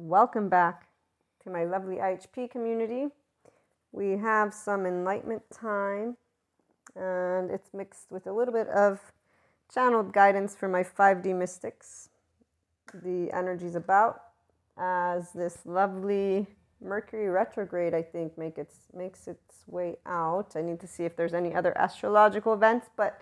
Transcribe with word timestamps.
Welcome 0.00 0.48
back 0.48 0.86
to 1.42 1.50
my 1.50 1.64
lovely 1.64 1.96
IHP 1.96 2.52
community. 2.52 3.08
We 3.90 4.12
have 4.12 4.54
some 4.54 4.86
enlightenment 4.86 5.42
time, 5.50 6.16
and 6.94 7.50
it's 7.50 7.74
mixed 7.74 8.08
with 8.08 8.28
a 8.28 8.32
little 8.32 8.54
bit 8.54 8.68
of 8.68 9.00
channeled 9.74 10.12
guidance 10.12 10.54
for 10.54 10.68
my 10.68 10.84
5D 10.84 11.34
mystics. 11.36 12.10
The 12.94 13.32
energy's 13.32 13.74
about 13.74 14.22
as 14.78 15.32
this 15.32 15.66
lovely 15.66 16.46
Mercury 16.80 17.28
retrograde, 17.28 17.92
I 17.92 18.02
think, 18.02 18.38
make 18.38 18.56
its, 18.56 18.76
makes 18.94 19.26
its 19.26 19.64
way 19.66 19.96
out. 20.06 20.52
I 20.54 20.62
need 20.62 20.78
to 20.78 20.86
see 20.86 21.06
if 21.06 21.16
there's 21.16 21.34
any 21.34 21.52
other 21.52 21.76
astrological 21.76 22.54
events, 22.54 22.86
but 22.96 23.20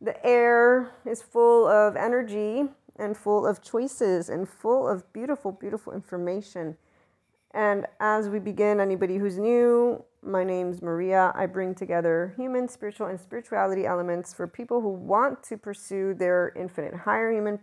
the 0.00 0.26
air 0.26 0.90
is 1.06 1.22
full 1.22 1.68
of 1.68 1.94
energy 1.94 2.64
and 2.96 3.16
full 3.16 3.46
of 3.46 3.62
choices 3.62 4.28
and 4.28 4.48
full 4.48 4.88
of 4.88 5.12
beautiful, 5.12 5.52
beautiful 5.52 5.92
information. 5.92 6.76
And 7.52 7.86
as 8.00 8.28
we 8.28 8.38
begin, 8.38 8.80
anybody 8.80 9.16
who's 9.18 9.38
new, 9.38 10.04
my 10.22 10.42
name's 10.42 10.82
Maria. 10.82 11.32
I 11.36 11.46
bring 11.46 11.74
together 11.74 12.34
human, 12.36 12.68
spiritual, 12.68 13.06
and 13.06 13.20
spirituality 13.20 13.86
elements 13.86 14.32
for 14.32 14.46
people 14.46 14.80
who 14.80 14.88
want 14.88 15.42
to 15.44 15.56
pursue 15.56 16.14
their 16.14 16.52
infinite 16.56 16.94
higher 16.94 17.32
human 17.32 17.60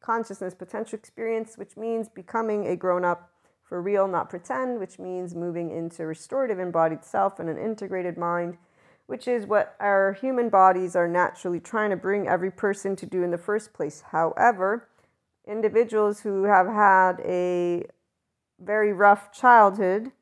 consciousness 0.00 0.54
potential 0.54 0.98
experience, 0.98 1.56
which 1.56 1.76
means 1.76 2.08
becoming 2.08 2.66
a 2.66 2.76
grown 2.76 3.04
up 3.04 3.30
for 3.62 3.80
real, 3.80 4.06
not 4.06 4.28
pretend, 4.28 4.78
which 4.78 4.98
means 4.98 5.34
moving 5.34 5.70
into 5.70 6.06
restorative 6.06 6.58
embodied 6.58 7.04
self 7.04 7.38
and 7.40 7.48
an 7.48 7.58
integrated 7.58 8.16
mind 8.16 8.58
which 9.06 9.28
is 9.28 9.46
what 9.46 9.76
our 9.80 10.12
human 10.14 10.48
bodies 10.48 10.96
are 10.96 11.08
naturally 11.08 11.60
trying 11.60 11.90
to 11.90 11.96
bring 11.96 12.26
every 12.26 12.50
person 12.50 12.96
to 12.96 13.06
do 13.06 13.22
in 13.22 13.30
the 13.30 13.38
first 13.38 13.72
place. 13.72 14.02
However, 14.10 14.88
individuals 15.46 16.20
who 16.20 16.44
have 16.44 16.66
had 16.66 17.20
a 17.20 17.86
very 18.60 18.92
rough 18.92 19.32
childhood 19.32 20.12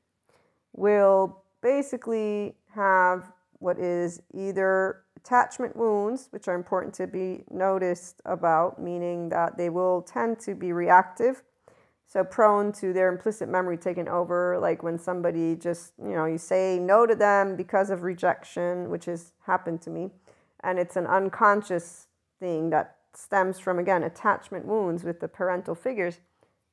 will 0.73 1.43
basically 1.63 2.57
have 2.74 3.30
what 3.59 3.79
is 3.79 4.21
either 4.35 5.02
attachment 5.17 5.77
wounds, 5.77 6.27
which 6.30 6.49
are 6.49 6.57
important 6.57 6.93
to 6.95 7.07
be 7.07 7.45
noticed 7.51 8.21
about, 8.24 8.83
meaning 8.83 9.29
that 9.29 9.57
they 9.57 9.71
will 9.71 10.02
tend 10.02 10.41
to 10.41 10.55
be 10.55 10.73
reactive 10.73 11.43
so 12.13 12.23
prone 12.23 12.73
to 12.73 12.93
their 12.93 13.09
implicit 13.09 13.49
memory 13.49 13.79
taking 13.79 14.07
over 14.07 14.59
like 14.59 14.82
when 14.82 14.99
somebody 14.99 15.57
just 15.57 15.95
you 15.99 16.13
know 16.13 16.27
you 16.27 16.37
say 16.37 16.79
no 16.79 17.07
to 17.07 17.15
them 17.15 17.57
because 17.57 17.88
of 17.88 18.02
rejection 18.02 18.91
which 18.91 19.07
has 19.07 19.32
happened 19.46 19.80
to 19.80 19.88
me. 19.88 20.10
And 20.63 20.79
it's 20.79 20.96
an 20.96 21.07
unconscious 21.07 22.09
thing 22.38 22.68
that 22.68 22.96
stems 23.15 23.59
from 23.59 23.79
again 23.79 24.02
attachment 24.02 24.66
wounds 24.66 25.05
with 25.05 25.21
the 25.21 25.29
parental 25.29 25.74
figures. 25.74 26.21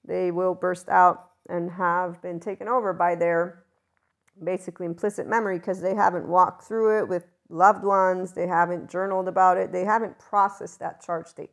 They 0.03 0.29
will 0.29 0.55
burst 0.55 0.89
out 0.89 1.29
and 1.47 1.71
have 1.71 2.21
been 2.21 2.41
taken 2.41 2.67
over 2.67 2.91
by 2.91 3.15
their 3.15 3.63
basically 4.43 4.87
implicit 4.87 5.25
memory 5.25 5.57
because 5.57 5.79
they 5.79 5.95
haven't 5.95 6.27
walked 6.27 6.65
through 6.65 6.99
it 6.99 7.07
with 7.07 7.27
loved 7.47 7.85
ones. 7.85 8.33
They 8.33 8.47
haven't 8.47 8.89
journaled 8.89 9.29
about 9.29 9.55
it. 9.55 9.71
They 9.71 9.85
haven't 9.85 10.19
processed 10.19 10.79
that 10.79 11.01
charge 11.01 11.27
state 11.27 11.51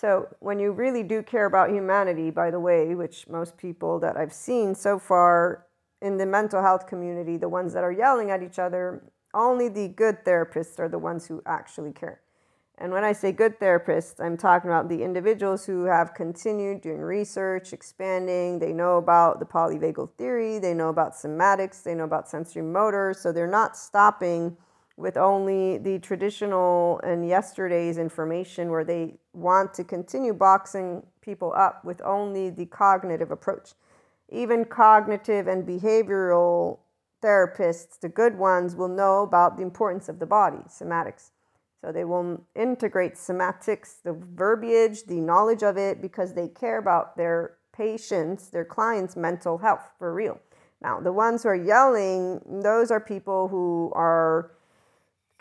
so, 0.00 0.28
when 0.38 0.58
you 0.58 0.72
really 0.72 1.02
do 1.02 1.22
care 1.22 1.44
about 1.44 1.68
humanity, 1.68 2.30
by 2.30 2.50
the 2.50 2.58
way, 2.58 2.94
which 2.94 3.28
most 3.28 3.58
people 3.58 4.00
that 4.00 4.16
I've 4.16 4.32
seen 4.32 4.74
so 4.74 4.98
far 4.98 5.66
in 6.00 6.16
the 6.16 6.24
mental 6.24 6.62
health 6.62 6.86
community, 6.86 7.36
the 7.36 7.50
ones 7.50 7.74
that 7.74 7.84
are 7.84 7.92
yelling 7.92 8.30
at 8.30 8.42
each 8.42 8.58
other, 8.58 9.02
only 9.34 9.68
the 9.68 9.88
good 9.88 10.24
therapists 10.24 10.78
are 10.78 10.88
the 10.88 10.98
ones 10.98 11.26
who 11.26 11.42
actually 11.44 11.92
care. 11.92 12.22
And 12.78 12.92
when 12.92 13.04
I 13.04 13.12
say 13.12 13.30
good 13.30 13.60
therapists, 13.60 14.24
I'm 14.24 14.38
talking 14.38 14.70
about 14.70 14.88
the 14.88 15.02
individuals 15.02 15.66
who 15.66 15.84
have 15.84 16.14
continued 16.14 16.80
doing 16.80 17.02
research, 17.02 17.74
expanding. 17.74 18.58
They 18.58 18.72
know 18.72 18.96
about 18.96 19.38
the 19.38 19.44
polyvagal 19.44 20.12
theory, 20.16 20.58
they 20.58 20.72
know 20.72 20.88
about 20.88 21.12
somatics, 21.12 21.82
they 21.82 21.94
know 21.94 22.04
about 22.04 22.26
sensory 22.26 22.62
motor. 22.62 23.12
So 23.12 23.32
they're 23.32 23.46
not 23.46 23.76
stopping 23.76 24.56
with 25.00 25.16
only 25.16 25.78
the 25.78 25.98
traditional 25.98 27.00
and 27.02 27.26
yesterday's 27.26 27.96
information 27.96 28.70
where 28.70 28.84
they 28.84 29.14
want 29.32 29.72
to 29.74 29.82
continue 29.82 30.34
boxing 30.34 31.02
people 31.22 31.52
up 31.56 31.84
with 31.84 32.00
only 32.02 32.50
the 32.50 32.66
cognitive 32.66 33.30
approach. 33.30 33.72
Even 34.28 34.64
cognitive 34.64 35.48
and 35.48 35.66
behavioral 35.66 36.80
therapists, 37.22 37.98
the 37.98 38.08
good 38.08 38.36
ones, 38.36 38.76
will 38.76 38.88
know 38.88 39.22
about 39.22 39.56
the 39.56 39.62
importance 39.62 40.08
of 40.08 40.18
the 40.18 40.26
body, 40.26 40.62
somatics. 40.68 41.30
So 41.80 41.92
they 41.92 42.04
will 42.04 42.44
integrate 42.54 43.14
somatics, 43.14 44.02
the 44.02 44.12
verbiage, 44.12 45.04
the 45.04 45.20
knowledge 45.20 45.62
of 45.62 45.78
it, 45.78 46.02
because 46.02 46.34
they 46.34 46.48
care 46.48 46.78
about 46.78 47.16
their 47.16 47.56
patients, 47.72 48.48
their 48.48 48.66
clients' 48.66 49.16
mental 49.16 49.58
health 49.58 49.90
for 49.98 50.12
real. 50.12 50.38
Now, 50.82 51.00
the 51.00 51.12
ones 51.12 51.42
who 51.42 51.48
are 51.48 51.54
yelling, 51.54 52.40
those 52.62 52.90
are 52.90 53.00
people 53.00 53.48
who 53.48 53.92
are 53.94 54.52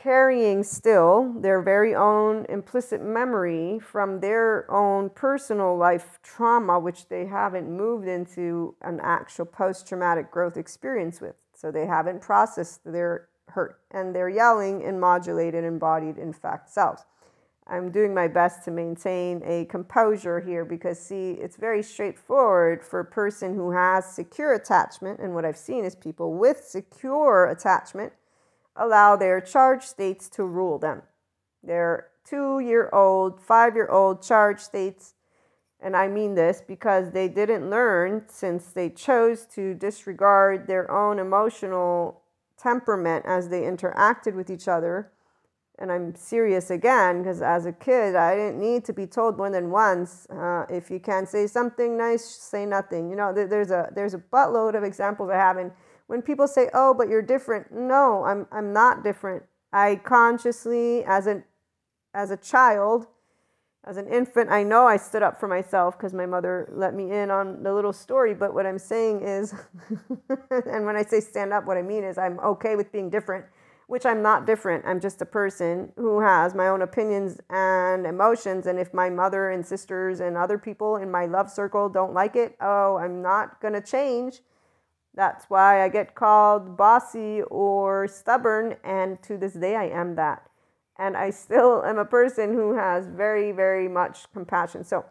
carrying 0.01 0.63
still 0.63 1.33
their 1.41 1.61
very 1.61 1.93
own 1.93 2.45
implicit 2.47 3.01
memory 3.01 3.79
from 3.79 4.21
their 4.21 4.69
own 4.71 5.09
personal 5.09 5.75
life 5.75 6.19
trauma, 6.23 6.79
which 6.79 7.09
they 7.09 7.25
haven't 7.25 7.69
moved 7.69 8.07
into 8.07 8.73
an 8.81 8.99
actual 9.03 9.45
post 9.45 9.87
traumatic 9.87 10.31
growth 10.31 10.55
experience 10.55 11.19
with. 11.19 11.35
So 11.53 11.69
they 11.69 11.85
haven't 11.85 12.21
processed 12.21 12.79
their 12.85 13.27
hurt 13.49 13.81
and 13.91 14.15
they're 14.15 14.29
yelling 14.29 14.81
in 14.81 14.99
modulated, 14.99 15.65
embodied, 15.65 16.17
in 16.17 16.31
fact, 16.31 16.69
selves. 16.69 17.03
I'm 17.67 17.91
doing 17.91 18.13
my 18.13 18.27
best 18.27 18.63
to 18.65 18.71
maintain 18.71 19.43
a 19.45 19.65
composure 19.65 20.39
here 20.39 20.65
because, 20.65 20.97
see, 20.97 21.31
it's 21.31 21.55
very 21.55 21.83
straightforward 21.83 22.83
for 22.83 23.01
a 23.01 23.05
person 23.05 23.53
who 23.53 23.71
has 23.71 24.05
secure 24.05 24.53
attachment. 24.53 25.19
And 25.19 25.35
what 25.35 25.45
I've 25.45 25.57
seen 25.57 25.85
is 25.85 25.93
people 25.93 26.33
with 26.33 26.63
secure 26.63 27.47
attachment 27.47 28.13
allow 28.79 29.15
their 29.15 29.41
charge 29.41 29.83
states 29.83 30.29
to 30.29 30.43
rule 30.43 30.79
them. 30.79 31.03
Their 31.63 32.07
two 32.27 32.59
year 32.59 32.89
old, 32.93 33.41
five 33.41 33.75
year 33.75 33.87
old 33.87 34.23
charge 34.23 34.59
states, 34.59 35.13
and 35.81 35.95
I 35.95 36.07
mean 36.07 36.35
this 36.35 36.61
because 36.65 37.11
they 37.11 37.27
didn't 37.27 37.69
learn 37.69 38.23
since 38.27 38.71
they 38.71 38.89
chose 38.89 39.45
to 39.55 39.73
disregard 39.73 40.67
their 40.67 40.89
own 40.91 41.19
emotional 41.19 42.21
temperament 42.57 43.25
as 43.25 43.49
they 43.49 43.61
interacted 43.61 44.33
with 44.33 44.49
each 44.49 44.67
other. 44.67 45.11
And 45.77 45.93
I'm 45.93 46.13
serious 46.13 46.69
again 46.69 47.23
because 47.23 47.41
as 47.41 47.65
a 47.65 47.71
kid, 47.71 48.13
I 48.15 48.35
didn't 48.35 48.59
need 48.59 48.83
to 48.85 48.93
be 48.93 49.07
told 49.07 49.37
more 49.37 49.49
than 49.49 49.69
once 49.69 50.27
uh, 50.29 50.65
if 50.69 50.91
you 50.91 50.99
can't 50.99 51.27
say 51.27 51.47
something 51.47 51.97
nice, 51.97 52.25
say 52.25 52.65
nothing. 52.65 53.09
You 53.09 53.15
know, 53.15 53.31
there's 53.33 53.71
a 53.71 53.89
there's 53.95 54.13
a 54.13 54.17
buttload 54.17 54.75
of 54.75 54.83
examples 54.83 55.29
I 55.29 55.37
have 55.37 55.57
in 55.57 55.71
when 56.09 56.23
people 56.23 56.47
say, 56.47 56.71
"Oh, 56.73 56.95
but 56.95 57.07
you're 57.07 57.21
different," 57.21 57.71
no, 57.71 58.23
I'm 58.23 58.47
I'm 58.51 58.73
not 58.73 59.03
different. 59.03 59.43
I 59.71 59.97
consciously, 59.97 61.03
as 61.05 61.27
an 61.27 61.43
as 62.15 62.31
a 62.31 62.37
child, 62.37 63.05
as 63.85 63.97
an 63.97 64.07
infant, 64.07 64.49
I 64.49 64.63
know 64.63 64.87
I 64.87 64.97
stood 64.97 65.21
up 65.21 65.39
for 65.39 65.47
myself 65.47 65.95
because 65.95 66.11
my 66.11 66.25
mother 66.25 66.67
let 66.73 66.95
me 66.95 67.11
in 67.11 67.29
on 67.29 67.61
the 67.61 67.71
little 67.71 67.93
story. 67.93 68.33
But 68.33 68.55
what 68.55 68.65
I'm 68.65 68.79
saying 68.79 69.21
is, 69.21 69.53
and 70.49 70.83
when 70.83 70.95
I 70.95 71.03
say 71.03 71.19
stand 71.19 71.53
up, 71.53 71.65
what 71.65 71.77
I 71.77 71.83
mean 71.83 72.03
is 72.03 72.17
I'm 72.17 72.39
okay 72.39 72.75
with 72.75 72.91
being 72.91 73.11
different, 73.11 73.45
which 73.85 74.07
I'm 74.07 74.23
not 74.23 74.47
different. 74.47 74.85
I'm 74.87 74.99
just 74.99 75.21
a 75.21 75.27
person 75.27 75.91
who 75.95 76.21
has 76.21 76.55
my 76.55 76.69
own 76.69 76.81
opinions 76.81 77.39
and 77.51 78.07
emotions. 78.07 78.65
And 78.65 78.79
if 78.79 78.95
my 78.95 79.11
mother 79.11 79.51
and 79.51 79.63
sisters 79.63 80.21
and 80.21 80.35
other 80.35 80.57
people 80.57 80.95
in 80.95 81.11
my 81.11 81.27
love 81.27 81.51
circle 81.51 81.87
don't 81.87 82.15
like 82.15 82.35
it, 82.35 82.55
oh, 82.61 82.97
I'm 82.97 83.21
not 83.21 83.61
going 83.61 83.75
to 83.75 83.81
change 83.81 84.41
that's 85.15 85.45
why 85.49 85.83
I 85.83 85.89
get 85.89 86.15
called 86.15 86.77
bossy 86.77 87.41
or 87.43 88.07
stubborn, 88.07 88.77
and 88.83 89.21
to 89.23 89.37
this 89.37 89.53
day 89.53 89.75
I 89.75 89.85
am 89.85 90.15
that. 90.15 90.49
And 90.97 91.15
I 91.15 91.29
still 91.29 91.83
am 91.83 91.97
a 91.97 92.05
person 92.05 92.53
who 92.53 92.75
has 92.75 93.07
very, 93.07 93.51
very 93.51 93.87
much 93.87 94.31
compassion. 94.33 94.83
So 94.83 95.05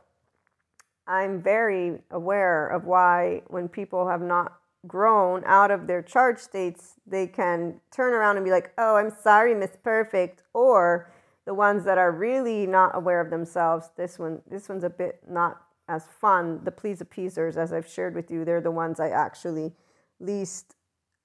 I'm 1.07 1.43
very 1.43 2.01
aware 2.11 2.69
of 2.69 2.85
why, 2.85 3.43
when 3.49 3.69
people 3.69 4.09
have 4.09 4.21
not 4.21 4.59
grown 4.87 5.43
out 5.47 5.71
of 5.71 5.87
their 5.87 6.03
charge 6.03 6.39
states, 6.39 6.95
they 7.07 7.27
can 7.27 7.81
turn 7.91 8.13
around 8.13 8.37
and 8.37 8.45
be 8.45 8.53
like, 8.53 8.73
oh, 8.77 8.97
I'm 8.97 9.11
sorry, 9.11 9.55
Miss 9.55 9.77
Perfect. 9.83 10.43
Or 10.53 11.11
the 11.47 11.55
ones 11.55 11.85
that 11.85 11.97
are 11.97 12.13
really 12.13 12.67
not 12.67 12.95
aware 12.95 13.21
of 13.23 13.31
themselves, 13.31 13.89
this 13.97 14.19
one, 14.19 14.43
this 14.51 14.69
one's 14.69 14.85
a 14.85 14.91
bit 14.91 15.21
not 15.29 15.63
as 15.89 16.05
fun. 16.21 16.61
The 16.65 16.71
please 16.71 17.01
appeasers, 17.01 17.57
as 17.57 17.73
I've 17.73 17.89
shared 17.89 18.15
with 18.15 18.31
you, 18.31 18.45
they're 18.45 18.61
the 18.61 18.71
ones 18.71 19.01
I 19.01 19.09
actually 19.09 19.73
least 20.21 20.75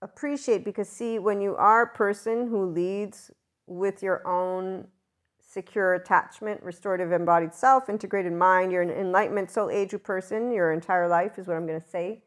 appreciate 0.01 0.65
because 0.65 0.89
see 0.89 1.17
when 1.17 1.41
you 1.41 1.55
are 1.55 1.83
a 1.83 1.87
person 1.87 2.47
who 2.47 2.65
leads 2.65 3.31
with 3.67 4.03
your 4.03 4.25
own 4.27 4.85
secure 5.39 5.93
attachment 5.93 6.61
restorative 6.63 7.11
embodied 7.11 7.53
self 7.53 7.87
integrated 7.89 8.33
mind 8.33 8.71
you're 8.71 8.81
an 8.81 8.89
enlightenment 8.89 9.49
soul 9.49 9.69
age 9.69 9.95
person 10.03 10.51
your 10.51 10.71
entire 10.73 11.07
life 11.07 11.37
is 11.37 11.47
what 11.47 11.55
i'm 11.55 11.65
going 11.65 11.79
to 11.79 11.87
say. 11.87 12.21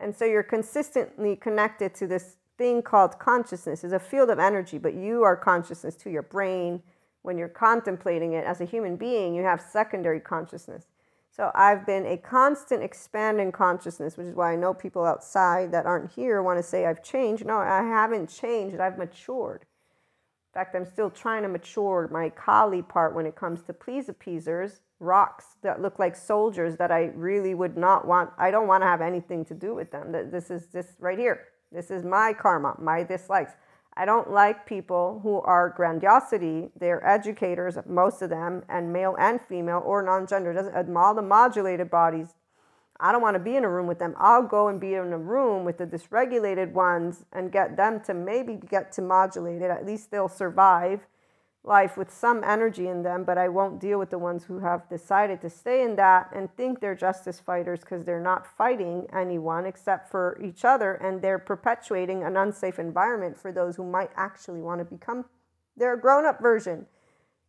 And 0.00 0.14
so 0.14 0.24
you're 0.24 0.44
consistently 0.44 1.34
connected 1.34 1.92
to 1.96 2.06
this 2.06 2.36
thing 2.56 2.82
called 2.82 3.18
consciousness. 3.18 3.82
Is 3.82 3.92
a 3.92 3.98
field 3.98 4.30
of 4.30 4.38
energy 4.38 4.78
but 4.78 4.94
you 4.94 5.22
are 5.24 5.36
consciousness 5.36 5.96
to 5.96 6.10
your 6.10 6.22
brain. 6.22 6.82
When 7.22 7.36
you're 7.36 7.48
contemplating 7.48 8.32
it 8.32 8.44
as 8.44 8.60
a 8.60 8.64
human 8.64 8.96
being 8.96 9.34
you 9.34 9.42
have 9.42 9.60
secondary 9.60 10.20
consciousness 10.20 10.86
So 11.38 11.52
I've 11.54 11.86
been 11.86 12.04
a 12.04 12.16
constant 12.16 12.82
expanding 12.82 13.52
consciousness, 13.52 14.16
which 14.16 14.26
is 14.26 14.34
why 14.34 14.54
I 14.54 14.56
know 14.56 14.74
people 14.74 15.04
outside 15.04 15.70
that 15.70 15.86
aren't 15.86 16.10
here 16.10 16.42
want 16.42 16.58
to 16.58 16.64
say 16.64 16.84
I've 16.84 17.00
changed. 17.00 17.46
No, 17.46 17.58
I 17.58 17.84
haven't 17.84 18.28
changed. 18.28 18.80
I've 18.80 18.98
matured. 18.98 19.60
In 19.62 20.60
fact, 20.60 20.74
I'm 20.74 20.84
still 20.84 21.10
trying 21.10 21.44
to 21.44 21.48
mature 21.48 22.08
my 22.10 22.30
Kali 22.30 22.82
part 22.82 23.14
when 23.14 23.24
it 23.24 23.36
comes 23.36 23.62
to 23.62 23.72
please 23.72 24.08
appeasers, 24.08 24.80
rocks 24.98 25.44
that 25.62 25.80
look 25.80 26.00
like 26.00 26.16
soldiers 26.16 26.76
that 26.78 26.90
I 26.90 27.12
really 27.14 27.54
would 27.54 27.76
not 27.76 28.04
want. 28.04 28.30
I 28.36 28.50
don't 28.50 28.66
want 28.66 28.82
to 28.82 28.88
have 28.88 29.00
anything 29.00 29.44
to 29.44 29.54
do 29.54 29.76
with 29.76 29.92
them. 29.92 30.10
This 30.10 30.50
is 30.50 30.66
this 30.66 30.96
right 30.98 31.18
here. 31.18 31.44
This 31.70 31.92
is 31.92 32.04
my 32.04 32.32
karma, 32.32 32.74
my 32.80 33.04
dislikes. 33.04 33.52
I 34.00 34.04
don't 34.04 34.30
like 34.30 34.64
people 34.64 35.18
who 35.24 35.40
are 35.40 35.70
grandiosity. 35.70 36.70
They're 36.78 37.04
educators, 37.04 37.76
most 37.84 38.22
of 38.22 38.30
them, 38.30 38.62
and 38.68 38.92
male 38.92 39.16
and 39.18 39.40
female 39.48 39.82
or 39.84 40.02
non-gender. 40.02 40.54
Doesn't 40.54 40.96
all 40.96 41.14
the 41.16 41.22
modulated 41.22 41.90
bodies. 41.90 42.34
I 43.00 43.10
don't 43.10 43.22
want 43.22 43.34
to 43.34 43.40
be 43.40 43.56
in 43.56 43.64
a 43.64 43.68
room 43.68 43.88
with 43.88 43.98
them. 43.98 44.14
I'll 44.16 44.44
go 44.44 44.68
and 44.68 44.80
be 44.80 44.94
in 44.94 45.12
a 45.12 45.18
room 45.18 45.64
with 45.64 45.78
the 45.78 45.86
dysregulated 45.86 46.72
ones 46.72 47.24
and 47.32 47.50
get 47.50 47.76
them 47.76 48.00
to 48.02 48.14
maybe 48.14 48.54
get 48.54 48.92
to 48.92 49.02
modulate 49.02 49.62
it. 49.62 49.70
At 49.70 49.84
least 49.84 50.12
they'll 50.12 50.28
survive 50.28 51.00
life 51.68 51.96
with 51.96 52.10
some 52.10 52.42
energy 52.42 52.88
in 52.88 53.02
them, 53.02 53.22
but 53.22 53.38
I 53.38 53.48
won't 53.48 53.78
deal 53.78 53.98
with 53.98 54.10
the 54.10 54.18
ones 54.18 54.44
who 54.44 54.58
have 54.60 54.88
decided 54.88 55.40
to 55.42 55.50
stay 55.50 55.84
in 55.84 55.94
that 55.96 56.30
and 56.34 56.52
think 56.56 56.80
they're 56.80 56.94
justice 56.94 57.38
fighters 57.38 57.80
because 57.80 58.04
they're 58.04 58.20
not 58.20 58.46
fighting 58.56 59.06
anyone 59.12 59.66
except 59.66 60.10
for 60.10 60.40
each 60.42 60.64
other 60.64 60.94
and 60.94 61.22
they're 61.22 61.38
perpetuating 61.38 62.24
an 62.24 62.36
unsafe 62.36 62.78
environment 62.78 63.38
for 63.38 63.52
those 63.52 63.76
who 63.76 63.84
might 63.84 64.10
actually 64.16 64.60
want 64.60 64.80
to 64.80 64.84
become 64.84 65.26
their 65.76 65.96
grown 65.96 66.24
up 66.24 66.40
version. 66.40 66.86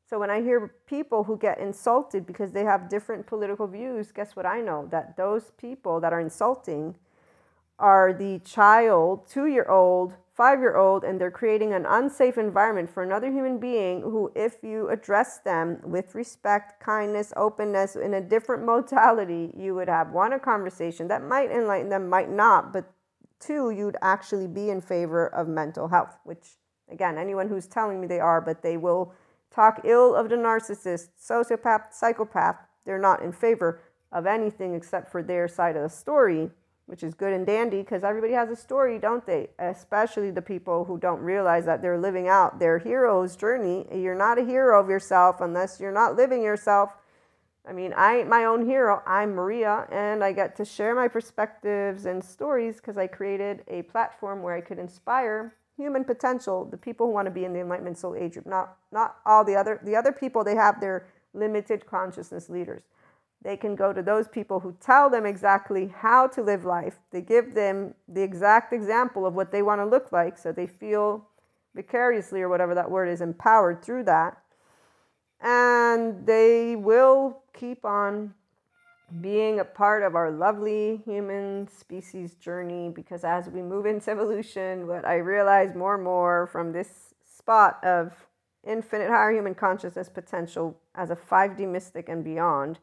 So 0.07 0.19
when 0.19 0.29
I 0.29 0.41
hear 0.41 0.73
people 0.87 1.23
who 1.23 1.37
get 1.37 1.59
insulted 1.59 2.25
because 2.25 2.51
they 2.51 2.63
have 2.63 2.89
different 2.89 3.25
political 3.25 3.67
views, 3.67 4.11
guess 4.11 4.35
what 4.35 4.45
I 4.45 4.59
know? 4.59 4.87
That 4.91 5.17
those 5.17 5.51
people 5.57 5.99
that 6.01 6.13
are 6.13 6.19
insulting 6.19 6.95
are 7.77 8.11
the 8.11 8.39
child, 8.39 9.27
two 9.29 9.45
year 9.45 9.65
old 9.65 10.13
five 10.39 10.61
year 10.61 10.77
old 10.77 11.03
and 11.03 11.19
they're 11.19 11.29
creating 11.29 11.73
an 11.73 11.85
unsafe 11.85 12.37
environment 12.37 12.89
for 12.89 13.03
another 13.03 13.29
human 13.29 13.59
being 13.59 13.99
who, 13.99 14.31
if 14.35 14.63
you 14.63 14.87
address 14.87 15.39
them 15.39 15.77
with 15.83 16.15
respect, 16.15 16.81
kindness, 16.81 17.33
openness, 17.35 17.97
in 17.97 18.13
a 18.13 18.21
different 18.21 18.65
modality, 18.65 19.51
you 19.57 19.75
would 19.75 19.89
have 19.89 20.11
one, 20.11 20.31
a 20.31 20.39
conversation 20.39 21.09
that 21.09 21.21
might 21.21 21.51
enlighten 21.51 21.89
them, 21.89 22.07
might 22.07 22.31
not, 22.31 22.71
but 22.71 22.89
two, 23.41 23.71
you'd 23.71 23.97
actually 24.01 24.47
be 24.47 24.69
in 24.69 24.79
favor 24.79 25.27
of 25.27 25.49
mental 25.49 25.89
health, 25.89 26.17
which, 26.23 26.55
again, 26.89 27.17
anyone 27.17 27.49
who's 27.49 27.67
telling 27.67 27.99
me 27.99 28.07
they 28.07 28.21
are, 28.21 28.39
but 28.39 28.61
they 28.61 28.77
will 28.77 29.13
talk 29.51 29.81
ill 29.83 30.15
of 30.15 30.29
the 30.29 30.37
narcissist, 30.37 31.09
sociopath, 31.21 31.91
psychopath, 31.91 32.55
they're 32.85 32.97
not 32.97 33.21
in 33.21 33.33
favor 33.33 33.81
of 34.13 34.25
anything 34.25 34.73
except 34.73 35.11
for 35.11 35.21
their 35.21 35.49
side 35.49 35.75
of 35.75 35.83
the 35.83 35.89
story 35.89 36.49
which 36.89 37.03
is 37.03 37.13
good 37.13 37.33
and 37.33 37.45
dandy 37.45 37.81
because 37.81 38.03
everybody 38.03 38.33
has 38.33 38.49
a 38.49 38.55
story, 38.55 38.97
don't 38.97 39.23
they? 39.27 39.47
Especially 39.59 40.31
the 40.31 40.41
people 40.41 40.85
who 40.85 40.97
don't 40.97 41.21
realize 41.21 41.63
that 41.65 41.83
they're 41.83 41.99
living 41.99 42.27
out 42.27 42.57
their 42.57 42.79
hero's 42.79 43.35
journey. 43.35 43.85
You're 43.93 44.15
not 44.15 44.39
a 44.39 44.43
hero 44.43 44.79
of 44.79 44.89
yourself 44.89 45.39
unless 45.39 45.79
you're 45.79 45.91
not 45.91 46.15
living 46.15 46.41
yourself. 46.41 46.89
I 47.67 47.73
mean, 47.73 47.93
I 47.93 48.17
ain't 48.17 48.27
my 48.27 48.45
own 48.45 48.65
hero. 48.65 49.03
I'm 49.05 49.35
Maria, 49.35 49.85
and 49.91 50.23
I 50.23 50.31
get 50.31 50.55
to 50.55 50.65
share 50.65 50.95
my 50.95 51.07
perspectives 51.07 52.07
and 52.07 52.23
stories 52.23 52.77
because 52.77 52.97
I 52.97 53.05
created 53.05 53.61
a 53.67 53.83
platform 53.83 54.41
where 54.41 54.55
I 54.55 54.61
could 54.61 54.79
inspire 54.79 55.53
human 55.77 56.03
potential, 56.03 56.65
the 56.65 56.77
people 56.77 57.05
who 57.05 57.13
want 57.13 57.27
to 57.27 57.31
be 57.31 57.45
in 57.45 57.53
the 57.53 57.59
enlightenment 57.59 57.99
soul 57.99 58.15
age 58.15 58.33
group, 58.33 58.47
not 58.47 58.77
not 58.91 59.17
all 59.27 59.45
the 59.45 59.55
other 59.55 59.79
the 59.83 59.95
other 59.95 60.11
people. 60.11 60.43
They 60.43 60.55
have 60.55 60.81
their 60.81 61.05
limited 61.35 61.85
consciousness 61.85 62.49
leaders. 62.49 62.81
They 63.41 63.55
can 63.55 63.75
go 63.75 63.93
to 63.93 64.01
those 64.01 64.27
people 64.27 64.59
who 64.59 64.75
tell 64.81 65.09
them 65.09 65.25
exactly 65.25 65.87
how 65.87 66.27
to 66.27 66.43
live 66.43 66.65
life. 66.65 66.99
They 67.11 67.21
give 67.21 67.53
them 67.53 67.93
the 68.07 68.21
exact 68.21 68.73
example 68.73 69.25
of 69.25 69.33
what 69.33 69.51
they 69.51 69.61
want 69.61 69.79
to 69.79 69.85
look 69.85 70.11
like 70.11 70.37
so 70.37 70.51
they 70.51 70.67
feel 70.67 71.25
vicariously, 71.75 72.41
or 72.41 72.49
whatever 72.49 72.75
that 72.75 72.91
word 72.91 73.07
is, 73.07 73.21
empowered 73.21 73.81
through 73.81 74.03
that. 74.03 74.37
And 75.39 76.25
they 76.25 76.75
will 76.75 77.41
keep 77.53 77.85
on 77.85 78.33
being 79.21 79.59
a 79.59 79.65
part 79.65 80.03
of 80.03 80.15
our 80.15 80.29
lovely 80.29 81.01
human 81.05 81.67
species 81.67 82.35
journey 82.35 82.89
because 82.89 83.23
as 83.23 83.47
we 83.49 83.61
move 83.61 83.85
into 83.85 84.11
evolution, 84.11 84.87
what 84.87 85.05
I 85.05 85.15
realize 85.15 85.73
more 85.75 85.95
and 85.95 86.03
more 86.03 86.47
from 86.47 86.73
this 86.73 87.13
spot 87.25 87.83
of 87.83 88.27
infinite 88.67 89.09
higher 89.09 89.31
human 89.31 89.55
consciousness 89.55 90.09
potential 90.09 90.77
as 90.93 91.09
a 91.09 91.15
5D 91.15 91.67
mystic 91.67 92.09
and 92.09 92.23
beyond 92.23 92.79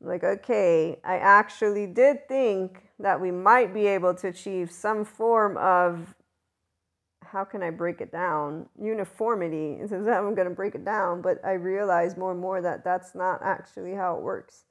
like, 0.00 0.22
okay, 0.22 0.98
I 1.04 1.16
actually 1.16 1.86
did 1.86 2.28
think 2.28 2.82
that 2.98 3.20
we 3.20 3.30
might 3.30 3.74
be 3.74 3.86
able 3.86 4.14
to 4.14 4.28
achieve 4.28 4.70
some 4.70 5.04
form 5.04 5.56
of 5.56 6.14
how 7.32 7.44
can 7.44 7.62
I 7.62 7.70
break 7.70 8.00
it 8.00 8.10
down? 8.10 8.66
Uniformity. 8.80 9.72
Is 9.80 9.92
I'm 9.92 10.34
going 10.34 10.48
to 10.48 10.54
break 10.54 10.74
it 10.74 10.84
down. 10.84 11.20
But 11.20 11.44
I 11.44 11.52
realize 11.52 12.16
more 12.16 12.32
and 12.32 12.40
more 12.40 12.62
that 12.62 12.84
that's 12.84 13.14
not 13.14 13.40
actually 13.42 13.94
how 13.94 14.16
it 14.16 14.22
works. 14.22 14.64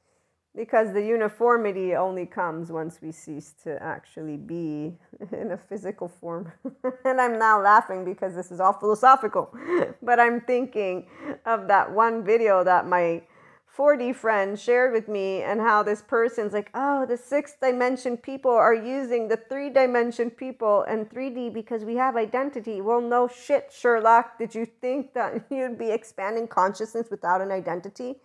Because 0.56 0.92
the 0.92 1.06
uniformity 1.06 1.94
only 1.94 2.26
comes 2.26 2.72
once 2.72 3.00
we 3.00 3.12
cease 3.12 3.54
to 3.64 3.82
actually 3.82 4.38
be 4.38 4.98
in 5.32 5.52
a 5.52 5.58
physical 5.58 6.08
form. 6.08 6.52
and 7.06 7.22
I'm 7.22 7.38
now 7.38 7.62
laughing 7.62 8.04
because 8.04 8.34
this 8.34 8.52
is 8.52 8.60
all 8.60 8.74
philosophical. 8.74 9.56
but 10.02 10.20
I'm 10.20 10.42
thinking 10.42 11.08
of 11.46 11.68
that 11.68 11.92
one 11.92 12.26
video 12.26 12.64
that 12.64 12.88
my 12.88 13.22
4D 13.78 14.16
friend 14.16 14.60
shared 14.60 14.92
with 14.92 15.08
me 15.08 15.44
and 15.44 15.62
how 15.62 15.84
this 15.84 16.02
person's 16.02 16.52
like, 16.52 16.72
oh, 16.74 17.06
the 17.06 17.16
sixth 17.16 17.60
dimension 17.62 18.18
people 18.18 18.52
are 18.52 18.74
using 18.74 19.28
the 19.28 19.38
three 19.38 19.70
dimension 19.70 20.32
people 20.32 20.82
and 20.84 21.08
3D 21.08 21.54
because 21.54 21.86
we 21.86 21.96
have 21.96 22.16
identity. 22.16 22.82
Well, 22.82 23.02
no 23.02 23.28
shit, 23.28 23.72
Sherlock. 23.72 24.40
Did 24.40 24.56
you 24.56 24.66
think 24.66 25.14
that 25.14 25.46
you'd 25.52 25.78
be 25.78 25.92
expanding 25.92 26.48
consciousness 26.48 27.10
without 27.12 27.40
an 27.40 27.52
identity? 27.52 28.16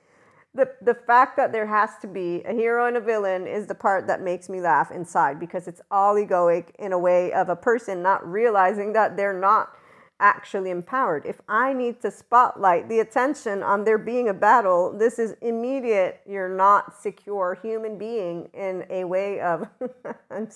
The, 0.55 0.71
the 0.81 0.95
fact 0.95 1.37
that 1.37 1.53
there 1.53 1.67
has 1.67 1.91
to 2.01 2.07
be 2.07 2.43
a 2.45 2.53
hero 2.53 2.87
and 2.87 2.97
a 2.97 3.01
villain 3.01 3.47
is 3.47 3.67
the 3.67 3.75
part 3.75 4.07
that 4.07 4.23
makes 4.23 4.49
me 4.49 4.61
laugh 4.61 4.91
inside 4.91 5.39
because 5.39 5.69
it's 5.69 5.81
all 5.91 6.15
egoic 6.15 6.75
in 6.79 6.93
a 6.93 6.99
way 6.99 7.33
of 7.33 7.51
a 7.51 7.57
person 7.57 8.03
not 8.03 8.27
realizing 8.27 8.93
that 8.95 9.17
they're 9.17 9.39
not 9.39 9.77
actually 10.23 10.71
empowered. 10.71 11.27
If 11.27 11.41
I 11.49 11.73
need 11.75 12.01
to 12.03 12.11
spotlight 12.11 12.89
the 12.89 13.01
attention 13.01 13.63
on 13.63 13.85
there 13.85 13.99
being 13.99 14.29
a 14.29 14.35
battle, 14.35 14.97
this 14.97 15.19
is 15.19 15.35
immediate. 15.43 16.21
You're 16.27 16.49
not 16.49 16.97
secure 17.03 17.59
human 17.61 17.99
being 17.99 18.49
in 18.55 18.87
a 18.89 19.05
way 19.05 19.41
of. 19.41 19.69
I'm, 20.31 20.49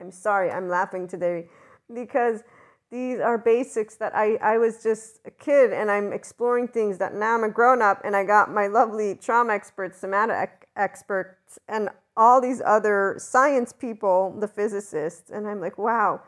I'm 0.00 0.10
sorry, 0.10 0.50
I'm 0.50 0.68
laughing 0.68 1.06
today 1.06 1.46
because 1.94 2.42
these 2.90 3.20
are 3.20 3.38
basics 3.38 3.94
that 3.96 4.14
I, 4.14 4.34
I 4.36 4.58
was 4.58 4.82
just 4.82 5.20
a 5.24 5.30
kid 5.30 5.72
and 5.72 5.90
I'm 5.90 6.12
exploring 6.12 6.68
things 6.68 6.98
that 6.98 7.14
now 7.14 7.34
I'm 7.34 7.44
a 7.44 7.48
grown 7.48 7.82
up 7.82 8.02
and 8.04 8.14
I 8.16 8.24
got 8.24 8.52
my 8.52 8.66
lovely 8.66 9.14
trauma 9.14 9.54
experts, 9.54 9.98
somatic 10.00 10.66
experts, 10.76 11.58
and 11.68 11.88
all 12.16 12.40
these 12.40 12.60
other 12.64 13.16
science 13.18 13.72
people, 13.72 14.36
the 14.38 14.48
physicists. 14.48 15.30
And 15.30 15.46
I'm 15.46 15.60
like, 15.60 15.78
wow 15.78 16.20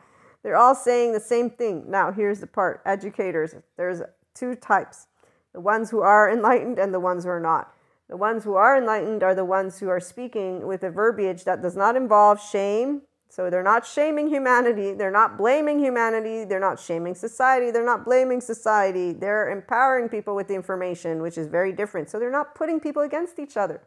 they're 0.47 0.55
all 0.55 0.75
saying 0.75 1.11
the 1.11 1.19
same 1.19 1.49
thing. 1.49 1.83
Now, 1.91 2.09
here's 2.09 2.39
the 2.39 2.47
part 2.47 2.81
educators, 2.85 3.53
there's 3.75 4.01
two 4.33 4.55
types 4.55 5.07
the 5.51 5.59
ones 5.59 5.89
who 5.89 5.99
are 5.99 6.31
enlightened 6.31 6.79
and 6.79 6.93
the 6.93 7.01
ones 7.01 7.25
who 7.25 7.29
are 7.29 7.39
not. 7.41 7.73
The 8.07 8.15
ones 8.15 8.45
who 8.45 8.55
are 8.55 8.77
enlightened 8.77 9.23
are 9.23 9.35
the 9.35 9.43
ones 9.43 9.79
who 9.79 9.89
are 9.89 9.99
speaking 9.99 10.65
with 10.65 10.83
a 10.83 10.89
verbiage 10.89 11.43
that 11.43 11.61
does 11.61 11.75
not 11.75 11.97
involve 11.97 12.41
shame. 12.41 13.01
So 13.27 13.49
they're 13.49 13.61
not 13.61 13.85
shaming 13.85 14.29
humanity. 14.29 14.93
They're 14.93 15.11
not 15.11 15.37
blaming 15.37 15.79
humanity. 15.79 16.45
They're 16.45 16.61
not 16.61 16.79
shaming 16.79 17.15
society. 17.15 17.69
They're 17.69 17.83
not 17.83 18.05
blaming 18.05 18.39
society. 18.39 19.11
They're 19.11 19.49
empowering 19.49 20.07
people 20.07 20.33
with 20.33 20.47
the 20.47 20.55
information, 20.55 21.21
which 21.21 21.37
is 21.37 21.47
very 21.47 21.73
different. 21.73 22.09
So 22.09 22.19
they're 22.19 22.31
not 22.31 22.55
putting 22.55 22.79
people 22.79 23.01
against 23.01 23.37
each 23.37 23.57
other 23.57 23.81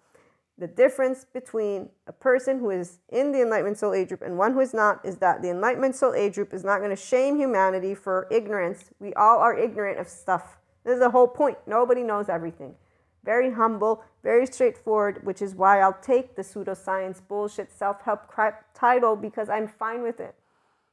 the 0.60 0.66
difference 0.66 1.24
between 1.24 1.88
a 2.06 2.12
person 2.12 2.58
who 2.58 2.68
is 2.68 2.98
in 3.08 3.32
the 3.32 3.40
Enlightenment 3.40 3.78
Soul 3.78 3.94
Age 3.94 4.08
group 4.08 4.20
and 4.20 4.36
one 4.36 4.52
who 4.52 4.60
is 4.60 4.74
not 4.74 5.00
is 5.06 5.16
that 5.16 5.40
the 5.40 5.48
Enlightenment 5.48 5.96
Soul 5.96 6.14
Age 6.14 6.34
group 6.34 6.52
is 6.52 6.64
not 6.64 6.78
going 6.78 6.90
to 6.90 6.96
shame 6.96 7.36
humanity 7.36 7.94
for 7.94 8.28
ignorance. 8.30 8.90
We 9.00 9.14
all 9.14 9.38
are 9.38 9.56
ignorant 9.56 9.98
of 9.98 10.06
stuff. 10.06 10.58
This 10.84 10.94
is 10.94 11.00
the 11.00 11.10
whole 11.10 11.26
point. 11.28 11.56
Nobody 11.66 12.02
knows 12.02 12.28
everything. 12.28 12.74
Very 13.24 13.50
humble, 13.50 14.04
very 14.22 14.46
straightforward, 14.46 15.24
which 15.24 15.40
is 15.40 15.54
why 15.54 15.80
I'll 15.80 15.98
take 16.02 16.36
the 16.36 16.42
pseudoscience 16.42 17.22
bullshit 17.26 17.72
self 17.72 18.02
help 18.02 18.30
title 18.74 19.16
because 19.16 19.48
I'm 19.48 19.66
fine 19.66 20.02
with 20.02 20.20
it. 20.20 20.34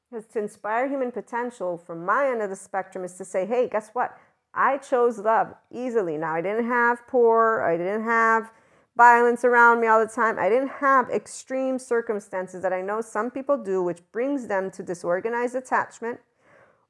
Because 0.10 0.26
to 0.28 0.40
inspire 0.40 0.88
human 0.88 1.12
potential 1.12 1.78
from 1.78 2.06
my 2.06 2.30
end 2.30 2.42
of 2.42 2.50
the 2.50 2.56
spectrum 2.56 3.04
is 3.04 3.16
to 3.16 3.26
say, 3.26 3.46
hey, 3.46 3.68
guess 3.70 3.90
what? 3.92 4.18
I 4.54 4.78
chose 4.78 5.20
love 5.20 5.54
easily. 5.70 6.18
Now, 6.18 6.34
I 6.36 6.42
didn't 6.42 6.68
have 6.68 7.06
poor, 7.08 7.62
I 7.62 7.76
didn't 7.76 8.06
have 8.06 8.50
violence 8.98 9.46
around 9.46 9.80
me 9.80 9.88
all 9.88 10.00
the 10.00 10.12
time. 10.12 10.39
I 10.39 10.50
didn't 10.50 10.72
have 10.80 11.10
extreme 11.10 11.77
circumstances 11.77 12.62
that 12.63 12.74
I 12.74 12.82
know 12.82 13.00
some 13.00 13.30
people 13.30 13.58
do, 13.58 13.82
which 13.84 14.01
brings 14.12 14.48
them 14.48 14.72
to 14.72 14.84
disorganized 14.84 15.56
attachment 15.56 16.20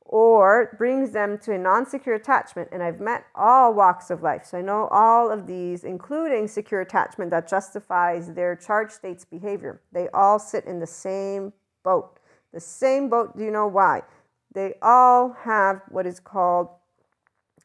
or 0.02 0.74
brings 0.78 1.12
them 1.12 1.38
to 1.40 1.54
a 1.54 1.58
non 1.58 1.86
secure 1.86 2.16
attachment. 2.16 2.70
And 2.72 2.82
I've 2.82 3.02
met 3.02 3.26
all 3.36 3.74
walks 3.74 4.10
of 4.10 4.24
life. 4.24 4.46
So 4.46 4.58
I 4.58 4.62
know 4.62 4.88
all 4.88 5.30
of 5.30 5.46
these, 5.46 5.84
including 5.84 6.48
secure 6.48 6.80
attachment 6.80 7.30
that 7.32 7.50
justifies 7.50 8.34
their 8.34 8.56
charge 8.56 8.92
state's 8.92 9.26
behavior. 9.26 9.82
They 9.92 10.08
all 10.14 10.40
sit 10.40 10.64
in 10.64 10.80
the 10.80 10.88
same 10.88 11.52
boat. 11.84 12.20
The 12.54 12.62
same 12.62 13.10
boat, 13.10 13.38
do 13.38 13.44
you 13.44 13.52
know 13.52 13.68
why? 13.68 14.04
They 14.54 14.76
all 14.82 15.36
have 15.42 15.82
what 15.90 16.08
is 16.08 16.22
called 16.22 16.70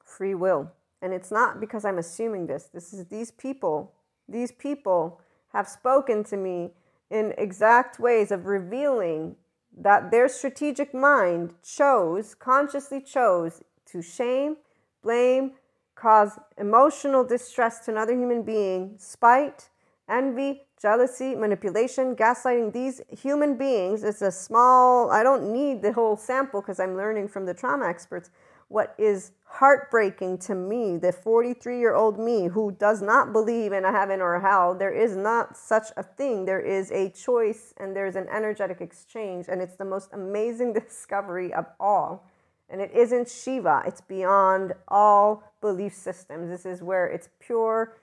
free 0.05 0.35
will. 0.35 0.73
And 1.01 1.13
it's 1.13 1.31
not 1.31 1.61
because 1.61 1.85
I'm 1.85 1.99
assuming 1.99 2.47
this. 2.47 2.65
This 2.73 2.93
is 2.93 3.07
these 3.07 3.31
people, 3.31 3.93
these 4.33 4.53
people 4.53 5.21
have 5.53 5.69
spoken 5.69 6.25
to 6.25 6.37
me 6.37 6.71
in 7.11 7.35
exact 7.37 7.99
ways 7.99 8.31
of 8.31 8.47
revealing 8.47 9.37
that 9.77 10.11
their 10.11 10.29
strategic 10.29 10.93
mind 10.95 11.55
chose, 11.63 12.35
consciously 12.35 13.01
chose, 13.01 13.63
to 13.87 14.03
shame, 14.03 14.57
blame, 15.03 15.53
cause 15.95 16.39
emotional 16.59 17.25
distress 17.25 17.81
to 17.85 17.91
another 17.91 18.13
human 18.13 18.43
being, 18.43 18.95
spite, 18.99 19.69
envy, 20.09 20.63
jealousy, 20.81 21.35
manipulation, 21.35 22.17
gaslighting. 22.17 22.73
These 22.73 23.01
human 23.11 23.57
beings, 23.57 24.03
it's 24.03 24.23
a 24.23 24.33
small, 24.33 25.11
I 25.11 25.23
don't 25.23 25.53
need 25.53 25.83
the 25.83 25.93
whole 25.93 26.17
sample 26.17 26.61
because 26.61 26.81
I'm 26.81 26.97
learning 26.97 27.29
from 27.29 27.47
the 27.47 27.55
trauma 27.55 27.87
experts. 27.87 28.31
What 28.69 28.95
is 28.99 29.33
heartbreaking 29.53 30.39
to 30.39 30.55
me, 30.55 30.97
the 30.97 31.13
43 31.13 31.79
year 31.79 31.95
old 31.95 32.19
me 32.19 32.47
who 32.47 32.73
does 32.73 33.03
not 33.03 33.33
believe 33.33 33.73
in 33.73 33.85
a 33.85 33.93
heaven 33.93 34.21
or 34.21 34.35
a 34.35 34.41
hell, 34.41 34.75
there 34.75 34.93
is 34.93 35.15
not 35.15 35.57
such 35.57 35.89
a 35.97 36.03
thing. 36.03 36.47
There 36.47 36.61
is 36.61 36.91
a 36.91 37.11
choice 37.11 37.75
and 37.77 37.95
there's 37.95 38.17
an 38.17 38.29
energetic 38.31 38.81
exchange, 38.81 39.47
and 39.49 39.61
it's 39.61 39.77
the 39.77 39.85
most 39.85 40.09
amazing 40.13 40.73
discovery 40.85 41.53
of 41.53 41.67
all. 41.79 42.27
And 42.71 42.81
it 42.81 42.91
isn't 42.93 43.29
Shiva, 43.29 43.83
it's 43.87 44.01
beyond 44.01 44.73
all 44.89 45.43
belief 45.61 45.95
systems. 45.95 46.49
This 46.49 46.65
is 46.65 46.83
where 46.83 47.07
it's 47.07 47.29
pure, 47.39 47.99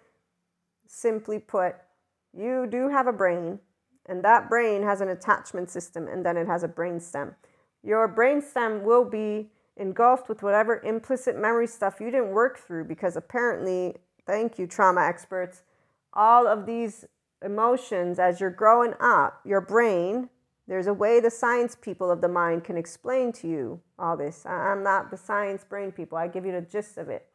simply 0.85 1.39
put, 1.39 1.75
you 2.37 2.67
do 2.69 2.89
have 2.89 3.07
a 3.07 3.13
brain, 3.13 3.57
and 4.05 4.23
that 4.23 4.49
brain 4.49 4.83
has 4.83 5.01
an 5.01 5.09
attachment 5.09 5.71
system, 5.71 6.07
and 6.07 6.23
then 6.23 6.37
it 6.37 6.45
has 6.45 6.61
a 6.61 6.67
brain 6.67 6.99
stem. 6.99 7.33
Your 7.81 8.07
brain 8.07 8.43
stem 8.43 8.83
will 8.83 9.05
be 9.05 9.49
engulfed 9.79 10.29
with 10.29 10.43
whatever 10.43 10.81
implicit 10.81 11.39
memory 11.39 11.67
stuff 11.67 11.99
you 11.99 12.11
didn't 12.11 12.31
work 12.31 12.59
through 12.59 12.83
because 12.83 13.15
apparently, 13.15 13.95
thank 14.25 14.59
you, 14.59 14.67
trauma 14.67 15.01
experts, 15.01 15.63
all 16.13 16.47
of 16.47 16.65
these 16.65 17.05
emotions 17.43 18.19
as 18.19 18.39
you're 18.39 18.49
growing 18.49 18.93
up, 18.99 19.39
your 19.45 19.61
brain, 19.61 20.29
there's 20.67 20.87
a 20.87 20.93
way 20.93 21.19
the 21.19 21.31
science 21.31 21.75
people 21.79 22.11
of 22.11 22.21
the 22.21 22.27
mind 22.27 22.63
can 22.63 22.77
explain 22.77 23.31
to 23.33 23.47
you 23.47 23.81
all 23.97 24.15
this. 24.15 24.45
I'm 24.45 24.83
not 24.83 25.09
the 25.09 25.17
science 25.17 25.63
brain 25.63 25.91
people, 25.91 26.17
I 26.17 26.27
give 26.27 26.45
you 26.45 26.51
the 26.51 26.61
gist 26.61 26.97
of 26.97 27.09
it. 27.09 27.25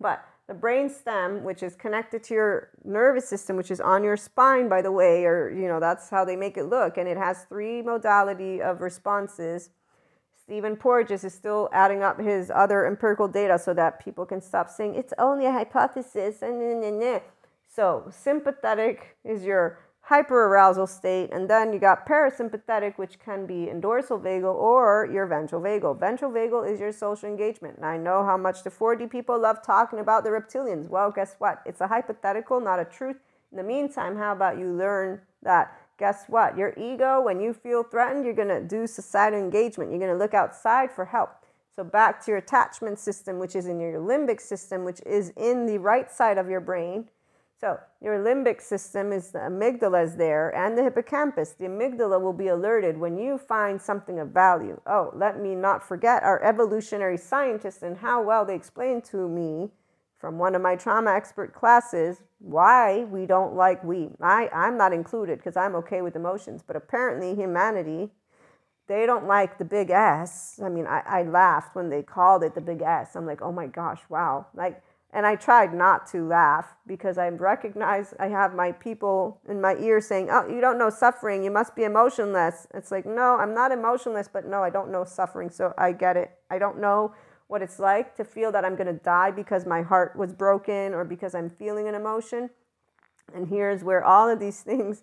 But 0.00 0.24
the 0.46 0.54
brain 0.54 0.88
stem, 0.88 1.44
which 1.44 1.62
is 1.62 1.74
connected 1.74 2.22
to 2.24 2.34
your 2.34 2.70
nervous 2.84 3.28
system, 3.28 3.56
which 3.56 3.70
is 3.70 3.80
on 3.80 4.02
your 4.02 4.16
spine, 4.16 4.68
by 4.68 4.80
the 4.80 4.92
way, 4.92 5.26
or 5.26 5.50
you 5.50 5.68
know, 5.68 5.80
that's 5.80 6.08
how 6.08 6.24
they 6.24 6.36
make 6.36 6.56
it 6.56 6.64
look, 6.64 6.96
and 6.96 7.06
it 7.06 7.18
has 7.18 7.44
three 7.44 7.82
modality 7.82 8.62
of 8.62 8.80
responses 8.80 9.70
Stephen 10.48 10.76
Porges 10.76 11.24
is 11.24 11.34
still 11.34 11.68
adding 11.74 12.02
up 12.02 12.18
his 12.18 12.50
other 12.54 12.86
empirical 12.86 13.28
data 13.28 13.58
so 13.58 13.74
that 13.74 14.02
people 14.02 14.24
can 14.24 14.40
stop 14.40 14.70
saying 14.70 14.94
it's 14.94 15.12
only 15.18 15.44
a 15.44 15.52
hypothesis. 15.52 16.42
So, 17.66 18.08
sympathetic 18.10 19.18
is 19.24 19.44
your 19.44 19.78
hyperarousal 20.08 20.88
state, 20.88 21.28
and 21.34 21.50
then 21.50 21.74
you 21.74 21.78
got 21.78 22.06
parasympathetic, 22.08 22.96
which 22.96 23.18
can 23.18 23.44
be 23.44 23.68
in 23.68 23.82
dorsal 23.82 24.18
vagal 24.18 24.54
or 24.54 25.06
your 25.12 25.26
ventral 25.26 25.60
vagal. 25.60 26.00
Ventral 26.00 26.32
vagal 26.32 26.66
is 26.66 26.80
your 26.80 26.92
social 26.92 27.28
engagement. 27.28 27.76
And 27.76 27.84
I 27.84 27.98
know 27.98 28.24
how 28.24 28.38
much 28.38 28.64
the 28.64 28.70
4D 28.70 29.10
people 29.10 29.38
love 29.38 29.62
talking 29.62 29.98
about 29.98 30.24
the 30.24 30.30
reptilians. 30.30 30.88
Well, 30.88 31.10
guess 31.10 31.34
what? 31.38 31.60
It's 31.66 31.82
a 31.82 31.88
hypothetical, 31.88 32.58
not 32.58 32.80
a 32.80 32.86
truth. 32.86 33.18
In 33.52 33.58
the 33.58 33.62
meantime, 33.62 34.16
how 34.16 34.32
about 34.32 34.58
you 34.58 34.72
learn 34.72 35.20
that 35.42 35.78
guess 35.98 36.24
what? 36.28 36.56
Your 36.56 36.72
ego, 36.76 37.20
when 37.20 37.40
you 37.40 37.52
feel 37.52 37.82
threatened, 37.82 38.24
you're 38.24 38.34
going 38.34 38.48
to 38.48 38.62
do 38.62 38.86
societal 38.86 39.38
engagement. 39.38 39.90
You're 39.90 40.00
going 40.00 40.12
to 40.12 40.18
look 40.18 40.34
outside 40.34 40.90
for 40.90 41.04
help. 41.04 41.30
So, 41.74 41.84
back 41.84 42.24
to 42.24 42.30
your 42.30 42.38
attachment 42.38 42.98
system, 42.98 43.38
which 43.38 43.54
is 43.54 43.66
in 43.66 43.78
your 43.78 44.00
limbic 44.00 44.40
system, 44.40 44.84
which 44.84 45.00
is 45.06 45.32
in 45.36 45.66
the 45.66 45.78
right 45.78 46.10
side 46.10 46.38
of 46.38 46.48
your 46.48 46.60
brain. 46.60 47.08
So, 47.60 47.78
your 48.00 48.18
limbic 48.18 48.62
system 48.62 49.12
is 49.12 49.30
the 49.30 49.40
amygdala 49.40 50.04
is 50.04 50.16
there 50.16 50.54
and 50.54 50.78
the 50.78 50.82
hippocampus. 50.82 51.52
The 51.52 51.66
amygdala 51.66 52.20
will 52.20 52.32
be 52.32 52.48
alerted 52.48 52.96
when 52.96 53.16
you 53.16 53.36
find 53.36 53.80
something 53.80 54.18
of 54.18 54.28
value. 54.28 54.80
Oh, 54.86 55.12
let 55.14 55.40
me 55.40 55.54
not 55.54 55.86
forget 55.86 56.22
our 56.22 56.42
evolutionary 56.42 57.16
scientists 57.16 57.82
and 57.82 57.98
how 57.98 58.22
well 58.22 58.44
they 58.44 58.54
explained 58.54 59.04
to 59.06 59.28
me 59.28 59.70
from 60.18 60.38
one 60.38 60.54
of 60.54 60.62
my 60.62 60.76
trauma 60.76 61.12
expert 61.12 61.54
classes 61.54 62.22
why 62.40 63.04
we 63.04 63.26
don't 63.26 63.54
like 63.54 63.82
we. 63.82 64.10
I, 64.20 64.48
I'm 64.52 64.76
not 64.76 64.92
included 64.92 65.38
because 65.38 65.56
I'm 65.56 65.74
okay 65.76 66.02
with 66.02 66.16
emotions, 66.16 66.62
but 66.66 66.76
apparently 66.76 67.34
humanity, 67.34 68.10
they 68.88 69.06
don't 69.06 69.26
like 69.26 69.58
the 69.58 69.64
big 69.64 69.90
S. 69.90 70.60
I 70.62 70.68
mean, 70.68 70.86
I, 70.86 71.02
I 71.06 71.22
laughed 71.22 71.74
when 71.74 71.90
they 71.90 72.02
called 72.02 72.42
it 72.42 72.54
the 72.54 72.60
big 72.60 72.82
S. 72.82 73.16
I'm 73.16 73.26
like, 73.26 73.42
oh 73.42 73.52
my 73.52 73.66
gosh, 73.66 74.00
wow. 74.08 74.46
Like, 74.54 74.82
and 75.12 75.24
I 75.24 75.36
tried 75.36 75.72
not 75.72 76.06
to 76.08 76.26
laugh 76.26 76.66
because 76.86 77.16
I 77.16 77.28
recognize 77.28 78.12
I 78.18 78.28
have 78.28 78.54
my 78.54 78.72
people 78.72 79.40
in 79.48 79.60
my 79.60 79.74
ear 79.76 80.02
saying, 80.02 80.28
Oh, 80.30 80.46
you 80.46 80.60
don't 80.60 80.78
know 80.78 80.90
suffering. 80.90 81.42
You 81.42 81.50
must 81.50 81.74
be 81.74 81.84
emotionless. 81.84 82.66
It's 82.74 82.90
like, 82.90 83.06
No, 83.06 83.36
I'm 83.36 83.54
not 83.54 83.72
emotionless, 83.72 84.28
but 84.30 84.46
no, 84.46 84.62
I 84.62 84.68
don't 84.68 84.92
know 84.92 85.04
suffering. 85.04 85.48
So 85.48 85.72
I 85.78 85.92
get 85.92 86.18
it. 86.18 86.32
I 86.50 86.58
don't 86.58 86.78
know 86.78 87.14
what 87.48 87.62
it's 87.62 87.78
like 87.78 88.14
to 88.16 88.24
feel 88.24 88.52
that 88.52 88.64
I'm 88.64 88.76
going 88.76 88.86
to 88.86 89.02
die 89.02 89.30
because 89.30 89.66
my 89.66 89.82
heart 89.82 90.14
was 90.14 90.32
broken 90.32 90.94
or 90.94 91.04
because 91.04 91.34
I'm 91.34 91.50
feeling 91.50 91.88
an 91.88 91.94
emotion. 91.94 92.50
And 93.34 93.48
here's 93.48 93.82
where 93.82 94.04
all 94.04 94.28
of 94.28 94.38
these 94.38 94.60
things, 94.70 95.02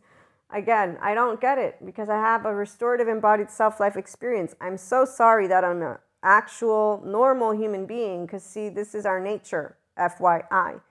again, 0.49 0.97
I 1.01 1.13
don't 1.13 1.41
get 1.41 1.57
it 1.57 1.83
because 1.85 2.07
I 2.07 2.15
have 2.15 2.45
a 2.45 2.55
restorative 2.55 3.07
embodied 3.07 3.51
self 3.51 3.79
life 3.79 3.97
experience. 3.97 4.55
I'm 4.61 4.77
so 4.77 5.05
sorry 5.05 5.47
that 5.47 5.63
I'm 5.63 5.81
an 5.81 5.97
actual 6.23 7.03
normal 7.05 7.51
human 7.51 7.85
being 7.85 8.25
because, 8.25 8.43
see, 8.43 8.69
this 8.69 8.95
is 8.95 9.05
our 9.05 9.19
nature, 9.19 9.77
FYI. 9.97 10.81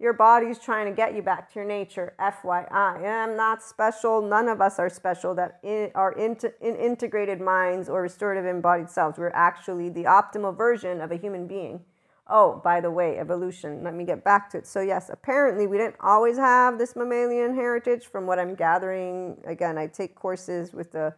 Your 0.00 0.12
body's 0.12 0.60
trying 0.60 0.86
to 0.86 0.92
get 0.92 1.16
you 1.16 1.22
back 1.22 1.52
to 1.52 1.58
your 1.58 1.64
nature, 1.64 2.14
FYI. 2.20 3.04
I'm 3.04 3.36
not 3.36 3.64
special. 3.64 4.22
None 4.22 4.48
of 4.48 4.60
us 4.60 4.78
are 4.78 4.88
special 4.88 5.34
that 5.34 5.60
are 5.96 6.12
into, 6.12 6.52
in 6.60 6.76
integrated 6.76 7.40
minds 7.40 7.88
or 7.88 8.02
restorative 8.02 8.46
embodied 8.46 8.88
selves. 8.88 9.18
We're 9.18 9.30
actually 9.30 9.88
the 9.88 10.04
optimal 10.04 10.56
version 10.56 11.00
of 11.00 11.10
a 11.10 11.16
human 11.16 11.48
being. 11.48 11.80
Oh, 12.28 12.60
by 12.62 12.80
the 12.80 12.92
way, 12.92 13.18
evolution. 13.18 13.82
Let 13.82 13.94
me 13.94 14.04
get 14.04 14.22
back 14.22 14.50
to 14.50 14.58
it. 14.58 14.68
So, 14.68 14.80
yes, 14.80 15.10
apparently 15.10 15.66
we 15.66 15.78
didn't 15.78 15.96
always 16.00 16.36
have 16.36 16.78
this 16.78 16.94
mammalian 16.94 17.56
heritage 17.56 18.06
from 18.06 18.24
what 18.24 18.38
I'm 18.38 18.54
gathering. 18.54 19.38
Again, 19.46 19.78
I 19.78 19.88
take 19.88 20.14
courses 20.14 20.72
with 20.72 20.92
the 20.92 21.14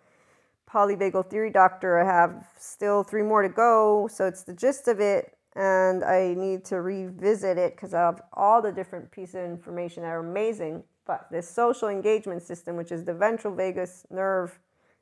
polyvagal 0.73 1.29
theory 1.29 1.51
doctor. 1.51 1.99
I 1.99 2.07
have 2.07 2.47
still 2.57 3.03
three 3.03 3.23
more 3.23 3.43
to 3.43 3.49
go. 3.51 4.09
So, 4.11 4.25
it's 4.27 4.45
the 4.45 4.55
gist 4.55 4.89
of 4.89 5.01
it 5.01 5.37
and 5.57 6.05
I 6.05 6.35
need 6.35 6.65
to 6.67 6.81
revisit 6.81 7.59
it 7.59 7.75
because 7.75 7.95
of 7.95 8.21
all 8.33 8.63
the 8.63 8.73
different 8.73 9.11
pieces 9.11 9.37
of 9.37 9.45
information 9.45 10.03
that 10.03 10.11
are 10.11 10.21
amazing. 10.21 10.85
But 11.07 11.27
this 11.31 11.51
social 11.51 11.89
engagement 11.89 12.43
system, 12.43 12.77
which 12.77 12.93
is 12.93 13.05
the 13.05 13.15
ventral 13.15 13.55
vagus 13.55 14.07
nerve, 14.11 14.59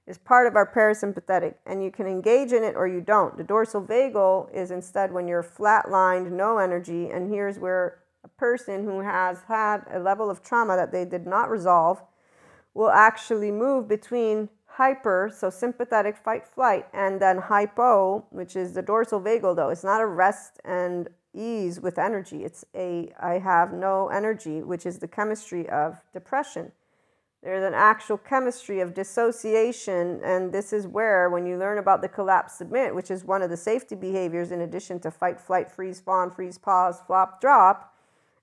is 0.07 0.17
part 0.17 0.47
of 0.47 0.57
our 0.57 0.67
parasympathetic, 0.67 1.57
and 1.67 1.85
you 1.85 1.90
can 1.90 2.07
engage 2.07 2.52
in 2.52 2.64
it 2.64 2.75
or 2.75 2.88
you 2.88 3.02
don't. 3.02 3.37
The 3.37 3.45
dorsal 3.45 3.83
vagal 3.83 4.52
is 4.55 4.71
instead 4.71 5.12
when 5.12 5.28
you're 5.28 5.43
flatlined, 5.43 6.33
no 6.33 6.57
energy, 6.57 7.11
and 7.11 7.31
here's 7.31 7.59
where 7.59 7.99
a 8.25 8.28
person 8.28 8.85
who 8.85 9.00
has 9.00 9.43
had 9.49 9.85
a 9.93 9.99
level 9.99 10.31
of 10.31 10.43
trauma 10.43 10.76
that 10.76 10.93
they 10.93 11.05
did 11.05 11.26
not 11.26 11.50
resolve 11.50 12.02
will 12.73 12.90
actually 12.90 13.50
move 13.50 13.87
between 13.87 14.49
hyper, 14.78 15.28
so 15.35 15.50
sympathetic 15.50 16.16
fight 16.16 16.47
flight, 16.47 16.87
and 16.94 17.20
then 17.20 17.37
hypo, 17.37 18.25
which 18.30 18.54
is 18.54 18.75
the 18.75 18.82
dorsal 18.82 19.20
vagal 19.20 19.56
though. 19.56 19.70
It's 19.70 19.82
not 19.82 20.00
a 20.00 20.06
rest 20.06 20.61
and 20.64 21.08
ease 21.35 21.80
with 21.80 21.99
energy. 21.99 22.44
It's 22.44 22.64
a 22.76 23.12
I 23.20 23.38
have 23.40 23.73
no 23.73 24.08
energy, 24.08 24.62
which 24.62 24.87
is 24.87 25.00
the 25.00 25.08
chemistry 25.08 25.68
of 25.68 26.00
depression. 26.12 26.70
There's 27.42 27.64
an 27.64 27.75
actual 27.75 28.18
chemistry 28.18 28.78
of 28.78 28.94
dissociation, 28.94 30.20
and 30.25 30.52
this 30.52 30.73
is 30.73 30.87
where, 30.87 31.28
when 31.28 31.44
you 31.44 31.56
learn 31.56 31.78
about 31.78 32.00
the 32.00 32.08
collapse 32.08 32.58
submit, 32.58 32.94
which 32.94 33.11
is 33.11 33.25
one 33.25 33.42
of 33.42 33.50
the 33.50 33.56
safety 33.56 33.97
behaviors 33.97 34.52
in 34.52 34.61
addition 34.61 35.00
to 35.00 35.11
fight, 35.11 35.40
flight, 35.40 35.70
freeze, 35.70 36.00
fawn, 36.00 36.30
freeze, 36.30 36.58
pause, 36.58 37.00
flop, 37.04 37.40
drop, 37.40 37.88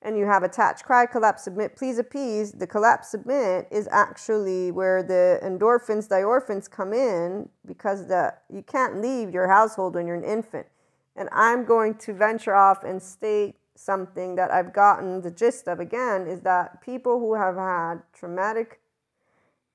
and 0.06 0.16
you 0.16 0.26
have 0.26 0.44
attach, 0.44 0.84
cry, 0.84 1.08
collapse, 1.08 1.44
submit, 1.44 1.76
please 1.76 1.98
appease, 1.98 2.52
the 2.52 2.68
collapse, 2.68 3.10
submit 3.10 3.68
is 3.72 3.90
actually 3.92 4.70
where 4.72 5.02
the 5.02 5.40
endorphins, 5.44 6.08
diorphins 6.08 6.70
come 6.70 6.94
in 6.94 7.50
because 7.66 8.08
the 8.08 8.32
you 8.54 8.62
can't 8.62 9.02
leave 9.02 9.34
your 9.34 9.48
household 9.48 9.96
when 9.96 10.06
you're 10.06 10.16
an 10.16 10.24
infant. 10.24 10.68
And 11.16 11.28
I'm 11.32 11.66
going 11.66 11.96
to 11.96 12.14
venture 12.14 12.54
off 12.54 12.84
and 12.84 13.02
state 13.02 13.56
something 13.76 14.36
that 14.36 14.52
I've 14.52 14.74
gotten 14.74 15.22
the 15.22 15.32
gist 15.32 15.68
of 15.68 15.80
again 15.80 16.28
is 16.28 16.42
that 16.42 16.82
people 16.82 17.20
who 17.20 17.34
have 17.34 17.56
had 17.56 18.04
traumatic 18.14 18.80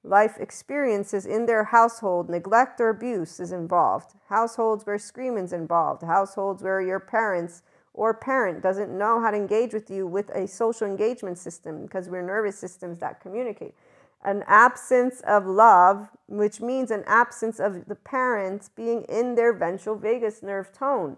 life 0.05 0.37
experiences 0.39 1.27
in 1.27 1.47
their 1.47 1.65
household, 1.65 2.31
neglect 2.31 2.81
or 2.81 2.89
abuse 2.89 3.41
is 3.41 3.51
involved, 3.51 4.15
households 4.29 4.87
where 4.87 4.97
screaming 4.97 5.45
is 5.45 5.53
involved, 5.53 6.03
households 6.03 6.63
where 6.63 6.81
your 6.81 7.01
parents 7.01 7.63
or 7.93 8.15
parent 8.15 8.63
doesn't 8.63 8.97
know 8.97 9.21
how 9.21 9.31
to 9.31 9.37
engage 9.37 9.73
with 9.73 9.91
you 9.91 10.07
with 10.07 10.31
a 10.31 10.47
social 10.47 10.87
engagement 10.87 11.39
system 11.39 11.83
because 11.83 12.09
we're 12.09 12.23
nervous 12.23 12.59
systems 12.59 12.99
that 13.01 13.21
communicate. 13.21 13.75
An 14.23 14.45
absence 14.47 15.23
of 15.27 15.47
love, 15.47 16.09
which 16.27 16.61
means 16.61 16.91
an 16.91 17.05
absence 17.07 17.59
of 17.59 17.87
the 17.87 17.95
parents 17.95 18.69
being 18.69 19.03
in 19.05 19.35
their 19.35 19.53
ventral 19.53 19.97
vagus 19.97 20.43
nerve 20.43 20.73
tone. 20.73 21.17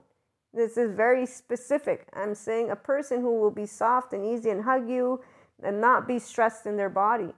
This 0.54 0.76
is 0.76 0.94
very 0.94 1.26
specific. 1.26 2.06
I'm 2.12 2.34
saying 2.34 2.70
a 2.70 2.76
person 2.76 3.20
who 3.20 3.40
will 3.40 3.50
be 3.50 3.66
soft 3.66 4.12
and 4.12 4.24
easy 4.24 4.50
and 4.50 4.64
hug 4.64 4.88
you 4.88 5.20
and 5.62 5.80
not 5.80 6.06
be 6.06 6.18
stressed 6.18 6.66
in 6.66 6.76
their 6.76 6.90
body. 6.90 7.32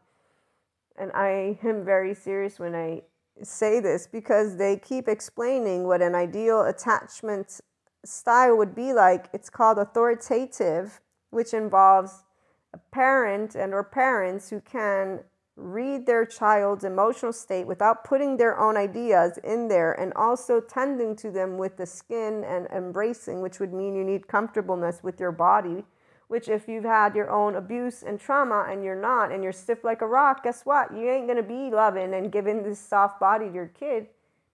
And 0.96 1.10
I 1.12 1.58
am 1.64 1.84
very 1.84 2.14
serious 2.14 2.58
when 2.58 2.74
I 2.74 3.02
say 3.42 3.80
this 3.80 4.06
because 4.06 4.56
they 4.56 4.76
keep 4.76 5.08
explaining 5.08 5.84
what 5.84 6.02
an 6.02 6.14
ideal 6.14 6.62
attachment 6.62 7.60
style 8.04 8.56
would 8.56 8.74
be 8.74 8.92
like. 8.92 9.26
It's 9.32 9.50
called 9.50 9.78
authoritative, 9.78 11.00
which 11.30 11.54
involves 11.54 12.24
a 12.72 12.78
parent 12.92 13.54
and 13.54 13.72
or 13.72 13.84
parents 13.84 14.50
who 14.50 14.60
can 14.60 15.20
read 15.56 16.04
their 16.04 16.24
child's 16.26 16.82
emotional 16.82 17.32
state 17.32 17.66
without 17.66 18.02
putting 18.02 18.36
their 18.36 18.58
own 18.58 18.76
ideas 18.76 19.38
in 19.44 19.68
there 19.68 19.92
and 19.92 20.12
also 20.14 20.60
tending 20.60 21.14
to 21.14 21.30
them 21.30 21.56
with 21.56 21.76
the 21.76 21.86
skin 21.86 22.42
and 22.44 22.66
embracing, 22.66 23.40
which 23.40 23.60
would 23.60 23.72
mean 23.72 23.94
you 23.94 24.04
need 24.04 24.26
comfortableness 24.26 25.02
with 25.02 25.20
your 25.20 25.32
body. 25.32 25.84
Which, 26.26 26.48
if 26.48 26.66
you've 26.66 26.84
had 26.84 27.14
your 27.14 27.30
own 27.30 27.54
abuse 27.54 28.02
and 28.02 28.18
trauma 28.18 28.66
and 28.68 28.82
you're 28.82 29.00
not, 29.00 29.30
and 29.30 29.44
you're 29.44 29.52
stiff 29.52 29.84
like 29.84 30.00
a 30.00 30.06
rock, 30.06 30.42
guess 30.42 30.62
what? 30.64 30.90
You 30.92 31.08
ain't 31.08 31.28
gonna 31.28 31.42
be 31.42 31.70
loving 31.70 32.14
and 32.14 32.32
giving 32.32 32.62
this 32.62 32.80
soft 32.80 33.20
body 33.20 33.48
to 33.48 33.54
your 33.54 33.68
kid. 33.68 34.08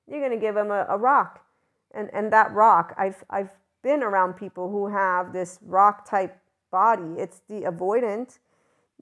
You're 0.07 0.21
gonna 0.21 0.41
give 0.41 0.57
them 0.57 0.71
a, 0.71 0.85
a 0.89 0.99
rock. 0.99 1.47
And, 1.93 2.09
and 2.13 2.33
that 2.33 2.53
rock, 2.53 2.95
I've, 2.97 3.25
I've 3.31 3.51
been 3.83 4.03
around 4.03 4.35
people 4.35 4.71
who 4.71 4.89
have 4.89 5.33
this 5.33 5.59
rock 5.63 6.09
type 6.09 6.39
body. 6.71 7.15
It's 7.19 7.41
the 7.49 7.63
avoidant. 7.63 8.39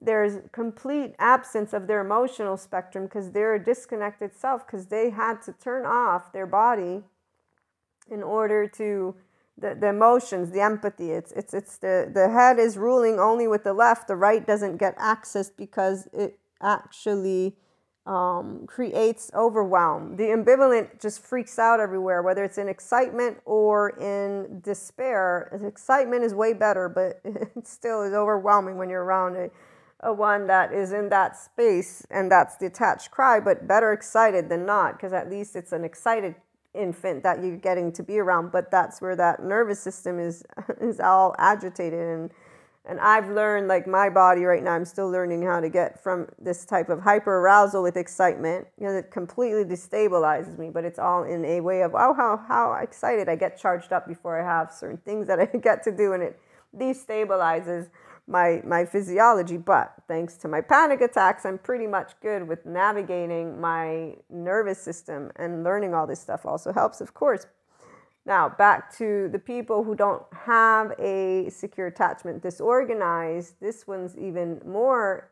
There's 0.01 0.39
complete 0.51 1.13
absence 1.19 1.73
of 1.73 1.87
their 1.87 2.01
emotional 2.01 2.57
spectrum 2.57 3.05
because 3.05 3.31
they're 3.31 3.55
a 3.55 3.63
disconnected 3.63 4.33
self 4.33 4.65
because 4.65 4.87
they 4.87 5.09
had 5.09 5.41
to 5.43 5.53
turn 5.53 5.85
off 5.85 6.31
their 6.31 6.47
body 6.47 7.03
in 8.09 8.23
order 8.23 8.67
to 8.67 9.15
the, 9.57 9.75
the 9.75 9.87
emotions 9.87 10.51
the 10.51 10.61
empathy. 10.61 11.11
It's 11.11 11.31
it's 11.33 11.53
it's 11.53 11.77
the 11.77 12.09
the 12.11 12.29
head 12.29 12.59
is 12.59 12.77
ruling 12.77 13.19
only 13.19 13.47
with 13.47 13.63
the 13.63 13.73
left. 13.73 14.07
The 14.07 14.15
right 14.15 14.45
doesn't 14.45 14.77
get 14.77 14.95
access 14.97 15.49
because 15.49 16.07
it 16.13 16.39
actually 16.61 17.55
um, 18.09 18.65
creates 18.65 19.29
overwhelm 19.35 20.15
the 20.15 20.23
ambivalent 20.23 20.99
just 20.99 21.21
freaks 21.21 21.59
out 21.59 21.79
everywhere 21.79 22.21
whether 22.21 22.43
it's 22.43 22.57
in 22.57 22.67
excitement 22.67 23.37
or 23.45 23.89
in 23.99 24.59
despair 24.61 25.61
excitement 25.65 26.23
is 26.23 26.33
way 26.33 26.53
better 26.53 26.89
but 26.89 27.21
it 27.23 27.67
still 27.67 28.01
is 28.01 28.13
overwhelming 28.13 28.77
when 28.77 28.89
you're 28.89 29.03
around 29.03 29.35
it 29.35 29.53
a 30.01 30.13
one 30.13 30.47
that 30.47 30.73
is 30.73 30.91
in 30.91 31.09
that 31.09 31.37
space 31.37 32.05
and 32.09 32.31
that's 32.31 32.55
the 32.57 32.67
attached 32.67 33.11
cry, 33.11 33.39
but 33.39 33.67
better 33.67 33.91
excited 33.91 34.49
than 34.49 34.65
not, 34.65 34.93
because 34.93 35.13
at 35.13 35.29
least 35.29 35.55
it's 35.55 35.71
an 35.71 35.83
excited 35.83 36.35
infant 36.73 37.23
that 37.23 37.43
you're 37.43 37.57
getting 37.57 37.91
to 37.91 38.03
be 38.03 38.19
around. 38.19 38.51
But 38.51 38.71
that's 38.71 39.01
where 39.01 39.15
that 39.17 39.43
nervous 39.43 39.79
system 39.79 40.19
is 40.19 40.43
is 40.81 40.99
all 40.99 41.35
agitated 41.37 41.99
and 41.99 42.31
and 42.89 42.99
I've 42.99 43.29
learned 43.29 43.67
like 43.67 43.85
my 43.85 44.09
body 44.09 44.43
right 44.43 44.63
now, 44.63 44.71
I'm 44.71 44.85
still 44.85 45.09
learning 45.09 45.43
how 45.43 45.59
to 45.59 45.69
get 45.69 46.01
from 46.01 46.27
this 46.39 46.65
type 46.65 46.89
of 46.89 47.01
hyper 47.01 47.39
arousal 47.39 47.83
with 47.83 47.95
excitement. 47.95 48.67
You 48.79 48.87
know, 48.87 48.93
it 48.93 49.11
completely 49.11 49.63
destabilizes 49.63 50.57
me, 50.57 50.71
but 50.71 50.83
it's 50.83 50.97
all 50.97 51.23
in 51.23 51.45
a 51.45 51.61
way 51.61 51.83
of 51.83 51.93
oh 51.93 52.13
how 52.13 52.43
how 52.47 52.73
excited 52.81 53.29
I 53.29 53.35
get 53.35 53.59
charged 53.59 53.93
up 53.93 54.07
before 54.07 54.41
I 54.41 54.43
have 54.43 54.71
certain 54.71 54.97
things 54.97 55.27
that 55.27 55.39
I 55.39 55.45
get 55.61 55.83
to 55.83 55.95
do 55.95 56.13
and 56.13 56.23
it 56.23 56.39
destabilizes 56.75 57.89
my 58.29 58.61
my 58.63 58.85
physiology 58.85 59.57
but 59.57 59.93
thanks 60.07 60.35
to 60.35 60.47
my 60.47 60.61
panic 60.61 61.01
attacks 61.01 61.45
i'm 61.45 61.57
pretty 61.57 61.87
much 61.87 62.11
good 62.21 62.47
with 62.47 62.63
navigating 62.63 63.59
my 63.59 64.13
nervous 64.29 64.79
system 64.79 65.31
and 65.37 65.63
learning 65.63 65.95
all 65.95 66.05
this 66.05 66.21
stuff 66.21 66.45
also 66.45 66.71
helps 66.71 67.01
of 67.01 67.13
course 67.15 67.47
now 68.29 68.47
back 68.47 68.95
to 68.97 69.27
the 69.33 69.39
people 69.39 69.83
who 69.83 69.95
don't 69.95 70.23
have 70.45 70.93
a 70.99 71.49
secure 71.49 71.87
attachment 71.87 72.41
disorganized 72.41 73.55
this 73.59 73.85
one's 73.85 74.17
even 74.17 74.61
more 74.65 75.29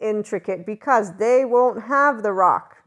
intricate 0.00 0.64
because 0.64 1.16
they 1.18 1.44
won't 1.44 1.82
have 1.82 2.22
the 2.22 2.32
rock 2.32 2.78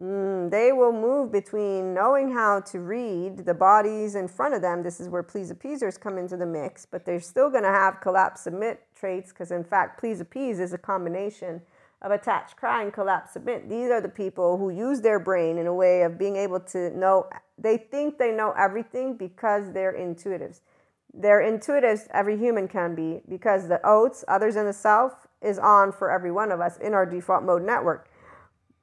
Mm, 0.00 0.50
they 0.50 0.72
will 0.72 0.92
move 0.92 1.32
between 1.32 1.94
knowing 1.94 2.30
how 2.30 2.60
to 2.60 2.80
read 2.80 3.46
the 3.46 3.54
bodies 3.54 4.14
in 4.14 4.28
front 4.28 4.52
of 4.52 4.60
them. 4.60 4.82
This 4.82 5.00
is 5.00 5.08
where 5.08 5.22
please 5.22 5.50
appeasers 5.50 5.96
come 5.96 6.18
into 6.18 6.36
the 6.36 6.44
mix, 6.44 6.84
but 6.84 7.06
they're 7.06 7.18
still 7.18 7.48
going 7.48 7.62
to 7.62 7.70
have 7.70 8.02
collapse 8.02 8.42
submit 8.42 8.82
traits 8.94 9.32
because, 9.32 9.50
in 9.50 9.64
fact, 9.64 9.98
please 9.98 10.20
appease 10.20 10.60
is 10.60 10.74
a 10.74 10.78
combination 10.78 11.62
of 12.06 12.12
attach, 12.12 12.54
cry, 12.54 12.84
and 12.84 12.92
collapse 12.92 13.32
submit. 13.32 13.68
These 13.68 13.90
are 13.90 14.00
the 14.00 14.08
people 14.08 14.56
who 14.58 14.70
use 14.70 15.00
their 15.00 15.18
brain 15.18 15.58
in 15.58 15.66
a 15.66 15.74
way 15.74 16.02
of 16.02 16.16
being 16.16 16.36
able 16.36 16.60
to 16.60 16.96
know, 16.96 17.28
they 17.58 17.76
think 17.76 18.16
they 18.16 18.30
know 18.30 18.54
everything 18.56 19.16
because 19.16 19.72
they're 19.72 19.92
intuitives. 19.92 20.60
They're 21.12 21.40
intuitives, 21.40 22.06
every 22.12 22.38
human 22.38 22.68
can 22.68 22.94
be, 22.94 23.22
because 23.28 23.66
the 23.66 23.80
oats, 23.84 24.24
others 24.28 24.54
in 24.54 24.66
the 24.66 24.72
self, 24.72 25.26
is 25.42 25.58
on 25.58 25.90
for 25.90 26.10
every 26.10 26.30
one 26.30 26.52
of 26.52 26.60
us 26.60 26.76
in 26.76 26.94
our 26.94 27.06
default 27.06 27.42
mode 27.42 27.62
network. 27.62 28.08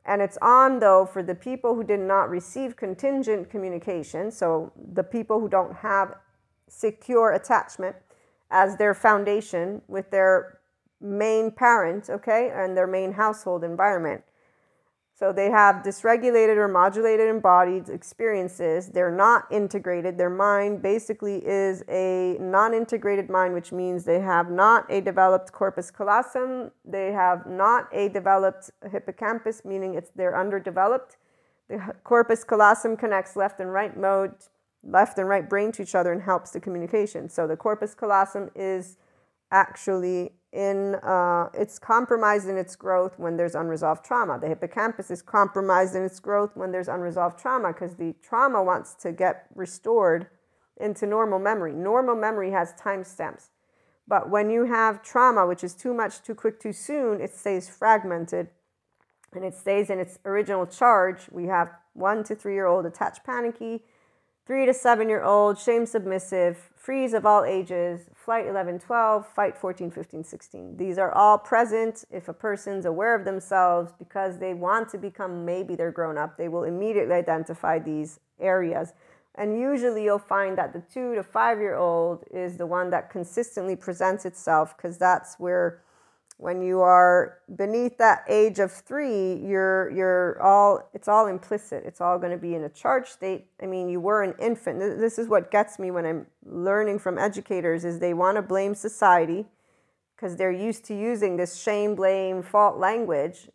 And 0.05 0.21
it's 0.21 0.37
on, 0.41 0.79
though, 0.79 1.05
for 1.05 1.23
the 1.23 1.35
people 1.35 1.75
who 1.75 1.83
did 1.83 2.01
not 2.01 2.29
receive 2.29 2.75
contingent 2.75 3.49
communication, 3.49 4.31
so 4.31 4.73
the 4.93 5.03
people 5.03 5.39
who 5.39 5.47
don't 5.47 5.73
have 5.75 6.15
secure 6.67 7.31
attachment 7.31 7.95
as 8.51 8.75
their 8.75 8.93
foundation 8.93 9.81
with 9.87 10.11
their 10.11 10.59
main 11.03 11.51
parent, 11.51 12.09
okay, 12.09 12.51
and 12.53 12.75
their 12.75 12.87
main 12.87 13.11
household 13.11 13.63
environment. 13.63 14.23
So 15.15 15.31
they 15.31 15.51
have 15.51 15.83
dysregulated 15.83 16.57
or 16.57 16.67
modulated 16.67 17.29
embodied 17.29 17.87
experiences. 17.87 18.87
They're 18.87 19.15
not 19.15 19.45
integrated. 19.51 20.17
Their 20.17 20.31
mind 20.31 20.81
basically 20.81 21.35
is 21.45 21.83
a 21.87 22.37
non 22.39 22.73
integrated 22.73 23.29
mind, 23.29 23.53
which 23.53 23.71
means 23.71 24.05
they 24.05 24.21
have 24.21 24.49
not 24.49 24.85
a 24.91 25.01
developed 25.01 25.51
corpus 25.51 25.91
callosum. 25.91 26.71
They 26.83 27.11
have 27.11 27.45
not 27.45 27.87
a 27.93 28.09
developed 28.09 28.71
hippocampus, 28.91 29.63
meaning 29.63 29.93
it's 29.93 30.09
they're 30.15 30.37
underdeveloped. 30.37 31.17
The 31.69 31.93
corpus 32.03 32.43
callosum 32.43 32.97
connects 32.97 33.35
left 33.35 33.59
and 33.59 33.71
right 33.71 33.95
mode, 33.95 34.33
left 34.83 35.19
and 35.19 35.29
right 35.29 35.47
brain 35.47 35.71
to 35.73 35.83
each 35.83 35.95
other 35.95 36.11
and 36.11 36.23
helps 36.23 36.51
the 36.51 36.59
communication. 36.59 37.29
So 37.29 37.45
the 37.45 37.55
corpus 37.55 37.93
callosum 37.93 38.49
is 38.55 38.97
actually 39.53 40.33
in 40.51 40.95
uh, 40.95 41.49
it's 41.53 41.79
compromised 41.79 42.47
in 42.49 42.57
its 42.57 42.75
growth 42.75 43.17
when 43.17 43.37
there's 43.37 43.55
unresolved 43.55 44.03
trauma. 44.03 44.37
The 44.39 44.47
hippocampus 44.49 45.09
is 45.09 45.21
compromised 45.21 45.95
in 45.95 46.03
its 46.03 46.19
growth 46.19 46.51
when 46.55 46.71
there's 46.71 46.87
unresolved 46.87 47.39
trauma 47.39 47.71
because 47.71 47.95
the 47.95 48.13
trauma 48.21 48.61
wants 48.61 48.93
to 48.95 49.11
get 49.11 49.47
restored 49.55 50.27
into 50.77 51.07
normal 51.07 51.39
memory. 51.39 51.73
Normal 51.73 52.15
memory 52.15 52.51
has 52.51 52.73
timestamps. 52.73 53.49
But 54.07 54.29
when 54.29 54.49
you 54.49 54.65
have 54.65 55.01
trauma, 55.01 55.47
which 55.47 55.63
is 55.63 55.73
too 55.73 55.93
much, 55.93 56.21
too 56.21 56.35
quick, 56.35 56.59
too 56.59 56.73
soon, 56.73 57.21
it 57.21 57.33
stays 57.33 57.69
fragmented 57.69 58.49
and 59.33 59.43
it 59.43 59.55
stays 59.55 59.89
in 59.89 59.99
its 59.99 60.19
original 60.25 60.67
charge. 60.67 61.29
We 61.31 61.45
have 61.45 61.69
one 61.93 62.23
to 62.25 62.35
three 62.35 62.53
year 62.53 62.67
old 62.67 62.85
attached 62.85 63.23
panicky, 63.23 63.83
three 64.45 64.65
to 64.65 64.73
seven 64.73 65.09
year 65.09 65.23
old 65.23 65.57
shame 65.57 65.85
submissive, 65.85 66.69
freeze 66.75 67.13
of 67.13 67.25
all 67.25 67.43
ages, 67.43 68.09
flight 68.13 68.47
11, 68.47 68.79
12, 68.79 69.27
fight 69.27 69.57
14, 69.57 69.91
15, 69.91 70.23
16. 70.23 70.77
These 70.77 70.97
are 70.97 71.11
all 71.13 71.37
present 71.37 72.03
if 72.11 72.27
a 72.27 72.33
person's 72.33 72.85
aware 72.85 73.15
of 73.15 73.25
themselves 73.25 73.93
because 73.97 74.39
they 74.39 74.53
want 74.53 74.89
to 74.89 74.97
become 74.97 75.45
maybe 75.45 75.75
they're 75.75 75.91
grown 75.91 76.17
up. 76.17 76.37
They 76.37 76.49
will 76.49 76.63
immediately 76.63 77.15
identify 77.15 77.79
these 77.79 78.19
areas. 78.39 78.93
And 79.35 79.57
usually 79.57 80.03
you'll 80.03 80.19
find 80.19 80.57
that 80.57 80.73
the 80.73 80.83
two 80.93 81.15
to 81.15 81.23
five 81.23 81.59
year 81.59 81.75
old 81.75 82.23
is 82.31 82.57
the 82.57 82.67
one 82.67 82.89
that 82.91 83.09
consistently 83.09 83.75
presents 83.75 84.25
itself 84.25 84.75
because 84.77 84.97
that's 84.97 85.39
where 85.39 85.82
when 86.43 86.61
you 86.61 86.81
are 86.81 87.37
beneath 87.55 87.97
that 87.99 88.25
age 88.27 88.59
of 88.59 88.69
three, 88.69 89.35
you're 89.35 89.89
you're 89.91 90.41
all 90.41 90.89
it's 90.93 91.07
all 91.07 91.27
implicit. 91.27 91.85
It's 91.85 92.01
all 92.01 92.19
going 92.19 92.33
to 92.33 92.37
be 92.37 92.53
in 92.53 92.65
a 92.65 92.69
charge 92.69 93.07
state. 93.07 93.45
I 93.61 93.65
mean, 93.65 93.87
you 93.87 94.01
were 94.01 94.23
an 94.23 94.35
infant. 94.39 94.79
This 94.79 95.17
is 95.17 95.29
what 95.29 95.51
gets 95.51 95.79
me 95.79 95.89
when 95.89 96.05
I'm 96.05 96.27
learning 96.45 96.99
from 96.99 97.17
educators 97.17 97.85
is 97.85 97.99
they 97.99 98.13
want 98.13 98.35
to 98.35 98.41
blame 98.41 98.75
society 98.75 99.45
because 100.17 100.35
they're 100.35 100.51
used 100.51 100.83
to 100.85 100.93
using 100.93 101.37
this 101.37 101.55
shame, 101.55 101.95
blame, 101.95 102.43
fault 102.43 102.77
language 102.77 103.47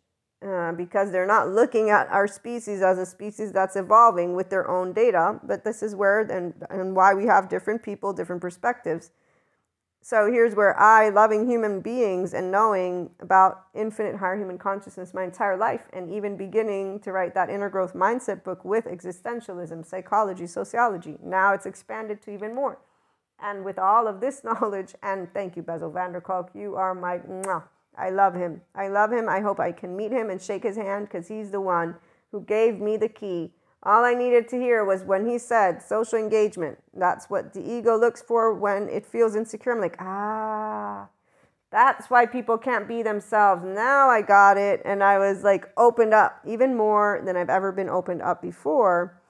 uh, 0.43 0.71
because 0.71 1.11
they're 1.11 1.27
not 1.27 1.47
looking 1.47 1.91
at 1.91 2.07
our 2.07 2.27
species 2.27 2.81
as 2.81 2.97
a 2.97 3.05
species 3.05 3.51
that's 3.51 3.75
evolving 3.75 4.33
with 4.33 4.49
their 4.49 4.67
own 4.67 4.93
data. 4.93 5.39
But 5.43 5.63
this 5.63 5.83
is 5.83 5.93
where 5.93 6.21
and 6.21 6.55
and 6.71 6.95
why 6.95 7.13
we 7.13 7.27
have 7.27 7.49
different 7.49 7.83
people, 7.83 8.13
different 8.13 8.41
perspectives 8.41 9.11
so 10.01 10.31
here's 10.31 10.55
where 10.55 10.79
I, 10.79 11.09
loving 11.09 11.47
human 11.47 11.81
beings 11.81 12.33
and 12.33 12.51
knowing 12.51 13.09
about 13.19 13.65
infinite 13.73 14.15
higher 14.15 14.37
human 14.37 14.57
consciousness 14.57 15.13
my 15.13 15.23
entire 15.23 15.57
life, 15.57 15.81
and 15.91 16.09
even 16.09 16.37
beginning 16.37 16.99
to 17.01 17.11
write 17.11 17.33
that 17.35 17.49
inner 17.49 17.69
growth 17.69 17.93
mindset 17.93 18.43
book 18.43 18.63
with 18.63 18.85
existentialism, 18.85 19.85
psychology, 19.85 20.47
sociology. 20.47 21.17
Now 21.21 21.53
it's 21.53 21.65
expanded 21.65 22.21
to 22.23 22.31
even 22.31 22.55
more. 22.55 22.79
And 23.41 23.65
with 23.65 23.77
all 23.77 24.07
of 24.07 24.21
this 24.21 24.43
knowledge, 24.45 24.95
and 25.03 25.31
thank 25.33 25.55
you, 25.57 25.63
Bessel 25.63 25.91
van 25.91 26.13
der 26.13 26.21
Kolk, 26.21 26.51
you 26.53 26.75
are 26.75 26.95
my, 26.95 27.19
mwah, 27.19 27.63
I 27.97 28.09
love 28.09 28.35
him. 28.35 28.61
I 28.73 28.87
love 28.87 29.11
him. 29.11 29.27
I 29.27 29.41
hope 29.41 29.59
I 29.59 29.73
can 29.73 29.95
meet 29.97 30.11
him 30.11 30.29
and 30.29 30.41
shake 30.41 30.63
his 30.63 30.77
hand 30.77 31.07
because 31.07 31.27
he's 31.27 31.51
the 31.51 31.61
one 31.61 31.95
who 32.31 32.41
gave 32.41 32.79
me 32.79 32.95
the 32.95 33.09
key 33.09 33.51
all 33.83 34.03
I 34.03 34.13
needed 34.13 34.49
to 34.49 34.57
hear 34.57 34.83
was 34.83 35.03
when 35.03 35.27
he 35.27 35.37
said 35.37 35.81
social 35.81 36.19
engagement. 36.19 36.79
That's 36.93 37.29
what 37.29 37.53
the 37.53 37.61
ego 37.61 37.97
looks 37.97 38.21
for 38.21 38.53
when 38.53 38.89
it 38.89 39.05
feels 39.05 39.35
insecure. 39.35 39.71
I'm 39.71 39.79
like, 39.79 39.95
ah, 39.99 41.07
that's 41.71 42.09
why 42.09 42.25
people 42.25 42.57
can't 42.57 42.87
be 42.87 43.03
themselves. 43.03 43.63
Now 43.63 44.09
I 44.09 44.21
got 44.21 44.57
it. 44.57 44.81
And 44.83 45.01
I 45.01 45.17
was 45.17 45.43
like 45.43 45.69
opened 45.77 46.13
up 46.13 46.41
even 46.45 46.75
more 46.75 47.21
than 47.25 47.37
I've 47.37 47.49
ever 47.49 47.71
been 47.71 47.89
opened 47.89 48.21
up 48.21 48.41
before 48.41 49.21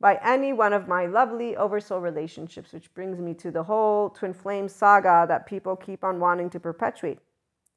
by 0.00 0.18
any 0.24 0.52
one 0.52 0.72
of 0.72 0.88
my 0.88 1.06
lovely 1.06 1.54
oversoul 1.56 2.00
relationships, 2.00 2.72
which 2.72 2.92
brings 2.94 3.20
me 3.20 3.34
to 3.34 3.52
the 3.52 3.62
whole 3.62 4.10
twin 4.10 4.34
flame 4.34 4.68
saga 4.68 5.26
that 5.28 5.46
people 5.46 5.76
keep 5.76 6.02
on 6.02 6.18
wanting 6.18 6.50
to 6.50 6.58
perpetuate. 6.58 7.20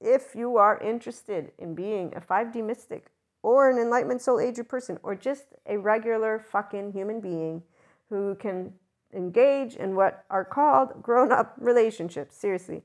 If 0.02 0.34
you 0.34 0.58
are 0.58 0.80
interested 0.80 1.52
in 1.60 1.76
being 1.76 2.14
a 2.16 2.22
5D 2.22 2.64
mystic, 2.66 3.12
or 3.46 3.70
an 3.70 3.78
enlightenment 3.78 4.20
soul 4.20 4.40
aged 4.40 4.68
person 4.68 4.98
or 5.04 5.14
just 5.14 5.44
a 5.68 5.78
regular 5.78 6.40
fucking 6.40 6.92
human 6.92 7.22
being 7.22 7.62
who 8.10 8.34
can 8.40 8.74
engage 9.14 9.76
in 9.76 9.96
what 9.96 10.26
are 10.32 10.44
called 10.44 11.04
grown 11.04 11.32
up 11.32 11.54
relationships. 11.60 12.36
Seriously. 12.36 12.82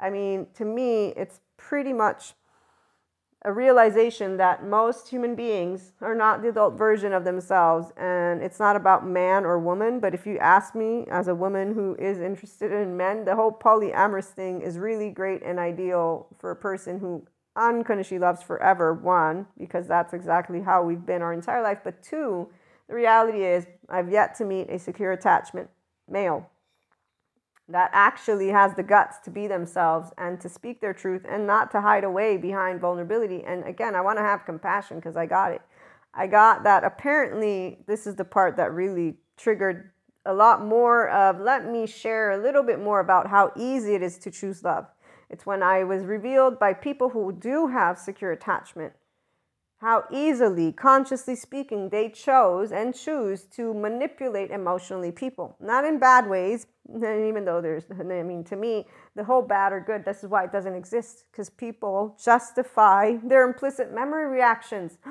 I 0.00 0.10
mean, 0.10 0.48
to 0.54 0.64
me, 0.64 1.10
it's 1.16 1.38
pretty 1.56 1.92
much 1.92 2.34
a 3.44 3.52
realization 3.52 4.36
that 4.36 4.66
most 4.66 5.08
human 5.08 5.36
beings 5.36 5.92
are 6.00 6.16
not 6.16 6.42
the 6.42 6.48
adult 6.48 6.74
version 6.74 7.12
of 7.12 7.22
themselves. 7.22 7.92
And 7.96 8.42
it's 8.42 8.58
not 8.58 8.74
about 8.74 9.06
man 9.06 9.44
or 9.44 9.60
woman. 9.60 10.00
But 10.00 10.12
if 10.12 10.26
you 10.26 10.38
ask 10.38 10.74
me, 10.74 11.06
as 11.08 11.28
a 11.28 11.36
woman 11.36 11.72
who 11.72 11.94
is 12.00 12.18
interested 12.18 12.72
in 12.72 12.96
men, 12.96 13.24
the 13.24 13.36
whole 13.36 13.52
polyamorous 13.52 14.26
thing 14.26 14.60
is 14.60 14.76
really 14.76 15.10
great 15.10 15.44
and 15.44 15.60
ideal 15.60 16.26
for 16.36 16.50
a 16.50 16.56
person 16.56 16.98
who 16.98 17.24
unconditionally 17.60 18.20
loves 18.20 18.42
forever, 18.42 18.94
one, 18.94 19.46
because 19.58 19.86
that's 19.86 20.14
exactly 20.14 20.62
how 20.62 20.82
we've 20.82 21.04
been 21.04 21.22
our 21.22 21.32
entire 21.32 21.62
life. 21.62 21.78
But 21.84 22.02
two, 22.02 22.48
the 22.88 22.94
reality 22.94 23.44
is, 23.44 23.66
I've 23.88 24.10
yet 24.10 24.34
to 24.36 24.44
meet 24.44 24.70
a 24.70 24.78
secure 24.78 25.12
attachment 25.12 25.70
male 26.08 26.48
that 27.68 27.90
actually 27.92 28.48
has 28.48 28.74
the 28.74 28.82
guts 28.82 29.18
to 29.20 29.30
be 29.30 29.46
themselves 29.46 30.10
and 30.18 30.40
to 30.40 30.48
speak 30.48 30.80
their 30.80 30.92
truth 30.92 31.24
and 31.28 31.46
not 31.46 31.70
to 31.70 31.80
hide 31.80 32.04
away 32.04 32.36
behind 32.36 32.80
vulnerability. 32.80 33.44
And 33.44 33.64
again, 33.64 33.94
I 33.94 34.00
want 34.00 34.18
to 34.18 34.22
have 34.22 34.44
compassion 34.44 34.96
because 34.96 35.16
I 35.16 35.26
got 35.26 35.52
it. 35.52 35.62
I 36.12 36.26
got 36.26 36.64
that 36.64 36.82
apparently 36.82 37.78
this 37.86 38.06
is 38.06 38.16
the 38.16 38.24
part 38.24 38.56
that 38.56 38.72
really 38.72 39.18
triggered 39.36 39.92
a 40.26 40.34
lot 40.34 40.64
more 40.64 41.08
of 41.08 41.40
let 41.40 41.70
me 41.70 41.86
share 41.86 42.32
a 42.32 42.42
little 42.42 42.62
bit 42.62 42.80
more 42.80 43.00
about 43.00 43.28
how 43.28 43.52
easy 43.56 43.94
it 43.94 44.02
is 44.02 44.18
to 44.18 44.30
choose 44.30 44.64
love. 44.64 44.86
It's 45.30 45.46
when 45.46 45.62
I 45.62 45.84
was 45.84 46.04
revealed 46.04 46.58
by 46.58 46.74
people 46.74 47.10
who 47.10 47.32
do 47.32 47.68
have 47.68 47.98
secure 47.98 48.32
attachment 48.32 48.92
how 49.80 50.04
easily, 50.12 50.72
consciously 50.72 51.34
speaking, 51.34 51.88
they 51.88 52.10
chose 52.10 52.70
and 52.70 52.94
choose 52.94 53.44
to 53.44 53.72
manipulate 53.72 54.50
emotionally 54.50 55.10
people. 55.10 55.56
Not 55.58 55.86
in 55.86 55.98
bad 55.98 56.28
ways, 56.28 56.66
even 56.94 57.46
though 57.46 57.62
there's, 57.62 57.84
I 57.98 58.02
mean, 58.02 58.44
to 58.44 58.56
me, 58.56 58.86
the 59.16 59.24
whole 59.24 59.40
bad 59.40 59.72
or 59.72 59.80
good, 59.80 60.04
this 60.04 60.22
is 60.22 60.28
why 60.28 60.44
it 60.44 60.52
doesn't 60.52 60.74
exist, 60.74 61.24
because 61.32 61.48
people 61.48 62.14
justify 62.22 63.16
their 63.24 63.46
implicit 63.46 63.92
memory 63.92 64.26
reactions. 64.26 64.98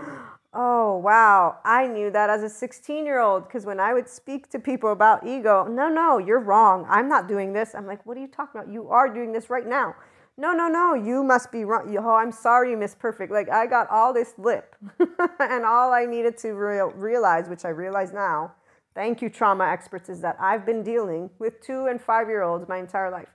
Oh, 0.51 0.97
wow. 0.97 1.60
I 1.63 1.86
knew 1.86 2.10
that 2.10 2.32
as 2.32 2.41
a 2.41 2.49
16 2.49 3.05
year 3.05 3.19
old, 3.19 3.43
because 3.43 3.67
when 3.67 3.79
I 3.79 3.93
would 3.93 4.10
speak 4.10 4.49
to 4.49 4.58
people 4.58 4.91
about 4.91 5.23
ego, 5.23 5.67
no, 5.69 5.89
no, 5.89 6.17
you're 6.17 6.39
wrong. 6.39 6.88
I'm 6.89 7.08
not 7.08 7.27
doing 7.27 7.53
this. 7.53 7.75
I'm 7.75 7.86
like, 7.86 8.03
what 8.03 8.17
are 8.17 8.19
you 8.19 8.27
talking 8.27 8.60
about? 8.60 8.73
You 8.73 8.89
are 8.89 9.13
doing 9.13 9.32
this 9.32 9.51
right 9.51 9.67
now 9.67 9.93
no, 10.39 10.54
no, 10.54 10.69
no, 10.69 10.93
you 10.93 11.21
must 11.21 11.52
be 11.52 11.65
wrong. 11.65 11.93
Oh, 11.97 12.15
I'm 12.15 12.32
sorry, 12.32 12.73
Miss 12.73 12.95
Perfect. 12.95 13.30
Like, 13.30 13.49
I 13.49 13.67
got 13.67 13.89
all 13.89 14.13
this 14.13 14.34
lip. 14.38 14.73
and 15.39 15.65
all 15.65 15.91
I 15.91 16.06
needed 16.06 16.38
to 16.39 16.54
real, 16.54 16.91
realize, 16.91 17.49
which 17.49 17.65
I 17.65 17.69
realize 17.69 18.13
now, 18.13 18.54
thank 18.95 19.21
you, 19.21 19.30
trauma 19.30 19.65
experts, 19.65 20.08
is 20.08 20.21
that 20.21 20.38
I've 20.39 20.65
been 20.65 20.82
dealing 20.82 21.30
with 21.39 21.60
two 21.60 21.88
and 21.88 22.02
five 22.02 22.30
year 22.30 22.41
olds 22.41 22.69
my 22.69 22.78
entire 22.78 23.12
life. 23.12 23.28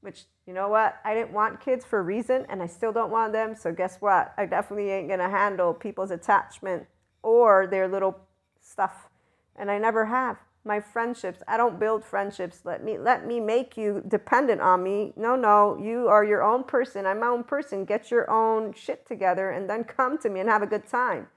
Which, 0.00 0.24
you 0.44 0.52
know 0.52 0.68
what? 0.68 0.96
I 1.04 1.14
didn't 1.14 1.32
want 1.32 1.60
kids 1.60 1.84
for 1.84 2.00
a 2.00 2.02
reason, 2.02 2.44
and 2.48 2.60
I 2.60 2.66
still 2.66 2.92
don't 2.92 3.12
want 3.12 3.32
them. 3.32 3.54
So, 3.54 3.72
guess 3.72 3.98
what? 4.00 4.34
I 4.36 4.44
definitely 4.44 4.90
ain't 4.90 5.06
going 5.06 5.20
to 5.20 5.28
handle 5.28 5.72
people's 5.72 6.10
attachment 6.10 6.86
or 7.22 7.68
their 7.68 7.86
little 7.86 8.18
stuff. 8.60 9.08
And 9.54 9.70
I 9.70 9.78
never 9.78 10.06
have 10.06 10.38
my 10.64 10.80
friendships. 10.80 11.42
I 11.46 11.56
don't 11.56 11.78
build 11.78 12.04
friendships. 12.04 12.60
Let 12.64 12.82
me 12.82 12.98
let 12.98 13.26
me 13.26 13.40
make 13.40 13.76
you 13.76 14.02
dependent 14.08 14.60
on 14.60 14.82
me. 14.82 15.12
No, 15.16 15.36
no, 15.36 15.76
you 15.80 16.08
are 16.08 16.24
your 16.24 16.42
own 16.42 16.64
person. 16.64 17.06
I'm 17.06 17.20
my 17.20 17.26
own 17.26 17.44
person. 17.44 17.84
Get 17.84 18.10
your 18.10 18.30
own 18.30 18.72
shit 18.72 19.06
together 19.06 19.50
and 19.50 19.68
then 19.68 19.84
come 19.84 20.18
to 20.18 20.30
me 20.30 20.40
and 20.40 20.48
have 20.48 20.62
a 20.62 20.66
good 20.66 20.86
time. 20.86 21.28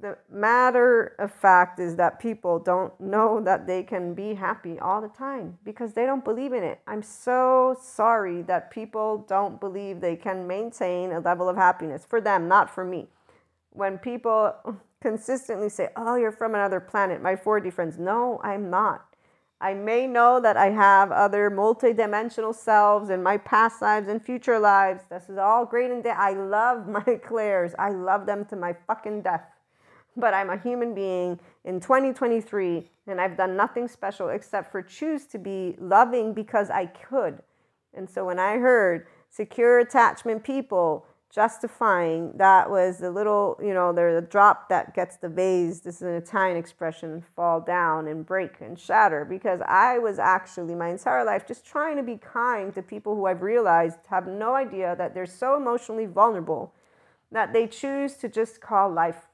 The 0.00 0.16
matter 0.30 1.14
of 1.18 1.30
fact 1.30 1.78
is 1.78 1.96
that 1.96 2.20
people 2.20 2.58
don't 2.58 2.98
know 2.98 3.42
that 3.42 3.66
they 3.66 3.82
can 3.82 4.14
be 4.14 4.32
happy 4.32 4.78
all 4.78 5.02
the 5.02 5.08
time 5.08 5.58
because 5.62 5.92
they 5.92 6.06
don't 6.06 6.24
believe 6.24 6.54
in 6.54 6.64
it. 6.64 6.80
I'm 6.86 7.02
so 7.02 7.76
sorry 7.78 8.40
that 8.42 8.70
people 8.70 9.26
don't 9.28 9.60
believe 9.60 10.00
they 10.00 10.16
can 10.16 10.46
maintain 10.46 11.12
a 11.12 11.20
level 11.20 11.50
of 11.50 11.56
happiness 11.58 12.06
for 12.08 12.18
them, 12.18 12.48
not 12.48 12.74
for 12.74 12.82
me. 12.82 13.08
When 13.72 13.98
people 13.98 14.54
consistently 15.00 15.68
say, 15.68 15.88
Oh, 15.96 16.16
you're 16.16 16.32
from 16.32 16.54
another 16.54 16.80
planet, 16.80 17.22
my 17.22 17.36
4D 17.36 17.72
friends. 17.72 17.98
No, 17.98 18.40
I'm 18.42 18.70
not. 18.70 19.06
I 19.62 19.74
may 19.74 20.06
know 20.06 20.40
that 20.40 20.56
I 20.56 20.70
have 20.70 21.12
other 21.12 21.50
multidimensional 21.50 22.54
selves 22.54 23.10
in 23.10 23.22
my 23.22 23.36
past 23.36 23.82
lives 23.82 24.08
and 24.08 24.24
future 24.24 24.58
lives. 24.58 25.02
This 25.10 25.28
is 25.28 25.36
all 25.36 25.66
great 25.66 25.90
and 25.90 26.02
de- 26.02 26.18
I 26.18 26.32
love 26.32 26.88
my 27.06 27.20
Claires. 27.22 27.74
I 27.78 27.90
love 27.90 28.24
them 28.26 28.46
to 28.46 28.56
my 28.56 28.74
fucking 28.86 29.22
death. 29.22 29.44
But 30.16 30.34
I'm 30.34 30.50
a 30.50 30.56
human 30.56 30.94
being 30.94 31.38
in 31.64 31.78
2023 31.78 32.90
and 33.06 33.20
I've 33.20 33.36
done 33.36 33.56
nothing 33.56 33.86
special 33.86 34.30
except 34.30 34.72
for 34.72 34.82
choose 34.82 35.26
to 35.26 35.38
be 35.38 35.76
loving 35.78 36.32
because 36.32 36.70
I 36.70 36.86
could. 36.86 37.42
And 37.92 38.08
so 38.08 38.24
when 38.24 38.38
I 38.38 38.56
heard 38.56 39.06
secure 39.28 39.80
attachment 39.80 40.42
people 40.42 41.06
justifying 41.30 42.32
that 42.36 42.68
was 42.68 42.98
the 42.98 43.10
little, 43.10 43.58
you 43.62 43.72
know, 43.72 43.92
there's 43.92 44.22
a 44.22 44.26
drop 44.26 44.68
that 44.68 44.94
gets 44.94 45.16
the 45.16 45.28
vase, 45.28 45.80
this 45.80 45.96
is 45.96 46.02
an 46.02 46.14
Italian 46.14 46.56
expression, 46.56 47.24
fall 47.36 47.60
down 47.60 48.08
and 48.08 48.26
break 48.26 48.60
and 48.60 48.78
shatter. 48.78 49.24
Because 49.24 49.60
I 49.66 49.98
was 49.98 50.18
actually 50.18 50.74
my 50.74 50.88
entire 50.88 51.24
life 51.24 51.46
just 51.46 51.64
trying 51.64 51.96
to 51.96 52.02
be 52.02 52.16
kind 52.16 52.74
to 52.74 52.82
people 52.82 53.14
who 53.14 53.26
I've 53.26 53.42
realized 53.42 53.98
have 54.08 54.26
no 54.26 54.54
idea 54.54 54.96
that 54.96 55.14
they're 55.14 55.24
so 55.26 55.56
emotionally 55.56 56.06
vulnerable 56.06 56.74
that 57.30 57.52
they 57.52 57.68
choose 57.68 58.14
to 58.14 58.28
just 58.28 58.60
call 58.60 58.90
life 58.90 59.28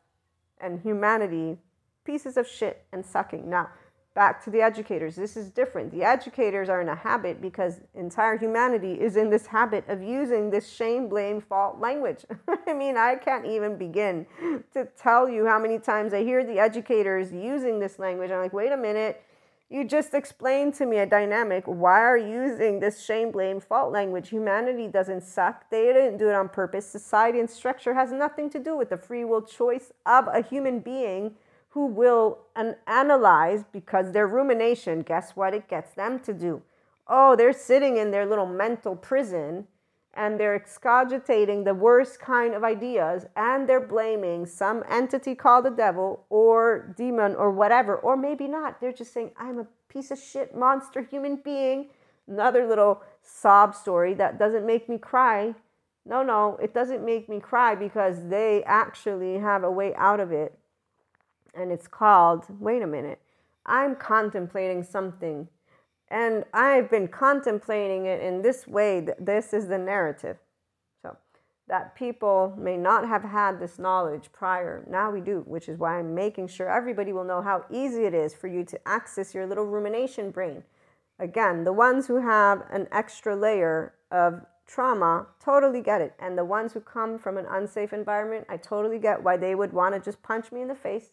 and 0.61 0.81
humanity 0.81 1.59
pieces 2.05 2.37
of 2.37 2.47
shit 2.47 2.85
and 2.93 3.05
sucking. 3.05 3.49
Now, 3.49 3.71
back 4.17 4.43
to 4.43 4.51
the 4.51 4.63
educators. 4.63 5.15
This 5.15 5.37
is 5.37 5.51
different. 5.51 5.93
The 5.93 6.03
educators 6.03 6.71
are 6.71 6.81
in 6.81 6.89
a 6.89 6.95
habit 6.97 7.43
because 7.43 7.81
entire 7.95 8.39
humanity 8.39 8.95
is 8.95 9.17
in 9.17 9.29
this 9.29 9.47
habit 9.47 9.85
of 9.89 10.03
using 10.03 10.49
this 10.49 10.69
shame, 10.69 11.07
blame, 11.07 11.39
fault 11.39 11.79
language. 11.79 12.25
I 12.67 12.73
mean, 12.73 12.97
I 12.97 13.17
can't 13.17 13.45
even 13.45 13.77
begin 13.77 14.27
to 14.73 14.89
tell 14.97 15.29
you 15.29 15.47
how 15.47 15.59
many 15.59 15.79
times 15.79 16.15
I 16.15 16.25
hear 16.25 16.43
the 16.45 16.59
educators 16.59 17.31
using 17.31 17.79
this 17.79 17.99
language. 17.99 18.31
I'm 18.31 18.41
like, 18.41 18.55
wait 18.55 18.73
a 18.73 18.77
minute. 18.77 19.23
You 19.69 19.85
just 19.85 20.15
explained 20.15 20.73
to 20.75 20.87
me 20.87 20.99
a 20.99 21.07
dynamic. 21.07 21.65
Why 21.67 22.01
are 22.01 22.17
you 22.17 22.45
using 22.45 22.81
this 22.81 23.05
shame, 23.05 23.31
blame, 23.33 23.61
fault 23.61 23.93
language? 23.93 24.31
Humanity 24.31 24.89
doesn't 24.89 25.25
suck. 25.25 25.69
They 25.71 25.93
didn't 25.93 26.17
do 26.17 26.31
it 26.31 26.35
on 26.35 26.49
purpose. 26.49 26.89
Society 26.89 27.39
and 27.39 27.51
structure 27.51 27.93
has 27.93 28.13
nothing 28.13 28.49
to 28.51 28.59
do 28.59 28.77
with 28.79 28.89
the 28.89 28.97
free 28.97 29.25
will 29.25 29.43
choice 29.43 29.93
of 30.07 30.29
a 30.29 30.41
human 30.41 30.81
being 30.81 31.35
who 31.77 31.85
will 31.85 32.39
an- 32.57 32.75
analyze 32.87 33.63
because 33.71 34.13
their 34.13 34.27
rumination, 34.27 35.03
guess 35.03 35.33
what 35.37 35.53
it 35.53 35.69
gets 35.69 35.93
them 35.93 36.19
to 36.19 36.33
do? 36.33 36.63
Oh, 37.07 37.37
they're 37.37 37.53
sitting 37.53 37.99
in 37.99 38.13
their 38.13 38.25
little 38.25 38.47
mental 38.47 38.97
prison 38.97 39.67
and 40.15 40.41
they're 40.41 40.55
excogitating 40.55 41.65
the 41.65 41.75
worst 41.75 42.19
kind 42.19 42.55
of 42.55 42.65
ideas 42.65 43.27
and 43.37 43.69
they're 43.69 43.87
blaming 43.87 44.47
some 44.47 44.85
entity 44.89 45.35
called 45.35 45.67
the 45.67 45.71
devil 45.71 46.25
or 46.31 46.95
demon 46.97 47.35
or 47.35 47.51
whatever, 47.51 47.95
or 47.97 48.17
maybe 48.17 48.49
not. 48.49 48.81
They're 48.81 48.91
just 48.91 49.13
saying, 49.13 49.33
I'm 49.37 49.59
a 49.59 49.67
piece 49.91 50.11
of 50.11 50.19
shit 50.19 50.57
monster 50.57 51.03
human 51.03 51.37
being. 51.37 51.91
Another 52.27 52.67
little 52.67 53.03
sob 53.23 53.75
story 53.75 54.15
that 54.15 54.39
doesn't 54.39 54.65
make 54.65 54.89
me 54.89 54.97
cry. 54.97 55.55
No, 56.07 56.23
no, 56.23 56.57
it 56.57 56.73
doesn't 56.73 57.05
make 57.05 57.29
me 57.29 57.39
cry 57.39 57.75
because 57.75 58.29
they 58.31 58.65
actually 58.65 59.37
have 59.41 59.63
a 59.63 59.71
way 59.71 59.95
out 59.97 60.21
of 60.21 60.33
it 60.33 60.59
and 61.57 61.73
it's 61.73 61.89
called 61.89 62.47
wait 62.61 62.83
a 62.83 62.87
minute, 62.87 63.21
I'm 63.65 63.97
contemplating 63.97 64.83
something 64.83 65.49
And 66.09 66.45
I've 66.53 66.91
been 66.91 67.09
contemplating 67.09 68.07
it 68.07 68.21
in 68.23 68.43
this 68.43 68.67
way. 68.67 69.07
This 69.19 69.53
is 69.53 69.67
the 69.69 69.79
narrative. 69.79 70.37
So 71.03 71.17
that 71.69 71.97
people 71.97 72.55
may 72.57 72.77
not 72.77 73.09
have 73.09 73.25
had 73.25 73.59
this 73.59 73.79
knowledge 73.79 74.31
prior. 74.33 74.85
Now 74.89 75.11
we 75.11 75.21
do, 75.21 75.43
which 75.47 75.69
is 75.69 75.79
why 75.79 75.99
I'm 75.99 76.15
making 76.15 76.49
sure 76.49 76.71
everybody 76.71 77.13
will 77.13 77.25
know 77.25 77.43
how 77.43 77.65
easy 77.71 78.05
it 78.05 78.15
is 78.15 78.35
for 78.35 78.47
you 78.47 78.65
to 78.65 78.89
access 78.89 79.35
your 79.35 79.47
little 79.47 79.67
rumination 79.67 80.31
brain. 80.31 80.63
Again, 81.19 81.65
the 81.65 81.73
ones 81.73 82.07
who 82.07 82.21
have 82.21 82.63
an 82.71 82.87
extra 82.93 83.35
layer 83.35 83.95
of 84.13 84.43
trauma 84.67 85.27
totally 85.43 85.81
get 85.81 86.01
it. 86.01 86.15
And 86.21 86.39
the 86.39 86.45
ones 86.45 86.73
who 86.73 86.81
come 86.81 87.19
from 87.19 87.37
an 87.37 87.47
unsafe 87.47 87.93
environment, 87.93 88.47
I 88.49 88.59
totally 88.59 88.99
get 88.99 89.25
why 89.25 89.37
they 89.37 89.55
would 89.57 89.73
want 89.73 89.95
to 89.95 90.01
just 90.01 90.23
punch 90.23 90.53
me 90.53 90.61
in 90.61 90.69
the 90.69 90.75
face 90.75 91.11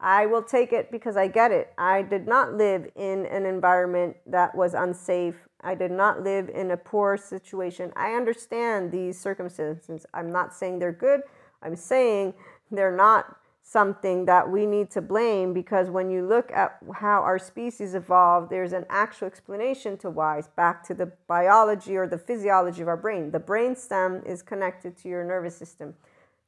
I 0.00 0.24
will 0.26 0.42
take 0.42 0.72
it 0.72 0.90
because 0.90 1.16
I 1.16 1.28
get 1.28 1.52
it. 1.52 1.72
I 1.76 2.02
did 2.02 2.26
not 2.26 2.54
live 2.54 2.88
in 2.96 3.26
an 3.26 3.44
environment 3.44 4.16
that 4.26 4.54
was 4.54 4.72
unsafe. 4.72 5.36
I 5.60 5.74
did 5.74 5.90
not 5.90 6.22
live 6.22 6.48
in 6.48 6.70
a 6.70 6.76
poor 6.76 7.18
situation. 7.18 7.92
I 7.94 8.12
understand 8.12 8.92
these 8.92 9.20
circumstances. 9.20 10.06
I'm 10.14 10.32
not 10.32 10.54
saying 10.54 10.78
they're 10.78 10.90
good. 10.90 11.20
I'm 11.62 11.76
saying 11.76 12.32
they're 12.70 12.96
not 12.96 13.36
something 13.62 14.24
that 14.24 14.50
we 14.50 14.64
need 14.64 14.90
to 14.90 15.02
blame 15.02 15.52
because 15.52 15.90
when 15.90 16.10
you 16.10 16.26
look 16.26 16.50
at 16.50 16.78
how 16.94 17.20
our 17.20 17.38
species 17.38 17.94
evolved, 17.94 18.50
there's 18.50 18.72
an 18.72 18.86
actual 18.88 19.26
explanation 19.26 19.98
to 19.98 20.08
why. 20.08 20.38
It's 20.38 20.48
back 20.48 20.82
to 20.84 20.94
the 20.94 21.12
biology 21.28 21.94
or 21.96 22.06
the 22.06 22.18
physiology 22.18 22.80
of 22.80 22.88
our 22.88 22.96
brain. 22.96 23.30
The 23.30 23.38
brain 23.38 23.76
stem 23.76 24.22
is 24.24 24.40
connected 24.40 24.96
to 24.98 25.08
your 25.08 25.24
nervous 25.24 25.56
system 25.56 25.94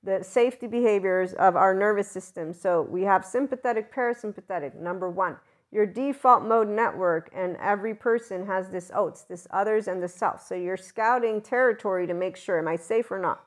the 0.04 0.22
safety 0.22 0.66
behaviors 0.66 1.32
of 1.34 1.56
our 1.56 1.74
nervous 1.74 2.10
system. 2.10 2.52
So 2.52 2.82
we 2.82 3.02
have 3.02 3.24
sympathetic, 3.24 3.94
parasympathetic, 3.94 4.74
number 4.74 5.08
one. 5.08 5.36
Your 5.70 5.86
default 5.86 6.44
mode 6.44 6.68
network, 6.68 7.30
and 7.34 7.56
every 7.56 7.94
person 7.94 8.46
has 8.46 8.68
this 8.68 8.90
oats, 8.94 9.22
this 9.22 9.46
others, 9.50 9.88
and 9.88 10.02
the 10.02 10.08
self. 10.08 10.46
So 10.46 10.54
you're 10.54 10.76
scouting 10.76 11.40
territory 11.40 12.06
to 12.06 12.14
make 12.14 12.36
sure, 12.36 12.58
am 12.58 12.68
I 12.68 12.76
safe 12.76 13.10
or 13.10 13.18
not? 13.18 13.44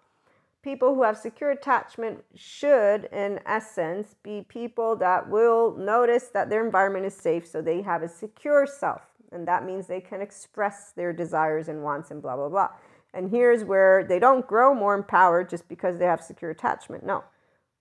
People 0.63 0.95
who 0.95 1.03
have 1.03 1.17
secure 1.17 1.51
attachment 1.51 2.23
should, 2.33 3.05
in 3.11 3.39
essence, 3.45 4.15
be 4.23 4.43
people 4.49 4.95
that 4.95 5.29
will 5.29 5.77
notice 5.77 6.29
that 6.29 6.49
their 6.49 6.65
environment 6.65 7.05
is 7.05 7.13
safe, 7.13 7.45
so 7.45 7.61
they 7.61 7.83
have 7.83 8.01
a 8.01 8.09
secure 8.09 8.65
self. 8.65 9.03
And 9.31 9.47
that 9.47 9.63
means 9.63 9.85
they 9.85 10.01
can 10.01 10.21
express 10.21 10.91
their 10.95 11.13
desires 11.13 11.67
and 11.67 11.83
wants 11.83 12.09
and 12.09 12.21
blah, 12.21 12.35
blah, 12.35 12.49
blah. 12.49 12.69
And 13.15 13.31
here's 13.31 13.63
where 13.63 14.03
they 14.03 14.19
don't 14.19 14.45
grow 14.45 14.75
more 14.75 14.93
empowered 14.93 15.49
just 15.49 15.67
because 15.69 15.97
they 15.97 16.05
have 16.05 16.21
secure 16.21 16.51
attachment. 16.51 17.05
No. 17.05 17.23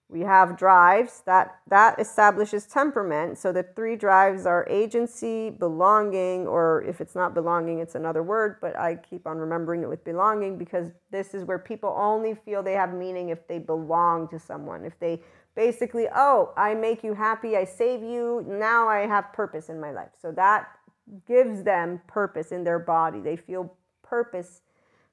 We 0.09 0.21
have 0.21 0.57
drives 0.57 1.23
that 1.27 1.59
that 1.69 1.99
establishes 1.99 2.67
temperament. 2.67 3.39
So 3.39 3.53
the 3.53 3.63
three 3.63 3.97
drives 3.97 4.47
are 4.47 4.67
agency, 4.69 5.51
belonging, 5.51 6.47
or 6.47 6.85
if 6.87 7.01
it's 7.01 7.15
not 7.15 7.35
belonging, 7.35 7.81
it's 7.81 7.95
another 7.95 8.23
word, 8.23 8.59
but 8.61 8.79
I 8.79 8.97
keep 8.97 9.27
on 9.27 9.39
remembering 9.39 9.83
it 9.83 9.89
with 9.89 10.05
belonging 10.05 10.57
because 10.59 10.93
this 11.11 11.35
is 11.35 11.45
where 11.45 11.59
people 11.59 11.93
only 11.99 12.35
feel 12.35 12.63
they 12.63 12.75
have 12.75 12.93
meaning 12.93 13.31
if 13.31 13.49
they 13.49 13.59
belong 13.59 14.29
to 14.29 14.39
someone. 14.39 14.85
If 14.85 14.99
they 15.01 15.23
basically, 15.57 16.07
oh, 16.15 16.53
I 16.57 16.75
make 16.75 17.03
you 17.03 17.15
happy, 17.15 17.57
I 17.57 17.65
save 17.65 18.03
you, 18.03 18.45
now 18.47 18.87
I 18.87 19.07
have 19.07 19.33
purpose 19.33 19.69
in 19.69 19.81
my 19.81 19.91
life. 19.91 20.11
So 20.21 20.33
that 20.33 20.69
gives 21.27 21.63
them 21.63 22.01
purpose 22.07 22.53
in 22.53 22.63
their 22.63 22.79
body. 22.79 23.21
They 23.21 23.37
feel 23.37 23.75
purpose 24.03 24.61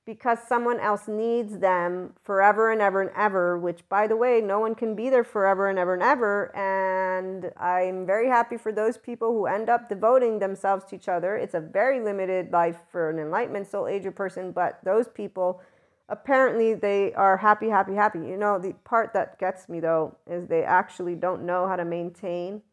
because 0.05 0.39
someone 0.47 0.79
else 0.79 1.07
needs 1.07 1.59
them 1.59 2.13
forever 2.23 2.71
and 2.71 2.81
ever 2.81 3.01
and 3.01 3.11
ever, 3.15 3.57
which, 3.57 3.87
by 3.87 4.07
the 4.07 4.15
way, 4.15 4.41
no 4.41 4.59
one 4.59 4.73
can 4.73 4.95
be 4.95 5.09
there 5.09 5.23
forever 5.23 5.69
and 5.69 5.77
ever 5.77 5.93
and 5.93 6.01
ever. 6.01 6.55
And 6.55 7.51
I'm 7.57 8.05
very 8.05 8.27
happy 8.27 8.57
for 8.57 8.71
those 8.71 8.97
people 8.97 9.31
who 9.31 9.45
end 9.45 9.69
up 9.69 9.89
devoting 9.89 10.39
themselves 10.39 10.85
to 10.85 10.95
each 10.95 11.07
other. 11.07 11.35
It's 11.35 11.53
a 11.53 11.59
very 11.59 12.01
limited 12.01 12.51
life 12.51 12.79
for 12.91 13.11
an 13.11 13.19
enlightenment 13.19 13.67
soul 13.67 13.87
ager 13.87 14.11
person, 14.11 14.51
but 14.51 14.79
those 14.83 15.07
people 15.07 15.61
apparently 16.09 16.73
they 16.73 17.13
are 17.13 17.37
happy, 17.37 17.69
happy, 17.69 17.93
happy. 17.93 18.19
You 18.19 18.37
know, 18.37 18.59
the 18.59 18.73
part 18.83 19.13
that 19.13 19.39
gets 19.39 19.69
me 19.69 19.79
though 19.79 20.17
is 20.29 20.47
they 20.47 20.63
actually 20.63 21.15
don't 21.15 21.45
know 21.45 21.67
how 21.67 21.75
to 21.75 21.85
maintain 21.85 22.63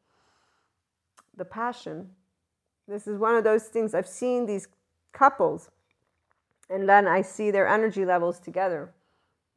the 1.36 1.44
passion. 1.44 2.10
This 2.88 3.06
is 3.06 3.18
one 3.18 3.36
of 3.36 3.44
those 3.44 3.64
things 3.64 3.94
I've 3.94 4.08
seen 4.08 4.46
these 4.46 4.66
couples 5.12 5.70
and 6.70 6.88
then 6.88 7.06
I 7.06 7.22
see 7.22 7.50
their 7.50 7.66
energy 7.66 8.04
levels 8.04 8.38
together. 8.38 8.92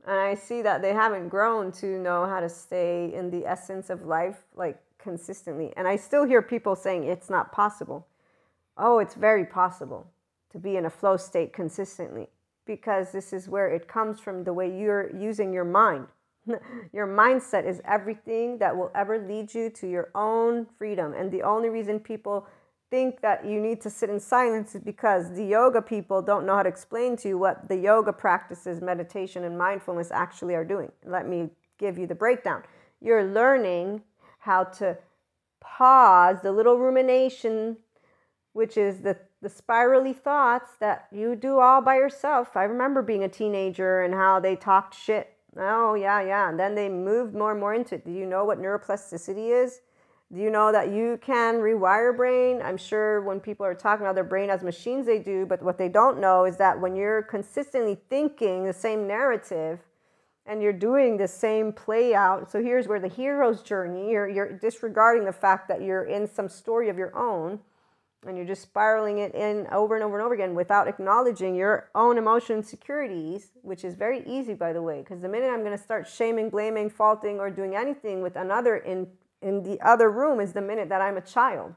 And 0.05 0.19
I 0.19 0.33
see 0.33 0.61
that 0.61 0.81
they 0.81 0.93
haven't 0.93 1.29
grown 1.29 1.71
to 1.73 1.99
know 1.99 2.25
how 2.25 2.39
to 2.39 2.49
stay 2.49 3.13
in 3.13 3.29
the 3.29 3.45
essence 3.45 3.89
of 3.89 4.05
life 4.05 4.43
like 4.55 4.81
consistently. 4.97 5.73
And 5.77 5.87
I 5.87 5.95
still 5.95 6.23
hear 6.23 6.41
people 6.41 6.75
saying 6.75 7.03
it's 7.03 7.29
not 7.29 7.51
possible. 7.51 8.07
Oh, 8.77 8.99
it's 8.99 9.15
very 9.15 9.45
possible 9.45 10.07
to 10.51 10.57
be 10.57 10.75
in 10.75 10.85
a 10.85 10.89
flow 10.89 11.17
state 11.17 11.53
consistently 11.53 12.29
because 12.65 13.11
this 13.11 13.33
is 13.33 13.47
where 13.49 13.69
it 13.69 13.87
comes 13.87 14.19
from 14.19 14.43
the 14.43 14.53
way 14.53 14.75
you're 14.75 15.15
using 15.15 15.53
your 15.53 15.65
mind. 15.65 16.07
your 16.93 17.07
mindset 17.07 17.65
is 17.65 17.81
everything 17.85 18.57
that 18.57 18.75
will 18.75 18.91
ever 18.95 19.19
lead 19.19 19.53
you 19.53 19.69
to 19.69 19.87
your 19.87 20.09
own 20.15 20.65
freedom. 20.77 21.13
And 21.13 21.31
the 21.31 21.43
only 21.43 21.69
reason 21.69 21.99
people 21.99 22.47
think 22.91 23.21
that 23.21 23.45
you 23.45 23.59
need 23.59 23.79
to 23.81 23.89
sit 23.89 24.09
in 24.09 24.19
silence 24.19 24.75
is 24.75 24.81
because 24.81 25.31
the 25.31 25.45
yoga 25.45 25.81
people 25.81 26.21
don't 26.21 26.45
know 26.45 26.57
how 26.57 26.63
to 26.63 26.69
explain 26.69 27.15
to 27.15 27.29
you 27.29 27.37
what 27.37 27.69
the 27.69 27.77
yoga 27.77 28.11
practices, 28.11 28.81
meditation, 28.81 29.45
and 29.45 29.57
mindfulness 29.57 30.11
actually 30.11 30.53
are 30.53 30.65
doing. 30.65 30.91
Let 31.05 31.27
me 31.27 31.49
give 31.79 31.97
you 31.97 32.05
the 32.05 32.13
breakdown. 32.13 32.63
You're 32.99 33.23
learning 33.23 34.01
how 34.39 34.65
to 34.65 34.97
pause 35.61 36.41
the 36.43 36.51
little 36.51 36.77
rumination, 36.77 37.77
which 38.51 38.75
is 38.75 38.99
the, 38.99 39.17
the 39.41 39.49
spirally 39.49 40.13
thoughts 40.13 40.71
that 40.81 41.07
you 41.13 41.35
do 41.37 41.59
all 41.59 41.81
by 41.81 41.95
yourself. 41.95 42.57
I 42.57 42.63
remember 42.63 43.01
being 43.01 43.23
a 43.23 43.29
teenager 43.29 44.01
and 44.01 44.13
how 44.13 44.41
they 44.41 44.57
talked 44.57 44.95
shit. 44.95 45.37
Oh, 45.57 45.93
yeah, 45.93 46.21
yeah. 46.21 46.49
And 46.49 46.59
then 46.59 46.75
they 46.75 46.89
moved 46.89 47.33
more 47.33 47.51
and 47.51 47.59
more 47.59 47.73
into 47.73 47.95
it. 47.95 48.05
Do 48.05 48.11
you 48.11 48.25
know 48.25 48.43
what 48.43 48.61
neuroplasticity 48.61 49.63
is? 49.63 49.79
Do 50.33 50.39
you 50.39 50.49
know 50.49 50.71
that 50.71 50.93
you 50.93 51.19
can 51.21 51.55
rewire 51.55 52.15
brain? 52.15 52.61
I'm 52.63 52.77
sure 52.77 53.19
when 53.21 53.41
people 53.41 53.65
are 53.65 53.75
talking 53.75 54.05
about 54.05 54.15
their 54.15 54.23
brain 54.23 54.49
as 54.49 54.63
machines, 54.63 55.05
they 55.05 55.19
do, 55.19 55.45
but 55.45 55.61
what 55.61 55.77
they 55.77 55.89
don't 55.89 56.21
know 56.21 56.45
is 56.45 56.55
that 56.55 56.79
when 56.79 56.95
you're 56.95 57.21
consistently 57.23 57.97
thinking 58.09 58.63
the 58.63 58.71
same 58.71 59.07
narrative 59.07 59.79
and 60.45 60.61
you're 60.61 60.71
doing 60.71 61.17
the 61.17 61.27
same 61.27 61.73
play 61.73 62.15
out, 62.15 62.49
so 62.49 62.63
here's 62.63 62.87
where 62.87 62.99
the 62.99 63.09
hero's 63.09 63.61
journey, 63.61 64.11
you're, 64.11 64.29
you're 64.29 64.53
disregarding 64.53 65.25
the 65.25 65.33
fact 65.33 65.67
that 65.67 65.81
you're 65.81 66.05
in 66.05 66.25
some 66.25 66.47
story 66.47 66.87
of 66.87 66.97
your 66.97 67.13
own 67.13 67.59
and 68.25 68.37
you're 68.37 68.45
just 68.45 68.61
spiraling 68.61 69.17
it 69.17 69.35
in 69.35 69.67
over 69.71 69.95
and 69.95 70.03
over 70.03 70.15
and 70.17 70.23
over 70.23 70.33
again 70.33 70.55
without 70.55 70.87
acknowledging 70.87 71.55
your 71.55 71.89
own 71.93 72.17
emotion 72.17 72.57
insecurities, 72.57 73.51
which 73.63 73.83
is 73.83 73.95
very 73.95 74.23
easy, 74.25 74.53
by 74.53 74.71
the 74.71 74.81
way, 74.81 74.99
because 74.99 75.21
the 75.21 75.27
minute 75.27 75.49
I'm 75.49 75.63
going 75.63 75.77
to 75.77 75.83
start 75.83 76.07
shaming, 76.07 76.49
blaming, 76.49 76.89
faulting, 76.89 77.39
or 77.39 77.49
doing 77.49 77.75
anything 77.75 78.21
with 78.21 78.37
another 78.37 78.77
in 78.77 79.07
in 79.41 79.63
the 79.63 79.79
other 79.81 80.09
room 80.09 80.39
is 80.39 80.53
the 80.53 80.61
minute 80.61 80.89
that 80.89 81.01
I'm 81.01 81.17
a 81.17 81.21
child. 81.21 81.75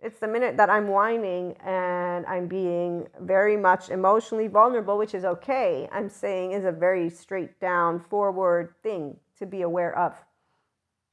It's 0.00 0.20
the 0.20 0.28
minute 0.28 0.56
that 0.56 0.70
I'm 0.70 0.88
whining 0.88 1.56
and 1.64 2.24
I'm 2.26 2.46
being 2.46 3.08
very 3.20 3.56
much 3.56 3.88
emotionally 3.88 4.46
vulnerable, 4.46 4.96
which 4.96 5.12
is 5.12 5.24
okay. 5.24 5.88
I'm 5.90 6.08
saying 6.08 6.52
is 6.52 6.64
a 6.64 6.70
very 6.70 7.10
straight 7.10 7.58
down, 7.58 7.98
forward 7.98 8.74
thing 8.82 9.16
to 9.38 9.46
be 9.46 9.62
aware 9.62 9.96
of. 9.98 10.14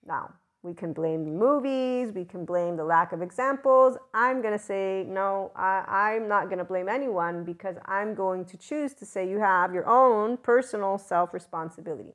Now, 0.06 0.34
we 0.62 0.74
can 0.74 0.94
blame 0.94 1.38
movies, 1.38 2.12
we 2.12 2.26
can 2.26 2.46
blame 2.46 2.76
the 2.76 2.84
lack 2.84 3.12
of 3.12 3.22
examples. 3.22 3.98
I'm 4.14 4.42
going 4.42 4.54
to 4.58 4.64
say, 4.64 5.06
no, 5.08 5.52
I, 5.56 5.84
I'm 5.88 6.28
not 6.28 6.46
going 6.46 6.58
to 6.58 6.64
blame 6.64 6.90
anyone 6.90 7.44
because 7.44 7.78
I'm 7.86 8.16
going 8.16 8.46
to 8.46 8.58
choose 8.58 8.94
to 8.96 9.06
say 9.06 9.30
you 9.30 9.40
have 9.40 9.74
your 9.74 9.88
own 9.88 10.38
personal 10.38 10.98
self 10.98 11.34
responsibility. 11.34 12.14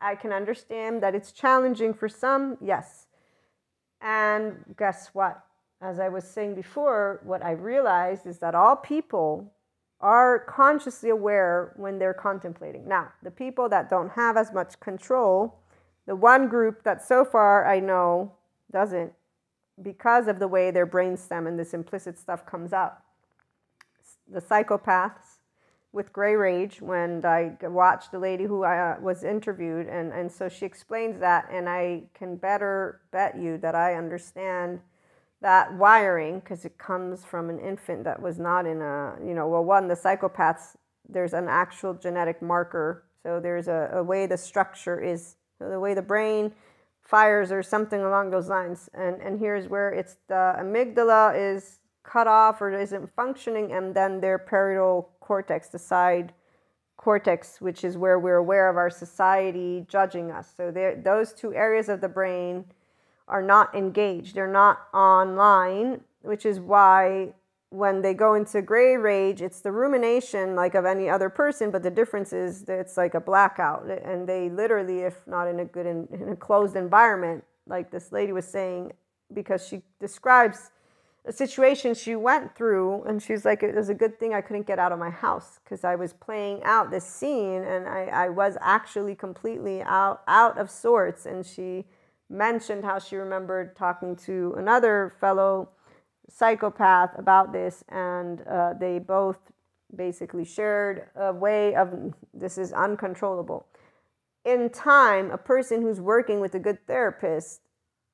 I 0.00 0.14
can 0.14 0.32
understand 0.32 1.02
that 1.02 1.14
it's 1.14 1.32
challenging 1.32 1.92
for 1.94 2.08
some, 2.08 2.56
yes. 2.60 3.06
And 4.00 4.64
guess 4.78 5.10
what? 5.12 5.44
As 5.82 5.98
I 5.98 6.08
was 6.08 6.24
saying 6.24 6.54
before, 6.54 7.20
what 7.24 7.44
I 7.44 7.52
realized 7.52 8.26
is 8.26 8.38
that 8.38 8.54
all 8.54 8.76
people 8.76 9.52
are 10.00 10.38
consciously 10.38 11.10
aware 11.10 11.72
when 11.76 11.98
they're 11.98 12.14
contemplating. 12.14 12.88
Now, 12.88 13.12
the 13.22 13.30
people 13.30 13.68
that 13.68 13.90
don't 13.90 14.10
have 14.10 14.36
as 14.36 14.52
much 14.52 14.80
control, 14.80 15.58
the 16.06 16.16
one 16.16 16.48
group 16.48 16.82
that 16.84 17.04
so 17.04 17.24
far 17.24 17.66
I 17.66 17.80
know 17.80 18.32
doesn't, 18.72 19.12
because 19.82 20.28
of 20.28 20.38
the 20.38 20.48
way 20.48 20.70
their 20.70 20.86
brainstem 20.86 21.46
and 21.46 21.58
this 21.58 21.74
implicit 21.74 22.18
stuff 22.18 22.46
comes 22.46 22.72
up, 22.72 23.04
the 24.30 24.40
psychopaths 24.40 25.29
with 25.92 26.12
Gray 26.12 26.34
Rage 26.34 26.80
when 26.80 27.24
I 27.24 27.56
watched 27.62 28.12
the 28.12 28.18
lady 28.18 28.44
who 28.44 28.62
I, 28.62 28.92
uh, 28.92 29.00
was 29.00 29.24
interviewed, 29.24 29.88
and, 29.88 30.12
and 30.12 30.30
so 30.30 30.48
she 30.48 30.64
explains 30.64 31.18
that, 31.20 31.48
and 31.50 31.68
I 31.68 32.04
can 32.14 32.36
better 32.36 33.00
bet 33.10 33.36
you 33.36 33.58
that 33.58 33.74
I 33.74 33.94
understand 33.94 34.80
that 35.42 35.74
wiring 35.74 36.40
because 36.40 36.64
it 36.64 36.78
comes 36.78 37.24
from 37.24 37.50
an 37.50 37.58
infant 37.58 38.04
that 38.04 38.20
was 38.20 38.38
not 38.38 38.66
in 38.66 38.80
a, 38.82 39.16
you 39.24 39.34
know, 39.34 39.48
well, 39.48 39.64
one, 39.64 39.88
the 39.88 39.94
psychopaths, 39.94 40.76
there's 41.08 41.32
an 41.32 41.48
actual 41.48 41.94
genetic 41.94 42.40
marker. 42.40 43.04
So 43.22 43.40
there's 43.40 43.66
a, 43.66 43.90
a 43.94 44.02
way 44.02 44.26
the 44.26 44.36
structure 44.36 45.00
is, 45.00 45.36
the 45.58 45.80
way 45.80 45.94
the 45.94 46.02
brain 46.02 46.52
fires 47.00 47.50
or 47.50 47.62
something 47.62 48.00
along 48.00 48.30
those 48.30 48.48
lines. 48.48 48.88
And, 48.94 49.20
and 49.20 49.40
here's 49.40 49.66
where 49.66 49.90
it's 49.92 50.16
the 50.28 50.54
amygdala 50.58 51.34
is 51.36 51.79
cut 52.10 52.26
off 52.26 52.60
or 52.60 52.72
isn't 52.72 53.14
functioning, 53.14 53.72
and 53.72 53.94
then 53.94 54.20
their 54.20 54.38
parietal 54.38 55.10
cortex, 55.20 55.68
the 55.68 55.78
side 55.78 56.32
cortex, 56.96 57.60
which 57.60 57.84
is 57.84 57.96
where 57.96 58.18
we're 58.18 58.36
aware 58.36 58.68
of 58.68 58.76
our 58.76 58.90
society 58.90 59.86
judging 59.88 60.30
us. 60.30 60.52
So 60.56 60.70
those 61.02 61.32
two 61.32 61.54
areas 61.54 61.88
of 61.88 62.00
the 62.00 62.08
brain 62.08 62.64
are 63.28 63.42
not 63.42 63.74
engaged, 63.74 64.34
they're 64.34 64.52
not 64.52 64.88
online, 64.92 66.00
which 66.22 66.44
is 66.44 66.58
why 66.58 67.32
when 67.70 68.02
they 68.02 68.12
go 68.12 68.34
into 68.34 68.60
gray 68.60 68.96
rage, 68.96 69.40
it's 69.40 69.60
the 69.60 69.70
rumination 69.70 70.56
like 70.56 70.74
of 70.74 70.84
any 70.84 71.08
other 71.08 71.30
person, 71.30 71.70
but 71.70 71.84
the 71.84 71.90
difference 71.90 72.32
is 72.32 72.64
that 72.64 72.80
it's 72.80 72.96
like 72.96 73.14
a 73.14 73.20
blackout. 73.20 73.86
And 73.86 74.28
they 74.28 74.50
literally, 74.50 75.00
if 75.00 75.24
not 75.28 75.46
in 75.46 75.60
a 75.60 75.64
good, 75.64 75.86
in, 75.86 76.08
in 76.12 76.30
a 76.30 76.36
closed 76.36 76.74
environment, 76.74 77.44
like 77.68 77.92
this 77.92 78.10
lady 78.10 78.32
was 78.32 78.44
saying, 78.44 78.92
because 79.32 79.64
she 79.64 79.82
describes 80.00 80.72
a 81.26 81.32
situation 81.32 81.94
she 81.94 82.16
went 82.16 82.54
through, 82.56 83.02
and 83.04 83.22
she's 83.22 83.44
like, 83.44 83.62
it 83.62 83.74
was 83.74 83.88
a 83.88 83.94
good 83.94 84.18
thing 84.18 84.32
I 84.32 84.40
couldn't 84.40 84.66
get 84.66 84.78
out 84.78 84.92
of 84.92 84.98
my 84.98 85.10
house 85.10 85.60
because 85.62 85.84
I 85.84 85.94
was 85.94 86.12
playing 86.12 86.62
out 86.64 86.90
this 86.90 87.04
scene 87.04 87.62
and 87.62 87.86
I, 87.86 88.04
I 88.06 88.28
was 88.30 88.56
actually 88.60 89.14
completely 89.14 89.82
out, 89.82 90.22
out 90.26 90.56
of 90.58 90.70
sorts. 90.70 91.26
And 91.26 91.44
she 91.44 91.84
mentioned 92.30 92.84
how 92.84 92.98
she 92.98 93.16
remembered 93.16 93.76
talking 93.76 94.16
to 94.16 94.54
another 94.56 95.14
fellow 95.20 95.68
psychopath 96.30 97.10
about 97.18 97.52
this, 97.52 97.84
and 97.88 98.42
uh, 98.42 98.72
they 98.74 98.98
both 98.98 99.38
basically 99.94 100.44
shared 100.44 101.08
a 101.16 101.32
way 101.32 101.74
of 101.74 102.14
this 102.32 102.56
is 102.56 102.72
uncontrollable. 102.72 103.66
In 104.44 104.70
time, 104.70 105.30
a 105.30 105.36
person 105.36 105.82
who's 105.82 106.00
working 106.00 106.40
with 106.40 106.54
a 106.54 106.58
good 106.58 106.78
therapist, 106.86 107.60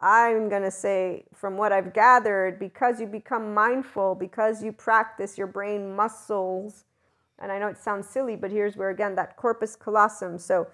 I'm 0.01 0.49
going 0.49 0.63
to 0.63 0.71
say, 0.71 1.25
from 1.35 1.57
what 1.57 1.73
I've 1.73 1.93
gathered, 1.93 2.59
because 2.59 3.01
you 3.01 3.07
become 3.07 3.55
mindful, 3.55 4.15
because 4.15 4.63
you 4.63 4.73
practice 4.73 5.39
your 5.39 5.47
brain 5.47 5.95
muscles, 5.95 6.85
and 7.39 7.51
I 7.51 7.59
know 7.59 7.69
it 7.69 7.79
sounds 7.79 8.09
silly, 8.09 8.37
but 8.37 8.51
here's 8.51 8.77
where 8.77 8.91
again 8.91 9.15
that 9.17 9.37
corpus 9.37 9.77
callosum. 9.77 10.39
So 10.39 10.69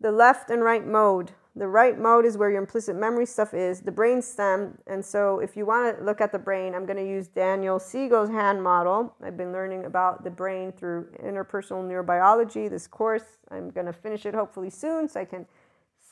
the 0.00 0.12
left 0.12 0.50
and 0.50 0.62
right 0.62 0.86
mode 0.86 1.32
the 1.54 1.68
right 1.68 1.98
mode 1.98 2.24
is 2.24 2.38
where 2.38 2.48
your 2.48 2.60
implicit 2.60 2.96
memory 2.96 3.26
stuff 3.26 3.52
is, 3.52 3.80
the 3.80 3.92
brain 3.92 4.22
stem. 4.22 4.78
And 4.86 5.04
so 5.04 5.40
if 5.40 5.54
you 5.54 5.66
want 5.66 5.98
to 5.98 6.04
look 6.04 6.22
at 6.22 6.32
the 6.32 6.38
brain, 6.38 6.74
I'm 6.74 6.86
going 6.86 6.96
to 6.96 7.06
use 7.06 7.28
Daniel 7.28 7.78
Siegel's 7.78 8.30
hand 8.30 8.62
model. 8.62 9.14
I've 9.22 9.36
been 9.36 9.52
learning 9.52 9.84
about 9.84 10.24
the 10.24 10.30
brain 10.30 10.72
through 10.72 11.08
interpersonal 11.22 11.86
neurobiology 11.86 12.70
this 12.70 12.86
course. 12.86 13.36
I'm 13.50 13.70
going 13.70 13.84
to 13.84 13.92
finish 13.92 14.24
it 14.24 14.34
hopefully 14.34 14.70
soon 14.70 15.08
so 15.08 15.20
I 15.20 15.26
can 15.26 15.46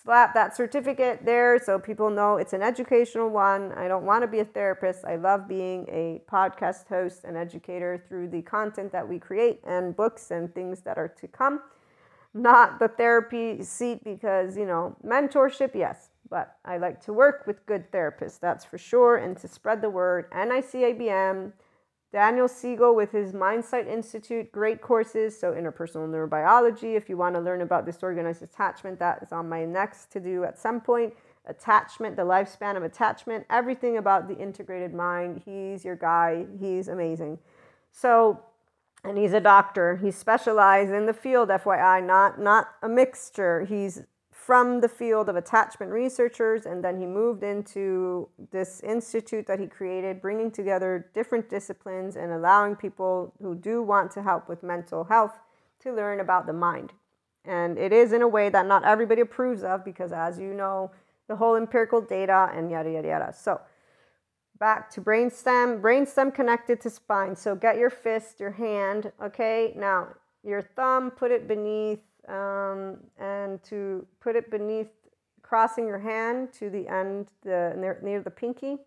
slap 0.03 0.35
that 0.35 0.57
certificate 0.57 1.25
there 1.25 1.59
so 1.59 1.79
people 1.79 2.11
know 2.11 2.37
it's 2.37 2.53
an 2.53 2.63
educational 2.63 3.29
one. 3.29 3.73
I 3.73 3.89
don't 3.89 4.05
want 4.05 4.23
to 4.23 4.29
be 4.29 4.41
a 4.41 4.45
therapist. 4.45 5.05
I 5.05 5.17
love 5.17 5.49
being 5.49 5.87
a 5.89 6.23
podcast 6.31 6.89
host 6.89 7.25
and 7.25 7.37
educator 7.37 8.05
through 8.09 8.29
the 8.29 8.43
content 8.43 8.93
that 8.93 9.09
we 9.09 9.19
create 9.19 9.61
and 9.65 9.95
books 9.97 10.31
and 10.31 10.55
things 10.55 10.81
that 10.83 10.99
are 10.99 11.09
to 11.09 11.29
come 11.29 11.61
not 12.35 12.79
the 12.79 12.89
therapy 12.89 13.63
seat 13.63 14.05
because, 14.05 14.57
you 14.57 14.67
know, 14.67 14.97
mentorship, 15.05 15.75
yes, 15.75 16.11
but 16.29 16.57
I 16.65 16.77
like 16.79 17.01
to 17.05 17.13
work 17.13 17.45
with 17.47 17.67
good 17.67 17.91
therapists, 17.91 18.39
that's 18.39 18.65
for 18.65 18.79
sure, 18.79 19.17
and 19.17 19.37
to 19.39 19.49
spread 19.49 19.83
the 19.83 19.91
word. 19.91 20.31
NICABM, 20.31 21.53
Daniel 22.12 22.49
Siegel 22.49 22.94
with 22.94 23.12
his 23.12 23.33
Mindsight 23.33 23.87
Institute, 23.87 24.51
great 24.51 24.81
courses. 24.81 25.38
So, 25.38 25.53
interpersonal 25.53 26.09
neurobiology, 26.09 26.96
if 26.96 27.09
you 27.09 27.16
want 27.16 27.37
to 27.37 27.40
learn 27.40 27.61
about 27.61 27.87
disorganized 27.87 28.42
attachment, 28.42 28.99
that 28.99 29.23
is 29.23 29.33
on 29.33 29.49
my 29.49 29.64
next 29.64 30.11
to 30.12 30.20
do 30.20 30.42
at 30.44 30.59
some 30.59 30.81
point. 30.81 31.14
Attachment, 31.46 32.16
the 32.16 32.23
lifespan 32.23 32.77
of 32.77 32.83
attachment, 32.83 33.46
everything 33.49 33.96
about 33.96 34.29
the 34.29 34.37
integrated 34.37 34.92
mind. 34.92 35.42
He's 35.44 35.85
your 35.85 35.96
guy, 35.96 36.46
he's 36.59 36.88
amazing. 36.88 37.38
So, 37.92 38.40
and 39.05 39.16
he's 39.16 39.33
a 39.33 39.40
doctor. 39.40 39.96
He's 39.96 40.16
specialized 40.16 40.92
in 40.92 41.07
the 41.07 41.14
field, 41.14 41.49
FYI, 41.49 42.05
not 42.05 42.40
not 42.40 42.70
a 42.83 42.88
mixture. 42.88 43.64
He's 43.64 44.03
from 44.51 44.81
the 44.81 44.89
field 44.89 45.29
of 45.29 45.37
attachment 45.37 45.93
researchers, 45.93 46.67
and 46.67 46.83
then 46.83 46.99
he 46.99 47.07
moved 47.07 47.45
into 47.45 48.29
this 48.51 48.81
institute 48.81 49.47
that 49.47 49.61
he 49.61 49.67
created, 49.69 50.21
bringing 50.21 50.51
together 50.51 51.09
different 51.15 51.49
disciplines 51.49 52.17
and 52.17 52.33
allowing 52.33 52.75
people 52.75 53.33
who 53.41 53.55
do 53.55 53.81
want 53.81 54.11
to 54.11 54.21
help 54.21 54.49
with 54.49 54.65
mental 54.65 55.05
health 55.05 55.39
to 55.79 55.95
learn 55.95 56.19
about 56.19 56.49
the 56.49 56.53
mind. 56.53 56.93
And 57.45 57.79
it 57.79 57.93
is 57.93 58.13
in 58.13 58.23
a 58.23 58.27
way 58.27 58.49
that 58.49 58.67
not 58.67 58.85
everybody 58.85 59.21
approves 59.21 59.63
of 59.63 59.85
because, 59.85 60.11
as 60.11 60.37
you 60.41 60.53
know, 60.53 60.91
the 61.29 61.37
whole 61.37 61.55
empirical 61.55 62.01
data 62.01 62.51
and 62.53 62.73
yada 62.73 62.91
yada 62.91 63.07
yada. 63.07 63.33
So 63.33 63.61
back 64.59 64.91
to 64.95 65.01
brainstem, 65.01 65.81
brainstem 65.81 66.35
connected 66.35 66.81
to 66.81 66.91
spine. 66.91 67.37
So 67.37 67.55
get 67.55 67.79
your 67.79 67.89
fist, 67.89 68.41
your 68.41 68.51
hand, 68.51 69.13
okay? 69.23 69.75
Now, 69.77 70.09
your 70.43 70.63
thumb, 70.63 71.13
put 71.13 71.31
it 71.31 71.47
beneath, 71.47 72.01
um, 72.29 72.99
and 73.19 73.63
to 73.65 74.07
put 74.21 74.37
it 74.37 74.51
beneath, 74.51 74.89
crossing 75.43 75.87
your 75.87 75.99
hand 75.99 76.53
to 76.53 76.71
the 76.71 76.87
end, 76.89 77.29
the 77.43 77.75
near, 77.77 77.99
near 78.03 78.23
the 78.23 78.31
pinky. 78.31 78.79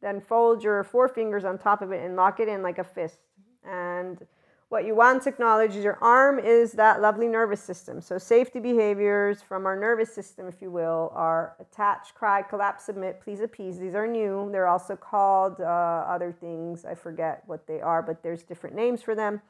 Then 0.00 0.20
fold 0.20 0.62
your 0.62 0.82
four 0.84 1.08
fingers 1.08 1.44
on 1.44 1.58
top 1.58 1.82
of 1.82 1.92
it 1.92 2.04
and 2.04 2.16
lock 2.16 2.40
it 2.40 2.48
in 2.48 2.62
like 2.62 2.78
a 2.78 2.84
fist. 2.84 3.18
And 3.64 4.24
what 4.72 4.86
you 4.86 4.94
want 4.94 5.22
to 5.24 5.28
acknowledge 5.28 5.76
is 5.76 5.84
your 5.84 5.98
arm 6.00 6.38
is 6.38 6.72
that 6.72 7.02
lovely 7.02 7.28
nervous 7.28 7.60
system. 7.60 8.00
So, 8.00 8.16
safety 8.16 8.58
behaviors 8.58 9.42
from 9.42 9.66
our 9.66 9.78
nervous 9.78 10.14
system, 10.14 10.48
if 10.48 10.62
you 10.62 10.70
will, 10.70 11.12
are 11.14 11.56
attach, 11.60 12.14
cry, 12.14 12.40
collapse, 12.40 12.86
submit, 12.86 13.20
please 13.20 13.40
appease. 13.40 13.78
These 13.78 13.94
are 13.94 14.06
new. 14.06 14.48
They're 14.50 14.68
also 14.68 14.96
called 14.96 15.60
uh, 15.60 15.64
other 15.64 16.32
things. 16.32 16.86
I 16.86 16.94
forget 16.94 17.42
what 17.46 17.66
they 17.66 17.82
are, 17.82 18.00
but 18.00 18.22
there's 18.22 18.42
different 18.44 18.74
names 18.74 19.02
for 19.02 19.14
them. 19.14 19.42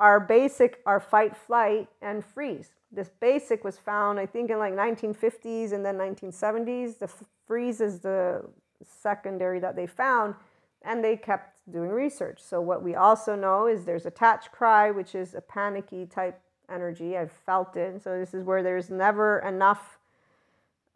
Our 0.00 0.18
basic 0.18 0.80
are 0.86 0.98
fight, 0.98 1.36
flight, 1.36 1.88
and 2.00 2.24
freeze. 2.24 2.70
This 2.90 3.10
basic 3.20 3.62
was 3.62 3.76
found, 3.76 4.18
I 4.18 4.24
think, 4.24 4.50
in 4.50 4.58
like 4.58 4.72
1950s 4.72 5.72
and 5.72 5.84
then 5.84 5.98
1970s. 5.98 6.98
The 6.98 7.10
freeze 7.46 7.82
is 7.82 8.00
the 8.00 8.42
secondary 8.82 9.60
that 9.60 9.76
they 9.76 9.86
found, 9.86 10.34
and 10.82 11.04
they 11.04 11.18
kept 11.18 11.60
doing 11.70 11.90
research. 11.90 12.40
So 12.42 12.62
what 12.62 12.82
we 12.82 12.94
also 12.94 13.36
know 13.36 13.66
is 13.66 13.84
there's 13.84 14.06
attach 14.06 14.50
cry, 14.50 14.90
which 14.90 15.14
is 15.14 15.34
a 15.34 15.42
panicky 15.42 16.06
type 16.06 16.40
energy. 16.70 17.18
I've 17.18 17.30
felt 17.30 17.76
it. 17.76 18.02
So 18.02 18.18
this 18.18 18.32
is 18.32 18.42
where 18.42 18.62
there's 18.62 18.88
never 18.88 19.40
enough 19.40 19.98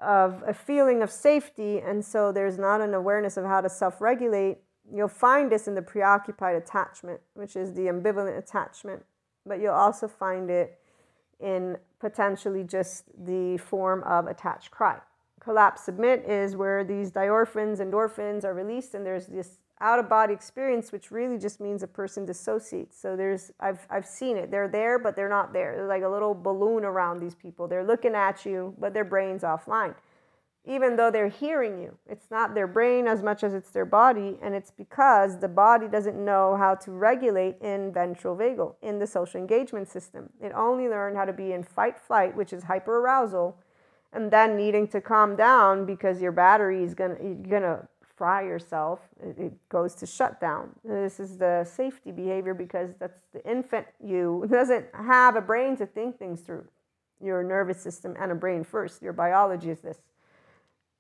of 0.00 0.42
a 0.46 0.54
feeling 0.54 1.02
of 1.02 1.10
safety, 1.10 1.78
and 1.78 2.02
so 2.02 2.32
there's 2.32 2.56
not 2.58 2.80
an 2.80 2.94
awareness 2.94 3.36
of 3.36 3.44
how 3.44 3.60
to 3.60 3.68
self-regulate. 3.68 4.58
You'll 4.92 5.08
find 5.08 5.50
this 5.50 5.66
in 5.66 5.74
the 5.74 5.82
preoccupied 5.82 6.56
attachment, 6.56 7.20
which 7.34 7.56
is 7.56 7.72
the 7.72 7.82
ambivalent 7.82 8.38
attachment, 8.38 9.04
but 9.46 9.60
you'll 9.60 9.72
also 9.72 10.08
find 10.08 10.50
it 10.50 10.78
in 11.40 11.76
potentially 12.00 12.64
just 12.64 13.04
the 13.24 13.56
form 13.58 14.02
of 14.04 14.26
attached 14.26 14.70
cry. 14.70 14.98
Collapse 15.40 15.82
submit 15.82 16.24
is 16.28 16.56
where 16.56 16.84
these 16.84 17.10
diorphins, 17.10 17.78
endorphins 17.78 18.44
are 18.44 18.54
released, 18.54 18.94
and 18.94 19.04
there's 19.04 19.26
this 19.26 19.58
out 19.80 19.98
of 19.98 20.08
body 20.08 20.32
experience, 20.32 20.92
which 20.92 21.10
really 21.10 21.36
just 21.36 21.60
means 21.60 21.82
a 21.82 21.86
person 21.86 22.24
dissociates. 22.24 22.98
So 22.98 23.16
there's, 23.16 23.52
I've, 23.60 23.86
I've 23.90 24.06
seen 24.06 24.36
it. 24.36 24.50
They're 24.50 24.68
there, 24.68 24.98
but 24.98 25.16
they're 25.16 25.28
not 25.28 25.52
there. 25.52 25.76
They're 25.76 25.88
like 25.88 26.02
a 26.02 26.08
little 26.08 26.34
balloon 26.34 26.84
around 26.84 27.20
these 27.20 27.34
people. 27.34 27.68
They're 27.68 27.84
looking 27.84 28.14
at 28.14 28.46
you, 28.46 28.74
but 28.78 28.94
their 28.94 29.04
brain's 29.04 29.42
offline. 29.42 29.94
Even 30.66 30.96
though 30.96 31.10
they're 31.10 31.28
hearing 31.28 31.78
you, 31.78 31.98
it's 32.08 32.30
not 32.30 32.54
their 32.54 32.66
brain 32.66 33.06
as 33.06 33.22
much 33.22 33.44
as 33.44 33.52
it's 33.52 33.70
their 33.70 33.84
body. 33.84 34.38
And 34.40 34.54
it's 34.54 34.70
because 34.70 35.38
the 35.38 35.48
body 35.48 35.88
doesn't 35.88 36.22
know 36.22 36.56
how 36.56 36.74
to 36.76 36.90
regulate 36.90 37.60
in 37.60 37.92
ventral 37.92 38.34
vagal, 38.34 38.74
in 38.80 38.98
the 38.98 39.06
social 39.06 39.38
engagement 39.38 39.88
system. 39.88 40.30
It 40.40 40.52
only 40.54 40.88
learned 40.88 41.16
how 41.18 41.26
to 41.26 41.34
be 41.34 41.52
in 41.52 41.64
fight 41.64 41.98
flight, 41.98 42.34
which 42.34 42.54
is 42.54 42.64
hyperarousal, 42.64 43.54
and 44.14 44.30
then 44.30 44.56
needing 44.56 44.88
to 44.88 45.00
calm 45.02 45.36
down 45.36 45.84
because 45.84 46.22
your 46.22 46.32
battery 46.32 46.82
is 46.82 46.94
gonna, 46.94 47.16
you're 47.20 47.60
gonna 47.60 47.86
fry 48.16 48.42
yourself, 48.42 49.00
it, 49.20 49.52
goes 49.68 49.94
to 49.96 50.06
shutdown. 50.06 50.70
This 50.84 51.18
is 51.18 51.36
the 51.36 51.64
safety 51.64 52.12
behavior 52.12 52.54
because 52.54 52.90
that's 52.98 53.20
the 53.32 53.44
infant 53.48 53.86
you 54.02 54.46
doesn't 54.50 54.86
have 54.94 55.36
a 55.36 55.40
brain 55.40 55.76
to 55.76 55.86
think 55.86 56.18
things 56.18 56.40
through. 56.40 56.66
Your 57.20 57.42
nervous 57.42 57.80
system 57.80 58.14
and 58.18 58.32
a 58.32 58.34
brain 58.34 58.64
first. 58.64 59.02
Your 59.02 59.12
biology 59.12 59.70
is 59.70 59.80
this. 59.80 59.98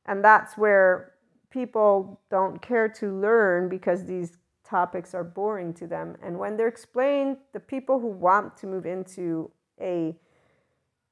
And 0.06 0.24
that's 0.24 0.56
where 0.56 1.12
people 1.50 2.20
don't 2.30 2.60
care 2.60 2.88
to 2.88 3.18
learn 3.18 3.68
because 3.68 4.04
these 4.04 4.38
topics 4.64 5.14
are 5.14 5.24
boring 5.24 5.72
to 5.74 5.86
them. 5.86 6.16
And 6.22 6.38
when 6.38 6.56
they're 6.56 6.68
explained, 6.68 7.36
the 7.52 7.60
people 7.60 8.00
who 8.00 8.08
want 8.08 8.56
to 8.58 8.66
move 8.66 8.86
into 8.86 9.50
a 9.80 10.16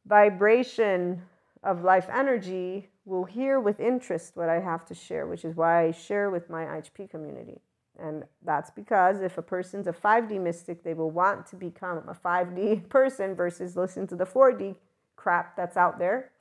vibration 0.07 1.22
of 1.62 1.84
life 1.84 2.09
energy 2.12 2.88
will 3.05 3.24
hear 3.24 3.61
with 3.61 3.80
interest 3.80 4.36
what 4.36 4.49
I 4.49 4.61
have 4.61 4.84
to 4.86 4.95
share, 4.95 5.26
which 5.26 5.45
is 5.45 5.57
why 5.57 5.86
I 5.86 5.90
share 5.93 6.30
with 6.30 6.51
my 6.51 6.64
IHP 6.64 7.11
community. 7.11 7.61
And 7.99 8.24
that's 8.45 8.70
because 8.70 9.20
if 9.20 9.38
a 9.38 9.43
person's 9.43 9.86
a 9.86 9.93
5D 9.93 10.40
mystic, 10.40 10.82
they 10.82 10.95
will 10.95 11.11
want 11.11 11.47
to 11.47 11.57
become 11.57 11.99
a 12.09 12.14
5D 12.14 12.88
person 12.88 13.34
versus 13.34 13.76
listen 13.76 14.07
to 14.09 14.16
the 14.16 14.24
4D 14.24 14.76
crap 15.16 15.57
that's 15.57 15.76
out 15.76 15.99
there. 15.99 16.32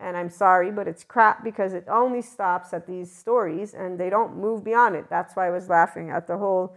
And 0.00 0.16
I'm 0.16 0.30
sorry, 0.30 0.70
but 0.70 0.88
it's 0.88 1.04
crap 1.04 1.44
because 1.44 1.74
it 1.74 1.84
only 1.86 2.22
stops 2.22 2.72
at 2.72 2.86
these 2.86 3.14
stories 3.14 3.74
and 3.74 4.00
they 4.00 4.08
don't 4.08 4.36
move 4.36 4.64
beyond 4.64 4.96
it. 4.96 5.10
That's 5.10 5.36
why 5.36 5.48
I 5.48 5.50
was 5.50 5.68
laughing 5.68 6.10
at 6.10 6.26
the 6.26 6.38
whole 6.38 6.76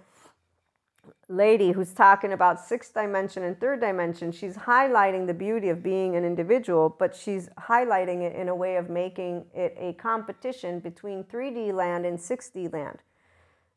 lady 1.28 1.71
who's 1.71 1.93
talking 1.93 2.34
about 2.34 2.59
sixth 2.59 2.93
dimension 2.93 3.43
and 3.43 3.59
third 3.59 3.82
dimension, 3.82 4.32
she's 4.32 4.55
highlighting 4.55 5.28
the 5.28 5.34
beauty 5.34 5.69
of 5.69 5.82
being 5.82 6.15
an 6.15 6.24
individual, 6.24 6.95
but 6.97 7.15
she's 7.15 7.49
highlighting 7.57 8.21
it 8.21 8.36
in 8.36 8.49
a 8.49 8.55
way 8.55 8.76
of 8.76 8.89
making 8.89 9.45
it 9.53 9.76
a 9.78 9.93
competition 9.93 10.80
between 10.80 11.24
3D 11.24 11.74
land 11.74 12.05
and 12.05 12.17
6D 12.17 12.71
land. 12.71 12.99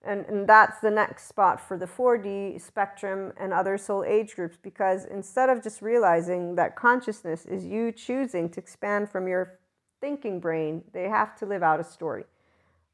And, 0.07 0.25
and 0.27 0.49
that's 0.49 0.79
the 0.79 0.91
next 0.91 1.27
spot 1.27 1.61
for 1.61 1.77
the 1.77 1.87
4D 1.87 2.61
spectrum 2.61 3.33
and 3.39 3.53
other 3.53 3.77
soul 3.77 4.05
age 4.05 4.37
groups 4.37 4.57
because 4.63 5.05
instead 5.05 5.51
of 5.51 5.63
just 5.63 5.83
realizing 5.83 6.55
that 6.55 6.77
consciousness 6.77 7.45
is 7.45 7.65
you 7.65 7.91
choosing 7.91 8.49
to 8.51 8.61
expand 8.61 9.11
from 9.11 9.27
your 9.27 9.59
thinking 10.01 10.39
brain, 10.39 10.85
they 10.93 11.09
have 11.09 11.35
to 11.39 11.47
live 11.47 11.65
out 11.65 11.81
a 11.81 11.85
story. 11.85 12.25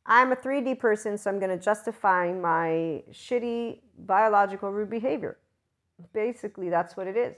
I'm 0.07 0.33
a 0.33 0.37
3D 0.37 0.79
person, 0.79 1.19
so 1.19 1.31
I'm 1.31 1.39
going 1.39 1.57
to 1.57 1.63
justify 1.63 2.33
my 2.33 3.03
shitty 3.13 3.81
biological 3.99 4.73
rude 4.73 4.91
behavior. 4.91 5.37
Basically, 6.15 6.71
that's 6.71 6.97
what 6.97 7.07
it 7.07 7.17
is. 7.17 7.37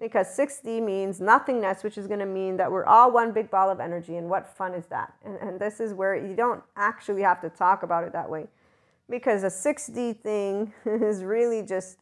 Because 0.00 0.34
6D 0.34 0.82
means 0.82 1.20
nothingness, 1.20 1.84
which 1.84 1.98
is 1.98 2.06
going 2.06 2.20
to 2.20 2.26
mean 2.26 2.56
that 2.56 2.72
we're 2.72 2.86
all 2.86 3.12
one 3.12 3.32
big 3.32 3.50
ball 3.50 3.70
of 3.70 3.80
energy. 3.80 4.16
And 4.16 4.30
what 4.30 4.48
fun 4.48 4.72
is 4.72 4.86
that? 4.86 5.12
And, 5.24 5.36
and 5.36 5.60
this 5.60 5.78
is 5.78 5.92
where 5.92 6.16
you 6.16 6.34
don't 6.34 6.62
actually 6.74 7.20
have 7.20 7.42
to 7.42 7.50
talk 7.50 7.82
about 7.82 8.04
it 8.04 8.12
that 8.14 8.28
way. 8.28 8.46
Because 9.10 9.42
a 9.42 9.48
6D 9.48 10.20
thing 10.20 10.72
is 10.86 11.24
really 11.24 11.62
just 11.62 11.98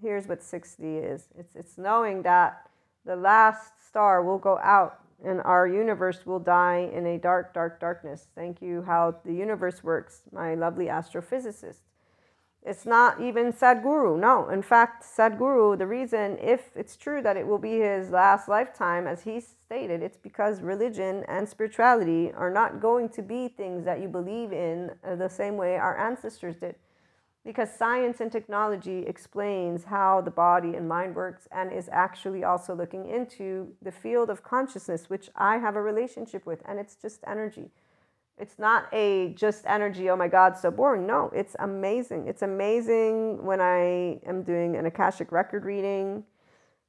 here's 0.00 0.26
what 0.26 0.40
6D 0.40 1.12
is 1.12 1.28
it's, 1.36 1.56
it's 1.56 1.76
knowing 1.76 2.22
that 2.22 2.70
the 3.04 3.16
last 3.16 3.72
star 3.86 4.22
will 4.22 4.38
go 4.38 4.58
out 4.58 5.00
and 5.24 5.40
our 5.42 5.66
universe 5.66 6.24
will 6.24 6.38
die 6.38 6.90
in 6.94 7.04
a 7.06 7.18
dark, 7.18 7.52
dark 7.52 7.80
darkness. 7.80 8.28
Thank 8.36 8.62
you, 8.62 8.82
how 8.82 9.16
the 9.24 9.34
universe 9.34 9.82
works, 9.82 10.22
my 10.32 10.54
lovely 10.54 10.86
astrophysicist. 10.86 11.80
It's 12.64 12.84
not 12.84 13.20
even 13.20 13.52
Sadhguru. 13.52 14.18
No, 14.18 14.48
in 14.50 14.62
fact, 14.62 15.04
Sadhguru, 15.04 15.78
the 15.78 15.86
reason, 15.86 16.38
if 16.40 16.70
it's 16.76 16.96
true 16.96 17.22
that 17.22 17.36
it 17.36 17.46
will 17.46 17.58
be 17.58 17.78
his 17.78 18.10
last 18.10 18.48
lifetime, 18.48 19.06
as 19.06 19.22
he 19.22 19.40
stated, 19.40 20.02
it's 20.02 20.18
because 20.18 20.60
religion 20.60 21.24
and 21.28 21.48
spirituality 21.48 22.32
are 22.32 22.50
not 22.50 22.80
going 22.80 23.08
to 23.10 23.22
be 23.22 23.48
things 23.48 23.84
that 23.84 24.00
you 24.00 24.08
believe 24.08 24.52
in 24.52 24.90
uh, 25.04 25.14
the 25.14 25.28
same 25.28 25.56
way 25.56 25.76
our 25.76 25.96
ancestors 25.98 26.56
did 26.56 26.74
because 27.48 27.74
science 27.74 28.20
and 28.20 28.30
technology 28.30 29.06
explains 29.06 29.84
how 29.84 30.20
the 30.20 30.30
body 30.30 30.74
and 30.74 30.86
mind 30.86 31.14
works 31.14 31.48
and 31.50 31.72
is 31.72 31.88
actually 31.90 32.44
also 32.44 32.74
looking 32.74 33.08
into 33.08 33.72
the 33.80 33.90
field 33.90 34.28
of 34.28 34.42
consciousness 34.42 35.08
which 35.08 35.30
i 35.34 35.56
have 35.56 35.74
a 35.74 35.80
relationship 35.80 36.44
with 36.44 36.60
and 36.66 36.78
it's 36.78 36.94
just 36.96 37.20
energy 37.26 37.70
it's 38.40 38.58
not 38.58 38.86
a 38.92 39.32
just 39.36 39.64
energy 39.66 40.10
oh 40.10 40.16
my 40.16 40.28
god 40.28 40.56
so 40.56 40.70
boring 40.70 41.06
no 41.06 41.30
it's 41.34 41.56
amazing 41.58 42.26
it's 42.26 42.42
amazing 42.42 43.42
when 43.44 43.60
i 43.60 44.18
am 44.26 44.42
doing 44.42 44.76
an 44.76 44.86
akashic 44.86 45.32
record 45.32 45.64
reading 45.64 46.24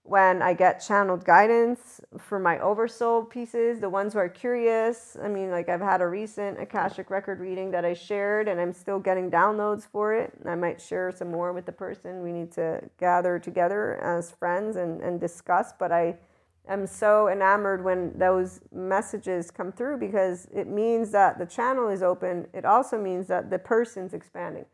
when 0.09 0.41
I 0.41 0.53
get 0.53 0.79
channeled 0.79 1.23
guidance 1.23 2.01
for 2.17 2.39
my 2.39 2.57
oversoul 2.59 3.23
pieces, 3.23 3.79
the 3.79 3.89
ones 3.89 4.13
who 4.13 4.19
are 4.19 4.29
curious. 4.29 5.15
I 5.21 5.27
mean, 5.27 5.51
like 5.51 5.69
I've 5.69 5.81
had 5.81 6.01
a 6.01 6.07
recent 6.07 6.59
Akashic 6.59 7.11
record 7.11 7.39
reading 7.39 7.69
that 7.71 7.85
I 7.85 7.93
shared, 7.93 8.47
and 8.47 8.59
I'm 8.59 8.73
still 8.73 8.99
getting 8.99 9.29
downloads 9.29 9.85
for 9.85 10.15
it. 10.15 10.33
I 10.45 10.55
might 10.55 10.81
share 10.81 11.11
some 11.11 11.29
more 11.29 11.53
with 11.53 11.67
the 11.67 11.71
person. 11.71 12.23
We 12.23 12.31
need 12.31 12.51
to 12.53 12.81
gather 12.99 13.37
together 13.37 14.01
as 14.01 14.31
friends 14.31 14.77
and, 14.77 14.99
and 15.01 15.19
discuss. 15.19 15.73
But 15.77 15.91
I 15.91 16.17
am 16.69 16.85
so 16.85 17.27
enamored 17.27 17.83
when 17.83 18.17
those 18.17 18.61
messages 18.71 19.51
come 19.51 19.71
through 19.71 19.97
because 19.97 20.47
it 20.53 20.67
means 20.67 21.11
that 21.11 21.39
the 21.39 21.45
channel 21.45 21.89
is 21.89 22.03
open. 22.03 22.47
It 22.53 22.63
also 22.63 22.97
means 22.97 23.27
that 23.27 23.49
the 23.49 23.59
person's 23.59 24.13
expanding. 24.13 24.65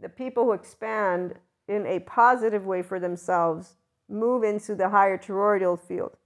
The 0.00 0.08
people 0.08 0.44
who 0.44 0.52
expand 0.52 1.34
in 1.68 1.86
a 1.86 2.00
positive 2.00 2.66
way 2.66 2.82
for 2.82 3.00
themselves 3.00 3.76
move 4.08 4.42
into 4.42 4.74
the 4.74 4.90
higher 4.90 5.16
toroidal 5.16 5.80
field. 5.80 6.16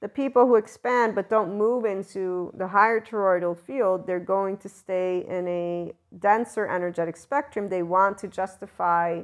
The 0.00 0.08
people 0.08 0.46
who 0.46 0.56
expand 0.56 1.14
but 1.14 1.28
don't 1.28 1.56
move 1.56 1.84
into 1.84 2.52
the 2.56 2.68
higher 2.68 3.00
toroidal 3.00 3.58
field, 3.58 4.06
they're 4.06 4.20
going 4.20 4.56
to 4.58 4.68
stay 4.68 5.24
in 5.28 5.48
a 5.48 5.92
denser 6.18 6.66
energetic 6.68 7.16
spectrum. 7.16 7.68
They 7.68 7.82
want 7.82 8.18
to 8.18 8.28
justify 8.28 9.22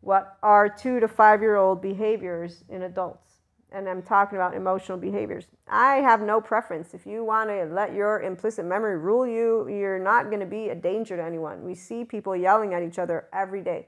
what 0.00 0.38
are 0.42 0.68
two 0.68 1.00
to 1.00 1.08
five 1.08 1.42
year 1.42 1.56
old 1.56 1.82
behaviors 1.82 2.64
in 2.68 2.82
adults. 2.82 3.29
And 3.72 3.88
I'm 3.88 4.02
talking 4.02 4.36
about 4.36 4.54
emotional 4.54 4.98
behaviors. 4.98 5.46
I 5.68 5.96
have 5.96 6.22
no 6.22 6.40
preference. 6.40 6.92
If 6.92 7.06
you 7.06 7.22
want 7.24 7.50
to 7.50 7.66
let 7.66 7.94
your 7.94 8.20
implicit 8.20 8.64
memory 8.64 8.98
rule 8.98 9.26
you, 9.26 9.68
you're 9.68 9.98
not 9.98 10.26
going 10.26 10.40
to 10.40 10.46
be 10.46 10.70
a 10.70 10.74
danger 10.74 11.16
to 11.16 11.22
anyone. 11.22 11.62
We 11.62 11.74
see 11.74 12.04
people 12.04 12.34
yelling 12.34 12.74
at 12.74 12.82
each 12.82 12.98
other 12.98 13.28
every 13.32 13.62
day. 13.62 13.86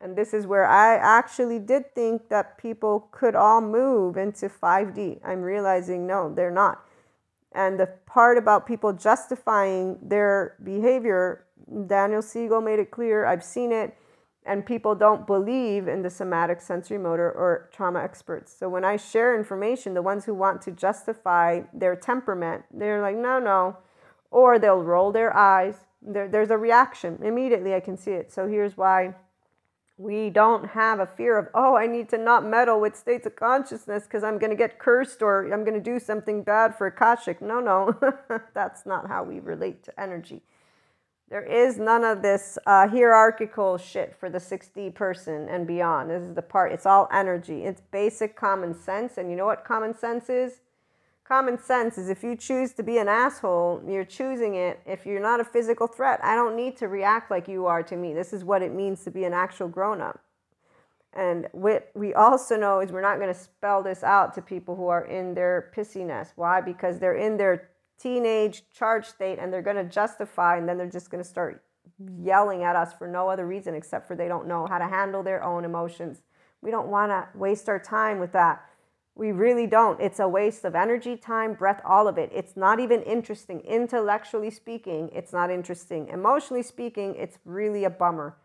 And 0.00 0.16
this 0.16 0.32
is 0.32 0.46
where 0.46 0.66
I 0.66 0.96
actually 0.96 1.58
did 1.58 1.94
think 1.94 2.28
that 2.30 2.58
people 2.58 3.08
could 3.12 3.36
all 3.36 3.60
move 3.60 4.16
into 4.16 4.48
5D. 4.48 5.20
I'm 5.24 5.42
realizing 5.42 6.06
no, 6.06 6.32
they're 6.34 6.50
not. 6.50 6.84
And 7.52 7.78
the 7.78 7.86
part 8.06 8.38
about 8.38 8.66
people 8.66 8.92
justifying 8.92 9.98
their 10.02 10.56
behavior, 10.64 11.44
Daniel 11.86 12.22
Siegel 12.22 12.60
made 12.60 12.78
it 12.78 12.90
clear. 12.90 13.26
I've 13.26 13.44
seen 13.44 13.72
it. 13.72 13.96
And 14.46 14.64
people 14.64 14.94
don't 14.94 15.26
believe 15.26 15.86
in 15.86 16.02
the 16.02 16.10
somatic 16.10 16.60
sensory 16.60 16.98
motor 16.98 17.30
or 17.30 17.68
trauma 17.72 18.00
experts. 18.00 18.54
So 18.58 18.68
when 18.68 18.84
I 18.84 18.96
share 18.96 19.38
information, 19.38 19.92
the 19.92 20.02
ones 20.02 20.24
who 20.24 20.34
want 20.34 20.62
to 20.62 20.70
justify 20.70 21.62
their 21.74 21.94
temperament, 21.94 22.64
they're 22.72 23.02
like, 23.02 23.16
no, 23.16 23.38
no. 23.38 23.76
Or 24.30 24.58
they'll 24.58 24.82
roll 24.82 25.12
their 25.12 25.36
eyes. 25.36 25.76
There, 26.00 26.26
there's 26.26 26.50
a 26.50 26.56
reaction. 26.56 27.18
Immediately, 27.22 27.74
I 27.74 27.80
can 27.80 27.98
see 27.98 28.12
it. 28.12 28.32
So 28.32 28.48
here's 28.48 28.76
why 28.76 29.14
we 30.00 30.30
don't 30.30 30.64
have 30.64 30.98
a 30.98 31.06
fear 31.06 31.36
of, 31.36 31.48
oh, 31.52 31.76
I 31.76 31.86
need 31.86 32.08
to 32.08 32.16
not 32.16 32.42
meddle 32.42 32.80
with 32.80 32.96
states 32.96 33.26
of 33.26 33.36
consciousness 33.36 34.04
because 34.04 34.24
I'm 34.24 34.38
going 34.38 34.48
to 34.48 34.56
get 34.56 34.78
cursed 34.78 35.20
or 35.20 35.52
I'm 35.52 35.62
going 35.62 35.74
to 35.74 35.80
do 35.80 35.98
something 35.98 36.42
bad 36.42 36.74
for 36.74 36.86
Akashic. 36.86 37.42
No, 37.42 37.60
no, 37.60 37.94
that's 38.54 38.86
not 38.86 39.08
how 39.08 39.24
we 39.24 39.40
relate 39.40 39.82
to 39.84 40.00
energy. 40.00 40.40
There 41.30 41.44
is 41.44 41.78
none 41.78 42.02
of 42.02 42.22
this 42.22 42.58
uh, 42.66 42.88
hierarchical 42.88 43.78
shit 43.78 44.16
for 44.18 44.28
the 44.28 44.38
6D 44.38 44.94
person 44.94 45.48
and 45.48 45.64
beyond. 45.64 46.10
This 46.10 46.22
is 46.22 46.34
the 46.34 46.42
part, 46.42 46.72
it's 46.72 46.86
all 46.86 47.08
energy. 47.12 47.62
It's 47.62 47.80
basic 47.80 48.34
common 48.34 48.74
sense. 48.74 49.16
And 49.16 49.30
you 49.30 49.36
know 49.36 49.46
what 49.46 49.64
common 49.64 49.96
sense 49.96 50.28
is? 50.28 50.60
Common 51.22 51.56
sense 51.56 51.96
is 51.96 52.08
if 52.08 52.24
you 52.24 52.34
choose 52.34 52.72
to 52.72 52.82
be 52.82 52.98
an 52.98 53.06
asshole, 53.06 53.80
you're 53.86 54.04
choosing 54.04 54.56
it. 54.56 54.80
If 54.84 55.06
you're 55.06 55.22
not 55.22 55.38
a 55.38 55.44
physical 55.44 55.86
threat, 55.86 56.18
I 56.24 56.34
don't 56.34 56.56
need 56.56 56.76
to 56.78 56.88
react 56.88 57.30
like 57.30 57.46
you 57.46 57.66
are 57.66 57.84
to 57.84 57.96
me. 57.96 58.12
This 58.12 58.32
is 58.32 58.42
what 58.42 58.62
it 58.62 58.74
means 58.74 59.04
to 59.04 59.12
be 59.12 59.22
an 59.22 59.32
actual 59.32 59.68
grown 59.68 60.00
up. 60.00 60.18
And 61.12 61.46
what 61.52 61.92
we 61.94 62.12
also 62.14 62.56
know 62.56 62.80
is 62.80 62.90
we're 62.90 63.00
not 63.00 63.18
going 63.18 63.32
to 63.32 63.40
spell 63.40 63.84
this 63.84 64.02
out 64.02 64.34
to 64.34 64.42
people 64.42 64.74
who 64.74 64.88
are 64.88 65.04
in 65.04 65.34
their 65.34 65.70
pissiness. 65.76 66.32
Why? 66.34 66.60
Because 66.60 66.98
they're 66.98 67.14
in 67.14 67.36
their 67.36 67.69
teenage 68.00 68.62
charge 68.70 69.06
state 69.06 69.38
and 69.38 69.52
they're 69.52 69.62
going 69.62 69.76
to 69.76 69.84
justify 69.84 70.56
and 70.56 70.68
then 70.68 70.78
they're 70.78 70.88
just 70.88 71.10
going 71.10 71.22
to 71.22 71.28
start 71.28 71.62
yelling 72.18 72.62
at 72.62 72.76
us 72.76 72.92
for 72.94 73.06
no 73.06 73.28
other 73.28 73.46
reason 73.46 73.74
except 73.74 74.08
for 74.08 74.16
they 74.16 74.28
don't 74.28 74.46
know 74.46 74.66
how 74.66 74.78
to 74.78 74.86
handle 74.86 75.22
their 75.22 75.42
own 75.44 75.64
emotions. 75.64 76.22
We 76.62 76.70
don't 76.70 76.88
want 76.88 77.10
to 77.10 77.28
waste 77.38 77.68
our 77.68 77.78
time 77.78 78.18
with 78.18 78.32
that. 78.32 78.64
We 79.14 79.32
really 79.32 79.66
don't. 79.66 80.00
It's 80.00 80.18
a 80.18 80.28
waste 80.28 80.64
of 80.64 80.74
energy, 80.74 81.16
time, 81.16 81.54
breath, 81.54 81.82
all 81.84 82.08
of 82.08 82.16
it. 82.16 82.30
It's 82.32 82.56
not 82.56 82.80
even 82.80 83.02
interesting. 83.02 83.60
Intellectually 83.60 84.50
speaking, 84.50 85.10
it's 85.12 85.32
not 85.32 85.50
interesting. 85.50 86.08
Emotionally 86.08 86.62
speaking, 86.62 87.14
it's 87.16 87.38
really 87.44 87.84
a 87.84 87.90
bummer. 87.90 88.36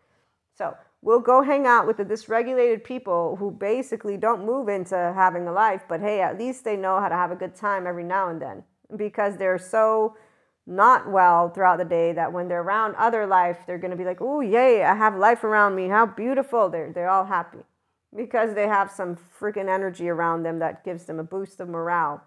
So 0.58 0.76
we'll 1.00 1.20
go 1.20 1.42
hang 1.42 1.66
out 1.66 1.86
with 1.86 1.96
the 1.96 2.04
dysregulated 2.04 2.84
people 2.84 3.36
who 3.36 3.50
basically 3.50 4.16
don't 4.18 4.44
move 4.44 4.68
into 4.68 4.96
having 4.96 5.46
a 5.46 5.52
life, 5.52 5.84
but 5.88 6.00
hey, 6.00 6.20
at 6.20 6.38
least 6.38 6.64
they 6.64 6.76
know 6.76 7.00
how 7.00 7.08
to 7.08 7.14
have 7.14 7.30
a 7.30 7.36
good 7.36 7.54
time 7.54 7.86
every 7.86 8.04
now 8.04 8.28
and 8.28 8.42
then 8.42 8.64
because 8.94 9.36
they're 9.36 9.58
so 9.58 10.16
not 10.66 11.10
well 11.10 11.48
throughout 11.48 11.78
the 11.78 11.84
day 11.84 12.12
that 12.12 12.32
when 12.32 12.48
they're 12.48 12.62
around 12.62 12.94
other 12.96 13.26
life, 13.26 13.58
they're 13.66 13.78
going 13.78 13.92
to 13.92 13.96
be 13.96 14.04
like, 14.04 14.20
oh, 14.20 14.40
yay, 14.40 14.82
I 14.82 14.94
have 14.94 15.16
life 15.16 15.44
around 15.44 15.76
me. 15.76 15.88
How 15.88 16.06
beautiful. 16.06 16.68
They're, 16.68 16.92
they're 16.92 17.08
all 17.08 17.24
happy 17.24 17.58
because 18.14 18.54
they 18.54 18.66
have 18.66 18.90
some 18.90 19.16
freaking 19.16 19.68
energy 19.68 20.08
around 20.08 20.42
them 20.42 20.58
that 20.58 20.84
gives 20.84 21.04
them 21.04 21.18
a 21.18 21.24
boost 21.24 21.60
of 21.60 21.68
morale. 21.68 22.22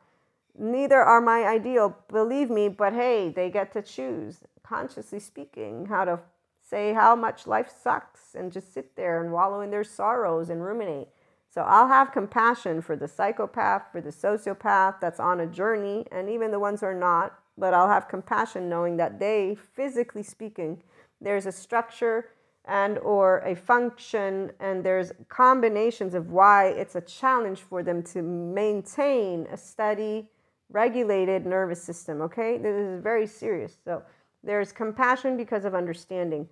Neither 0.58 1.00
are 1.00 1.22
my 1.22 1.46
ideal, 1.46 1.98
believe 2.10 2.50
me, 2.50 2.70
but 2.70 2.94
hey, 2.94 3.30
they 3.30 3.50
get 3.50 3.72
to 3.74 3.82
choose, 3.82 4.44
consciously 4.64 5.20
speaking, 5.20 5.86
how 5.86 6.06
to 6.06 6.20
say 6.62 6.94
how 6.94 7.16
much 7.16 7.48
life 7.48 7.72
sucks 7.82 8.36
and 8.36 8.52
just 8.52 8.74
sit 8.74 8.96
there 8.96 9.24
and 9.24 9.32
wallow 9.32 9.62
in 9.62 9.72
their 9.72 9.84
sorrows 9.84 10.50
and 10.50 10.64
ruminate. 10.64 11.08
So 11.50 11.62
I'll 11.62 11.88
have 11.88 12.12
compassion 12.12 12.82
for 12.82 12.96
the 12.96 13.08
psychopath, 13.08 13.92
for 13.92 14.02
the 14.02 14.12
sociopath 14.12 15.00
that's 15.02 15.20
on 15.20 15.40
a 15.40 15.48
journey, 15.48 16.06
and 16.12 16.30
even 16.30 16.52
the 16.52 16.60
ones 16.60 16.82
who 16.82 16.88
are 16.88 16.94
not, 16.94 17.40
but 17.58 17.74
I'll 17.74 17.90
have 17.90 18.08
compassion 18.08 18.70
knowing 18.70 18.98
that 18.98 19.20
they, 19.20 19.58
physically 19.74 20.24
speaking, 20.24 20.84
there's 21.20 21.46
a 21.46 21.52
structure 21.52 22.30
and 22.66 23.00
or 23.00 23.40
a 23.40 23.56
function 23.56 24.52
and 24.60 24.84
there's 24.84 25.12
combinations 25.28 26.14
of 26.14 26.30
why 26.30 26.68
it's 26.68 26.96
a 26.96 27.02
challenge 27.02 27.62
for 27.62 27.82
them 27.82 28.04
to 28.04 28.22
maintain 28.22 29.48
a 29.52 29.58
steady 29.58 30.28
regulated 30.70 31.46
nervous 31.46 31.82
system 31.82 32.22
okay? 32.22 32.58
This 32.58 32.76
is 32.76 33.02
very 33.02 33.26
serious. 33.26 33.78
So 33.84 34.04
there's 34.44 34.72
compassion 34.72 35.36
because 35.36 35.66
of 35.66 35.74
understanding 35.74 36.48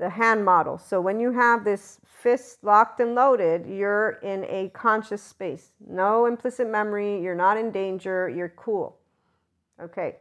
the 0.00 0.10
hand 0.10 0.44
model. 0.44 0.78
So 0.78 1.00
when 1.00 1.20
you 1.20 1.32
have 1.32 1.64
this 1.64 2.00
fist 2.04 2.64
locked 2.64 3.00
and 3.00 3.14
loaded, 3.14 3.66
you're 3.66 4.18
in 4.22 4.44
a 4.44 4.70
conscious 4.70 5.22
space. 5.22 5.74
No 5.86 6.26
implicit 6.26 6.68
memory. 6.68 7.22
You're 7.22 7.34
not 7.34 7.56
in 7.56 7.70
danger. 7.70 8.28
You're 8.28 8.54
cool. 8.56 8.96
Okay. 9.80 10.16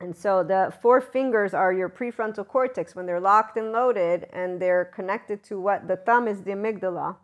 And 0.00 0.14
so 0.16 0.44
the 0.44 0.72
four 0.80 1.00
fingers 1.00 1.54
are 1.54 1.72
your 1.72 1.88
prefrontal 1.88 2.46
cortex 2.46 2.94
when 2.94 3.04
they're 3.06 3.20
locked 3.20 3.56
and 3.56 3.72
loaded 3.72 4.28
and 4.32 4.60
they're 4.60 4.84
connected 4.84 5.42
to 5.44 5.60
what 5.60 5.88
the 5.88 5.96
thumb 5.96 6.28
is 6.28 6.42
the 6.42 6.52
amygdala 6.52 7.16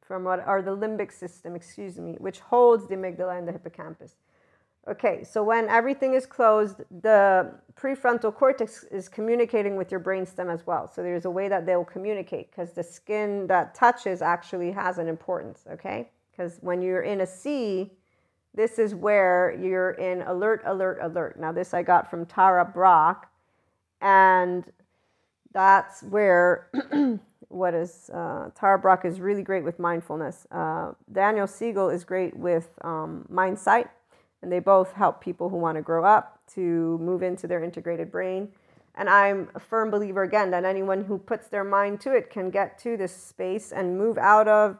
from 0.00 0.24
what 0.24 0.40
are 0.40 0.62
the 0.62 0.76
limbic 0.76 1.12
system, 1.12 1.56
excuse 1.56 1.98
me, 1.98 2.16
which 2.18 2.40
holds 2.40 2.86
the 2.88 2.94
amygdala 2.94 3.38
and 3.38 3.48
the 3.48 3.52
hippocampus. 3.52 4.16
Okay, 4.88 5.22
so 5.24 5.42
when 5.42 5.68
everything 5.68 6.14
is 6.14 6.24
closed, 6.24 6.78
the 7.02 7.52
prefrontal 7.74 8.34
cortex 8.34 8.84
is 8.84 9.08
communicating 9.08 9.76
with 9.76 9.90
your 9.90 10.00
brainstem 10.00 10.52
as 10.52 10.66
well. 10.66 10.88
So 10.88 11.02
there's 11.02 11.26
a 11.26 11.30
way 11.30 11.48
that 11.48 11.66
they 11.66 11.76
will 11.76 11.84
communicate 11.84 12.50
because 12.50 12.72
the 12.72 12.82
skin 12.82 13.46
that 13.48 13.74
touches 13.74 14.22
actually 14.22 14.70
has 14.72 14.98
an 14.98 15.06
importance, 15.06 15.64
okay? 15.70 16.08
Because 16.30 16.58
when 16.62 16.80
you're 16.80 17.02
in 17.02 17.20
a 17.20 17.26
C, 17.26 17.90
this 18.54 18.78
is 18.78 18.94
where 18.94 19.56
you're 19.60 19.92
in 19.92 20.22
alert, 20.22 20.62
alert, 20.64 20.98
alert. 21.02 21.38
Now, 21.38 21.52
this 21.52 21.74
I 21.74 21.82
got 21.82 22.10
from 22.10 22.24
Tara 22.26 22.64
Brach, 22.64 23.26
and 24.00 24.64
that's 25.52 26.02
where 26.04 26.68
what 27.48 27.74
is 27.74 28.10
uh, 28.12 28.50
Tara 28.54 28.78
Brach 28.78 29.04
is 29.04 29.20
really 29.20 29.42
great 29.42 29.62
with 29.62 29.78
mindfulness. 29.78 30.46
Uh, 30.50 30.92
Daniel 31.12 31.46
Siegel 31.46 31.90
is 31.90 32.02
great 32.02 32.36
with 32.36 32.70
um, 32.82 33.26
mindsight, 33.28 33.88
and 34.42 34.50
they 34.50 34.58
both 34.58 34.92
help 34.92 35.20
people 35.20 35.48
who 35.48 35.56
want 35.56 35.76
to 35.76 35.82
grow 35.82 36.04
up 36.04 36.38
to 36.54 36.98
move 36.98 37.22
into 37.22 37.46
their 37.46 37.62
integrated 37.62 38.10
brain. 38.10 38.48
And 38.94 39.08
I'm 39.08 39.48
a 39.54 39.60
firm 39.60 39.90
believer 39.90 40.22
again 40.22 40.50
that 40.50 40.64
anyone 40.64 41.04
who 41.04 41.18
puts 41.18 41.48
their 41.48 41.64
mind 41.64 42.00
to 42.02 42.12
it 42.12 42.30
can 42.30 42.50
get 42.50 42.78
to 42.80 42.96
this 42.96 43.14
space 43.14 43.72
and 43.72 43.96
move 43.96 44.18
out 44.18 44.48
of 44.48 44.78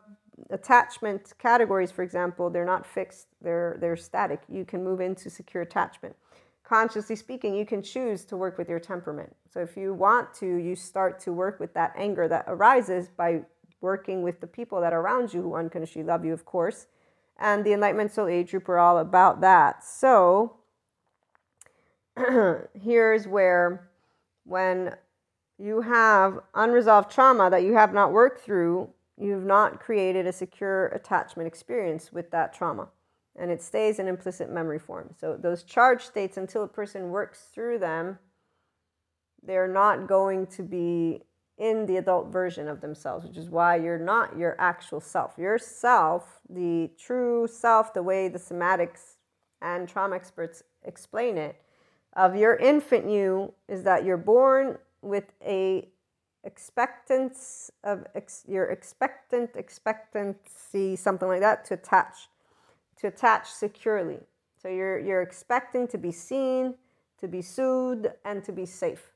attachment 0.51 1.33
categories, 1.39 1.91
for 1.91 2.03
example, 2.03 2.51
they're 2.51 2.65
not 2.65 2.87
fixed, 2.87 3.29
they're, 3.41 3.77
they're 3.81 3.97
static. 3.97 4.41
You 4.49 4.65
can 4.65 4.83
move 4.83 5.01
into 5.01 5.31
secure 5.31 5.63
attachment. 5.63 6.17
Consciously 6.65 7.17
speaking, 7.17 7.55
you 7.55 7.67
can 7.67 7.83
choose 7.83 8.25
to 8.25 8.37
work 8.37 8.57
with 8.57 8.69
your 8.69 8.79
temperament. 8.79 9.35
So 9.53 9.61
if 9.61 9.77
you 9.77 9.93
want 9.93 10.33
to, 10.35 10.47
you 10.47 10.77
start 10.77 11.19
to 11.21 11.33
work 11.33 11.61
with 11.61 11.75
that 11.75 11.93
anger 11.97 12.29
that 12.29 12.45
arises 12.47 13.09
by 13.09 13.43
working 13.81 14.23
with 14.23 14.41
the 14.41 14.47
people 14.47 14.81
that 14.81 14.93
are 14.93 15.01
around 15.01 15.33
you 15.33 15.43
who 15.43 15.55
unconsciously 15.55 16.03
love 16.03 16.25
you, 16.25 16.33
of 16.33 16.45
course. 16.45 16.87
And 17.41 17.65
the 17.65 17.73
Enlightenment 17.73 18.13
Soul 18.13 18.29
Age 18.29 18.51
group 18.51 18.69
are 18.69 18.79
all 18.79 18.99
about 18.99 19.41
that. 19.41 19.83
So 19.83 20.57
here's 22.75 23.27
where 23.27 23.89
when 24.45 24.95
you 25.59 25.81
have 25.81 26.41
unresolved 26.55 27.11
trauma 27.11 27.49
that 27.51 27.63
you 27.63 27.75
have 27.75 27.95
not 27.95 28.13
worked 28.13 28.43
through, 28.43 28.91
you've 29.17 29.45
not 29.45 29.81
created 29.81 30.27
a 30.27 30.33
secure 30.33 30.89
attachment 30.89 31.47
experience 31.47 32.13
with 32.13 32.31
that 32.31 32.53
trauma. 32.53 32.89
And 33.37 33.51
it 33.51 33.63
stays 33.63 33.99
in 33.99 34.07
implicit 34.07 34.51
memory 34.51 34.79
form. 34.79 35.15
So 35.19 35.37
those 35.37 35.63
charge 35.63 36.03
states, 36.03 36.37
until 36.37 36.65
a 36.65 36.69
person 36.69 37.11
works 37.11 37.47
through 37.55 37.79
them, 37.79 38.19
they're 39.43 39.69
not 39.69 40.07
going 40.07 40.47
to 40.49 40.63
be 40.63 41.23
in 41.61 41.85
the 41.85 41.99
adult 41.99 42.33
version 42.33 42.67
of 42.69 42.81
themselves, 42.81 43.27
which 43.27 43.37
is 43.37 43.51
why 43.51 43.77
you're 43.77 43.99
not 43.99 44.37
your 44.37 44.57
actual 44.59 45.01
self. 45.01 45.35
Your 45.37 45.59
self, 45.59 46.41
the 46.49 46.91
true 46.99 47.47
self, 47.47 47.93
the 47.93 48.03
way 48.03 48.29
the 48.29 48.39
somatics 48.39 49.17
and 49.61 49.87
trauma 49.87 50.17
experts 50.17 50.63
explain 50.85 51.37
it, 51.37 51.61
of 52.15 52.35
your 52.35 52.57
infant 52.57 53.09
you 53.09 53.53
is 53.69 53.83
that 53.85 54.05
you're 54.05 54.17
born 54.17 54.79
with 55.03 55.33
a 55.45 55.87
expectance 56.45 57.71
of 57.85 58.07
ex, 58.15 58.45
your 58.49 58.65
expectant 58.71 59.51
expectancy 59.57 60.97
something 60.97 61.29
like 61.29 61.41
that 61.41 61.67
to 61.67 61.75
attach 61.75 62.31
to 62.97 63.09
attach 63.09 63.51
securely 63.51 64.19
so 64.57 64.67
you're 64.67 64.99
you're 64.99 65.21
expecting 65.21 65.87
to 65.87 65.99
be 65.99 66.11
seen 66.11 66.75
to 67.21 67.29
be 67.29 67.43
soothed 67.43 68.07
and 68.25 68.43
to 68.43 68.53
be 68.53 68.65
safe 68.65 69.13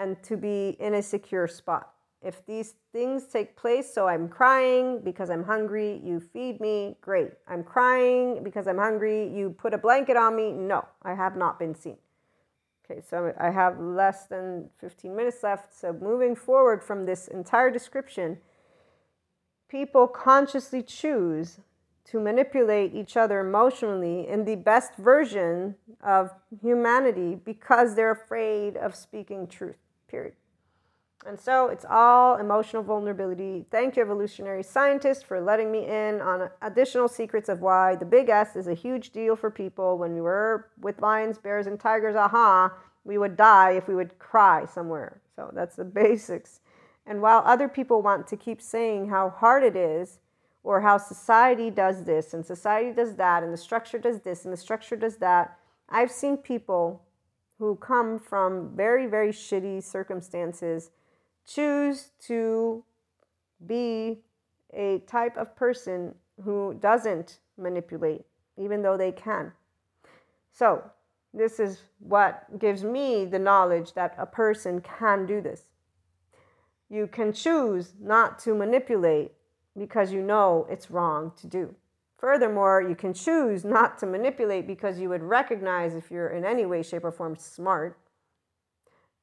and 0.00 0.20
to 0.24 0.36
be 0.36 0.76
in 0.80 0.94
a 0.94 1.02
secure 1.02 1.46
spot. 1.46 1.92
If 2.22 2.44
these 2.44 2.74
things 2.92 3.26
take 3.26 3.56
place 3.56 3.94
so 3.94 4.08
i'm 4.08 4.28
crying 4.28 5.00
because 5.04 5.30
i'm 5.30 5.44
hungry 5.44 6.00
you 6.04 6.18
feed 6.20 6.60
me 6.60 6.96
great. 7.00 7.30
I'm 7.46 7.62
crying 7.62 8.42
because 8.42 8.66
i'm 8.66 8.78
hungry 8.78 9.28
you 9.28 9.50
put 9.50 9.72
a 9.72 9.78
blanket 9.78 10.16
on 10.16 10.34
me 10.34 10.50
no 10.50 10.84
i 11.02 11.14
have 11.14 11.36
not 11.36 11.58
been 11.58 11.74
seen. 11.74 11.98
Okay, 12.90 13.00
so 13.08 13.32
I 13.38 13.50
have 13.50 13.78
less 13.78 14.26
than 14.26 14.68
15 14.80 15.14
minutes 15.14 15.44
left. 15.44 15.72
So 15.72 15.92
moving 15.92 16.34
forward 16.34 16.82
from 16.82 17.06
this 17.06 17.28
entire 17.28 17.70
description, 17.70 18.38
people 19.68 20.08
consciously 20.08 20.82
choose 20.82 21.60
to 22.06 22.18
manipulate 22.18 22.92
each 22.92 23.16
other 23.16 23.38
emotionally 23.40 24.26
in 24.26 24.44
the 24.44 24.56
best 24.56 24.96
version 24.96 25.76
of 26.02 26.32
humanity 26.60 27.36
because 27.36 27.94
they're 27.94 28.10
afraid 28.10 28.76
of 28.76 28.96
speaking 28.96 29.46
truth, 29.46 29.76
period. 30.10 30.34
And 31.26 31.38
so 31.38 31.68
it's 31.68 31.84
all 31.88 32.36
emotional 32.36 32.82
vulnerability. 32.82 33.66
Thank 33.70 33.96
you, 33.96 34.02
evolutionary 34.02 34.62
scientists, 34.62 35.22
for 35.22 35.38
letting 35.38 35.70
me 35.70 35.86
in 35.86 36.22
on 36.22 36.48
additional 36.62 37.08
secrets 37.08 37.50
of 37.50 37.60
why 37.60 37.94
the 37.94 38.06
big 38.06 38.30
S 38.30 38.56
is 38.56 38.66
a 38.66 38.74
huge 38.74 39.10
deal 39.10 39.36
for 39.36 39.50
people. 39.50 39.98
When 39.98 40.14
we 40.14 40.22
were 40.22 40.70
with 40.80 41.02
lions, 41.02 41.36
bears, 41.36 41.66
and 41.66 41.78
tigers, 41.78 42.16
aha, 42.16 42.72
we 43.04 43.18
would 43.18 43.36
die 43.36 43.72
if 43.72 43.86
we 43.86 43.94
would 43.94 44.18
cry 44.18 44.64
somewhere. 44.64 45.20
So 45.36 45.50
that's 45.54 45.76
the 45.76 45.84
basics. 46.02 46.60
And 47.06 47.20
while 47.20 47.42
other 47.44 47.68
people 47.68 48.00
want 48.00 48.26
to 48.28 48.36
keep 48.36 48.62
saying 48.62 49.10
how 49.10 49.28
hard 49.28 49.62
it 49.62 49.76
is, 49.76 50.20
or 50.62 50.80
how 50.80 50.96
society 50.96 51.70
does 51.70 52.04
this, 52.04 52.32
and 52.32 52.44
society 52.44 52.92
does 52.92 53.16
that, 53.16 53.42
and 53.42 53.52
the 53.52 53.58
structure 53.58 53.98
does 53.98 54.20
this, 54.20 54.44
and 54.44 54.52
the 54.52 54.58
structure 54.58 54.96
does 54.96 55.16
that, 55.16 55.58
I've 55.88 56.10
seen 56.10 56.36
people 56.36 57.02
who 57.60 57.76
come 57.76 58.18
from 58.18 58.74
very, 58.74 59.06
very 59.06 59.30
shitty 59.30 59.82
circumstances 59.82 60.90
choose 61.46 62.10
to 62.18 62.82
be 63.66 64.18
a 64.72 65.00
type 65.00 65.36
of 65.36 65.54
person 65.54 66.14
who 66.42 66.74
doesn't 66.80 67.38
manipulate, 67.58 68.24
even 68.56 68.80
though 68.80 68.96
they 68.96 69.12
can. 69.12 69.52
So, 70.50 70.82
this 71.34 71.60
is 71.60 71.82
what 71.98 72.58
gives 72.58 72.82
me 72.82 73.26
the 73.26 73.38
knowledge 73.38 73.92
that 73.92 74.14
a 74.18 74.26
person 74.26 74.80
can 74.80 75.26
do 75.26 75.42
this. 75.42 75.64
You 76.88 77.06
can 77.06 77.30
choose 77.32 77.92
not 78.00 78.38
to 78.40 78.54
manipulate 78.54 79.32
because 79.78 80.12
you 80.12 80.22
know 80.22 80.66
it's 80.70 80.90
wrong 80.90 81.32
to 81.36 81.46
do. 81.46 81.74
Furthermore, 82.20 82.82
you 82.82 82.94
can 82.94 83.14
choose 83.14 83.64
not 83.64 83.98
to 83.98 84.06
manipulate 84.06 84.66
because 84.66 85.00
you 85.00 85.08
would 85.08 85.22
recognize, 85.22 85.94
if 85.94 86.10
you're 86.10 86.28
in 86.28 86.44
any 86.44 86.66
way, 86.66 86.82
shape, 86.82 87.04
or 87.04 87.10
form 87.10 87.34
smart, 87.34 87.98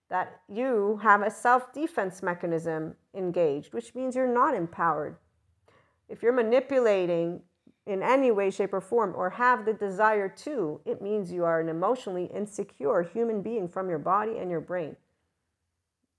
that 0.09 0.41
you 0.51 0.99
have 1.03 1.21
a 1.21 1.29
self 1.29 1.71
defense 1.71 2.23
mechanism 2.23 2.95
engaged, 3.13 3.71
which 3.71 3.93
means 3.93 4.15
you're 4.15 4.33
not 4.33 4.55
empowered. 4.55 5.15
If 6.09 6.23
you're 6.23 6.33
manipulating 6.33 7.41
in 7.85 8.01
any 8.01 8.31
way, 8.31 8.49
shape, 8.49 8.73
or 8.73 8.81
form, 8.81 9.13
or 9.15 9.29
have 9.29 9.63
the 9.63 9.73
desire 9.73 10.27
to, 10.27 10.81
it 10.83 10.99
means 10.99 11.31
you 11.31 11.45
are 11.45 11.59
an 11.59 11.69
emotionally 11.69 12.31
insecure 12.33 13.03
human 13.03 13.43
being 13.43 13.67
from 13.67 13.89
your 13.89 13.99
body 13.99 14.39
and 14.39 14.49
your 14.49 14.59
brain. 14.59 14.95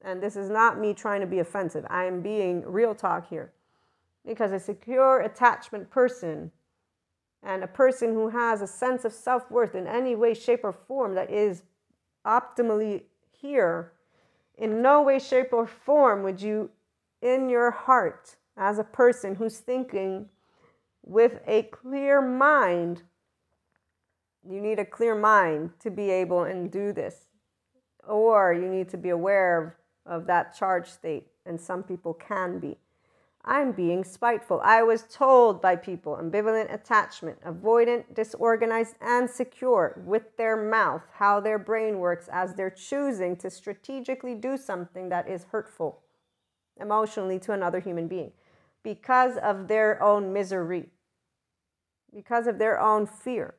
And 0.02 0.22
this 0.22 0.36
is 0.36 0.48
not 0.48 0.78
me 0.78 0.94
trying 0.94 1.22
to 1.22 1.26
be 1.26 1.40
offensive. 1.40 1.84
I 1.90 2.04
am 2.04 2.22
being 2.22 2.62
real 2.64 2.94
talk 2.94 3.28
here. 3.28 3.52
Because 4.24 4.52
a 4.52 4.60
secure 4.60 5.20
attachment 5.20 5.90
person 5.90 6.52
and 7.42 7.62
a 7.62 7.68
person 7.68 8.14
who 8.14 8.28
has 8.28 8.60
a 8.60 8.66
sense 8.66 9.04
of 9.04 9.12
self 9.12 9.50
worth 9.50 9.74
in 9.74 9.86
any 9.86 10.14
way, 10.14 10.34
shape, 10.34 10.60
or 10.64 10.72
form 10.72 11.14
that 11.14 11.30
is 11.30 11.62
optimally 12.26 13.02
here, 13.30 13.92
in 14.56 14.82
no 14.82 15.02
way, 15.02 15.18
shape, 15.18 15.52
or 15.52 15.66
form 15.66 16.22
would 16.24 16.42
you, 16.42 16.70
in 17.22 17.48
your 17.48 17.70
heart, 17.70 18.36
as 18.56 18.78
a 18.78 18.84
person 18.84 19.36
who's 19.36 19.58
thinking 19.58 20.28
with 21.04 21.40
a 21.46 21.62
clear 21.64 22.20
mind, 22.20 23.02
you 24.48 24.60
need 24.60 24.78
a 24.78 24.84
clear 24.84 25.14
mind 25.14 25.70
to 25.80 25.90
be 25.90 26.10
able 26.10 26.44
and 26.44 26.70
do 26.70 26.92
this. 26.92 27.28
Or 28.06 28.52
you 28.52 28.68
need 28.68 28.88
to 28.90 28.96
be 28.96 29.10
aware 29.10 29.76
of, 30.06 30.20
of 30.20 30.26
that 30.26 30.56
charge 30.56 30.88
state, 30.88 31.28
and 31.46 31.60
some 31.60 31.82
people 31.82 32.14
can 32.14 32.58
be. 32.58 32.78
I'm 33.44 33.72
being 33.72 34.04
spiteful. 34.04 34.60
I 34.62 34.82
was 34.82 35.04
told 35.04 35.62
by 35.62 35.76
people 35.76 36.18
ambivalent 36.20 36.72
attachment, 36.72 37.40
avoidant, 37.42 38.14
disorganized, 38.14 38.96
and 39.00 39.30
secure 39.30 40.02
with 40.04 40.36
their 40.36 40.56
mouth 40.56 41.02
how 41.14 41.40
their 41.40 41.58
brain 41.58 41.98
works 41.98 42.28
as 42.30 42.54
they're 42.54 42.70
choosing 42.70 43.36
to 43.36 43.50
strategically 43.50 44.34
do 44.34 44.56
something 44.56 45.08
that 45.08 45.28
is 45.28 45.44
hurtful 45.44 46.02
emotionally 46.80 47.38
to 47.38 47.52
another 47.52 47.80
human 47.80 48.08
being 48.08 48.32
because 48.82 49.36
of 49.38 49.68
their 49.68 50.02
own 50.02 50.32
misery, 50.32 50.88
because 52.14 52.46
of 52.46 52.58
their 52.58 52.80
own 52.80 53.06
fear. 53.06 53.54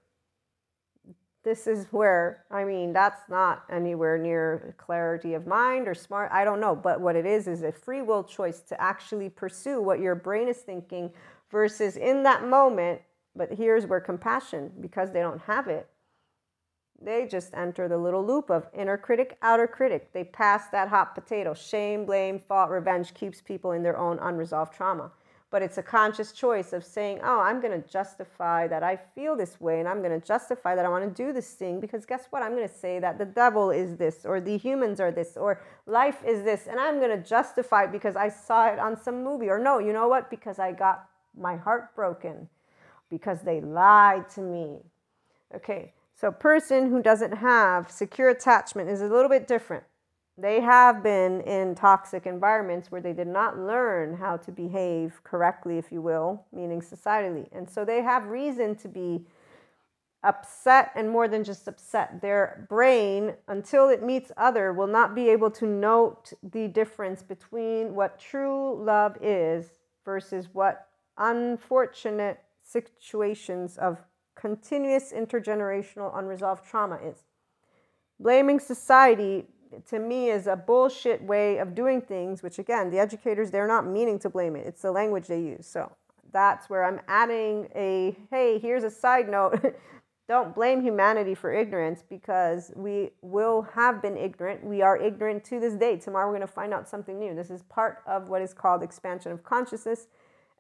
This 1.44 1.68
is 1.68 1.88
where, 1.92 2.44
I 2.52 2.66
mean, 2.66 2.92
that's 2.92 3.30
not 3.30 3.64
anywhere 3.72 4.18
near 4.18 4.76
clarity 4.78 5.36
of 5.36 5.48
mind 5.48 5.88
or 5.88 5.96
smart. 5.96 6.32
I 6.34 6.44
don't 6.44 6.60
know. 6.60 6.76
But 6.76 7.00
what 7.00 7.16
it 7.16 7.26
is, 7.26 7.48
is 7.48 7.64
a 7.64 7.72
free 7.72 8.02
will 8.02 8.24
choice 8.24 8.60
to 8.62 8.82
actually 8.82 9.30
pursue 9.30 9.82
what 9.82 10.00
your 10.00 10.16
brain 10.16 10.50
is 10.50 10.58
thinking 10.58 11.12
versus 11.50 11.96
in 11.96 12.24
that 12.24 12.46
moment. 12.46 13.02
But 13.36 13.54
here's 13.54 13.86
where 13.86 14.02
compassion, 14.02 14.72
because 14.82 15.12
they 15.12 15.22
don't 15.22 15.42
have 15.42 15.68
it, 15.68 15.88
they 17.02 17.26
just 17.26 17.54
enter 17.54 17.88
the 17.88 17.98
little 17.98 18.26
loop 18.26 18.50
of 18.50 18.68
inner 18.74 18.98
critic, 18.98 19.38
outer 19.42 19.68
critic. 19.68 20.12
They 20.12 20.26
pass 20.26 20.68
that 20.70 20.90
hot 20.90 21.16
potato. 21.16 21.54
Shame, 21.54 22.06
blame, 22.06 22.40
fault, 22.40 22.70
revenge 22.70 23.14
keeps 23.14 23.40
people 23.40 23.72
in 23.72 23.84
their 23.84 23.98
own 23.98 24.20
unresolved 24.20 24.74
trauma. 24.74 25.12
But 25.52 25.64
it's 25.64 25.80
a 25.80 25.84
conscious 25.84 26.32
choice 26.32 26.74
of 26.74 26.86
saying, 26.86 27.22
oh, 27.24 27.40
I'm 27.40 27.60
going 27.60 27.82
to 27.82 27.88
justify 27.88 28.68
that 28.68 28.84
I 28.84 28.96
feel 28.96 29.36
this 29.36 29.60
way 29.60 29.80
and 29.80 29.90
I'm 29.90 30.04
going 30.04 30.20
to 30.20 30.26
justify 30.26 30.76
that 30.76 30.86
I 30.86 30.90
want 30.90 31.04
to 31.04 31.24
do 31.24 31.34
this 31.34 31.52
thing 31.54 31.80
because 31.80 32.06
guess 32.06 32.28
what? 32.30 32.44
I'm 32.44 32.56
going 32.56 32.68
to 32.68 32.74
say 32.74 33.00
that 33.00 33.18
the 33.18 33.26
devil 33.26 33.72
is 33.72 33.96
this 33.96 34.26
or 34.26 34.40
the 34.40 34.58
humans 34.58 35.00
are 35.00 35.12
this 35.12 35.38
or 35.38 35.62
life 35.88 36.24
is 36.24 36.44
this. 36.44 36.68
And 36.68 36.80
I'm 36.80 37.00
going 37.00 37.10
to 37.10 37.28
justify 37.28 37.86
it 37.86 37.92
because 37.92 38.16
I 38.16 38.30
saw 38.30 38.68
it 38.68 38.78
on 38.78 38.96
some 38.96 39.24
movie. 39.24 39.50
Or 39.50 39.58
no, 39.58 39.80
you 39.80 39.92
know 39.92 40.08
what? 40.08 40.30
Because 40.30 40.60
I 40.60 40.72
got 40.72 41.06
my 41.36 41.56
heart 41.56 41.96
broken 41.96 42.48
because 43.10 43.42
they 43.42 43.60
lied 43.60 44.30
to 44.30 44.42
me. 44.42 44.78
Okay, 45.56 45.94
so 46.14 46.32
person 46.32 46.92
who 46.92 47.02
doesn't 47.02 47.32
have 47.32 47.90
secure 47.90 48.30
attachment 48.30 48.90
is 48.90 49.02
a 49.02 49.08
little 49.08 49.30
bit 49.30 49.48
different. 49.48 49.84
They 50.40 50.62
have 50.62 51.04
been 51.04 51.42
in 51.42 51.76
toxic 51.76 52.26
environments 52.26 52.90
where 52.90 53.02
they 53.02 53.12
did 53.12 53.28
not 53.28 53.58
learn 53.58 54.16
how 54.16 54.38
to 54.38 54.52
behave 54.52 55.20
correctly, 55.24 55.78
if 55.78 55.92
you 55.92 56.02
will, 56.02 56.46
meaning 56.54 56.82
societally. 56.82 57.48
And 57.52 57.70
so 57.70 57.84
they 57.84 58.02
have 58.02 58.26
reason 58.28 58.76
to 58.78 58.88
be 58.88 59.26
upset 60.24 60.92
and 60.96 61.10
more 61.10 61.28
than 61.28 61.44
just 61.44 61.68
upset. 61.68 62.22
Their 62.22 62.66
brain, 62.70 63.34
until 63.48 63.90
it 63.90 64.02
meets 64.02 64.32
other, 64.38 64.72
will 64.72 64.88
not 64.88 65.14
be 65.14 65.30
able 65.30 65.52
to 65.52 65.66
note 65.66 66.32
the 66.42 66.70
difference 66.70 67.22
between 67.22 67.94
what 67.94 68.18
true 68.18 68.82
love 68.82 69.18
is 69.22 69.80
versus 70.06 70.48
what 70.54 70.88
unfortunate 71.18 72.40
situations 72.64 73.78
of 73.78 73.98
continuous 74.36 75.12
intergenerational 75.12 76.18
unresolved 76.18 76.66
trauma 76.66 76.98
is. 77.04 77.24
Blaming 78.22 78.60
society 78.60 79.46
to 79.88 80.00
me 80.00 80.30
is 80.30 80.48
a 80.48 80.56
bullshit 80.56 81.22
way 81.22 81.58
of 81.58 81.76
doing 81.76 82.02
things, 82.02 82.42
which 82.44 82.60
again, 82.60 82.90
the 82.90 83.00
educators, 83.00 83.52
they're 83.52 83.68
not 83.68 83.86
meaning 83.86 84.20
to 84.20 84.30
blame 84.30 84.56
it. 84.56 84.66
It's 84.66 84.82
the 84.82 84.92
language 84.92 85.28
they 85.28 85.42
use. 85.42 85.68
So 85.68 85.92
that's 86.32 86.70
where 86.70 86.84
I'm 86.84 87.00
adding 87.08 87.70
a 87.76 88.16
hey, 88.30 88.60
here's 88.60 88.84
a 88.84 88.92
side 88.92 89.30
note. 89.30 89.76
Don't 90.28 90.54
blame 90.54 90.84
humanity 90.84 91.34
for 91.34 91.52
ignorance 91.52 92.04
because 92.08 92.72
we 92.76 93.10
will 93.24 93.64
have 93.74 94.00
been 94.00 94.16
ignorant. 94.16 94.64
We 94.64 94.84
are 94.84 94.96
ignorant 94.96 95.44
to 95.46 95.60
this 95.60 95.74
day. 95.74 95.98
Tomorrow 95.98 96.28
we're 96.28 96.38
going 96.38 96.48
to 96.48 96.54
find 96.54 96.72
out 96.72 96.88
something 96.88 97.18
new. 97.18 97.34
This 97.34 97.50
is 97.50 97.64
part 97.64 98.04
of 98.06 98.30
what 98.30 98.44
is 98.44 98.54
called 98.54 98.84
expansion 98.84 99.32
of 99.32 99.44
consciousness 99.44 100.06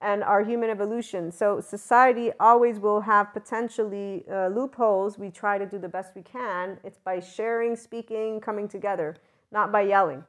and 0.01 0.23
our 0.23 0.43
human 0.43 0.69
evolution. 0.69 1.31
So 1.31 1.59
society 1.59 2.31
always 2.39 2.79
will 2.79 3.01
have 3.01 3.33
potentially 3.33 4.23
uh, 4.31 4.47
loopholes. 4.47 5.17
We 5.17 5.29
try 5.29 5.57
to 5.57 5.65
do 5.65 5.77
the 5.77 5.89
best 5.89 6.15
we 6.15 6.21
can. 6.21 6.79
It's 6.83 6.97
by 6.97 7.19
sharing, 7.19 7.75
speaking, 7.75 8.39
coming 8.39 8.67
together, 8.67 9.17
not 9.51 9.71
by 9.71 9.81
yelling. 9.81 10.23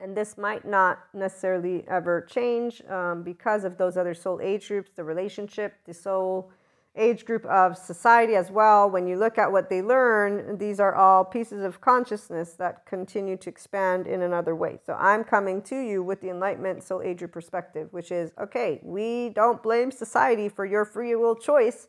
And 0.00 0.16
this 0.16 0.38
might 0.38 0.64
not 0.64 1.00
necessarily 1.12 1.84
ever 1.88 2.20
change 2.20 2.82
um, 2.88 3.24
because 3.24 3.64
of 3.64 3.78
those 3.78 3.96
other 3.96 4.14
soul 4.14 4.40
age 4.40 4.68
groups, 4.68 4.92
the 4.94 5.02
relationship, 5.02 5.74
the 5.84 5.94
soul 5.94 6.52
age 6.98 7.24
group 7.24 7.44
of 7.46 7.76
society 7.76 8.34
as 8.34 8.50
well, 8.50 8.90
when 8.90 9.06
you 9.06 9.16
look 9.16 9.38
at 9.38 9.50
what 9.50 9.70
they 9.70 9.80
learn, 9.80 10.58
these 10.58 10.80
are 10.80 10.94
all 10.94 11.24
pieces 11.24 11.64
of 11.64 11.80
consciousness 11.80 12.54
that 12.54 12.84
continue 12.86 13.36
to 13.36 13.48
expand 13.48 14.06
in 14.06 14.22
another 14.22 14.54
way. 14.54 14.78
So 14.84 14.94
I'm 14.94 15.24
coming 15.24 15.62
to 15.62 15.78
you 15.78 16.02
with 16.02 16.20
the 16.20 16.30
Enlightenment 16.30 16.82
Soul 16.82 17.02
Age 17.02 17.22
perspective, 17.30 17.88
which 17.92 18.10
is 18.10 18.32
okay, 18.40 18.80
we 18.82 19.30
don't 19.30 19.62
blame 19.62 19.90
society 19.90 20.48
for 20.48 20.66
your 20.66 20.84
free 20.84 21.14
will 21.14 21.36
choice. 21.36 21.88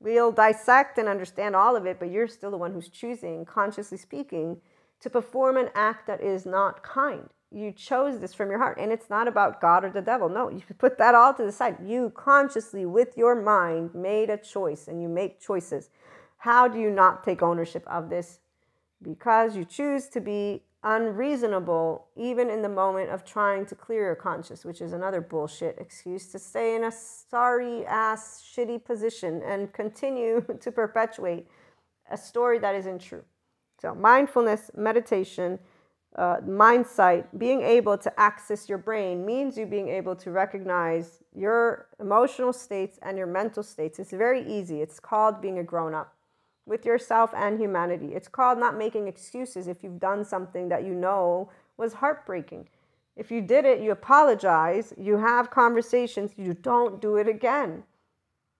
We'll 0.00 0.32
dissect 0.32 0.98
and 0.98 1.08
understand 1.08 1.56
all 1.56 1.76
of 1.76 1.86
it, 1.86 1.98
but 1.98 2.10
you're 2.10 2.28
still 2.28 2.50
the 2.50 2.56
one 2.56 2.72
who's 2.72 2.88
choosing, 2.88 3.44
consciously 3.44 3.98
speaking, 3.98 4.60
to 5.00 5.10
perform 5.10 5.56
an 5.56 5.70
act 5.74 6.06
that 6.06 6.22
is 6.22 6.44
not 6.44 6.82
kind 6.82 7.30
you 7.54 7.72
chose 7.72 8.18
this 8.18 8.34
from 8.34 8.50
your 8.50 8.58
heart 8.58 8.78
and 8.80 8.90
it's 8.90 9.08
not 9.08 9.28
about 9.28 9.60
god 9.60 9.84
or 9.84 9.90
the 9.90 10.02
devil. 10.02 10.28
No 10.28 10.48
you 10.48 10.62
put 10.78 10.98
that 10.98 11.14
all 11.14 11.32
to 11.34 11.44
the 11.44 11.52
side. 11.52 11.78
You 11.84 12.10
consciously 12.14 12.84
with 12.84 13.16
your 13.16 13.40
mind 13.40 13.94
made 13.94 14.30
a 14.30 14.36
choice 14.36 14.88
and 14.88 15.00
you 15.00 15.08
make 15.08 15.40
choices. 15.40 15.90
How 16.38 16.68
do 16.68 16.78
you 16.78 16.90
not 16.90 17.24
take 17.24 17.42
ownership 17.42 17.84
of 17.86 18.10
this? 18.10 18.40
Because 19.00 19.56
you 19.56 19.64
choose 19.64 20.08
to 20.08 20.20
be 20.20 20.64
unreasonable 20.82 22.08
even 22.16 22.50
in 22.50 22.60
the 22.60 22.68
moment 22.68 23.08
of 23.08 23.24
trying 23.24 23.64
to 23.64 23.74
clear 23.74 24.02
your 24.02 24.14
conscience 24.14 24.66
which 24.66 24.82
is 24.82 24.92
another 24.92 25.22
bullshit 25.22 25.78
excuse 25.78 26.30
to 26.30 26.38
stay 26.38 26.76
in 26.76 26.84
a 26.84 26.92
sorry 26.92 27.86
ass 27.86 28.44
shitty 28.44 28.84
position 28.84 29.40
and 29.46 29.72
continue 29.72 30.44
to 30.60 30.70
perpetuate 30.70 31.46
a 32.10 32.18
story 32.18 32.58
that 32.58 32.74
isn't 32.74 33.00
true. 33.00 33.24
So 33.80 33.94
mindfulness 33.94 34.70
meditation 34.76 35.58
uh, 36.16 36.36
mind 36.46 36.86
sight, 36.86 37.38
being 37.38 37.62
able 37.62 37.98
to 37.98 38.20
access 38.20 38.68
your 38.68 38.78
brain 38.78 39.26
means 39.26 39.56
you 39.56 39.66
being 39.66 39.88
able 39.88 40.14
to 40.14 40.30
recognize 40.30 41.24
your 41.34 41.88
emotional 41.98 42.52
states 42.52 42.98
and 43.02 43.18
your 43.18 43.26
mental 43.26 43.62
states. 43.62 43.98
It's 43.98 44.12
very 44.12 44.46
easy. 44.46 44.80
It's 44.80 45.00
called 45.00 45.40
being 45.40 45.58
a 45.58 45.64
grown 45.64 45.92
up 45.92 46.14
with 46.66 46.86
yourself 46.86 47.32
and 47.34 47.58
humanity. 47.58 48.14
It's 48.14 48.28
called 48.28 48.58
not 48.58 48.78
making 48.78 49.08
excuses 49.08 49.66
if 49.66 49.82
you've 49.82 49.98
done 49.98 50.24
something 50.24 50.68
that 50.68 50.84
you 50.84 50.94
know 50.94 51.50
was 51.76 51.94
heartbreaking. 51.94 52.68
If 53.16 53.30
you 53.30 53.40
did 53.40 53.64
it, 53.64 53.80
you 53.80 53.90
apologize, 53.90 54.92
you 54.96 55.18
have 55.18 55.50
conversations, 55.50 56.32
you 56.36 56.54
don't 56.54 57.00
do 57.00 57.16
it 57.16 57.28
again. 57.28 57.84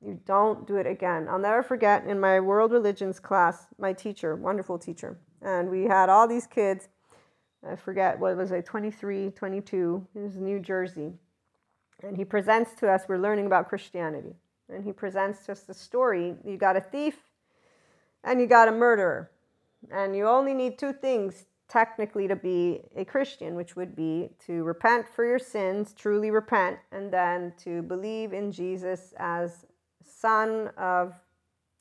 You 0.05 0.21
don't 0.27 0.67
do 0.67 0.77
it 0.77 0.87
again. 0.87 1.29
I'll 1.31 1.39
never 1.39 1.63
forget 1.63 2.05
in 2.05 2.21
my 2.21 2.39
world 2.41 2.73
religions 2.73 3.19
class, 3.21 3.69
my 3.79 3.93
teacher, 3.93 4.37
wonderful 4.37 4.79
teacher, 4.79 5.19
and 5.41 5.71
we 5.71 5.85
had 5.85 6.09
all 6.09 6.29
these 6.29 6.47
kids 6.47 6.89
I 7.69 7.77
forget 7.77 8.19
what 8.19 8.37
was 8.37 8.51
it, 8.51 8.67
23, 8.67 9.31
22. 9.31 10.07
It 10.15 10.19
was 10.19 10.37
New 10.37 10.61
Jersey. 10.61 11.13
And 12.03 12.17
he 12.17 12.25
presents 12.25 12.75
to 12.75 12.91
us, 12.91 13.05
we're 13.09 13.19
learning 13.19 13.47
about 13.47 13.69
Christianity. 13.69 14.35
And 14.69 14.85
he 14.85 14.93
presents 14.93 15.47
to 15.47 15.53
us 15.53 15.61
the 15.61 15.75
story 15.75 16.35
you 16.45 16.57
got 16.57 16.77
a 16.77 16.81
thief 16.81 17.17
and 18.23 18.41
you 18.41 18.47
got 18.47 18.69
a 18.69 18.73
murderer. 18.73 19.31
And 19.91 20.17
you 20.17 20.27
only 20.27 20.55
need 20.55 20.79
two 20.79 20.93
things 20.93 21.47
technically 21.69 22.29
to 22.29 22.37
be 22.37 22.83
a 22.97 23.05
Christian, 23.05 23.55
which 23.55 23.77
would 23.77 23.97
be 23.97 24.31
to 24.47 24.63
repent 24.65 25.07
for 25.09 25.25
your 25.25 25.39
sins, 25.39 25.95
truly 25.95 26.31
repent, 26.31 26.79
and 26.93 27.13
then 27.13 27.53
to 27.65 27.83
believe 27.83 28.33
in 28.33 28.53
Jesus 28.53 29.15
as 29.19 29.67
Son 30.03 30.71
of 30.77 31.15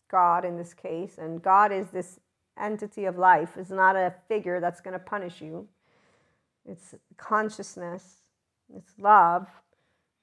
God 0.09 0.45
in 0.45 0.57
this 0.57 0.73
case. 0.73 1.17
And 1.17 1.41
God 1.41 1.71
is 1.71 1.89
this 1.89 2.19
entity 2.59 3.05
of 3.05 3.17
life, 3.17 3.57
is 3.57 3.69
not 3.69 3.95
a 3.95 4.13
figure 4.27 4.59
that's 4.59 4.81
going 4.81 4.93
to 4.93 4.99
punish 4.99 5.41
you 5.41 5.67
it's 6.65 6.95
consciousness, 7.17 8.15
it's 8.75 8.93
love. 8.97 9.47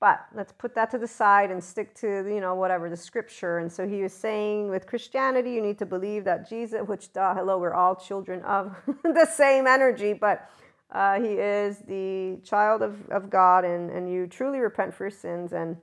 But 0.01 0.25
let's 0.35 0.53
put 0.53 0.75
that 0.77 0.91
to 0.93 0.99
the 0.99 1.07
side 1.07 1.51
and 1.51 1.63
stick 1.63 1.95
to, 1.97 2.07
you 2.07 2.41
know, 2.41 2.55
whatever, 2.55 2.89
the 2.89 2.97
scripture. 2.97 3.59
And 3.59 3.71
so 3.71 3.87
he 3.87 4.03
was 4.03 4.15
saying 4.15 4.71
with 4.71 4.87
Christianity, 4.87 5.51
you 5.51 5.61
need 5.61 5.79
to 5.79 5.85
believe 5.85 6.25
that 6.25 6.49
Jesus, 6.49 6.81
which, 6.87 7.13
duh, 7.13 7.35
hello, 7.35 7.59
we're 7.59 7.75
all 7.75 7.95
children 7.95 8.41
of 8.43 8.75
the 9.03 9.27
same 9.27 9.67
energy, 9.67 10.15
but 10.15 10.51
uh, 10.91 11.21
he 11.21 11.35
is 11.35 11.81
the 11.81 12.39
child 12.43 12.81
of, 12.81 13.11
of 13.11 13.29
God 13.29 13.67
and, 13.67 13.91
and 13.91 14.11
you 14.11 14.27
truly 14.27 14.61
repent 14.61 14.95
for 14.95 15.05
your 15.05 15.11
sins. 15.11 15.53
And 15.53 15.77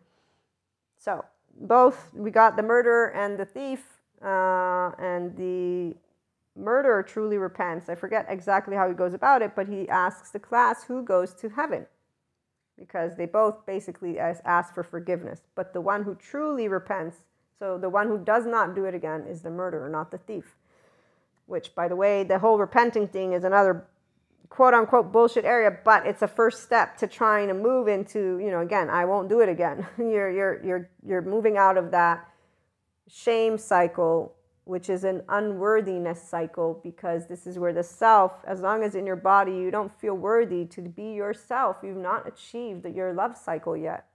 so 0.97 1.23
both, 1.55 2.11
we 2.15 2.31
got 2.31 2.55
the 2.57 2.63
murderer 2.63 3.13
and 3.13 3.37
the 3.37 3.45
thief 3.45 3.85
uh, 4.25 4.93
and 4.97 5.37
the 5.37 5.95
murderer 6.57 7.03
truly 7.03 7.37
repents. 7.37 7.89
I 7.89 7.95
forget 7.95 8.25
exactly 8.29 8.75
how 8.75 8.87
he 8.87 8.93
goes 8.93 9.13
about 9.13 9.41
it, 9.41 9.55
but 9.55 9.67
he 9.67 9.87
asks 9.87 10.31
the 10.31 10.39
class 10.39 10.83
who 10.83 11.03
goes 11.03 11.33
to 11.35 11.49
heaven 11.49 11.85
because 12.77 13.15
they 13.15 13.25
both 13.25 13.65
basically 13.65 14.19
ask 14.19 14.73
for 14.73 14.83
forgiveness. 14.83 15.41
But 15.55 15.73
the 15.73 15.81
one 15.81 16.03
who 16.03 16.15
truly 16.15 16.67
repents, 16.67 17.17
so 17.57 17.77
the 17.77 17.89
one 17.89 18.07
who 18.07 18.19
does 18.19 18.45
not 18.45 18.75
do 18.75 18.85
it 18.85 18.93
again, 18.93 19.25
is 19.27 19.41
the 19.41 19.49
murderer, 19.49 19.89
not 19.89 20.11
the 20.11 20.19
thief. 20.19 20.55
Which, 21.47 21.73
by 21.73 21.87
the 21.87 21.95
way, 21.95 22.23
the 22.23 22.39
whole 22.39 22.57
repenting 22.57 23.07
thing 23.07 23.33
is 23.33 23.43
another 23.43 23.85
quote 24.49 24.73
unquote 24.73 25.11
bullshit 25.11 25.45
area, 25.45 25.75
but 25.83 26.05
it's 26.05 26.21
a 26.21 26.27
first 26.27 26.63
step 26.63 26.97
to 26.97 27.07
trying 27.07 27.47
to 27.47 27.53
move 27.53 27.87
into, 27.87 28.39
you 28.39 28.51
know, 28.51 28.61
again, 28.61 28.89
I 28.89 29.05
won't 29.05 29.29
do 29.29 29.39
it 29.39 29.49
again. 29.49 29.85
you're 29.97 30.29
you're 30.29 30.63
you're 30.63 30.89
you're 31.05 31.21
moving 31.21 31.57
out 31.57 31.77
of 31.77 31.91
that 31.91 32.27
shame 33.07 33.57
cycle 33.57 34.33
which 34.67 34.89
is 34.89 35.03
an 35.05 35.23
unworthiness 35.29 36.21
cycle 36.21 36.79
because 36.83 37.27
this 37.27 37.47
is 37.47 37.59
where 37.59 37.73
the 37.73 37.83
self, 37.83 38.33
as 38.45 38.61
long 38.61 38.83
as 38.83 38.95
in 38.95 39.05
your 39.07 39.15
body 39.15 39.53
you 39.53 39.71
don't 39.71 39.93
feel 39.99 40.15
worthy 40.15 40.65
to 40.65 40.81
be 40.81 41.13
yourself, 41.13 41.77
you've 41.83 41.97
not 41.97 42.27
achieved 42.27 42.85
your 42.85 43.13
love 43.13 43.37
cycle 43.37 43.77
yet. 43.77 44.07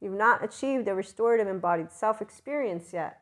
You've 0.00 0.14
not 0.18 0.44
achieved 0.44 0.86
the 0.86 0.94
restorative 0.94 1.48
embodied 1.48 1.92
self 1.92 2.22
experience 2.22 2.92
yet. 2.92 3.20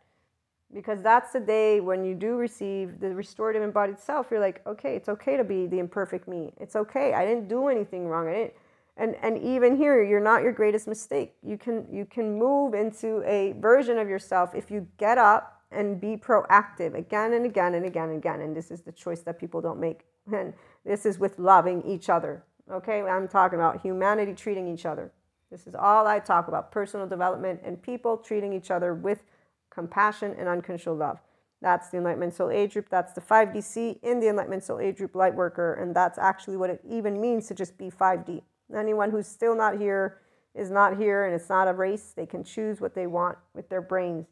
because 0.72 1.02
that's 1.02 1.32
the 1.32 1.40
day 1.40 1.80
when 1.80 2.04
you 2.04 2.14
do 2.14 2.36
receive 2.36 3.00
the 3.00 3.14
restorative 3.14 3.62
embodied 3.62 3.98
self 3.98 4.28
you're 4.30 4.40
like 4.40 4.62
okay 4.66 4.96
it's 4.96 5.08
okay 5.08 5.36
to 5.36 5.44
be 5.44 5.66
the 5.66 5.78
imperfect 5.78 6.28
me. 6.28 6.52
It's 6.60 6.76
okay. 6.76 7.14
I 7.14 7.24
didn't 7.26 7.48
do 7.48 7.68
anything 7.68 8.06
wrong. 8.08 8.28
I 8.28 8.32
didn't 8.34 8.54
and 8.96 9.16
and 9.22 9.38
even 9.38 9.76
here 9.76 10.02
you're 10.04 10.20
not 10.20 10.42
your 10.42 10.52
greatest 10.52 10.88
mistake. 10.88 11.34
You 11.42 11.58
can 11.58 11.86
you 11.90 12.04
can 12.06 12.38
move 12.38 12.74
into 12.74 13.22
a 13.26 13.52
version 13.60 13.98
of 13.98 14.08
yourself. 14.08 14.54
If 14.54 14.70
you 14.70 14.88
get 14.98 15.18
up 15.18 15.59
and 15.72 16.00
be 16.00 16.16
proactive 16.16 16.94
again 16.94 17.32
and 17.32 17.46
again 17.46 17.74
and 17.74 17.84
again 17.84 18.08
and 18.08 18.18
again 18.18 18.40
and 18.40 18.56
this 18.56 18.70
is 18.70 18.82
the 18.82 18.92
choice 18.92 19.20
that 19.20 19.38
people 19.38 19.60
don't 19.60 19.80
make 19.80 20.04
and 20.32 20.52
this 20.84 21.06
is 21.06 21.18
with 21.18 21.38
loving 21.38 21.82
each 21.86 22.08
other 22.08 22.44
okay 22.70 23.02
i'm 23.02 23.28
talking 23.28 23.58
about 23.58 23.80
humanity 23.80 24.34
treating 24.34 24.66
each 24.66 24.86
other 24.86 25.12
this 25.50 25.66
is 25.66 25.74
all 25.74 26.06
i 26.06 26.18
talk 26.18 26.48
about 26.48 26.72
personal 26.72 27.06
development 27.06 27.60
and 27.64 27.80
people 27.82 28.16
treating 28.16 28.52
each 28.52 28.70
other 28.70 28.94
with 28.94 29.22
compassion, 29.70 30.34
and 30.38 30.48
unconditional 30.48 30.96
love. 30.96 31.18
That's 31.62 31.88
the 31.90 31.98
Enlightenment 31.98 32.34
Soul 32.34 32.50
Age 32.50 32.72
group. 32.72 32.88
That's 32.90 33.12
the 33.12 33.20
5D 33.20 33.62
SEE 33.62 34.00
in 34.02 34.20
the 34.20 34.28
Enlightenment 34.28 34.64
Soul 34.64 34.80
Age 34.80 34.96
group 34.96 35.14
light 35.14 35.34
worker. 35.34 35.74
And 35.74 35.94
that's 35.94 36.18
actually 36.18 36.56
what 36.56 36.70
it 36.70 36.80
even 36.88 37.20
means 37.20 37.46
to 37.48 37.54
just 37.54 37.78
be 37.78 37.90
5D. 37.90 38.42
Anyone 38.74 39.10
who's 39.10 39.26
still 39.26 39.56
not 39.56 39.78
here 39.78 40.18
is 40.54 40.70
not 40.70 40.96
here, 40.96 41.26
and 41.26 41.34
it's 41.34 41.48
not 41.48 41.68
a 41.68 41.72
race. 41.72 42.12
They 42.16 42.26
can 42.26 42.44
choose 42.44 42.80
what 42.80 42.94
they 42.94 43.06
want 43.06 43.38
with 43.54 43.68
their 43.68 43.82
brains. 43.82 44.26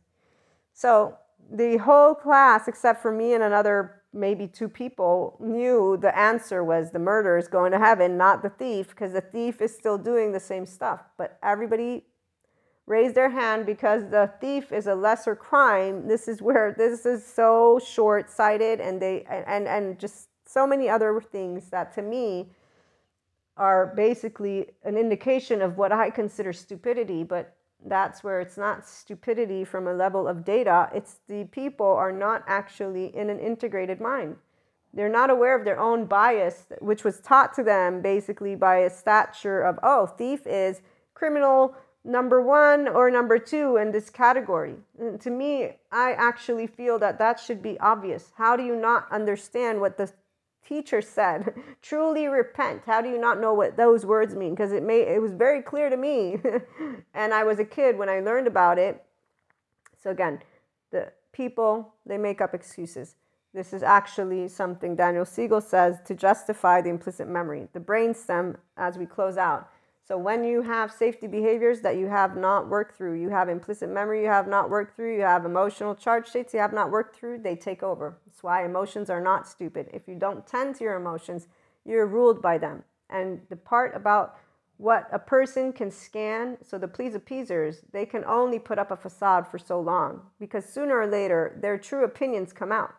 So 0.72 1.16
the 1.50 1.78
whole 1.78 2.14
class, 2.14 2.68
except 2.68 3.02
for 3.02 3.12
me 3.12 3.34
and 3.34 3.42
another 3.42 4.02
maybe 4.12 4.46
two 4.46 4.68
people, 4.68 5.36
knew 5.40 5.96
the 6.00 6.16
answer 6.16 6.64
was 6.64 6.90
the 6.90 6.98
murderer 6.98 7.38
is 7.38 7.48
going 7.48 7.72
to 7.72 7.78
heaven, 7.78 8.16
not 8.16 8.42
the 8.42 8.48
thief, 8.50 8.88
because 8.88 9.12
the 9.12 9.20
thief 9.20 9.60
is 9.60 9.74
still 9.74 9.98
doing 9.98 10.32
the 10.32 10.40
same 10.40 10.66
stuff. 10.66 11.02
But 11.16 11.38
everybody 11.42 12.04
raised 12.86 13.14
their 13.14 13.28
hand 13.28 13.66
because 13.66 14.08
the 14.10 14.32
thief 14.40 14.72
is 14.72 14.86
a 14.86 14.94
lesser 14.94 15.36
crime. 15.36 16.08
This 16.08 16.26
is 16.26 16.40
where 16.40 16.74
this 16.76 17.04
is 17.04 17.24
so 17.24 17.78
short 17.84 18.30
sighted 18.30 18.80
and 18.80 19.00
they 19.00 19.24
and 19.28 19.68
and 19.68 19.98
just 19.98 20.28
so 20.46 20.66
many 20.66 20.88
other 20.88 21.20
things 21.20 21.68
that 21.68 21.94
to 21.94 22.02
me 22.02 22.48
are 23.58 23.92
basically 23.94 24.66
an 24.84 24.96
indication 24.96 25.60
of 25.60 25.76
what 25.76 25.92
I 25.92 26.10
consider 26.10 26.52
stupidity, 26.52 27.24
but 27.24 27.57
that's 27.86 28.24
where 28.24 28.40
it's 28.40 28.56
not 28.56 28.86
stupidity 28.86 29.64
from 29.64 29.86
a 29.86 29.94
level 29.94 30.26
of 30.26 30.44
data. 30.44 30.90
It's 30.94 31.20
the 31.28 31.44
people 31.44 31.86
are 31.86 32.12
not 32.12 32.44
actually 32.46 33.14
in 33.16 33.30
an 33.30 33.38
integrated 33.38 34.00
mind. 34.00 34.36
They're 34.92 35.08
not 35.08 35.30
aware 35.30 35.56
of 35.56 35.64
their 35.64 35.78
own 35.78 36.06
bias, 36.06 36.66
which 36.80 37.04
was 37.04 37.20
taught 37.20 37.54
to 37.54 37.62
them 37.62 38.00
basically 38.00 38.54
by 38.54 38.78
a 38.78 38.90
stature 38.90 39.60
of, 39.60 39.78
oh, 39.82 40.06
thief 40.06 40.46
is 40.46 40.80
criminal, 41.14 41.74
number 42.04 42.40
one 42.40 42.88
or 42.88 43.10
number 43.10 43.38
two 43.38 43.76
in 43.76 43.92
this 43.92 44.08
category. 44.08 44.74
And 44.98 45.20
to 45.20 45.30
me, 45.30 45.72
I 45.92 46.12
actually 46.12 46.66
feel 46.66 46.98
that 47.00 47.18
that 47.18 47.38
should 47.38 47.62
be 47.62 47.78
obvious. 47.80 48.32
How 48.36 48.56
do 48.56 48.64
you 48.64 48.74
not 48.74 49.06
understand 49.12 49.80
what 49.80 49.98
the 49.98 50.10
teacher 50.66 51.00
said? 51.00 51.54
Truly 51.82 52.26
repent. 52.26 52.82
How 52.86 53.00
do 53.00 53.08
you 53.08 53.18
not 53.18 53.40
know 53.40 53.54
what 53.54 53.76
those 53.76 54.06
words 54.06 54.34
mean? 54.34 54.54
Because 54.54 54.72
it 54.72 54.82
may 54.82 55.00
it 55.00 55.20
was 55.20 55.32
very 55.32 55.62
clear 55.62 55.90
to 55.90 55.96
me, 55.96 56.38
and 57.14 57.34
I 57.34 57.44
was 57.44 57.58
a 57.58 57.64
kid 57.64 57.98
when 57.98 58.08
I 58.08 58.20
learned 58.20 58.46
about 58.46 58.78
it. 58.78 59.04
So 60.02 60.10
again, 60.10 60.40
the 60.90 61.12
people 61.32 61.94
they 62.06 62.18
make 62.18 62.40
up 62.40 62.54
excuses. 62.54 63.16
This 63.54 63.72
is 63.72 63.82
actually 63.82 64.48
something 64.48 64.94
Daniel 64.94 65.24
Siegel 65.24 65.60
says 65.60 65.96
to 66.04 66.14
justify 66.14 66.82
the 66.82 66.90
implicit 66.90 67.28
memory. 67.28 67.66
The 67.72 67.80
brainstem, 67.80 68.56
as 68.76 68.98
we 68.98 69.06
close 69.06 69.36
out 69.38 69.70
so 70.08 70.16
when 70.16 70.42
you 70.42 70.62
have 70.62 70.90
safety 70.90 71.26
behaviors 71.26 71.82
that 71.82 71.98
you 71.98 72.06
have 72.06 72.34
not 72.34 72.66
worked 72.66 72.96
through, 72.96 73.20
you 73.20 73.28
have 73.28 73.50
implicit 73.50 73.90
memory 73.90 74.22
you 74.22 74.28
have 74.28 74.48
not 74.48 74.70
worked 74.70 74.96
through, 74.96 75.14
you 75.14 75.20
have 75.20 75.44
emotional 75.44 75.94
charge 75.94 76.28
states 76.28 76.54
you 76.54 76.60
have 76.60 76.72
not 76.72 76.90
worked 76.90 77.14
through, 77.14 77.40
they 77.40 77.54
take 77.54 77.82
over. 77.82 78.16
That's 78.24 78.42
why 78.42 78.64
emotions 78.64 79.10
are 79.10 79.20
not 79.20 79.46
stupid. 79.46 79.90
If 79.92 80.08
you 80.08 80.14
don't 80.14 80.46
tend 80.46 80.76
to 80.76 80.84
your 80.84 80.96
emotions, 80.96 81.48
you're 81.84 82.06
ruled 82.06 82.40
by 82.40 82.56
them. 82.56 82.84
And 83.10 83.42
the 83.50 83.56
part 83.56 83.94
about 83.94 84.38
what 84.78 85.08
a 85.12 85.18
person 85.18 85.74
can 85.74 85.90
scan, 85.90 86.56
so 86.62 86.78
the 86.78 86.88
please 86.88 87.14
appeasers, 87.14 87.82
they 87.92 88.06
can 88.06 88.24
only 88.24 88.58
put 88.58 88.78
up 88.78 88.90
a 88.90 88.96
facade 88.96 89.46
for 89.46 89.58
so 89.58 89.78
long 89.78 90.22
because 90.40 90.64
sooner 90.64 90.98
or 90.98 91.06
later 91.06 91.58
their 91.60 91.76
true 91.76 92.04
opinions 92.04 92.54
come 92.54 92.72
out, 92.72 92.94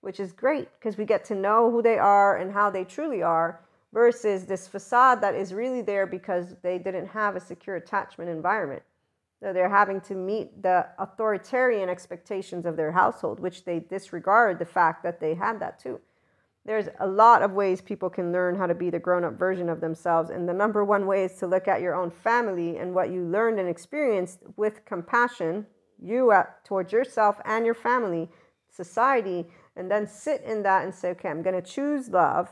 which 0.00 0.18
is 0.18 0.32
great 0.32 0.68
because 0.80 0.98
we 0.98 1.04
get 1.04 1.24
to 1.26 1.36
know 1.36 1.70
who 1.70 1.82
they 1.82 1.98
are 1.98 2.36
and 2.36 2.52
how 2.52 2.68
they 2.68 2.82
truly 2.82 3.22
are 3.22 3.60
versus 3.92 4.44
this 4.44 4.68
facade 4.68 5.20
that 5.20 5.34
is 5.34 5.54
really 5.54 5.82
there 5.82 6.06
because 6.06 6.54
they 6.62 6.78
didn't 6.78 7.06
have 7.06 7.36
a 7.36 7.40
secure 7.40 7.76
attachment 7.76 8.30
environment. 8.30 8.82
So 9.40 9.52
they're 9.52 9.68
having 9.68 10.00
to 10.02 10.14
meet 10.14 10.62
the 10.62 10.86
authoritarian 10.98 11.88
expectations 11.88 12.66
of 12.66 12.76
their 12.76 12.92
household, 12.92 13.38
which 13.38 13.64
they 13.64 13.78
disregard 13.78 14.58
the 14.58 14.66
fact 14.66 15.02
that 15.04 15.20
they 15.20 15.34
had 15.34 15.60
that 15.60 15.78
too. 15.78 16.00
There's 16.64 16.88
a 17.00 17.06
lot 17.06 17.42
of 17.42 17.52
ways 17.52 17.80
people 17.80 18.10
can 18.10 18.32
learn 18.32 18.56
how 18.56 18.66
to 18.66 18.74
be 18.74 18.90
the 18.90 18.98
grown 18.98 19.24
up 19.24 19.38
version 19.38 19.70
of 19.70 19.80
themselves. 19.80 20.28
And 20.28 20.46
the 20.46 20.52
number 20.52 20.84
one 20.84 21.06
way 21.06 21.24
is 21.24 21.34
to 21.36 21.46
look 21.46 21.66
at 21.66 21.80
your 21.80 21.94
own 21.94 22.10
family 22.10 22.76
and 22.76 22.94
what 22.94 23.10
you 23.10 23.22
learned 23.22 23.58
and 23.58 23.68
experienced 23.68 24.40
with 24.56 24.84
compassion, 24.84 25.66
you 26.02 26.32
at, 26.32 26.64
towards 26.64 26.92
yourself 26.92 27.36
and 27.44 27.64
your 27.64 27.74
family, 27.74 28.28
society, 28.68 29.46
and 29.76 29.90
then 29.90 30.06
sit 30.06 30.42
in 30.42 30.62
that 30.64 30.84
and 30.84 30.94
say, 30.94 31.10
okay, 31.10 31.30
I'm 31.30 31.42
going 31.42 31.60
to 31.60 31.62
choose 31.62 32.10
love 32.10 32.50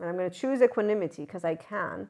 and 0.00 0.08
I'm 0.08 0.16
going 0.16 0.30
to 0.30 0.36
choose 0.38 0.62
equanimity 0.62 1.24
because 1.24 1.44
I 1.44 1.54
can. 1.54 2.08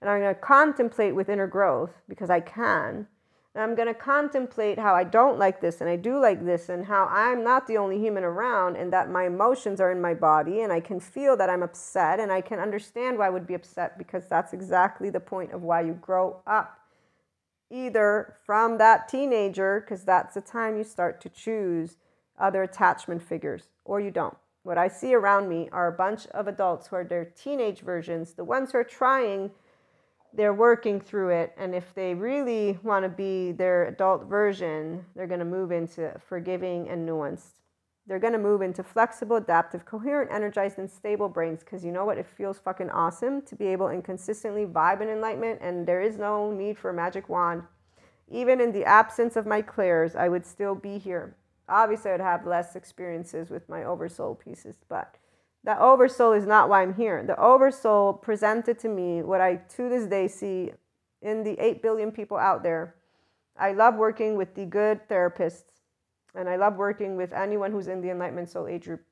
And 0.00 0.08
I'm 0.08 0.20
going 0.20 0.34
to 0.34 0.40
contemplate 0.40 1.14
with 1.14 1.28
inner 1.28 1.46
growth 1.46 1.92
because 2.08 2.30
I 2.30 2.40
can. 2.40 3.06
And 3.54 3.64
I'm 3.64 3.74
going 3.74 3.88
to 3.88 3.94
contemplate 3.94 4.78
how 4.78 4.94
I 4.94 5.02
don't 5.02 5.38
like 5.38 5.60
this 5.60 5.80
and 5.80 5.90
I 5.90 5.96
do 5.96 6.20
like 6.20 6.44
this, 6.44 6.68
and 6.68 6.86
how 6.86 7.08
I'm 7.10 7.42
not 7.42 7.66
the 7.66 7.78
only 7.78 7.98
human 7.98 8.22
around, 8.22 8.76
and 8.76 8.92
that 8.92 9.10
my 9.10 9.26
emotions 9.26 9.80
are 9.80 9.90
in 9.90 10.00
my 10.00 10.14
body, 10.14 10.60
and 10.60 10.72
I 10.72 10.78
can 10.78 11.00
feel 11.00 11.36
that 11.36 11.50
I'm 11.50 11.62
upset, 11.62 12.20
and 12.20 12.30
I 12.30 12.42
can 12.42 12.60
understand 12.60 13.18
why 13.18 13.26
I 13.26 13.30
would 13.30 13.48
be 13.48 13.54
upset 13.54 13.98
because 13.98 14.28
that's 14.28 14.52
exactly 14.52 15.10
the 15.10 15.18
point 15.18 15.52
of 15.52 15.62
why 15.62 15.80
you 15.80 15.94
grow 15.94 16.40
up. 16.46 16.78
Either 17.72 18.36
from 18.46 18.78
that 18.78 19.08
teenager, 19.08 19.80
because 19.80 20.04
that's 20.04 20.34
the 20.34 20.40
time 20.40 20.76
you 20.76 20.84
start 20.84 21.20
to 21.22 21.28
choose 21.28 21.96
other 22.38 22.62
attachment 22.62 23.22
figures, 23.22 23.64
or 23.84 24.00
you 24.00 24.12
don't. 24.12 24.36
What 24.62 24.76
I 24.76 24.88
see 24.88 25.14
around 25.14 25.48
me 25.48 25.68
are 25.72 25.88
a 25.88 25.92
bunch 25.92 26.26
of 26.28 26.46
adults 26.46 26.88
who 26.88 26.96
are 26.96 27.04
their 27.04 27.24
teenage 27.24 27.80
versions, 27.80 28.34
the 28.34 28.44
ones 28.44 28.72
who 28.72 28.78
are 28.78 28.84
trying, 28.84 29.50
they're 30.34 30.54
working 30.54 31.00
through 31.00 31.30
it. 31.30 31.54
And 31.56 31.74
if 31.74 31.94
they 31.94 32.14
really 32.14 32.78
want 32.82 33.04
to 33.04 33.08
be 33.08 33.52
their 33.52 33.86
adult 33.86 34.26
version, 34.26 35.04
they're 35.16 35.26
going 35.26 35.40
to 35.40 35.46
move 35.46 35.72
into 35.72 36.12
forgiving 36.28 36.88
and 36.88 37.08
nuanced. 37.08 37.54
They're 38.06 38.18
going 38.18 38.32
to 38.32 38.38
move 38.38 38.60
into 38.60 38.82
flexible, 38.82 39.36
adaptive, 39.36 39.84
coherent, 39.84 40.30
energized, 40.32 40.78
and 40.78 40.90
stable 40.90 41.28
brains 41.28 41.60
because 41.60 41.84
you 41.84 41.92
know 41.92 42.04
what? 42.04 42.18
It 42.18 42.26
feels 42.26 42.58
fucking 42.58 42.90
awesome 42.90 43.42
to 43.42 43.54
be 43.54 43.66
able 43.68 43.88
and 43.88 44.04
consistently 44.04 44.66
vibe 44.66 45.00
in 45.00 45.08
enlightenment, 45.08 45.60
and 45.62 45.86
there 45.86 46.02
is 46.02 46.18
no 46.18 46.50
need 46.50 46.76
for 46.76 46.90
a 46.90 46.94
magic 46.94 47.28
wand. 47.28 47.62
Even 48.28 48.60
in 48.60 48.72
the 48.72 48.84
absence 48.84 49.36
of 49.36 49.46
my 49.46 49.62
clairs, 49.62 50.16
I 50.16 50.28
would 50.28 50.44
still 50.44 50.74
be 50.74 50.98
here 50.98 51.36
obviously 51.70 52.10
I'd 52.10 52.20
have 52.20 52.46
less 52.46 52.76
experiences 52.76 53.50
with 53.50 53.68
my 53.68 53.84
oversoul 53.84 54.34
pieces, 54.34 54.76
but 54.88 55.16
the 55.64 55.80
oversoul 55.80 56.32
is 56.32 56.46
not 56.46 56.68
why 56.68 56.82
I'm 56.82 56.94
here. 56.94 57.22
The 57.22 57.38
oversoul 57.38 58.14
presented 58.14 58.78
to 58.80 58.88
me 58.88 59.22
what 59.22 59.40
I 59.40 59.56
to 59.56 59.88
this 59.88 60.06
day 60.06 60.28
see 60.28 60.72
in 61.22 61.44
the 61.44 61.58
8 61.58 61.82
billion 61.82 62.10
people 62.10 62.36
out 62.36 62.62
there. 62.62 62.94
I 63.58 63.72
love 63.72 63.96
working 63.96 64.36
with 64.36 64.54
the 64.54 64.64
good 64.64 65.06
therapists 65.08 65.64
and 66.34 66.48
I 66.48 66.56
love 66.56 66.76
working 66.76 67.16
with 67.16 67.32
anyone 67.32 67.72
who's 67.72 67.88
in 67.88 68.00
the 68.00 68.10
Enlightenment 68.10 68.48
Soul 68.48 68.66
Age 68.66 68.84
group 68.84 69.04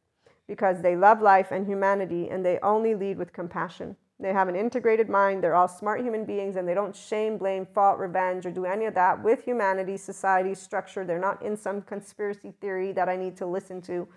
because 0.47 0.81
they 0.81 0.97
love 0.97 1.21
life 1.21 1.51
and 1.51 1.67
humanity 1.67 2.29
and 2.31 2.45
they 2.45 2.59
only 2.63 2.95
lead 2.95 3.19
with 3.19 3.33
compassion. 3.33 3.97
They 4.21 4.33
have 4.33 4.49
an 4.49 4.57
integrated 4.57 5.09
mind. 5.09 5.43
They're 5.43 5.55
all 5.55 5.69
smart 5.69 6.01
human 6.01 6.25
beings 6.25 6.57
and 6.57 6.67
they 6.67 6.75
don't 6.75 6.95
shame, 6.95 7.39
blame, 7.39 7.67
fault, 7.67 7.99
revenge, 7.99 8.47
or 8.47 8.51
do 8.51 8.65
any 8.65 8.87
of 8.87 8.95
that 8.95 9.23
with 9.23 9.45
humanity, 9.45 9.97
society, 9.97 10.55
structure. 10.55 11.05
They're 11.05 11.21
not 11.21 11.41
in 11.43 11.57
some 11.57 11.83
conspiracy 11.83 12.53
theory 12.61 12.91
that 12.93 13.09
I 13.09 13.17
need 13.17 13.37
to 13.37 13.47
listen 13.47 13.81
to. 13.83 14.09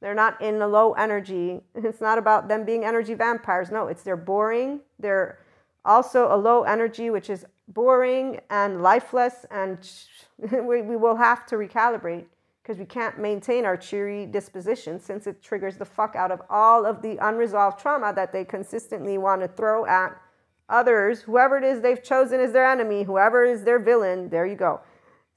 They're 0.00 0.14
not 0.14 0.40
in 0.40 0.62
a 0.62 0.68
low 0.68 0.92
energy. 0.94 1.60
It's 1.74 2.00
not 2.00 2.16
about 2.16 2.48
them 2.48 2.64
being 2.64 2.84
energy 2.84 3.14
vampires. 3.14 3.70
No, 3.70 3.86
it's 3.88 4.02
they're 4.02 4.16
boring. 4.16 4.80
They're 4.98 5.38
also 5.84 6.34
a 6.34 6.36
low 6.36 6.62
energy, 6.62 7.10
which 7.10 7.28
is 7.28 7.44
boring 7.68 8.40
and 8.48 8.82
lifeless, 8.82 9.46
and 9.50 9.78
we, 10.38 10.82
we 10.82 10.96
will 10.96 11.16
have 11.16 11.46
to 11.46 11.56
recalibrate 11.56 12.24
because 12.62 12.78
we 12.78 12.84
can't 12.84 13.18
maintain 13.18 13.64
our 13.64 13.76
cheery 13.76 14.26
disposition 14.26 15.00
since 15.00 15.26
it 15.26 15.42
triggers 15.42 15.76
the 15.76 15.84
fuck 15.84 16.14
out 16.14 16.30
of 16.30 16.42
all 16.50 16.84
of 16.84 17.02
the 17.02 17.16
unresolved 17.20 17.78
trauma 17.80 18.12
that 18.14 18.32
they 18.32 18.44
consistently 18.44 19.18
want 19.18 19.40
to 19.40 19.48
throw 19.48 19.86
at 19.86 20.20
others, 20.68 21.22
whoever 21.22 21.58
it 21.58 21.64
is 21.64 21.80
they've 21.80 22.02
chosen 22.02 22.40
as 22.40 22.52
their 22.52 22.66
enemy, 22.66 23.02
whoever 23.02 23.44
is 23.44 23.64
their 23.64 23.78
villain. 23.78 24.28
There 24.28 24.46
you 24.46 24.56
go. 24.56 24.80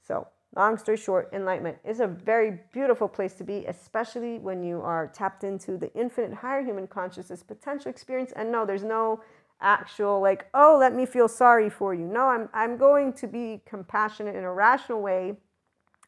So, 0.06 0.28
long 0.54 0.78
story 0.78 0.96
short, 0.96 1.30
enlightenment 1.32 1.78
is 1.84 2.00
a 2.00 2.06
very 2.06 2.60
beautiful 2.72 3.08
place 3.08 3.34
to 3.34 3.44
be, 3.44 3.64
especially 3.66 4.38
when 4.38 4.62
you 4.62 4.80
are 4.80 5.08
tapped 5.08 5.44
into 5.44 5.76
the 5.76 5.92
infinite 5.94 6.34
higher 6.34 6.62
human 6.62 6.86
consciousness 6.86 7.42
potential 7.42 7.90
experience. 7.90 8.32
And 8.36 8.52
no, 8.52 8.64
there's 8.64 8.84
no 8.84 9.22
actual 9.60 10.20
like, 10.20 10.46
oh, 10.54 10.76
let 10.78 10.94
me 10.94 11.06
feel 11.06 11.26
sorry 11.26 11.70
for 11.70 11.94
you. 11.94 12.06
No, 12.06 12.26
I'm 12.26 12.48
I'm 12.52 12.76
going 12.76 13.12
to 13.14 13.26
be 13.26 13.62
compassionate 13.66 14.36
in 14.36 14.44
a 14.44 14.52
rational 14.52 15.00
way 15.00 15.38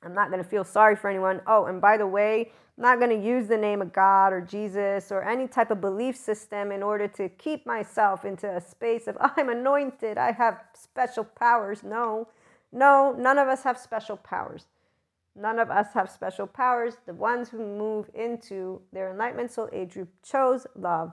I'm 0.02 0.14
not 0.14 0.30
going 0.30 0.42
to 0.42 0.48
feel 0.48 0.64
sorry 0.64 0.96
for 0.96 1.08
anyone. 1.08 1.40
Oh, 1.46 1.66
and 1.66 1.80
by 1.80 1.96
the 1.96 2.06
way, 2.06 2.52
I'm 2.76 2.82
not 2.82 2.98
going 2.98 3.10
to 3.18 3.26
use 3.26 3.48
the 3.48 3.56
name 3.56 3.80
of 3.80 3.92
God 3.92 4.32
or 4.32 4.40
Jesus 4.40 5.10
or 5.10 5.22
any 5.22 5.48
type 5.48 5.70
of 5.70 5.80
belief 5.80 6.16
system 6.16 6.70
in 6.70 6.82
order 6.82 7.08
to 7.08 7.28
keep 7.30 7.66
myself 7.66 8.24
into 8.24 8.54
a 8.54 8.60
space 8.60 9.06
of 9.06 9.16
I'm 9.36 9.48
anointed, 9.48 10.18
I 10.18 10.32
have 10.32 10.62
special 10.74 11.24
powers. 11.24 11.82
No, 11.82 12.28
no, 12.72 13.14
none 13.18 13.38
of 13.38 13.48
us 13.48 13.62
have 13.62 13.78
special 13.78 14.16
powers. 14.16 14.66
None 15.34 15.58
of 15.58 15.70
us 15.70 15.88
have 15.94 16.10
special 16.10 16.46
powers. 16.46 16.94
The 17.06 17.12
ones 17.14 17.48
who 17.50 17.58
move 17.58 18.10
into 18.14 18.80
their 18.92 19.10
enlightenment 19.10 19.50
soul 19.50 19.68
age 19.72 19.92
group 19.94 20.08
chose 20.22 20.66
love 20.74 21.12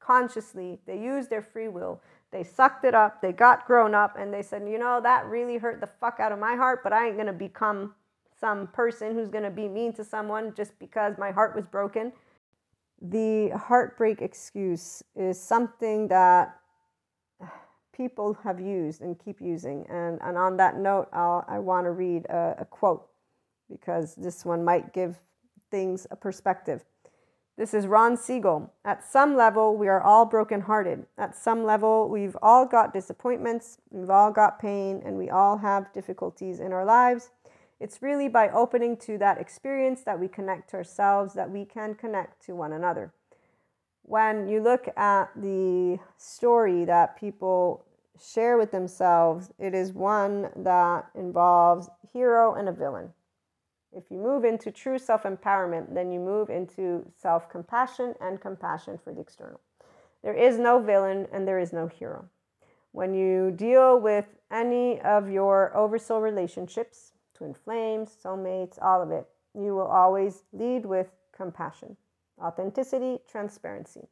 consciously. 0.00 0.80
They 0.86 0.98
used 0.98 1.30
their 1.30 1.42
free 1.42 1.68
will. 1.68 2.00
They 2.32 2.42
sucked 2.42 2.84
it 2.84 2.94
up. 2.94 3.20
They 3.22 3.32
got 3.32 3.66
grown 3.66 3.94
up 3.94 4.16
and 4.18 4.32
they 4.32 4.42
said, 4.42 4.68
you 4.68 4.78
know, 4.78 5.00
that 5.02 5.26
really 5.26 5.58
hurt 5.58 5.80
the 5.80 5.88
fuck 6.00 6.18
out 6.18 6.32
of 6.32 6.38
my 6.38 6.56
heart, 6.56 6.82
but 6.82 6.92
I 6.92 7.06
ain't 7.06 7.16
going 7.16 7.26
to 7.26 7.32
become 7.32 7.94
some 8.42 8.66
person 8.66 9.14
who's 9.14 9.28
going 9.28 9.44
to 9.44 9.50
be 9.50 9.68
mean 9.68 9.92
to 9.92 10.02
someone 10.02 10.52
just 10.56 10.76
because 10.80 11.14
my 11.16 11.30
heart 11.30 11.54
was 11.54 11.64
broken. 11.64 12.12
The 13.00 13.50
heartbreak 13.50 14.20
excuse 14.20 15.00
is 15.14 15.40
something 15.40 16.08
that 16.08 16.56
people 17.96 18.36
have 18.42 18.58
used 18.58 19.00
and 19.00 19.16
keep 19.16 19.40
using. 19.40 19.86
And, 19.88 20.18
and 20.22 20.36
on 20.36 20.56
that 20.56 20.76
note, 20.76 21.08
I'll, 21.12 21.44
I 21.46 21.60
want 21.60 21.84
to 21.86 21.92
read 21.92 22.26
a, 22.26 22.56
a 22.58 22.64
quote 22.64 23.06
because 23.70 24.16
this 24.16 24.44
one 24.44 24.64
might 24.64 24.92
give 24.92 25.20
things 25.70 26.08
a 26.10 26.16
perspective. 26.16 26.84
This 27.56 27.74
is 27.74 27.86
Ron 27.86 28.16
Siegel. 28.16 28.72
At 28.84 29.04
some 29.04 29.36
level, 29.36 29.76
we 29.76 29.86
are 29.86 30.02
all 30.02 30.24
brokenhearted. 30.24 31.06
At 31.16 31.36
some 31.36 31.64
level, 31.64 32.08
we've 32.08 32.36
all 32.42 32.66
got 32.66 32.92
disappointments, 32.92 33.78
we've 33.90 34.10
all 34.10 34.32
got 34.32 34.58
pain, 34.58 35.00
and 35.04 35.16
we 35.16 35.30
all 35.30 35.58
have 35.58 35.92
difficulties 35.92 36.58
in 36.58 36.72
our 36.72 36.84
lives. 36.84 37.30
It's 37.82 38.00
really 38.00 38.28
by 38.28 38.48
opening 38.48 38.96
to 38.98 39.18
that 39.18 39.38
experience 39.38 40.02
that 40.02 40.20
we 40.20 40.28
connect 40.28 40.70
to 40.70 40.76
ourselves, 40.76 41.34
that 41.34 41.50
we 41.50 41.64
can 41.64 41.96
connect 41.96 42.40
to 42.46 42.54
one 42.54 42.72
another. 42.72 43.12
When 44.02 44.46
you 44.46 44.62
look 44.62 44.86
at 44.96 45.30
the 45.34 45.98
story 46.16 46.84
that 46.84 47.18
people 47.18 47.84
share 48.24 48.56
with 48.56 48.70
themselves, 48.70 49.50
it 49.58 49.74
is 49.74 49.92
one 49.92 50.50
that 50.54 51.06
involves 51.16 51.88
hero 52.12 52.54
and 52.54 52.68
a 52.68 52.72
villain. 52.72 53.14
If 53.92 54.12
you 54.12 54.18
move 54.18 54.44
into 54.44 54.70
true 54.70 55.00
self 55.00 55.24
empowerment, 55.24 55.92
then 55.92 56.12
you 56.12 56.20
move 56.20 56.50
into 56.50 57.10
self 57.16 57.50
compassion 57.50 58.14
and 58.20 58.40
compassion 58.40 58.96
for 59.02 59.12
the 59.12 59.20
external. 59.20 59.60
There 60.22 60.34
is 60.34 60.56
no 60.56 60.78
villain 60.78 61.26
and 61.32 61.48
there 61.48 61.58
is 61.58 61.72
no 61.72 61.88
hero. 61.88 62.28
When 62.92 63.12
you 63.12 63.50
deal 63.50 63.98
with 63.98 64.26
any 64.52 65.00
of 65.00 65.28
your 65.28 65.76
oversoul 65.76 66.20
relationships, 66.20 67.11
twin 67.42 67.54
flames, 67.54 68.16
soulmates, 68.24 68.78
all 68.80 69.02
of 69.02 69.10
it. 69.10 69.26
You 69.54 69.74
will 69.74 69.88
always 69.88 70.44
lead 70.52 70.86
with 70.86 71.08
compassion, 71.36 71.96
authenticity, 72.40 73.18
transparency. 73.28 74.06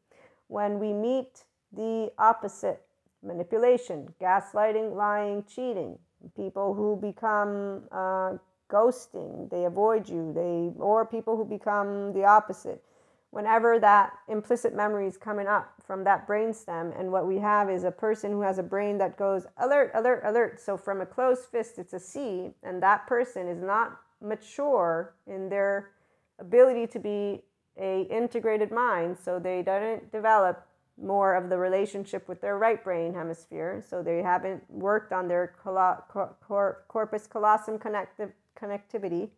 When 0.48 0.80
we 0.80 0.92
meet 0.92 1.44
the 1.72 2.10
opposite, 2.18 2.82
manipulation, 3.22 4.12
gaslighting, 4.20 4.96
lying, 4.96 5.44
cheating, 5.44 5.96
people 6.34 6.74
who 6.74 6.96
become 6.96 7.84
uh, 7.92 8.32
ghosting, 8.68 9.48
they 9.48 9.64
avoid 9.64 10.08
you, 10.08 10.32
they 10.34 10.72
or 10.82 11.06
people 11.06 11.36
who 11.36 11.44
become 11.44 12.12
the 12.12 12.24
opposite 12.24 12.82
whenever 13.30 13.78
that 13.78 14.12
implicit 14.28 14.74
memory 14.74 15.06
is 15.06 15.16
coming 15.16 15.46
up 15.46 15.72
from 15.86 16.02
that 16.04 16.26
brainstem. 16.26 16.92
And 16.98 17.12
what 17.12 17.26
we 17.26 17.38
have 17.38 17.70
is 17.70 17.84
a 17.84 17.90
person 17.90 18.32
who 18.32 18.42
has 18.42 18.58
a 18.58 18.62
brain 18.62 18.98
that 18.98 19.16
goes 19.16 19.46
alert, 19.58 19.92
alert, 19.94 20.22
alert. 20.24 20.60
So 20.60 20.76
from 20.76 21.00
a 21.00 21.06
closed 21.06 21.44
fist, 21.44 21.78
it's 21.78 21.92
a 21.92 22.00
C, 22.00 22.50
and 22.62 22.82
that 22.82 23.06
person 23.06 23.46
is 23.46 23.62
not 23.62 24.00
mature 24.20 25.14
in 25.26 25.48
their 25.48 25.90
ability 26.38 26.86
to 26.88 26.98
be 26.98 27.42
a 27.80 28.02
integrated 28.10 28.70
mind. 28.72 29.16
So 29.16 29.38
they 29.38 29.62
don't 29.62 30.10
develop 30.10 30.66
more 31.00 31.34
of 31.34 31.48
the 31.48 31.56
relationship 31.56 32.28
with 32.28 32.40
their 32.40 32.58
right 32.58 32.82
brain 32.82 33.14
hemisphere. 33.14 33.82
So 33.88 34.02
they 34.02 34.22
haven't 34.22 34.62
worked 34.68 35.12
on 35.12 35.28
their 35.28 35.54
corpus 35.62 37.26
callosum 37.26 37.78
connectivity 37.78 39.30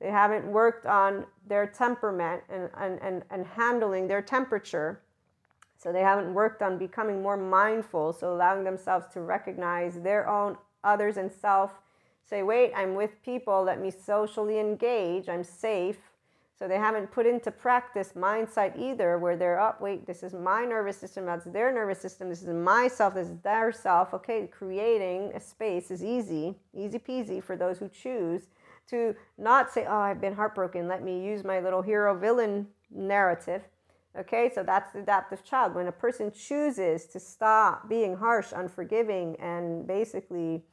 they 0.00 0.10
haven't 0.10 0.46
worked 0.46 0.86
on 0.86 1.24
their 1.46 1.66
temperament 1.66 2.42
and, 2.48 2.68
and, 2.78 3.00
and, 3.02 3.22
and 3.30 3.46
handling 3.46 4.08
their 4.08 4.22
temperature. 4.22 5.00
So 5.78 5.92
they 5.92 6.02
haven't 6.02 6.32
worked 6.34 6.62
on 6.62 6.78
becoming 6.78 7.22
more 7.22 7.36
mindful, 7.36 8.12
so 8.12 8.32
allowing 8.32 8.64
themselves 8.64 9.06
to 9.12 9.20
recognize 9.20 10.00
their 10.00 10.28
own 10.28 10.56
others 10.84 11.16
and 11.16 11.30
self. 11.30 11.72
Say, 12.28 12.42
wait, 12.42 12.72
I'm 12.74 12.94
with 12.94 13.22
people, 13.22 13.62
let 13.62 13.80
me 13.80 13.90
socially 13.90 14.58
engage, 14.58 15.28
I'm 15.28 15.44
safe. 15.44 15.98
So 16.58 16.66
they 16.66 16.78
haven't 16.78 17.12
put 17.12 17.26
into 17.26 17.50
practice 17.50 18.16
mindsight 18.16 18.78
either, 18.78 19.18
where 19.18 19.36
they're 19.36 19.60
up, 19.60 19.76
oh, 19.78 19.84
wait, 19.84 20.06
this 20.06 20.22
is 20.22 20.32
my 20.32 20.64
nervous 20.64 20.96
system, 20.96 21.26
that's 21.26 21.44
their 21.44 21.70
nervous 21.70 22.00
system, 22.00 22.30
this 22.30 22.42
is 22.42 22.48
myself, 22.48 23.14
this 23.14 23.28
is 23.28 23.36
their 23.42 23.70
self. 23.70 24.14
Okay, 24.14 24.48
creating 24.50 25.32
a 25.34 25.40
space 25.40 25.90
is 25.90 26.02
easy, 26.02 26.54
easy 26.74 26.98
peasy 26.98 27.42
for 27.42 27.56
those 27.56 27.78
who 27.78 27.88
choose 27.90 28.48
to 28.90 29.14
not 29.38 29.70
say, 29.72 29.86
oh, 29.88 29.98
I've 29.98 30.20
been 30.20 30.34
heartbroken. 30.34 30.88
Let 30.88 31.02
me 31.02 31.24
use 31.24 31.44
my 31.44 31.60
little 31.60 31.82
hero 31.82 32.16
villain 32.16 32.68
narrative. 32.90 33.62
Okay, 34.18 34.50
so 34.54 34.62
that's 34.62 34.92
the 34.92 35.00
adaptive 35.00 35.44
child. 35.44 35.74
When 35.74 35.88
a 35.88 35.92
person 35.92 36.32
chooses 36.32 37.06
to 37.06 37.20
stop 37.20 37.88
being 37.88 38.16
harsh, 38.16 38.52
unforgiving, 38.54 39.36
and 39.40 39.86
basically 39.86 40.64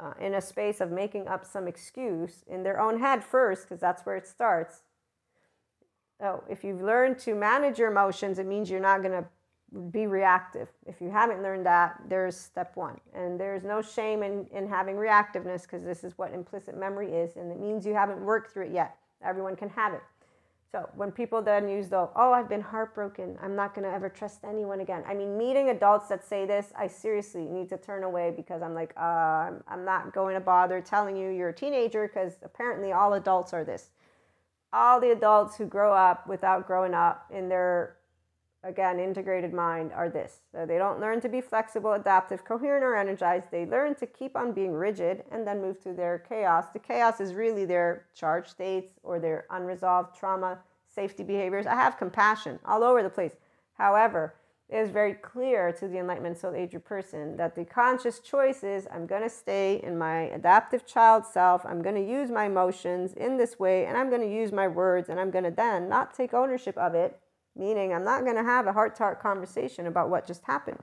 uh, 0.00 0.12
in 0.20 0.34
a 0.34 0.40
space 0.40 0.80
of 0.80 0.90
making 0.90 1.28
up 1.28 1.44
some 1.44 1.68
excuse 1.68 2.42
in 2.48 2.62
their 2.62 2.80
own 2.80 2.98
head 2.98 3.22
first, 3.22 3.68
because 3.68 3.80
that's 3.80 4.04
where 4.04 4.16
it 4.16 4.26
starts. 4.26 4.82
Oh, 6.22 6.42
if 6.48 6.64
you've 6.64 6.82
learned 6.82 7.18
to 7.20 7.34
manage 7.34 7.78
your 7.78 7.90
emotions, 7.90 8.38
it 8.38 8.46
means 8.46 8.70
you're 8.70 8.80
not 8.80 9.02
going 9.02 9.22
to 9.22 9.28
be 9.90 10.06
reactive. 10.06 10.68
If 10.86 11.00
you 11.00 11.10
haven't 11.10 11.42
learned 11.42 11.64
that, 11.66 12.00
there's 12.08 12.36
step 12.36 12.76
one. 12.76 13.00
And 13.14 13.38
there's 13.38 13.62
no 13.62 13.80
shame 13.82 14.22
in, 14.22 14.46
in 14.52 14.68
having 14.68 14.96
reactiveness 14.96 15.62
because 15.62 15.82
this 15.82 16.02
is 16.04 16.16
what 16.16 16.32
implicit 16.32 16.76
memory 16.76 17.12
is. 17.12 17.36
And 17.36 17.50
it 17.52 17.60
means 17.60 17.86
you 17.86 17.94
haven't 17.94 18.20
worked 18.20 18.52
through 18.52 18.66
it 18.66 18.72
yet. 18.72 18.96
Everyone 19.24 19.56
can 19.56 19.68
have 19.70 19.94
it. 19.94 20.02
So 20.72 20.88
when 20.94 21.10
people 21.10 21.42
then 21.42 21.68
use 21.68 21.88
the, 21.88 22.08
oh, 22.14 22.32
I've 22.32 22.48
been 22.48 22.60
heartbroken, 22.60 23.36
I'm 23.42 23.56
not 23.56 23.74
going 23.74 23.84
to 23.84 23.92
ever 23.92 24.08
trust 24.08 24.44
anyone 24.44 24.80
again. 24.80 25.02
I 25.04 25.14
mean, 25.14 25.36
meeting 25.36 25.70
adults 25.70 26.08
that 26.08 26.24
say 26.24 26.46
this, 26.46 26.72
I 26.76 26.86
seriously 26.86 27.44
need 27.44 27.68
to 27.70 27.76
turn 27.76 28.04
away 28.04 28.32
because 28.36 28.62
I'm 28.62 28.74
like, 28.74 28.92
uh, 28.96 29.00
I'm, 29.00 29.64
I'm 29.66 29.84
not 29.84 30.12
going 30.12 30.34
to 30.34 30.40
bother 30.40 30.80
telling 30.80 31.16
you 31.16 31.30
you're 31.30 31.48
a 31.48 31.54
teenager 31.54 32.06
because 32.06 32.34
apparently 32.44 32.92
all 32.92 33.14
adults 33.14 33.52
are 33.52 33.64
this. 33.64 33.90
All 34.72 35.00
the 35.00 35.10
adults 35.10 35.56
who 35.56 35.66
grow 35.66 35.92
up 35.92 36.28
without 36.28 36.68
growing 36.68 36.94
up 36.94 37.26
in 37.32 37.48
their 37.48 37.96
again, 38.62 39.00
integrated 39.00 39.52
mind 39.52 39.92
are 39.92 40.08
this. 40.08 40.40
So 40.52 40.66
they 40.66 40.78
don't 40.78 41.00
learn 41.00 41.20
to 41.22 41.28
be 41.28 41.40
flexible, 41.40 41.92
adaptive, 41.94 42.44
coherent, 42.44 42.84
or 42.84 42.96
energized. 42.96 43.46
They 43.50 43.66
learn 43.66 43.94
to 43.96 44.06
keep 44.06 44.36
on 44.36 44.52
being 44.52 44.72
rigid 44.72 45.24
and 45.30 45.46
then 45.46 45.60
move 45.62 45.80
to 45.82 45.92
their 45.92 46.18
chaos. 46.18 46.66
The 46.72 46.78
chaos 46.78 47.20
is 47.20 47.34
really 47.34 47.64
their 47.64 48.06
charge 48.14 48.48
states 48.48 48.92
or 49.02 49.18
their 49.18 49.46
unresolved 49.50 50.18
trauma, 50.18 50.58
safety 50.88 51.22
behaviors. 51.22 51.66
I 51.66 51.74
have 51.74 51.96
compassion 51.96 52.58
all 52.64 52.84
over 52.84 53.02
the 53.02 53.10
place. 53.10 53.36
However, 53.74 54.34
it 54.68 54.76
is 54.76 54.90
very 54.90 55.14
clear 55.14 55.72
to 55.72 55.88
the 55.88 55.98
Enlightenment 55.98 56.38
Soul 56.38 56.54
Age 56.54 56.76
person 56.84 57.36
that 57.38 57.56
the 57.56 57.64
conscious 57.64 58.20
choice 58.20 58.62
is 58.62 58.86
I'm 58.92 59.06
going 59.06 59.22
to 59.22 59.30
stay 59.30 59.80
in 59.82 59.98
my 59.98 60.24
adaptive 60.28 60.86
child 60.86 61.26
self. 61.26 61.66
I'm 61.66 61.82
going 61.82 61.96
to 61.96 62.04
use 62.04 62.30
my 62.30 62.44
emotions 62.44 63.14
in 63.14 63.36
this 63.36 63.58
way, 63.58 63.86
and 63.86 63.96
I'm 63.96 64.10
going 64.10 64.22
to 64.22 64.32
use 64.32 64.52
my 64.52 64.68
words, 64.68 65.08
and 65.08 65.18
I'm 65.18 65.32
going 65.32 65.42
to 65.42 65.50
then 65.50 65.88
not 65.88 66.14
take 66.14 66.34
ownership 66.34 66.78
of 66.78 66.94
it 66.94 67.18
meaning 67.56 67.92
I'm 67.92 68.04
not 68.04 68.24
going 68.24 68.36
to 68.36 68.42
have 68.42 68.66
a 68.66 68.72
heart 68.72 68.96
to 68.96 69.02
heart 69.02 69.20
conversation 69.20 69.86
about 69.86 70.10
what 70.10 70.26
just 70.26 70.44
happened. 70.44 70.80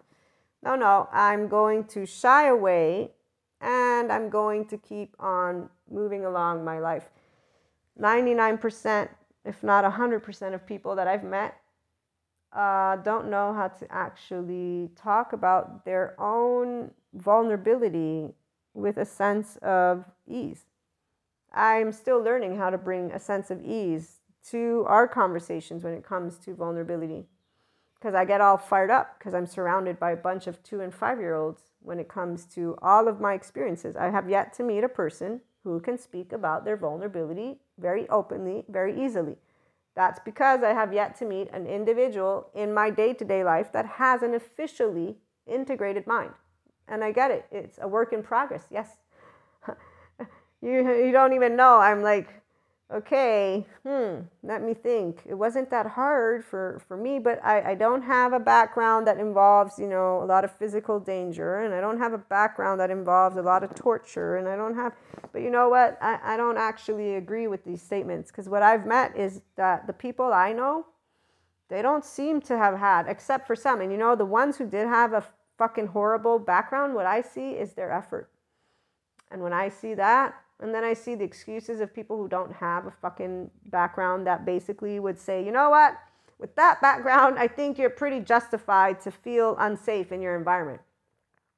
No, 0.64 0.76
no, 0.76 1.08
I'm 1.12 1.48
going 1.48 1.86
to 1.86 2.06
shy 2.06 2.48
away 2.48 3.12
and 3.62 4.12
I'm 4.12 4.30
going 4.30 4.66
to 4.68 4.78
keep 4.78 5.16
on 5.20 5.70
moving 5.90 6.26
along 6.26 6.64
my 6.64 6.80
life. 6.80 7.10
99%, 8.00 9.10
if 9.46 9.64
not 9.64 9.84
100% 9.84 10.54
of 10.54 10.66
people 10.66 10.96
that 10.96 11.08
I've 11.08 11.24
met 11.24 11.60
uh, 12.54 12.96
don't 12.98 13.30
know 13.30 13.54
how 13.54 13.68
to 13.68 13.92
actually 13.92 14.90
talk 14.96 15.34
about 15.34 15.86
their 15.86 16.20
own 16.20 16.92
vulnerability 17.14 18.34
with 18.74 18.98
a 18.98 19.06
sense 19.06 19.58
of 19.58 20.06
ease. 20.28 20.66
I'm 21.54 21.92
still 21.92 22.22
learning 22.22 22.58
how 22.58 22.70
to 22.70 22.78
bring 22.78 23.12
a 23.12 23.20
sense 23.20 23.52
of 23.52 23.64
ease 23.64 24.22
to 24.52 24.86
our 24.88 25.08
conversations 25.08 25.84
when 25.84 25.94
it 25.94 26.04
comes 26.04 26.38
to 26.40 26.56
vulnerability. 26.56 27.26
Because 27.96 28.14
I 28.14 28.26
get 28.26 28.42
all 28.42 28.58
fired 28.58 28.92
up 28.92 29.18
because 29.18 29.34
I'm 29.34 29.48
surrounded 29.48 30.00
by 30.00 30.12
a 30.12 30.18
bunch 30.18 30.48
of 30.48 30.62
two 30.64 30.82
and 30.82 30.94
five 30.94 31.20
year 31.20 31.36
olds 31.36 31.64
when 31.82 32.00
it 32.00 32.08
comes 32.08 32.46
to 32.48 32.78
all 32.82 33.08
of 33.08 33.20
my 33.20 33.34
experiences. 33.34 33.96
I 33.96 34.10
have 34.10 34.30
yet 34.30 34.54
to 34.54 34.64
meet 34.64 34.84
a 34.84 34.90
person 34.90 35.42
who 35.64 35.80
can 35.80 35.98
speak 35.98 36.32
about 36.32 36.64
their 36.64 36.78
vulnerability 36.78 37.60
very 37.80 38.08
openly, 38.10 38.66
very 38.70 39.04
easily. 39.04 39.36
That's 39.96 40.20
because 40.24 40.62
I 40.64 40.74
have 40.74 40.94
yet 40.94 41.18
to 41.18 41.26
meet 41.26 41.50
an 41.52 41.66
individual 41.66 42.50
in 42.54 42.74
my 42.74 42.92
day 42.92 43.14
to 43.16 43.26
day 43.26 43.44
life 43.44 43.72
that 43.72 43.86
has 43.86 44.22
an 44.22 44.36
officially 44.36 45.18
integrated 45.48 46.06
mind. 46.06 46.32
And 46.88 47.04
I 47.04 47.12
get 47.12 47.32
it, 47.32 47.46
it's 47.52 47.80
a 47.82 47.88
work 47.88 48.14
in 48.14 48.22
progress, 48.22 48.66
yes. 48.70 48.98
you, 50.62 50.72
you 50.72 51.12
don't 51.12 51.34
even 51.34 51.56
know. 51.56 51.80
I'm 51.80 52.04
like, 52.04 52.30
okay, 52.94 53.66
hmm, 53.86 54.20
let 54.44 54.64
me 54.64 54.74
think. 54.74 55.22
It 55.28 55.34
wasn't 55.34 55.70
that 55.72 55.88
hard 55.88 56.46
for, 56.46 56.82
for 56.88 56.96
me, 56.96 57.20
but 57.20 57.44
I, 57.44 57.72
I 57.72 57.76
don't 57.76 58.02
have 58.02 58.32
a 58.32 58.40
background 58.40 59.08
that 59.08 59.20
involves, 59.20 59.78
you 59.78 59.88
know, 59.88 60.24
a 60.24 60.26
lot 60.26 60.46
of 60.46 60.52
physical 60.52 61.00
danger, 61.00 61.62
and 61.62 61.74
I 61.74 61.82
don't 61.82 61.98
have 61.98 62.14
a 62.14 62.18
background 62.18 62.80
that 62.80 62.90
involves 62.90 63.36
a 63.36 63.42
lot 63.42 63.64
of 63.64 63.76
torture, 63.76 64.38
and 64.38 64.48
I 64.48 64.56
don't 64.56 64.76
have, 64.76 64.94
but 65.34 65.42
you 65.42 65.52
know 65.52 65.68
what? 65.68 65.98
I, 66.02 66.20
I 66.24 66.38
don't 66.38 66.58
actually 66.58 67.16
agree 67.16 67.48
with 67.48 67.66
these 67.66 67.82
statements 67.82 68.32
because 68.32 68.48
what 68.48 68.64
I've 68.64 68.86
met 68.86 69.18
is 69.18 69.42
that 69.58 69.86
the 69.86 69.94
people 69.94 70.32
I 70.32 70.54
know, 70.54 70.86
they 71.70 71.82
don't 71.82 72.06
seem 72.06 72.40
to 72.42 72.58
have 72.58 72.78
had, 72.78 73.08
except 73.08 73.48
for 73.48 73.56
some, 73.56 73.82
and 73.82 73.92
you 73.92 73.98
know, 73.98 74.16
the 74.16 74.26
ones 74.26 74.58
who 74.58 74.66
did 74.66 74.88
have 74.88 75.12
a 75.12 75.26
fucking 75.58 75.88
horrible 75.88 76.40
background, 76.40 76.96
what 76.96 77.06
I 77.06 77.22
see 77.22 77.52
is 77.52 77.74
their 77.74 77.92
effort. 77.92 78.30
And 79.30 79.42
when 79.42 79.52
I 79.52 79.68
see 79.68 79.94
that, 79.96 80.36
and 80.60 80.74
then 80.74 80.84
I 80.84 80.94
see 80.94 81.14
the 81.14 81.24
excuses 81.24 81.82
of 81.82 81.94
people 81.94 82.18
who 82.18 82.28
don't 82.28 82.52
have 82.52 82.88
a 82.88 82.92
fucking 82.92 83.52
background 83.68 84.26
that 84.26 84.46
basically 84.46 85.00
would 85.00 85.20
say, 85.20 85.46
you 85.46 85.52
know 85.52 85.70
what? 85.70 85.98
With 86.40 86.56
that 86.56 86.82
background, 86.82 87.38
I 87.38 87.48
think 87.48 87.78
you're 87.78 87.90
pretty 87.92 88.20
justified 88.20 89.00
to 89.02 89.12
feel 89.12 89.56
unsafe 89.60 90.12
in 90.12 90.22
your 90.22 90.36
environment. 90.36 90.82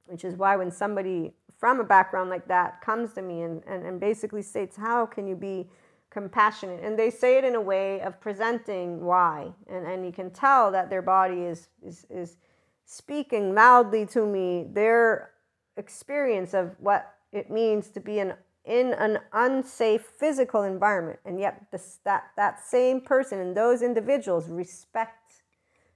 Which 0.06 0.26
is 0.26 0.36
why 0.36 0.56
when 0.56 0.72
somebody 0.72 1.34
from 1.58 1.80
a 1.80 1.84
background 1.84 2.30
like 2.30 2.48
that 2.48 2.82
comes 2.82 3.14
to 3.14 3.22
me 3.22 3.42
and, 3.42 3.62
and, 3.68 3.86
and 3.86 4.00
basically 4.00 4.42
states, 4.42 4.76
How 4.76 5.06
can 5.06 5.28
you 5.28 5.36
be 5.36 5.70
compassionate? 6.10 6.84
And 6.84 6.98
they 6.98 7.10
say 7.10 7.38
it 7.38 7.44
in 7.44 7.56
a 7.56 7.62
way 7.62 8.02
of 8.02 8.20
presenting 8.20 9.02
why. 9.02 9.54
And, 9.68 9.86
and 9.86 10.06
you 10.06 10.12
can 10.12 10.32
tell 10.32 10.72
that 10.72 10.90
their 10.90 11.02
body 11.02 11.42
is, 11.42 11.68
is, 11.86 12.06
is 12.10 12.38
speaking 12.86 13.54
loudly 13.54 14.06
to 14.08 14.26
me 14.26 14.66
their 14.72 15.32
experience 15.78 16.54
of 16.54 16.76
what 16.80 17.14
it 17.32 17.52
means 17.52 17.90
to 17.90 18.00
be 18.00 18.20
an 18.20 18.34
in 18.70 18.94
an 18.94 19.18
unsafe 19.34 20.04
physical 20.04 20.62
environment. 20.62 21.20
And 21.26 21.40
yet 21.40 21.66
this, 21.72 22.00
that, 22.06 22.28
that 22.38 22.64
same 22.64 23.02
person 23.02 23.40
and 23.40 23.58
those 23.58 23.82
individuals 23.82 24.48
respect 24.48 25.42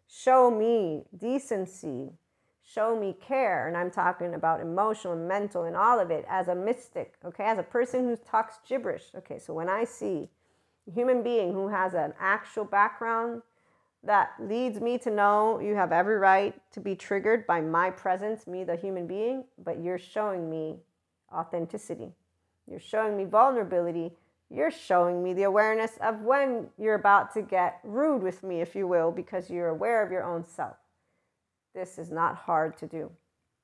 show 0.08 0.52
me 0.52 1.04
decency 1.16 2.12
show 2.66 3.00
me 3.00 3.16
care. 3.22 3.68
And 3.68 3.78
i'm 3.78 3.92
talking 3.92 4.34
about 4.34 4.60
emotional 4.60 5.14
and 5.14 5.28
mental 5.28 5.64
and 5.64 5.76
all 5.76 6.00
of 6.00 6.10
it 6.10 6.26
as 6.28 6.48
a 6.48 6.56
mystic 6.56 7.14
okay? 7.24 7.44
As 7.44 7.60
a 7.60 7.64
person 7.64 8.06
who 8.06 8.16
talks 8.16 8.58
gibberish. 8.68 9.04
Okay 9.16 9.38
so 9.38 9.54
when 9.54 9.70
i 9.70 9.84
see 9.84 10.30
a 10.88 10.92
human 10.92 11.22
being 11.22 11.54
who 11.54 11.68
has 11.68 11.94
an 11.94 12.14
actual 12.20 12.66
background 12.66 13.44
that 14.04 14.32
leads 14.40 14.82
me 14.82 14.98
to 14.98 15.12
know 15.12 15.60
you 15.60 15.76
have 15.76 15.92
every 15.92 16.18
right 16.18 16.56
to 16.72 16.80
be 16.80 16.96
triggered 16.96 17.46
by 17.46 17.62
my 17.62 17.92
presence 17.92 18.48
me 18.48 18.64
the 18.64 18.76
human 18.76 19.06
being 19.06 19.44
but 19.64 19.80
you're 19.80 20.00
showing 20.00 20.50
me 20.50 20.80
authenticity 21.32 22.14
you're 22.70 22.80
showing 22.80 23.18
me 23.18 23.26
vulnerability. 23.26 24.12
You're 24.50 24.72
showing 24.72 25.24
me 25.24 25.34
the 25.34 25.44
awareness 25.44 25.98
of 26.02 26.22
when 26.22 26.68
you're 26.78 26.96
about 26.96 27.34
to 27.34 27.42
get 27.42 27.80
rude 27.84 28.22
with 28.22 28.44
me, 28.44 28.62
if 28.62 28.76
you 28.76 28.88
will, 28.88 29.12
because 29.12 29.50
you're 29.50 29.70
aware 29.70 30.06
of 30.06 30.12
your 30.12 30.24
own 30.24 30.46
self. 30.46 30.78
This 31.74 31.98
is 31.98 32.12
not 32.12 32.36
hard 32.36 32.78
to 32.78 32.88
do. 32.88 33.12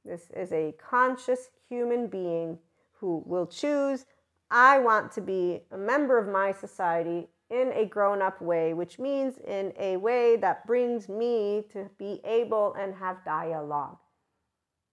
This 0.04 0.32
is 0.36 0.52
a 0.52 0.74
conscious 0.80 1.50
human 1.70 2.08
being 2.08 2.58
who 2.94 3.24
will 3.26 3.46
choose, 3.46 4.06
I 4.50 4.80
want 4.80 5.12
to 5.14 5.22
be 5.22 5.62
a 5.72 5.78
member 5.78 6.18
of 6.18 6.28
my 6.28 6.52
society 6.52 7.28
in 7.50 7.72
a 7.74 7.86
grown 7.86 8.22
up 8.22 8.42
way, 8.42 8.74
which 8.74 9.00
means 9.00 9.38
in 9.48 9.74
a 9.80 9.98
way 9.98 10.38
that 10.38 10.66
brings 10.66 11.08
me 11.08 11.66
to 11.72 11.90
be 11.98 12.20
able 12.24 12.74
and 12.74 12.96
have 12.96 13.24
dialogue 13.24 13.98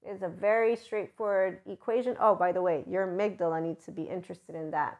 is 0.08 0.22
a 0.22 0.28
very 0.28 0.76
straightforward 0.76 1.60
equation. 1.66 2.16
Oh, 2.20 2.34
by 2.34 2.52
the 2.52 2.62
way, 2.62 2.84
your 2.88 3.06
amygdala 3.06 3.62
needs 3.62 3.84
to 3.86 3.92
be 3.92 4.02
interested 4.02 4.54
in 4.54 4.70
that, 4.70 4.98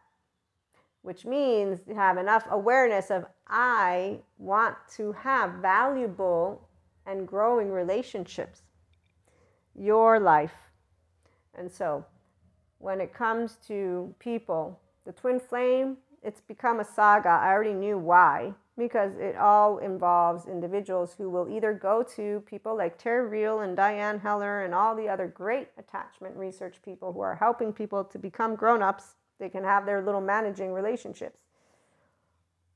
which 1.03 1.25
means 1.25 1.81
you 1.87 1.95
have 1.95 2.19
enough 2.19 2.45
awareness 2.51 3.11
of 3.11 3.27
I 3.49 4.19
want 4.39 4.77
to 4.97 5.13
have 5.13 5.55
valuable 5.55 6.69
and 7.07 7.27
growing 7.27 7.71
relationships, 7.71 8.63
your 9.75 10.19
life. 10.19 10.55
And 11.55 11.71
so 11.71 12.05
when 12.79 13.01
it 13.01 13.15
comes 13.15 13.57
to 13.69 14.15
people, 14.19 14.81
the 15.05 15.13
twin 15.13 15.41
flame, 15.41 15.99
it's 16.23 16.41
become 16.41 16.81
a 16.81 16.85
saga. 16.85 17.29
I 17.29 17.53
already 17.53 17.73
knew 17.73 17.97
why 17.97 18.55
because 18.79 19.13
it 19.19 19.37
all 19.37 19.79
involves 19.79 20.47
individuals 20.47 21.15
who 21.17 21.31
will 21.31 21.49
either 21.49 21.73
go 21.73 22.03
to 22.03 22.43
people 22.47 22.77
like 22.77 22.99
Terry 22.99 23.27
Real 23.27 23.61
and 23.61 23.75
Diane 23.75 24.19
Heller 24.19 24.65
and 24.65 24.75
all 24.75 24.95
the 24.95 25.09
other 25.09 25.27
great 25.27 25.69
attachment 25.79 26.37
research 26.37 26.77
people 26.85 27.13
who 27.13 27.21
are 27.21 27.37
helping 27.37 27.73
people 27.73 28.05
to 28.05 28.19
become 28.19 28.55
grown 28.55 28.83
ups. 28.83 29.15
They 29.39 29.49
can 29.49 29.65
have 29.65 29.87
their 29.87 30.03
little 30.03 30.21
managing 30.21 30.73
relationships. 30.73 31.39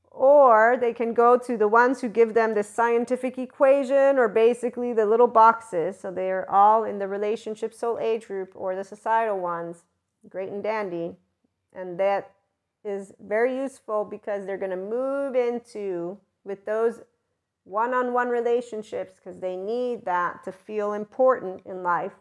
Or 0.09 0.75
they 0.79 0.91
can 0.91 1.13
go 1.13 1.37
to 1.37 1.55
the 1.55 1.67
ones 1.67 2.01
who 2.01 2.09
give 2.09 2.33
them 2.33 2.53
the 2.53 2.63
scientific 2.63 3.37
equation 3.37 4.17
or 4.17 4.27
basically 4.27 4.91
the 4.91 5.05
little 5.05 5.27
boxes. 5.27 5.99
So 5.99 6.11
they're 6.11 6.49
all 6.49 6.83
in 6.83 6.99
the 6.99 7.07
relationship 7.07 7.73
soul 7.73 7.97
age 7.99 8.27
group 8.27 8.51
or 8.55 8.75
the 8.75 8.83
societal 8.83 9.39
ones, 9.39 9.85
great 10.27 10.49
and 10.49 10.61
dandy. 10.61 11.15
And 11.73 11.97
that 11.99 12.31
is 12.83 13.13
very 13.19 13.55
useful 13.55 14.05
because 14.05 14.45
they're 14.45 14.57
going 14.57 14.71
to 14.71 14.77
move 14.77 15.35
into 15.35 16.17
with 16.43 16.65
those 16.65 17.01
one-on-one 17.63 18.29
relationships 18.29 19.13
because 19.15 19.39
they 19.39 19.55
need 19.55 20.03
that 20.05 20.43
to 20.43 20.51
feel 20.51 20.93
important 20.93 21.61
in 21.65 21.83
life. 21.83 22.13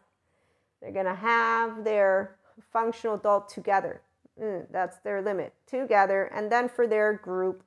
They're 0.80 0.92
going 0.92 1.06
to 1.06 1.14
have 1.14 1.84
their 1.84 2.36
functional 2.72 3.16
adult 3.16 3.48
together. 3.48 4.02
Mm, 4.40 4.66
that's 4.70 4.98
their 4.98 5.22
limit. 5.22 5.54
Together 5.66 6.30
and 6.34 6.50
then 6.52 6.68
for 6.68 6.86
their 6.86 7.14
group 7.14 7.62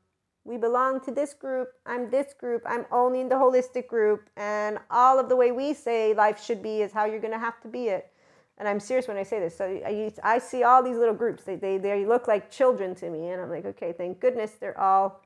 we 0.45 0.57
belong 0.57 0.99
to 0.99 1.11
this 1.11 1.33
group 1.33 1.69
i'm 1.85 2.09
this 2.09 2.33
group 2.33 2.61
i'm 2.65 2.85
only 2.91 3.21
in 3.21 3.29
the 3.29 3.35
holistic 3.35 3.87
group 3.87 4.29
and 4.35 4.77
all 4.89 5.19
of 5.19 5.29
the 5.29 5.35
way 5.35 5.51
we 5.51 5.73
say 5.73 6.13
life 6.13 6.43
should 6.43 6.61
be 6.61 6.81
is 6.81 6.91
how 6.91 7.05
you're 7.05 7.19
going 7.19 7.33
to 7.33 7.39
have 7.39 7.59
to 7.61 7.67
be 7.67 7.87
it 7.87 8.11
and 8.57 8.67
I'm 8.67 8.79
serious 8.79 9.07
when 9.07 9.17
I 9.17 9.23
say 9.23 9.39
this. 9.39 9.57
So 9.57 9.65
I, 9.65 10.11
I 10.23 10.37
see 10.37 10.63
all 10.63 10.83
these 10.83 10.97
little 10.97 11.15
groups. 11.15 11.43
They, 11.43 11.55
they, 11.55 11.77
they 11.77 12.05
look 12.05 12.27
like 12.27 12.51
children 12.51 12.93
to 12.95 13.09
me. 13.09 13.29
And 13.29 13.41
I'm 13.41 13.49
like, 13.49 13.65
okay, 13.65 13.93
thank 13.93 14.19
goodness 14.19 14.51
they're 14.59 14.79
all 14.79 15.21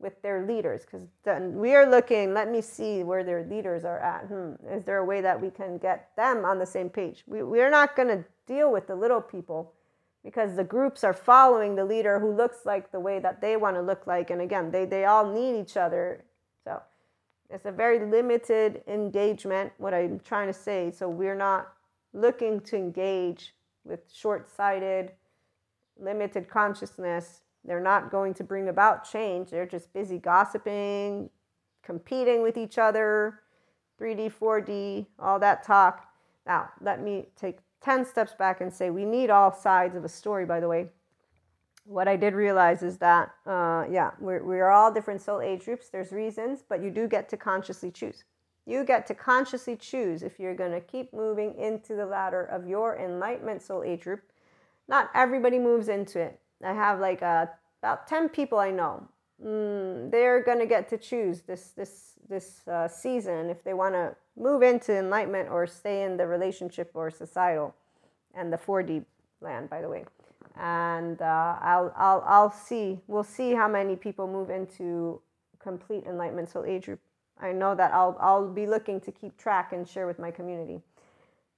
with 0.00 0.22
their 0.22 0.46
leaders 0.46 0.82
because 0.82 1.08
then 1.24 1.58
we 1.58 1.74
are 1.74 1.88
looking, 1.88 2.32
let 2.32 2.50
me 2.50 2.60
see 2.60 3.02
where 3.02 3.24
their 3.24 3.44
leaders 3.44 3.84
are 3.84 3.98
at. 3.98 4.26
Hmm, 4.26 4.52
is 4.70 4.84
there 4.84 4.98
a 4.98 5.04
way 5.04 5.20
that 5.20 5.40
we 5.40 5.50
can 5.50 5.76
get 5.78 6.10
them 6.16 6.44
on 6.44 6.60
the 6.60 6.66
same 6.66 6.88
page? 6.88 7.24
We, 7.26 7.42
we're 7.42 7.70
not 7.70 7.96
going 7.96 8.08
to 8.08 8.24
deal 8.46 8.70
with 8.70 8.86
the 8.86 8.94
little 8.94 9.20
people 9.20 9.72
because 10.22 10.54
the 10.54 10.62
groups 10.62 11.02
are 11.02 11.12
following 11.12 11.74
the 11.74 11.84
leader 11.84 12.20
who 12.20 12.32
looks 12.32 12.58
like 12.64 12.92
the 12.92 13.00
way 13.00 13.18
that 13.18 13.40
they 13.40 13.56
want 13.56 13.74
to 13.74 13.82
look 13.82 14.06
like. 14.06 14.30
And 14.30 14.40
again, 14.40 14.70
they, 14.70 14.84
they 14.84 15.04
all 15.04 15.32
need 15.32 15.60
each 15.60 15.76
other. 15.76 16.24
So 16.62 16.80
it's 17.50 17.66
a 17.66 17.72
very 17.72 17.98
limited 17.98 18.82
engagement, 18.86 19.72
what 19.78 19.94
I'm 19.94 20.20
trying 20.20 20.46
to 20.46 20.52
say. 20.52 20.92
So 20.92 21.08
we're 21.08 21.34
not 21.34 21.72
looking 22.12 22.60
to 22.60 22.76
engage 22.76 23.54
with 23.84 24.00
short 24.12 24.48
sighted, 24.48 25.12
limited 25.98 26.48
consciousness. 26.48 27.42
They're 27.64 27.80
not 27.80 28.10
going 28.10 28.34
to 28.34 28.44
bring 28.44 28.68
about 28.68 29.10
change. 29.10 29.50
They're 29.50 29.66
just 29.66 29.92
busy 29.92 30.18
gossiping, 30.18 31.30
competing 31.82 32.42
with 32.42 32.56
each 32.56 32.78
other, 32.78 33.40
3D, 34.00 34.32
4D, 34.32 35.06
all 35.18 35.38
that 35.40 35.64
talk. 35.64 36.06
Now, 36.46 36.70
let 36.80 37.02
me 37.02 37.26
take 37.36 37.58
10 37.82 38.04
steps 38.04 38.34
back 38.34 38.60
and 38.60 38.72
say 38.72 38.90
we 38.90 39.04
need 39.04 39.30
all 39.30 39.52
sides 39.52 39.96
of 39.96 40.04
a 40.04 40.08
story, 40.08 40.46
by 40.46 40.60
the 40.60 40.68
way. 40.68 40.88
What 41.84 42.06
I 42.06 42.16
did 42.16 42.34
realize 42.34 42.82
is 42.82 42.98
that, 42.98 43.30
uh, 43.46 43.86
yeah, 43.90 44.10
we're, 44.20 44.44
we're 44.44 44.70
all 44.70 44.92
different 44.92 45.22
soul 45.22 45.40
age 45.40 45.64
groups. 45.64 45.88
There's 45.88 46.12
reasons, 46.12 46.62
but 46.68 46.82
you 46.82 46.90
do 46.90 47.08
get 47.08 47.28
to 47.30 47.36
consciously 47.36 47.90
choose. 47.90 48.24
You 48.68 48.84
get 48.84 49.06
to 49.06 49.14
consciously 49.14 49.76
choose 49.76 50.22
if 50.22 50.38
you're 50.38 50.54
going 50.54 50.72
to 50.72 50.80
keep 50.82 51.14
moving 51.14 51.54
into 51.58 51.94
the 51.94 52.04
ladder 52.04 52.44
of 52.44 52.66
your 52.66 52.98
enlightenment 52.98 53.62
soul 53.62 53.82
age 53.82 54.02
group. 54.02 54.20
Not 54.88 55.08
everybody 55.14 55.58
moves 55.58 55.88
into 55.88 56.20
it. 56.20 56.38
I 56.62 56.74
have 56.74 57.00
like 57.00 57.22
uh, 57.22 57.46
about 57.82 58.06
10 58.06 58.28
people 58.28 58.58
I 58.58 58.70
know. 58.70 59.08
Mm, 59.42 60.10
they're 60.10 60.42
going 60.42 60.58
to 60.58 60.66
get 60.66 60.86
to 60.90 60.98
choose 60.98 61.40
this 61.42 61.70
this 61.70 62.18
this 62.28 62.68
uh, 62.68 62.88
season 62.88 63.48
if 63.48 63.64
they 63.64 63.72
want 63.72 63.94
to 63.94 64.14
move 64.36 64.62
into 64.62 64.94
enlightenment 64.94 65.48
or 65.48 65.66
stay 65.66 66.02
in 66.02 66.18
the 66.18 66.26
relationship 66.26 66.90
or 66.92 67.10
societal 67.10 67.74
and 68.34 68.52
the 68.52 68.58
4D 68.58 69.04
land 69.40 69.70
by 69.70 69.80
the 69.80 69.88
way 69.88 70.04
and 70.56 71.22
uh, 71.22 71.56
I'll, 71.60 71.92
I'll, 71.96 72.24
I'll 72.26 72.50
see 72.50 72.98
we'll 73.06 73.22
see 73.22 73.54
how 73.54 73.68
many 73.68 73.94
people 73.94 74.26
move 74.26 74.50
into 74.50 75.20
complete 75.60 76.04
enlightenment 76.04 76.50
soul 76.50 76.64
age 76.64 76.86
group 76.86 77.00
I 77.40 77.52
know 77.52 77.74
that 77.74 77.92
I'll, 77.92 78.16
I'll 78.20 78.48
be 78.48 78.66
looking 78.66 79.00
to 79.02 79.12
keep 79.12 79.36
track 79.36 79.72
and 79.72 79.86
share 79.86 80.06
with 80.06 80.18
my 80.18 80.30
community. 80.30 80.80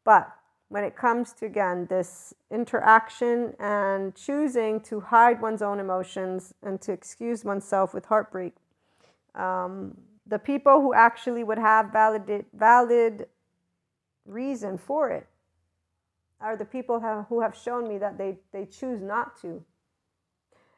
But 0.05 0.31
when 0.68 0.85
it 0.85 0.97
comes 0.97 1.33
to, 1.35 1.47
again, 1.47 1.87
this 1.87 2.33
interaction 2.51 3.55
and 3.59 4.14
choosing 4.14 4.81
to 4.83 5.01
hide 5.01 5.41
one's 5.41 5.62
own 5.62 5.81
emotions 5.81 6.55
and 6.62 6.81
to 6.83 6.93
excuse 6.93 7.45
oneself 7.45 7.93
with 7.93 8.05
heartbreak, 8.07 8.55
um, 9.35 9.97
the 10.26 10.39
people 10.39 10.81
who 10.81 10.95
actually 10.95 11.43
would 11.43 11.59
have 11.59 11.93
valid, 11.93 12.45
valid 12.55 13.26
reason 14.24 14.78
for 14.78 15.11
it 15.11 15.26
are 16.41 16.57
the 16.57 16.64
people 16.64 17.01
have, 17.01 17.26
who 17.28 17.41
have 17.41 17.57
shown 17.57 17.89
me 17.89 17.99
that 17.99 18.16
they, 18.16 18.39
they 18.53 18.64
choose 18.64 19.03
not 19.03 19.41
to. 19.41 19.62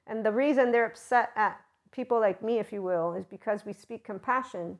And 0.06 0.24
the 0.24 0.32
reason 0.32 0.72
they're 0.72 0.86
upset 0.86 1.30
at 1.36 1.60
people 1.92 2.18
like 2.18 2.42
me, 2.42 2.58
if 2.58 2.72
you 2.72 2.82
will, 2.82 3.14
is 3.14 3.26
because 3.26 3.64
we 3.64 3.72
speak 3.72 4.04
compassion. 4.04 4.78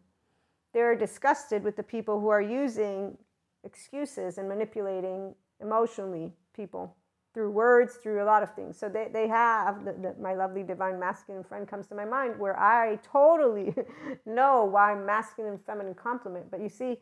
They're 0.73 0.97
disgusted 0.97 1.62
with 1.62 1.77
the 1.77 1.83
people 1.83 2.20
who 2.20 2.29
are 2.29 2.41
using 2.41 3.16
excuses 3.64 4.39
and 4.39 4.49
manipulating 4.49 5.35
emotionally 5.61 6.33
people 6.55 6.97
through 7.35 7.51
words, 7.51 7.95
through 7.95 8.23
a 8.23 8.27
lot 8.27 8.43
of 8.43 8.55
things. 8.55 8.77
So 8.79 8.89
they, 8.89 9.09
they 9.11 9.27
have, 9.29 9.85
the, 9.85 9.93
the, 9.93 10.14
my 10.20 10.35
lovely 10.35 10.62
divine 10.62 11.01
masculine 11.01 11.45
friend 11.45 11.66
comes 11.66 11.87
to 11.89 11.95
my 11.95 12.05
mind 12.05 12.39
where 12.39 12.59
I 12.59 12.97
totally 12.97 13.75
know 14.27 14.64
why 14.64 14.95
masculine 14.95 15.53
and 15.53 15.64
feminine 15.64 15.95
complement. 15.95 16.51
But 16.51 16.61
you 16.61 16.68
see, 16.68 16.99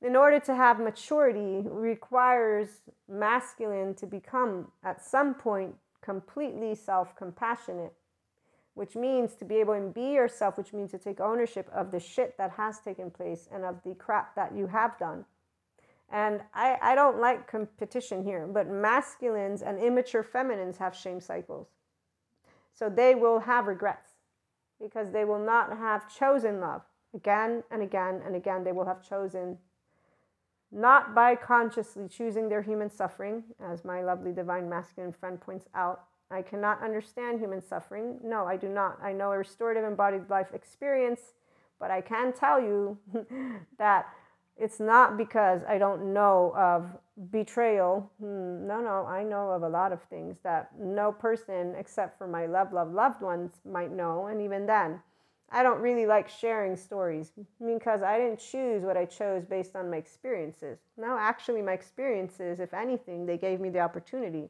in 0.00 0.14
order 0.14 0.38
to 0.40 0.54
have 0.54 0.78
maturity 0.78 1.66
requires 1.68 2.68
masculine 3.08 3.94
to 3.94 4.06
become 4.06 4.70
at 4.84 5.04
some 5.04 5.34
point 5.34 5.74
completely 6.00 6.74
self-compassionate 6.74 7.92
which 8.74 8.96
means 8.96 9.34
to 9.34 9.44
be 9.44 9.56
able 9.56 9.74
to 9.74 9.88
be 9.88 10.12
yourself 10.12 10.56
which 10.56 10.72
means 10.72 10.90
to 10.90 10.98
take 10.98 11.20
ownership 11.20 11.68
of 11.72 11.90
the 11.90 12.00
shit 12.00 12.36
that 12.38 12.50
has 12.52 12.80
taken 12.80 13.10
place 13.10 13.48
and 13.52 13.64
of 13.64 13.82
the 13.84 13.94
crap 13.94 14.34
that 14.34 14.54
you 14.56 14.66
have 14.66 14.98
done 14.98 15.24
and 16.10 16.42
I, 16.54 16.78
I 16.82 16.94
don't 16.94 17.20
like 17.20 17.50
competition 17.50 18.24
here 18.24 18.46
but 18.46 18.68
masculines 18.68 19.62
and 19.62 19.78
immature 19.78 20.22
feminines 20.22 20.78
have 20.78 20.94
shame 20.94 21.20
cycles 21.20 21.68
so 22.72 22.88
they 22.88 23.14
will 23.14 23.40
have 23.40 23.66
regrets 23.66 24.10
because 24.80 25.10
they 25.10 25.24
will 25.24 25.44
not 25.44 25.76
have 25.76 26.12
chosen 26.12 26.60
love 26.60 26.82
again 27.14 27.62
and 27.70 27.82
again 27.82 28.22
and 28.24 28.34
again 28.34 28.64
they 28.64 28.72
will 28.72 28.86
have 28.86 29.06
chosen 29.06 29.58
not 30.72 31.14
by 31.14 31.34
consciously 31.34 32.08
choosing 32.08 32.48
their 32.48 32.62
human 32.62 32.88
suffering, 32.88 33.44
as 33.60 33.84
my 33.84 34.02
lovely 34.02 34.32
divine 34.32 34.68
masculine 34.68 35.12
friend 35.12 35.38
points 35.38 35.68
out. 35.74 36.04
I 36.32 36.42
cannot 36.42 36.82
understand 36.82 37.40
human 37.40 37.60
suffering. 37.60 38.18
No, 38.24 38.46
I 38.46 38.56
do 38.56 38.68
not. 38.68 38.98
I 39.02 39.12
know 39.12 39.32
a 39.32 39.38
restorative 39.38 39.84
embodied 39.84 40.30
life 40.30 40.48
experience, 40.54 41.20
but 41.78 41.90
I 41.90 42.00
can 42.00 42.32
tell 42.32 42.60
you 42.60 42.98
that 43.78 44.06
it's 44.56 44.80
not 44.80 45.16
because 45.16 45.62
I 45.68 45.78
don't 45.78 46.12
know 46.12 46.52
of 46.56 46.86
betrayal. 47.30 48.10
Hmm, 48.20 48.66
no, 48.66 48.80
no, 48.80 49.06
I 49.06 49.22
know 49.22 49.50
of 49.50 49.62
a 49.62 49.68
lot 49.68 49.92
of 49.92 50.02
things 50.04 50.36
that 50.42 50.70
no 50.78 51.12
person 51.12 51.74
except 51.78 52.18
for 52.18 52.26
my 52.26 52.46
love, 52.46 52.72
love, 52.72 52.92
loved 52.92 53.22
ones 53.22 53.52
might 53.64 53.90
know. 53.90 54.26
And 54.26 54.40
even 54.40 54.66
then, 54.66 55.00
I 55.50 55.62
don't 55.62 55.80
really 55.80 56.06
like 56.06 56.28
sharing 56.28 56.76
stories 56.76 57.32
because 57.64 58.02
I 58.02 58.18
didn't 58.18 58.38
choose 58.38 58.82
what 58.84 58.96
I 58.96 59.04
chose 59.04 59.44
based 59.44 59.76
on 59.76 59.90
my 59.90 59.98
experiences. 59.98 60.78
No, 60.96 61.16
actually, 61.18 61.60
my 61.60 61.72
experiences, 61.72 62.58
if 62.58 62.72
anything, 62.72 63.26
they 63.26 63.36
gave 63.36 63.60
me 63.60 63.68
the 63.68 63.80
opportunity. 63.80 64.48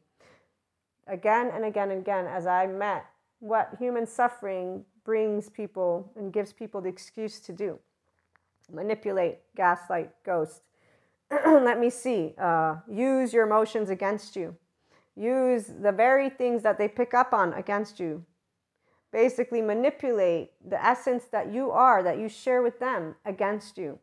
Again 1.06 1.50
and 1.52 1.64
again 1.64 1.90
and 1.90 2.00
again, 2.00 2.26
as 2.26 2.46
I 2.46 2.66
met 2.66 3.06
what 3.40 3.74
human 3.78 4.06
suffering 4.06 4.84
brings 5.04 5.48
people 5.48 6.10
and 6.16 6.32
gives 6.32 6.52
people 6.52 6.80
the 6.80 6.88
excuse 6.88 7.40
to 7.40 7.52
do 7.52 7.78
manipulate, 8.72 9.38
gaslight, 9.54 10.10
ghost. 10.24 10.62
Let 11.30 11.78
me 11.78 11.90
see. 11.90 12.34
Uh, 12.38 12.76
use 12.88 13.32
your 13.32 13.46
emotions 13.46 13.90
against 13.90 14.34
you. 14.34 14.56
Use 15.14 15.66
the 15.66 15.92
very 15.92 16.30
things 16.30 16.62
that 16.62 16.78
they 16.78 16.88
pick 16.88 17.12
up 17.12 17.34
on 17.34 17.52
against 17.52 18.00
you 18.00 18.24
basically 19.12 19.60
manipulate 19.60 20.50
the 20.66 20.82
essence 20.84 21.24
that 21.26 21.52
you 21.52 21.70
are, 21.70 22.02
that 22.02 22.18
you 22.18 22.28
share 22.28 22.62
with 22.62 22.80
them 22.80 23.14
against 23.24 23.76
you. 23.78 23.98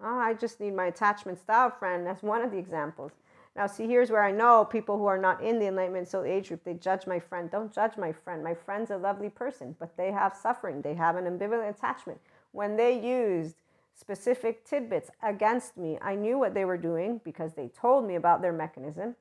Oh, 0.00 0.18
I 0.18 0.34
just 0.34 0.60
need 0.60 0.76
my 0.76 0.86
attachment 0.86 1.38
style 1.38 1.70
friend. 1.70 2.06
That's 2.06 2.22
one 2.22 2.42
of 2.42 2.50
the 2.50 2.58
examples. 2.58 3.12
Now, 3.56 3.66
see, 3.66 3.86
here's 3.86 4.10
where 4.10 4.22
I 4.22 4.32
know 4.32 4.66
people 4.66 4.98
who 4.98 5.06
are 5.06 5.16
not 5.16 5.42
in 5.42 5.58
the 5.58 5.66
Enlightenment 5.66 6.08
Soul 6.08 6.24
Age 6.24 6.48
group, 6.48 6.62
they 6.62 6.74
judge 6.74 7.06
my 7.06 7.18
friend. 7.18 7.50
Don't 7.50 7.72
judge 7.72 7.96
my 7.96 8.12
friend. 8.12 8.44
My 8.44 8.52
friend's 8.52 8.90
a 8.90 8.98
lovely 8.98 9.30
person, 9.30 9.74
but 9.80 9.96
they 9.96 10.12
have 10.12 10.36
suffering. 10.36 10.82
They 10.82 10.92
have 10.94 11.16
an 11.16 11.24
ambivalent 11.24 11.70
attachment. 11.70 12.20
When 12.52 12.76
they 12.76 13.00
used 13.00 13.56
specific 13.94 14.66
tidbits 14.66 15.10
against 15.22 15.78
me, 15.78 15.98
I 16.02 16.16
knew 16.16 16.38
what 16.38 16.52
they 16.52 16.66
were 16.66 16.76
doing 16.76 17.22
because 17.24 17.54
they 17.54 17.68
told 17.68 18.06
me 18.06 18.16
about 18.16 18.42
their 18.42 18.52
mechanism. 18.52 19.16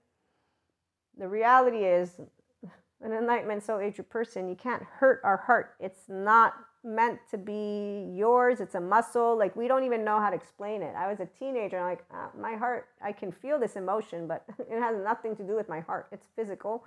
The 1.17 1.29
reality 1.29 1.86
is, 1.86 2.19
an 3.01 3.13
enlightenment 3.13 3.63
soul 3.63 3.79
age 3.79 3.95
group 3.95 4.09
person, 4.09 4.49
you 4.49 4.55
can't 4.55 4.83
hurt 4.83 5.21
our 5.23 5.38
heart. 5.38 5.75
It's 5.79 6.09
not 6.09 6.55
meant 6.86 7.19
to 7.31 7.38
be 7.38 8.09
yours. 8.15 8.61
It's 8.61 8.75
a 8.75 8.79
muscle. 8.79 9.38
Like 9.38 9.55
we 9.55 9.67
don't 9.67 9.83
even 9.83 10.05
know 10.05 10.19
how 10.19 10.29
to 10.29 10.36
explain 10.36 10.81
it. 10.81 10.93
I 10.95 11.09
was 11.09 11.19
a 11.19 11.25
teenager 11.25 11.77
and 11.77 11.86
I'm 11.86 11.91
like, 11.91 12.05
ah, 12.11 12.29
my 12.39 12.55
heart, 12.55 12.88
I 13.01 13.11
can 13.11 13.31
feel 13.31 13.59
this 13.59 13.75
emotion, 13.75 14.27
but 14.27 14.43
it 14.59 14.79
has 14.79 14.97
nothing 15.03 15.36
to 15.38 15.43
do 15.43 15.55
with 15.55 15.67
my 15.67 15.79
heart. 15.81 16.07
It's 16.11 16.27
physical. 16.36 16.86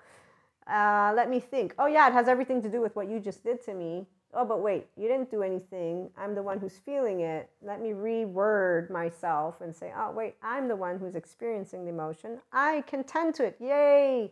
Uh, 0.66 1.12
let 1.16 1.28
me 1.28 1.40
think. 1.40 1.74
Oh 1.78 1.86
yeah, 1.86 2.08
it 2.08 2.12
has 2.12 2.28
everything 2.28 2.62
to 2.62 2.68
do 2.70 2.80
with 2.80 2.94
what 2.94 3.10
you 3.10 3.20
just 3.20 3.42
did 3.42 3.62
to 3.64 3.74
me. 3.74 4.06
Oh, 4.34 4.44
but 4.44 4.60
wait, 4.60 4.86
you 4.96 5.08
didn't 5.08 5.30
do 5.30 5.42
anything. 5.42 6.10
I'm 6.18 6.34
the 6.34 6.42
one 6.42 6.58
who's 6.58 6.76
feeling 6.76 7.20
it. 7.20 7.48
Let 7.62 7.80
me 7.80 7.90
reword 7.90 8.90
myself 8.90 9.62
and 9.62 9.74
say, 9.74 9.90
oh, 9.96 10.10
wait, 10.12 10.34
I'm 10.42 10.68
the 10.68 10.76
one 10.76 10.98
who's 10.98 11.14
experiencing 11.14 11.84
the 11.84 11.90
emotion. 11.90 12.38
I 12.52 12.82
can 12.86 13.04
tend 13.04 13.34
to 13.36 13.44
it. 13.44 13.56
Yay. 13.58 14.30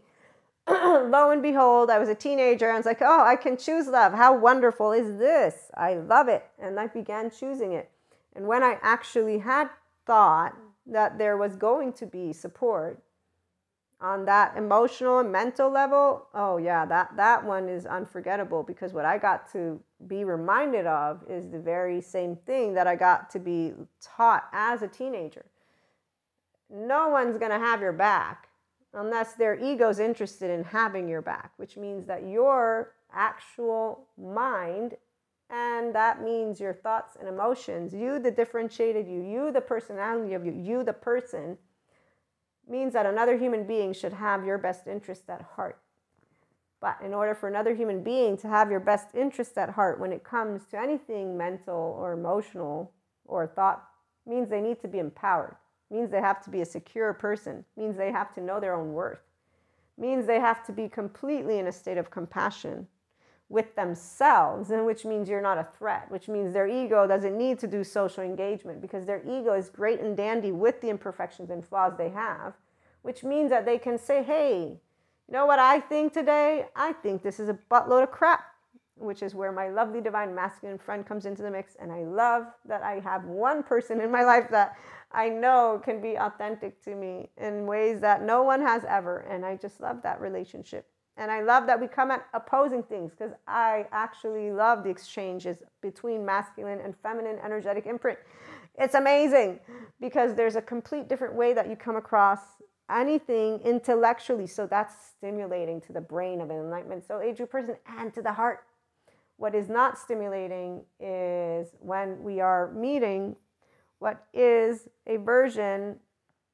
lo 0.69 1.31
and 1.31 1.43
behold, 1.43 1.91
I 1.91 1.99
was 1.99 2.09
a 2.09 2.15
teenager. 2.15 2.71
I 2.71 2.77
was 2.77 2.87
like, 2.87 3.01
oh, 3.01 3.25
I 3.25 3.37
can 3.37 3.57
choose 3.57 3.87
love. 3.87 4.13
How 4.13 4.37
wonderful 4.37 4.93
is 4.93 5.17
this? 5.17 5.71
I 5.75 5.95
love 5.95 6.29
it. 6.29 6.45
And 6.59 6.81
I 6.81 6.89
began 6.89 7.31
choosing 7.31 7.73
it. 7.73 7.91
And 8.35 8.47
when 8.47 8.63
I 8.63 8.79
actually 8.83 9.39
had 9.39 9.71
thought 10.07 10.57
that 10.87 11.19
there 11.19 11.37
was 11.37 11.57
going 11.57 11.93
to 11.95 12.07
be 12.07 12.33
support 12.33 13.01
on 14.01 14.25
that 14.27 14.57
emotional 14.57 15.21
and 15.21 15.31
mental 15.31 15.71
level, 15.71 16.27
oh, 16.35 16.57
yeah, 16.57 16.85
that, 16.85 17.17
that 17.17 17.45
one 17.45 17.69
is 17.69 17.87
unforgettable 17.87 18.65
because 18.65 18.93
what 18.93 19.05
I 19.05 19.19
got 19.19 19.51
to 19.53 19.81
be 20.09 20.25
reminded 20.25 20.87
of 20.87 21.23
is 21.29 21.49
the 21.49 21.61
very 21.61 22.01
same 22.01 22.37
thing 22.45 22.75
that 22.75 22.89
I 22.89 22.97
got 22.97 23.31
to 23.31 23.39
be 23.39 23.73
taught 24.03 24.49
as 24.53 24.83
a 24.83 24.89
teenager. 24.89 25.47
No 26.69 27.09
one's 27.09 27.39
going 27.39 27.53
to 27.53 27.59
have 27.59 27.81
your 27.81 27.93
back 27.93 28.46
unless 28.97 29.35
their 29.35 29.55
ego's 29.63 29.99
interested 29.99 30.51
in 30.51 30.65
having 30.65 31.09
your 31.09 31.23
back, 31.23 31.53
which 31.59 31.77
means 31.77 32.07
that 32.07 32.27
your 32.27 32.95
actual 33.13 34.09
mind, 34.19 34.95
and 35.51 35.95
that 35.95 36.23
means 36.23 36.59
your 36.59 36.73
thoughts 36.73 37.17
and 37.19 37.29
emotions, 37.29 37.95
you, 37.95 38.19
the 38.19 38.31
differentiated 38.31 39.07
you, 39.07 39.23
you, 39.23 39.53
the 39.53 39.61
personality 39.61 40.35
of 40.35 40.45
you, 40.45 40.53
you, 40.53 40.83
the 40.83 40.93
person, 40.93 41.59
means 42.69 42.95
that 42.95 43.07
another 43.07 43.39
human 43.39 43.65
being 43.65 43.93
should 43.93 44.15
have 44.15 44.45
your 44.45 44.59
best 44.59 44.87
interest 44.87 45.25
at 45.29 45.43
heart. 45.43 45.79
But 46.81 46.99
in 47.05 47.15
order 47.15 47.35
for 47.35 47.49
another 47.49 47.75
human 47.75 48.03
being 48.03 48.37
to 48.39 48.49
have 48.49 48.71
your 48.71 48.81
best 48.81 49.15
interest 49.15 49.57
at 49.57 49.71
heart 49.71 50.01
when 50.01 50.13
it 50.13 50.25
comes 50.25 50.67
to 50.67 50.81
anything 50.81 51.37
mental 51.37 51.97
or 51.99 52.13
emotional 52.13 52.93
or 53.25 53.47
thought, 53.47 53.85
means 54.27 54.49
they 54.49 54.61
need 54.61 54.81
to 54.81 54.89
be 54.89 54.99
empowered 54.99 55.57
means 55.91 56.11
they 56.11 56.21
have 56.21 56.43
to 56.45 56.51
be 56.51 56.61
a 56.61 56.67
secure 56.67 57.13
person, 57.13 57.65
means 57.77 57.97
they 57.97 58.13
have 58.13 58.35
to 58.35 58.41
know 58.41 58.61
their 58.61 58.75
own 58.75 58.93
worth, 58.93 59.23
means 59.97 60.27
they 60.27 60.41
have 60.41 60.65
to 60.67 60.73
be 60.73 60.89
completely 60.89 61.59
in 61.59 61.67
a 61.67 61.73
state 61.73 61.99
of 61.99 62.11
compassion 62.11 62.87
with 63.49 63.77
themselves, 63.77 64.71
and 64.71 64.85
which 64.85 65.05
means 65.05 65.29
you're 65.29 65.41
not 65.41 65.59
a 65.59 65.69
threat, 65.79 66.11
which 66.11 66.29
means 66.29 66.53
their 66.53 66.67
ego 66.67 67.07
doesn't 67.07 67.39
need 67.39 67.59
to 67.61 67.69
do 67.69 67.85
social 67.85 68.25
engagement 68.25 68.81
because 68.81 69.07
their 69.07 69.23
ego 69.25 69.53
is 69.53 69.69
great 69.69 70.01
and 70.01 70.17
dandy 70.17 70.51
with 70.51 70.81
the 70.81 70.89
imperfections 70.89 71.51
and 71.51 71.65
flaws 71.65 71.93
they 71.97 72.09
have, 72.09 72.55
which 73.03 73.23
means 73.23 73.51
that 73.51 73.65
they 73.65 73.79
can 73.79 73.97
say, 73.99 74.23
hey, 74.25 74.81
you 75.29 75.33
know 75.33 75.47
what 75.47 75.61
I 75.61 75.79
think 75.81 76.13
today? 76.13 76.67
I 76.75 76.93
think 76.93 77.23
this 77.23 77.39
is 77.39 77.49
a 77.49 77.59
buttload 77.71 78.03
of 78.03 78.11
crap, 78.11 78.45
which 78.97 79.23
is 79.23 79.35
where 79.35 79.53
my 79.53 79.69
lovely 79.69 80.01
divine 80.01 80.35
masculine 80.35 80.79
friend 80.79 81.07
comes 81.07 81.25
into 81.25 81.43
the 81.43 81.51
mix. 81.51 81.77
And 81.81 81.93
I 81.93 82.03
love 82.03 82.47
that 82.65 82.83
I 82.83 82.99
have 83.01 83.25
one 83.25 83.63
person 83.63 84.01
in 84.01 84.11
my 84.11 84.25
life 84.25 84.49
that 84.51 84.77
I 85.17 85.31
know 85.31 85.81
can 85.83 86.03
be 86.03 86.17
authentic 86.17 86.83
to 86.85 86.95
me 86.95 87.31
in 87.39 87.65
ways 87.65 88.01
that 88.03 88.23
no 88.23 88.43
one 88.43 88.61
has 88.61 88.85
ever. 88.85 89.21
And 89.21 89.47
I 89.47 89.57
just 89.57 89.81
love 89.81 90.03
that 90.03 90.21
relationship. 90.21 90.87
And 91.17 91.31
I 91.31 91.41
love 91.41 91.67
that 91.67 91.81
we 91.81 91.87
come 91.89 92.11
at 92.11 92.27
opposing 92.35 92.83
things 92.83 93.13
because 93.13 93.33
I 93.49 93.87
actually 93.93 94.53
love 94.53 94.85
the 94.85 94.91
exchanges 94.91 95.57
between 95.81 96.27
masculine 96.27 96.81
and 96.81 96.95
feminine 97.03 97.39
energetic 97.43 97.87
imprint. 97.87 98.19
It's 98.79 98.95
amazing 98.95 99.59
because 99.99 100.35
there's 100.35 100.57
a 100.57 100.63
complete 100.63 101.09
different 101.09 101.35
way 101.35 101.55
that 101.55 101.71
you 101.71 101.77
come 101.77 101.97
across 101.97 102.41
anything 102.91 103.61
intellectually. 103.65 104.47
So 104.47 104.67
that's 104.67 104.95
stimulating 105.17 105.81
to 105.83 105.95
the 105.95 106.01
brain 106.03 106.43
of 106.43 106.51
an 106.51 106.57
enlightenment 106.57 107.07
soul 107.07 107.23
age 107.23 107.41
person 107.51 107.77
and 107.99 108.13
to 108.13 108.21
the 108.21 108.35
heart. 108.35 108.65
What 109.39 109.55
is 109.55 109.71
not 109.71 109.99
stimulating 109.99 110.83
is 111.01 111.69
when 111.81 112.23
we 112.23 112.41
are 112.41 112.71
meeting 112.73 113.37
what 113.99 114.27
is 114.35 114.89
a 115.07 115.17
version 115.17 115.97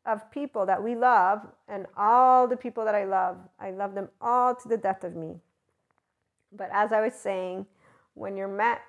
of 0.06 0.31
people 0.31 0.66
that 0.66 0.82
we 0.82 0.94
love 0.94 1.40
and 1.69 1.86
all 1.97 2.48
the 2.48 2.56
people 2.56 2.85
that 2.85 2.94
I 2.94 3.05
love, 3.05 3.36
I 3.60 3.70
love 3.70 3.94
them 3.94 4.09
all 4.20 4.55
to 4.55 4.69
the 4.69 4.77
death 4.77 5.05
of 5.05 5.14
me. 5.14 5.36
But 6.52 6.70
as 6.73 6.93
I 6.93 7.01
was 7.01 7.14
saying, 7.14 7.66
when 8.14 8.36
you're 8.36 8.48
met 8.48 8.82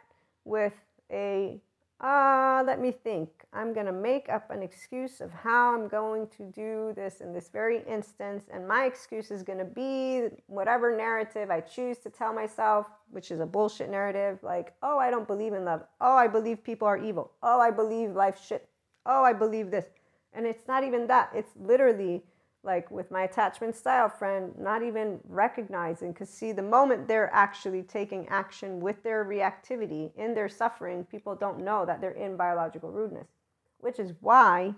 with 0.43 0.73
a 1.11 1.59
uh, 2.01 2.63
let 2.65 2.81
me 2.81 2.91
think. 2.91 3.29
I'm 3.55 3.73
going 3.73 3.85
to 3.85 3.91
make 3.91 4.29
up 4.29 4.49
an 4.49 4.63
excuse 4.63 5.21
of 5.21 5.31
how 5.31 5.75
I'm 5.75 5.87
going 5.87 6.27
to 6.37 6.43
do 6.43 6.93
this 6.95 7.21
in 7.21 7.33
this 7.33 7.49
very 7.49 7.83
instance. 7.87 8.45
And 8.51 8.67
my 8.67 8.85
excuse 8.85 9.29
is 9.29 9.43
going 9.43 9.59
to 9.59 9.65
be 9.65 10.29
whatever 10.47 10.95
narrative 10.95 11.51
I 11.51 11.61
choose 11.61 11.99
to 11.99 12.09
tell 12.09 12.33
myself, 12.33 12.87
which 13.11 13.31
is 13.31 13.39
a 13.39 13.45
bullshit 13.45 13.89
narrative 13.89 14.39
like, 14.41 14.73
oh, 14.81 14.97
I 14.97 15.11
don't 15.11 15.27
believe 15.27 15.53
in 15.53 15.65
love. 15.65 15.83
Oh, 16.01 16.15
I 16.15 16.27
believe 16.27 16.63
people 16.63 16.87
are 16.87 16.97
evil. 16.97 17.31
Oh, 17.43 17.59
I 17.59 17.71
believe 17.71 18.11
life 18.11 18.39
shit. 18.43 18.67
Oh, 19.05 19.23
I 19.23 19.33
believe 19.33 19.69
this. 19.69 19.85
And 20.33 20.45
it's 20.47 20.67
not 20.67 20.83
even 20.83 21.07
that. 21.07 21.29
It's 21.35 21.51
literally 21.55 22.23
like 22.63 22.89
with 22.89 23.11
my 23.11 23.23
attachment 23.23 23.75
style 23.75 24.09
friend, 24.09 24.53
not 24.57 24.81
even 24.81 25.19
recognizing, 25.27 26.13
because 26.13 26.29
see, 26.29 26.53
the 26.53 26.61
moment 26.63 27.07
they're 27.07 27.33
actually 27.33 27.83
taking 27.83 28.27
action 28.29 28.79
with 28.79 29.03
their 29.03 29.25
reactivity 29.25 30.11
in 30.15 30.33
their 30.33 30.47
suffering, 30.47 31.03
people 31.03 31.35
don't 31.35 31.59
know 31.59 31.85
that 31.85 31.99
they're 31.99 32.11
in 32.11 32.37
biological 32.37 32.89
rudeness, 32.89 33.27
which 33.83 33.99
is 33.99 34.13
why 34.21 34.73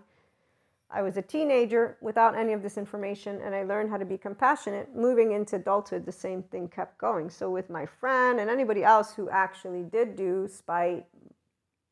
I 0.90 1.02
was 1.02 1.18
a 1.18 1.22
teenager 1.22 1.98
without 2.02 2.36
any 2.36 2.54
of 2.54 2.62
this 2.62 2.78
information 2.78 3.42
and 3.42 3.56
I 3.56 3.64
learned 3.64 3.90
how 3.90 3.98
to 3.98 4.06
be 4.06 4.18
compassionate. 4.18 4.96
Moving 4.96 5.32
into 5.32 5.56
adulthood, 5.56 6.06
the 6.06 6.12
same 6.12 6.44
thing 6.44 6.68
kept 6.68 6.98
going. 6.98 7.30
So, 7.30 7.50
with 7.50 7.70
my 7.70 7.86
friend 7.86 8.40
and 8.40 8.50
anybody 8.50 8.84
else 8.84 9.14
who 9.14 9.30
actually 9.30 9.84
did 9.84 10.16
do 10.16 10.48
spite, 10.48 11.06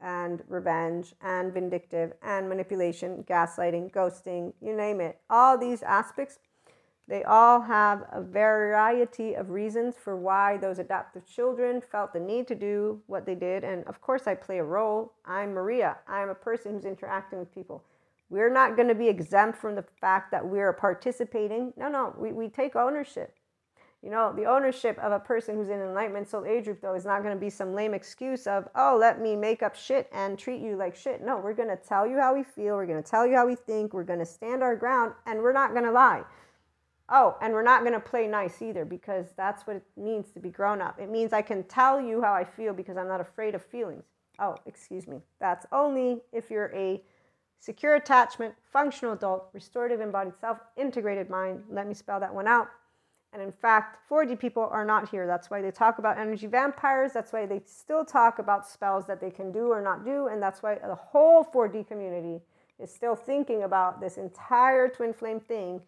and 0.03 0.43
revenge 0.49 1.15
and 1.21 1.53
vindictive 1.53 2.13
and 2.21 2.47
manipulation, 2.47 3.23
gaslighting, 3.23 3.91
ghosting, 3.91 4.53
you 4.61 4.75
name 4.75 4.99
it. 4.99 5.17
All 5.29 5.57
these 5.57 5.81
aspects, 5.81 6.39
they 7.07 7.23
all 7.23 7.61
have 7.61 8.03
a 8.11 8.21
variety 8.21 9.33
of 9.33 9.49
reasons 9.49 9.95
for 9.97 10.15
why 10.15 10.57
those 10.57 10.79
adoptive 10.79 11.25
children 11.25 11.81
felt 11.81 12.13
the 12.13 12.19
need 12.19 12.47
to 12.47 12.55
do 12.55 13.01
what 13.07 13.25
they 13.25 13.35
did. 13.35 13.63
And 13.63 13.83
of 13.85 13.99
course, 13.99 14.25
I 14.25 14.35
play 14.35 14.59
a 14.59 14.63
role. 14.63 15.13
I'm 15.25 15.53
Maria, 15.53 15.97
I'm 16.07 16.29
a 16.29 16.35
person 16.35 16.73
who's 16.73 16.85
interacting 16.85 17.39
with 17.39 17.53
people. 17.53 17.83
We're 18.29 18.51
not 18.51 18.75
going 18.75 18.87
to 18.87 18.95
be 18.95 19.09
exempt 19.09 19.57
from 19.57 19.75
the 19.75 19.85
fact 19.99 20.31
that 20.31 20.45
we're 20.45 20.73
participating. 20.73 21.73
No, 21.77 21.89
no, 21.89 22.15
we, 22.17 22.31
we 22.31 22.47
take 22.47 22.75
ownership. 22.75 23.35
You 24.01 24.09
know, 24.09 24.33
the 24.33 24.45
ownership 24.45 24.97
of 24.99 25.13
a 25.13 25.19
person 25.19 25.55
who's 25.55 25.69
in 25.69 25.79
an 25.79 25.87
enlightenment 25.87 26.27
soul 26.27 26.45
age 26.45 26.65
group, 26.65 26.81
though, 26.81 26.93
is 26.93 27.05
not 27.05 27.21
going 27.23 27.33
to 27.33 27.39
be 27.39 27.49
some 27.49 27.73
lame 27.73 27.93
excuse 27.93 28.47
of, 28.47 28.67
oh, 28.75 28.97
let 28.99 29.21
me 29.21 29.35
make 29.35 29.63
up 29.63 29.75
shit 29.75 30.09
and 30.11 30.37
treat 30.37 30.61
you 30.61 30.75
like 30.75 30.95
shit. 30.95 31.21
No, 31.23 31.37
we're 31.37 31.53
going 31.53 31.69
to 31.69 31.77
tell 31.77 32.05
you 32.05 32.17
how 32.17 32.33
we 32.35 32.43
feel. 32.43 32.75
We're 32.75 32.85
going 32.85 33.01
to 33.01 33.09
tell 33.09 33.25
you 33.25 33.35
how 33.35 33.45
we 33.47 33.55
think. 33.55 33.93
We're 33.93 34.03
going 34.03 34.19
to 34.19 34.25
stand 34.25 34.61
our 34.61 34.75
ground 34.75 35.13
and 35.25 35.41
we're 35.41 35.53
not 35.53 35.71
going 35.71 35.85
to 35.85 35.91
lie. 35.91 36.23
Oh, 37.15 37.37
and 37.41 37.53
we're 37.53 37.63
not 37.63 37.81
going 37.81 37.93
to 37.93 37.99
play 37.99 38.27
nice 38.27 38.61
either 38.61 38.85
because 38.85 39.27
that's 39.37 39.67
what 39.67 39.77
it 39.77 39.83
means 39.95 40.31
to 40.31 40.39
be 40.39 40.49
grown 40.49 40.81
up. 40.81 40.99
It 40.99 41.09
means 41.09 41.31
I 41.31 41.43
can 41.43 41.63
tell 41.63 42.01
you 42.01 42.21
how 42.21 42.33
I 42.33 42.43
feel 42.43 42.73
because 42.73 42.97
I'm 42.97 43.07
not 43.07 43.21
afraid 43.21 43.53
of 43.53 43.63
feelings. 43.63 44.03
Oh, 44.39 44.55
excuse 44.65 45.07
me. 45.07 45.21
That's 45.39 45.65
only 45.71 46.21
if 46.31 46.49
you're 46.49 46.73
a 46.73 47.01
secure 47.59 47.95
attachment, 47.95 48.55
functional 48.71 49.13
adult, 49.13 49.49
restorative 49.53 50.01
embodied 50.01 50.33
self, 50.41 50.57
integrated 50.75 51.29
mind. 51.29 51.63
Let 51.69 51.87
me 51.87 51.93
spell 51.93 52.19
that 52.19 52.33
one 52.33 52.47
out 52.47 52.67
and 53.33 53.41
in 53.41 53.51
fact, 53.51 53.97
4D 54.09 54.39
people 54.39 54.69
are 54.71 54.85
not 54.85 55.09
here. 55.09 55.25
That's 55.25 55.49
why 55.49 55.61
they 55.61 55.71
talk 55.71 55.97
about 55.97 56.19
energy 56.19 56.45
vampires. 56.45 57.13
That's 57.13 57.33
why 57.33 57.47
they 57.47 57.61
still 57.65 58.05
talk 58.05 58.37
about 58.37 58.67
spells 58.67 59.07
that 59.07 59.19
they 59.19 59.31
can 59.31 59.51
do 59.51 59.71
or 59.71 59.81
not 59.81 60.05
do. 60.05 60.27
And 60.27 60.41
that's 60.41 60.61
why 60.61 60.75
the 60.75 60.93
whole 60.93 61.43
4D 61.43 61.87
community 61.87 62.41
is 62.77 62.93
still 62.93 63.15
thinking 63.15 63.63
about 63.63 63.99
this 63.99 64.17
entire 64.17 64.87
twin 64.87 65.13
flame 65.13 65.39
thing 65.39 65.81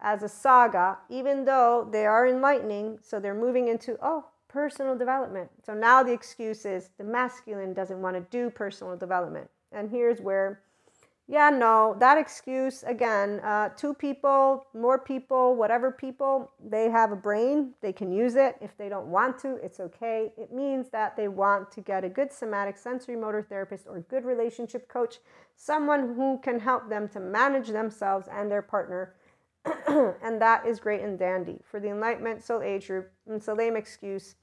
as 0.00 0.22
a 0.22 0.28
saga, 0.28 0.98
even 1.08 1.44
though 1.44 1.88
they 1.90 2.06
are 2.06 2.26
enlightening. 2.26 2.98
So 3.02 3.18
they're 3.18 3.34
moving 3.34 3.68
into, 3.68 3.96
oh, 4.02 4.26
personal 4.48 4.96
development. 4.96 5.50
So 5.64 5.74
now 5.74 6.02
the 6.02 6.12
excuse 6.12 6.64
is 6.64 6.90
the 6.98 7.04
masculine 7.04 7.74
doesn't 7.74 8.00
want 8.00 8.16
to 8.16 8.26
do 8.30 8.50
personal 8.50 8.96
development. 8.96 9.50
And 9.72 9.90
here's 9.90 10.20
where 10.20 10.62
yeah, 11.28 11.50
no, 11.50 11.96
that 11.98 12.18
excuse 12.18 12.84
again, 12.84 13.40
uh, 13.40 13.70
two 13.70 13.92
people, 13.94 14.64
more 14.72 14.96
people, 14.96 15.56
whatever 15.56 15.90
people, 15.90 16.52
they 16.64 16.88
have 16.88 17.10
a 17.10 17.16
brain, 17.16 17.72
they 17.80 17.92
can 17.92 18.12
use 18.12 18.36
it. 18.36 18.56
If 18.60 18.76
they 18.76 18.88
don't 18.88 19.08
want 19.08 19.36
to, 19.40 19.56
it's 19.56 19.80
okay. 19.80 20.32
It 20.38 20.52
means 20.52 20.88
that 20.90 21.16
they 21.16 21.26
want 21.26 21.72
to 21.72 21.80
get 21.80 22.04
a 22.04 22.08
good 22.08 22.32
somatic 22.32 22.76
sensory 22.76 23.16
motor 23.16 23.42
therapist 23.42 23.88
or 23.88 23.98
good 24.02 24.24
relationship 24.24 24.86
coach, 24.86 25.16
someone 25.56 26.14
who 26.14 26.38
can 26.44 26.60
help 26.60 26.88
them 26.88 27.08
to 27.08 27.18
manage 27.18 27.68
themselves 27.68 28.28
and 28.30 28.48
their 28.48 28.62
partner. 28.62 29.15
and 30.22 30.40
that 30.40 30.66
is 30.66 30.80
great 30.80 31.00
and 31.00 31.18
dandy. 31.18 31.60
For 31.64 31.80
the 31.80 31.88
Enlightenment 31.88 32.42
Soul 32.42 32.62
Age 32.62 32.86
group, 32.86 33.10
it's 33.28 33.48
a 33.48 33.54
lame 33.54 33.76
excuse 33.76 34.36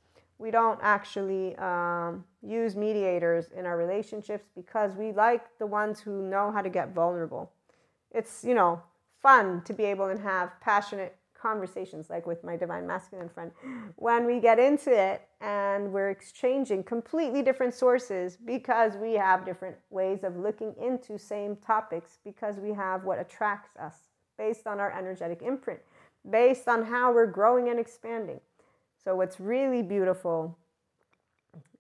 we 0.44 0.52
don't 0.52 0.80
actually 0.82 1.56
um, 1.56 2.26
use 2.42 2.76
mediators 2.76 3.52
in 3.56 3.66
our 3.66 3.78
relationships 3.78 4.50
because 4.56 4.94
we 4.96 5.14
like 5.14 5.58
the 5.58 5.66
ones 5.66 6.02
who 6.02 6.22
know 6.22 6.52
how 6.52 6.62
to 6.62 6.70
get 6.70 6.94
vulnerable. 6.94 7.52
It's, 8.12 8.44
you 8.44 8.54
know, 8.54 8.82
fun 9.22 9.62
to 9.64 9.74
be 9.74 9.84
able 9.84 10.14
to 10.14 10.22
have 10.22 10.52
passionate 10.60 11.16
conversations 11.40 12.10
like 12.10 12.26
with 12.26 12.44
my 12.44 12.56
divine 12.56 12.88
masculine 12.88 13.28
friend 13.28 13.52
when 13.98 14.26
we 14.26 14.40
get 14.40 14.60
into 14.60 14.92
it 14.92 15.28
and 15.42 15.92
we're 15.92 16.10
exchanging 16.10 16.82
completely 16.84 17.42
different 17.42 17.74
sources 17.74 18.38
because 18.38 18.96
we 18.96 19.14
have 19.14 19.46
different 19.46 19.76
ways 19.90 20.24
of 20.24 20.38
looking 20.38 20.74
into 20.82 21.20
same 21.20 21.58
topics 21.58 22.20
because 22.24 22.60
we 22.60 22.74
have 22.74 23.04
what 23.04 23.20
attracts 23.20 23.76
us 23.76 24.13
based 24.38 24.68
on 24.68 24.80
our 24.80 24.92
energetic 24.92 25.42
imprint 25.42 25.80
based 26.30 26.68
on 26.68 26.86
how 26.86 27.14
we're 27.14 27.28
growing 27.28 27.70
and 27.70 27.80
expanding. 27.80 28.40
So, 29.04 29.16
what's 29.16 29.40
really 29.40 29.82
beautiful 29.82 30.58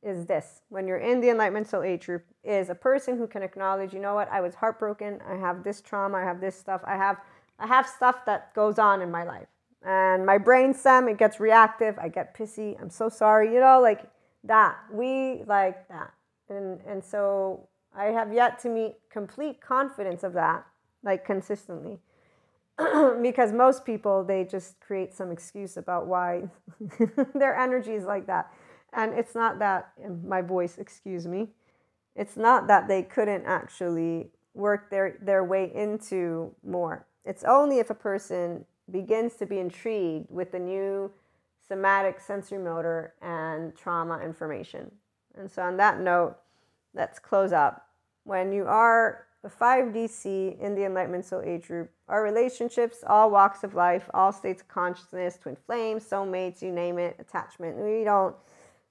is 0.01 0.25
this. 0.25 0.61
When 0.67 0.87
you're 0.87 0.97
in 0.97 1.21
the 1.21 1.29
Enlightenment 1.29 1.69
Soul 1.69 1.83
Age 1.83 2.05
group, 2.05 2.25
is 2.43 2.69
a 2.69 2.75
person 2.75 3.17
who 3.17 3.25
can 3.25 3.41
acknowledge, 3.41 3.93
you 3.93 3.99
know 3.99 4.15
what, 4.15 4.29
I 4.29 4.41
was 4.41 4.55
heartbroken, 4.55 5.21
I 5.25 5.35
have 5.35 5.63
this 5.63 5.79
trauma, 5.79 6.17
I 6.17 6.23
have 6.23 6.41
this 6.41 6.57
stuff, 6.57 6.81
I 6.83 6.97
have 6.97 7.17
I 7.57 7.67
have 7.67 7.87
stuff 7.87 8.25
that 8.25 8.53
goes 8.53 8.79
on 8.79 9.01
in 9.01 9.09
my 9.09 9.23
life. 9.23 9.47
And 9.85 10.25
my 10.25 10.37
brain 10.37 10.73
stem, 10.73 11.07
it 11.07 11.17
gets 11.17 11.39
reactive, 11.39 11.97
I 11.99 12.09
get 12.09 12.35
pissy, 12.35 12.79
I'm 12.81 12.89
so 12.89 13.07
sorry, 13.07 13.53
you 13.53 13.61
know, 13.61 13.79
like 13.79 14.09
that. 14.43 14.77
We 14.91 15.43
like 15.47 15.87
that. 15.87 16.13
And 16.49 16.81
and 16.85 17.01
so 17.01 17.69
I 17.95 18.05
have 18.05 18.33
yet 18.33 18.59
to 18.59 18.69
meet 18.69 18.95
complete 19.09 19.61
confidence 19.61 20.23
of 20.23 20.33
that, 20.33 20.65
like 21.01 21.23
consistently. 21.23 21.99
because 23.21 23.51
most 23.51 23.85
people 23.85 24.23
they 24.23 24.43
just 24.43 24.79
create 24.79 25.13
some 25.13 25.31
excuse 25.31 25.77
about 25.77 26.07
why 26.07 26.43
their 27.35 27.55
energy 27.55 27.93
is 27.93 28.05
like 28.05 28.27
that. 28.27 28.51
And 28.93 29.13
it's 29.13 29.35
not 29.35 29.59
that 29.59 29.93
my 30.23 30.41
voice 30.41 30.77
excuse 30.77 31.27
me 31.27 31.49
it's 32.15 32.37
not 32.37 32.67
that 32.67 32.87
they 32.87 33.03
couldn't 33.03 33.45
actually 33.45 34.29
work 34.53 34.89
their 34.89 35.17
their 35.21 35.43
way 35.43 35.71
into 35.73 36.53
more. 36.63 37.05
It's 37.25 37.43
only 37.43 37.79
if 37.79 37.89
a 37.89 37.95
person 37.95 38.65
begins 38.91 39.35
to 39.35 39.45
be 39.45 39.59
intrigued 39.59 40.29
with 40.29 40.51
the 40.51 40.59
new 40.59 41.11
somatic 41.67 42.19
sensory 42.19 42.59
motor 42.59 43.13
and 43.21 43.75
trauma 43.75 44.19
information. 44.19 44.91
And 45.35 45.49
so 45.49 45.63
on 45.63 45.77
that 45.77 45.99
note 45.99 46.35
let's 46.93 47.17
close 47.17 47.51
up. 47.51 47.87
When 48.25 48.51
you 48.51 48.65
are 48.65 49.25
the 49.43 49.49
5D 49.49 50.09
SEE 50.09 50.55
in 50.59 50.73
the 50.73 50.85
Enlightenment 50.85 51.25
Soul 51.25 51.41
Age 51.45 51.67
group 51.67 51.91
are 52.07 52.23
relationships, 52.23 53.03
all 53.05 53.29
walks 53.29 53.63
of 53.63 53.75
life, 53.75 54.09
all 54.13 54.31
states 54.31 54.61
of 54.61 54.69
consciousness, 54.69 55.37
twin 55.37 55.57
flames, 55.65 56.05
soulmates, 56.05 56.61
you 56.61 56.71
name 56.71 56.97
it, 56.97 57.17
attachment. 57.19 57.77
We 57.77 58.03
don't 58.03 58.35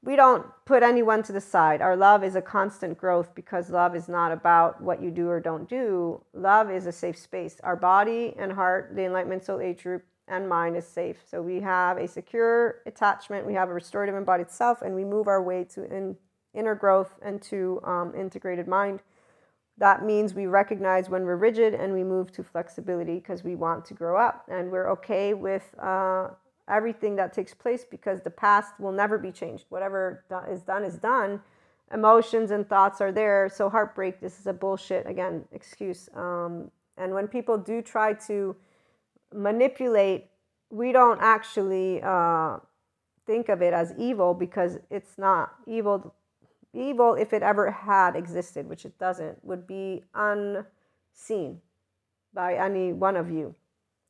we 0.05 0.17
don't 0.17 0.45
put 0.65 0.83
anyone 0.83 1.23
to 1.23 1.33
the 1.33 1.41
side. 1.41 1.81
Our 1.81 1.97
love 1.97 2.25
is 2.25 2.35
a 2.35 2.43
constant 2.43 2.99
growth 2.99 3.37
because 3.37 3.71
love 3.71 3.95
is 3.95 4.09
not 4.09 4.33
about 4.33 4.81
what 4.83 5.01
you 5.01 5.13
do 5.13 5.29
or 5.29 5.39
don't 5.39 5.69
do. 5.69 6.21
Love 6.35 6.73
is 6.73 6.87
a 6.87 6.93
safe 6.93 7.17
space. 7.17 7.59
Our 7.63 7.77
body 7.77 8.35
and 8.37 8.53
heart, 8.53 8.97
the 8.97 9.05
Enlightenment 9.05 9.45
Soul 9.45 9.61
Age 9.61 9.85
group, 9.85 10.05
and 10.27 10.49
mind 10.49 10.77
is 10.77 10.87
safe. 10.87 11.19
So 11.25 11.41
we 11.41 11.61
have 11.61 11.99
a 11.99 12.09
secure 12.09 12.81
attachment, 12.85 13.47
we 13.47 13.55
have 13.55 13.69
a 13.69 13.75
restorative 13.75 14.17
embodied 14.17 14.51
self, 14.51 14.83
and 14.83 14.95
we 14.95 15.05
move 15.05 15.29
our 15.29 15.43
way 15.43 15.65
to 15.75 15.85
in, 15.85 16.17
inner 16.53 16.75
growth 16.75 17.19
and 17.23 17.41
to 17.43 17.81
um, 17.85 18.13
integrated 18.17 18.67
mind. 18.67 19.03
That 19.83 20.05
means 20.05 20.33
we 20.33 20.47
recognize 20.47 21.11
when 21.11 21.25
we're 21.25 21.35
rigid 21.35 21.75
and 21.75 21.93
we 21.93 22.05
move 22.05 22.31
to 22.35 22.45
flexibility 22.45 23.17
because 23.17 23.43
we 23.43 23.57
want 23.57 23.85
to 23.87 23.95
grow 23.95 24.17
up 24.17 24.47
and 24.49 24.71
we're 24.71 24.89
okay 24.93 25.35
with 25.35 25.75
uh, 25.83 26.29
everything 26.69 27.17
that 27.17 27.33
takes 27.33 27.53
place 27.53 27.85
because 27.85 28.21
the 28.21 28.31
past 28.31 28.79
will 28.79 28.93
never 28.93 29.19
be 29.19 29.33
changed. 29.33 29.65
Whatever 29.71 30.23
is 30.49 30.63
done 30.63 30.85
is 30.85 30.99
done. 30.99 31.41
Emotions 31.93 32.53
and 32.53 32.69
thoughts 32.69 33.01
are 33.01 33.11
there. 33.11 33.51
So, 33.53 33.69
heartbreak, 33.69 34.21
this 34.21 34.39
is 34.39 34.47
a 34.47 34.53
bullshit, 34.53 35.05
again, 35.09 35.47
excuse. 35.51 36.09
Um, 36.15 36.71
and 36.97 37.13
when 37.13 37.27
people 37.27 37.59
do 37.59 37.83
try 37.83 38.13
to 38.29 38.55
manipulate, 39.35 40.29
we 40.71 40.93
don't 40.93 41.19
actually 41.21 42.01
uh, 42.05 42.59
think 43.27 43.49
of 43.49 43.63
it 43.63 43.75
as 43.75 43.95
evil 43.99 44.33
because 44.33 44.79
it's 44.91 45.19
not 45.19 45.55
evil 45.67 46.15
evil, 46.75 47.15
if 47.15 47.33
it 47.33 47.43
ever 47.43 47.71
had 47.71 48.17
existed, 48.17 48.69
which 48.69 48.85
it 48.85 48.99
doesn't, 48.99 49.45
would 49.45 49.67
be 49.67 50.03
unseen 50.15 51.61
by 52.35 52.55
any 52.55 52.93
one 52.93 53.17
of 53.17 53.31
you. 53.31 53.55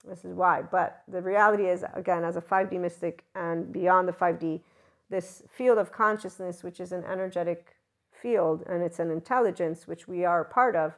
This 0.08 0.24
is 0.24 0.34
why. 0.34 0.62
But 0.62 1.02
the 1.08 1.22
reality 1.22 1.68
is, 1.68 1.84
again, 1.94 2.24
as 2.24 2.36
a 2.36 2.40
5D 2.40 2.80
mystic 2.80 3.24
and 3.34 3.72
beyond 3.72 4.08
the 4.08 4.12
5D, 4.12 4.60
this 5.10 5.42
field 5.48 5.78
of 5.78 5.92
consciousness, 5.92 6.62
which 6.62 6.80
is 6.80 6.92
an 6.92 7.04
energetic 7.04 7.76
field 8.10 8.62
and 8.66 8.82
it's 8.82 8.98
an 8.98 9.10
intelligence, 9.10 9.86
which 9.86 10.08
we 10.08 10.24
are 10.24 10.44
part 10.44 10.76
of, 10.76 10.94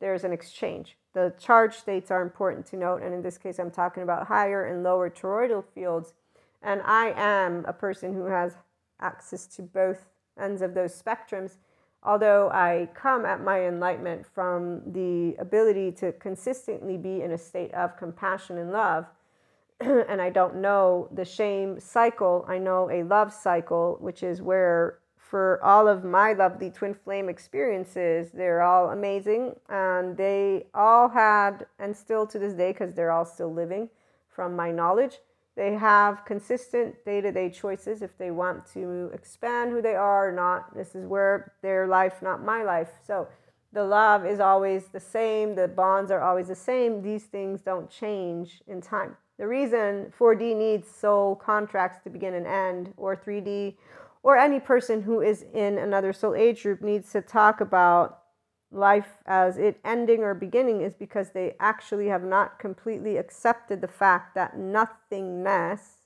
there's 0.00 0.24
an 0.24 0.32
exchange. 0.32 0.96
The 1.12 1.34
charge 1.38 1.74
states 1.74 2.10
are 2.10 2.22
important 2.22 2.66
to 2.66 2.76
note, 2.76 3.02
and 3.02 3.12
in 3.12 3.22
this 3.22 3.38
case, 3.38 3.58
I'm 3.58 3.70
talking 3.70 4.02
about 4.02 4.28
higher 4.28 4.64
and 4.64 4.82
lower 4.82 5.10
toroidal 5.10 5.64
fields. 5.74 6.14
And 6.62 6.80
I 6.84 7.12
am 7.16 7.64
a 7.66 7.72
person 7.72 8.14
who 8.14 8.26
has 8.26 8.56
access 9.00 9.46
to 9.46 9.62
both 9.62 10.06
ends 10.40 10.62
of 10.62 10.74
those 10.74 11.00
spectrums. 11.00 11.56
Although 12.02 12.50
I 12.50 12.88
come 12.94 13.26
at 13.26 13.42
my 13.42 13.66
enlightenment 13.66 14.24
from 14.24 14.82
the 14.92 15.34
ability 15.38 15.92
to 15.92 16.12
consistently 16.12 16.96
be 16.96 17.22
in 17.22 17.32
a 17.32 17.38
state 17.38 17.74
of 17.74 17.96
compassion 17.96 18.58
and 18.58 18.70
love, 18.70 19.06
and 19.80 20.20
I 20.20 20.30
don't 20.30 20.56
know 20.56 21.08
the 21.12 21.24
shame 21.24 21.80
cycle, 21.80 22.44
I 22.48 22.58
know 22.58 22.90
a 22.90 23.02
love 23.02 23.32
cycle, 23.32 23.96
which 24.00 24.22
is 24.22 24.40
where 24.40 24.98
for 25.28 25.62
all 25.62 25.86
of 25.86 26.04
my 26.04 26.32
lovely 26.32 26.70
twin 26.70 26.94
flame 26.94 27.28
experiences. 27.28 28.30
They're 28.32 28.62
all 28.62 28.90
amazing 28.90 29.54
and 29.68 30.16
they 30.16 30.66
all 30.72 31.08
had, 31.08 31.66
and 31.78 31.94
still 31.94 32.26
to 32.28 32.38
this 32.38 32.54
day, 32.54 32.72
because 32.72 32.94
they're 32.94 33.10
all 33.10 33.26
still 33.26 33.52
living 33.52 33.90
from 34.28 34.56
my 34.56 34.70
knowledge, 34.70 35.18
they 35.58 35.74
have 35.74 36.24
consistent 36.24 37.04
day 37.04 37.20
to 37.20 37.32
day 37.32 37.50
choices 37.50 38.00
if 38.00 38.16
they 38.16 38.30
want 38.30 38.64
to 38.74 39.10
expand 39.12 39.72
who 39.72 39.82
they 39.82 39.96
are 39.96 40.28
or 40.28 40.32
not. 40.32 40.72
This 40.74 40.94
is 40.94 41.04
where 41.04 41.52
their 41.62 41.88
life, 41.88 42.22
not 42.22 42.44
my 42.44 42.62
life. 42.62 42.90
So 43.04 43.26
the 43.72 43.82
love 43.82 44.24
is 44.24 44.38
always 44.38 44.86
the 44.86 45.00
same, 45.00 45.56
the 45.56 45.66
bonds 45.66 46.12
are 46.12 46.22
always 46.22 46.46
the 46.46 46.54
same. 46.54 47.02
These 47.02 47.24
things 47.24 47.60
don't 47.60 47.90
change 47.90 48.62
in 48.68 48.80
time. 48.80 49.16
The 49.36 49.48
reason 49.48 50.12
4D 50.16 50.56
needs 50.56 50.88
soul 50.88 51.34
contracts 51.34 51.98
to 52.04 52.10
begin 52.10 52.34
and 52.34 52.46
end, 52.46 52.94
or 52.96 53.16
3D 53.16 53.74
or 54.22 54.36
any 54.36 54.60
person 54.60 55.02
who 55.02 55.20
is 55.20 55.44
in 55.54 55.78
another 55.78 56.12
soul 56.12 56.34
age 56.34 56.62
group 56.62 56.82
needs 56.82 57.10
to 57.12 57.20
talk 57.20 57.60
about 57.60 58.22
life 58.70 59.16
as 59.26 59.56
it 59.56 59.80
ending 59.84 60.20
or 60.20 60.34
beginning 60.34 60.82
is 60.82 60.94
because 60.94 61.30
they 61.30 61.54
actually 61.58 62.08
have 62.08 62.22
not 62.22 62.58
completely 62.58 63.16
accepted 63.16 63.80
the 63.80 63.88
fact 63.88 64.34
that 64.34 64.58
nothingness, 64.58 66.02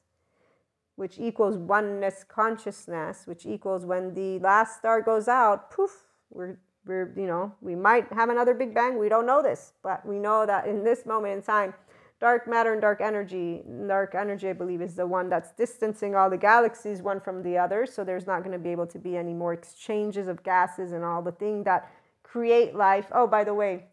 which 0.97 1.19
equals 1.19 1.57
oneness 1.57 2.25
consciousness, 2.27 3.27
which 3.27 3.45
equals 3.47 3.85
when 3.85 4.15
the 4.15 4.39
last 4.39 4.79
star 4.79 5.01
goes 5.01 5.27
out, 5.27 5.71
poof, 5.71 6.05
we're, 6.31 6.57
we're, 6.87 7.13
you 7.17 7.27
know, 7.27 7.53
we 7.61 7.75
might 7.75 8.13
have 8.13 8.29
another 8.29 8.55
Big 8.55 8.75
Bang. 8.75 8.99
We 8.99 9.09
don't 9.09 9.27
know 9.27 9.43
this, 9.43 9.73
but 9.83 10.07
we 10.07 10.19
know 10.19 10.47
that 10.47 10.67
in 10.67 10.85
this 10.85 11.05
moment 11.05 11.35
in 11.35 11.43
time, 11.43 11.75
dark 12.21 12.47
matter 12.47 12.73
and 12.73 12.81
dark 12.81 13.01
energy. 13.01 13.63
Dark 13.89 14.15
energy, 14.15 14.49
I 14.49 14.53
believe, 14.53 14.81
is 14.81 14.95
the 14.95 15.07
one 15.07 15.29
that's 15.29 15.51
distancing 15.53 16.15
all 16.15 16.31
the 16.31 16.37
galaxies 16.37 17.03
one 17.03 17.21
from 17.21 17.43
the 17.43 17.59
other. 17.59 17.85
So 17.85 18.05
there's 18.05 18.29
not 18.29 18.45
going 18.45 18.53
to 18.53 18.63
be 18.63 18.71
able 18.71 18.87
to 18.87 18.99
be 18.99 19.17
any 19.17 19.35
more 19.35 19.53
exchanges 19.53 20.29
of 20.29 20.45
gases 20.45 20.93
and 20.93 21.05
all 21.05 21.21
the 21.21 21.33
thing 21.33 21.65
that 21.65 21.91
create 22.33 22.75
life. 22.75 23.07
Oh, 23.13 23.27
by 23.27 23.45
the 23.45 23.53
way, 23.53 23.85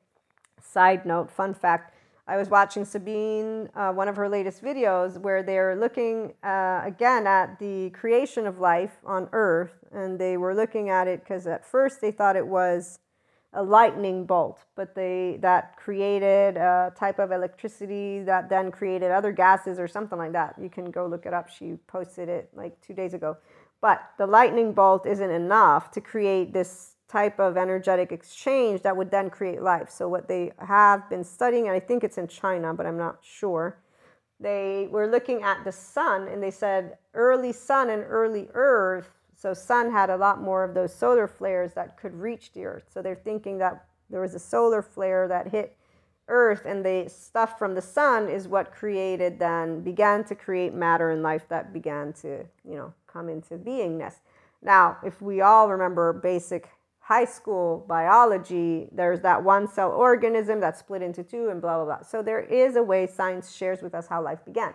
side 0.61 1.05
note, 1.05 1.29
fun 1.29 1.53
fact. 1.53 1.93
I 2.25 2.37
was 2.37 2.47
watching 2.49 2.85
Sabine, 2.85 3.69
uh, 3.75 3.91
one 3.91 4.07
of 4.07 4.15
her 4.15 4.29
latest 4.29 4.63
videos, 4.63 5.17
where 5.17 5.43
they're 5.43 5.75
looking 5.75 6.33
uh, 6.43 6.81
again 6.85 7.27
at 7.27 7.59
the 7.59 7.89
creation 7.89 8.47
of 8.47 8.59
life 8.59 8.97
on 9.03 9.27
Earth. 9.33 9.83
And 9.91 10.19
they 10.19 10.37
were 10.37 10.55
looking 10.55 10.89
at 10.89 11.07
it 11.07 11.19
because 11.21 11.47
at 11.47 11.65
first 11.65 11.99
they 11.99 12.11
thought 12.11 12.35
it 12.35 12.47
was 12.47 12.99
a 13.51 13.63
lightning 13.63 14.25
bolt, 14.25 14.63
but 14.75 14.93
they 14.93 15.39
that 15.41 15.75
created 15.75 16.55
a 16.55 16.93
type 16.95 17.17
of 17.17 17.31
electricity 17.31 18.21
that 18.21 18.47
then 18.47 18.71
created 18.71 19.09
other 19.09 19.31
gases 19.31 19.79
or 19.79 19.87
something 19.87 20.19
like 20.19 20.33
that. 20.33 20.53
You 20.61 20.69
can 20.69 20.91
go 20.91 21.07
look 21.07 21.25
it 21.25 21.33
up. 21.33 21.49
She 21.49 21.73
posted 21.87 22.29
it 22.29 22.51
like 22.53 22.79
two 22.79 22.93
days 22.93 23.15
ago. 23.15 23.37
But 23.81 24.01
the 24.19 24.27
lightning 24.27 24.73
bolt 24.73 25.07
isn't 25.07 25.31
enough 25.31 25.89
to 25.91 25.99
create 25.99 26.53
this 26.53 26.95
type 27.09 27.39
of 27.39 27.57
energetic 27.57 28.11
exchange 28.11 28.81
that 28.83 28.95
would 28.95 29.11
then 29.11 29.29
create 29.29 29.61
life. 29.61 29.89
So 29.89 30.07
what 30.07 30.27
they 30.27 30.51
have 30.59 31.09
been 31.09 31.23
studying, 31.23 31.67
and 31.67 31.75
I 31.75 31.79
think 31.79 32.03
it's 32.03 32.17
in 32.17 32.27
China, 32.27 32.73
but 32.73 32.85
I'm 32.85 32.97
not 32.97 33.17
sure. 33.21 33.79
They 34.39 34.87
were 34.89 35.07
looking 35.07 35.43
at 35.43 35.65
the 35.65 35.71
sun 35.71 36.27
and 36.27 36.41
they 36.41 36.51
said 36.51 36.97
early 37.13 37.51
sun 37.51 37.89
and 37.89 38.03
early 38.07 38.47
earth 38.53 39.09
so 39.39 39.53
sun 39.53 39.89
had 39.89 40.09
a 40.09 40.17
lot 40.17 40.41
more 40.41 40.65
of 40.65 40.73
those 40.73 40.93
solar 40.93 41.25
flares 41.25 41.71
that 41.73 41.95
could 41.95 42.13
reach 42.13 42.51
the 42.51 42.65
earth. 42.65 42.83
So 42.93 43.01
they're 43.01 43.15
thinking 43.15 43.57
that 43.59 43.85
there 44.09 44.19
was 44.19 44.35
a 44.35 44.39
solar 44.39 44.81
flare 44.81 45.29
that 45.29 45.47
hit 45.47 45.77
earth 46.27 46.63
and 46.65 46.83
the 46.83 47.05
stuff 47.07 47.57
from 47.57 47.73
the 47.73 47.81
sun 47.81 48.27
is 48.27 48.49
what 48.49 48.73
created 48.73 49.39
then 49.39 49.79
began 49.79 50.25
to 50.25 50.35
create 50.35 50.73
matter 50.73 51.11
and 51.11 51.23
life 51.23 51.47
that 51.47 51.71
began 51.71 52.11
to, 52.13 52.45
you 52.65 52.75
know, 52.75 52.93
come 53.07 53.29
into 53.29 53.57
beingness. 53.57 54.15
Now, 54.61 54.97
if 55.05 55.21
we 55.21 55.39
all 55.39 55.69
remember 55.69 56.11
basic 56.11 56.67
high 57.09 57.25
school 57.25 57.83
biology, 57.87 58.87
there's 58.91 59.19
that 59.21 59.43
one 59.43 59.67
cell 59.67 59.91
organism 59.91 60.59
that's 60.59 60.79
split 60.79 61.01
into 61.01 61.23
two 61.23 61.49
and 61.49 61.59
blah, 61.61 61.75
blah, 61.75 61.85
blah. 61.85 62.01
So 62.03 62.21
there 62.21 62.39
is 62.39 62.75
a 62.75 62.83
way 62.83 63.07
science 63.07 63.53
shares 63.53 63.81
with 63.81 63.93
us 63.93 64.07
how 64.07 64.23
life 64.23 64.45
began 64.45 64.73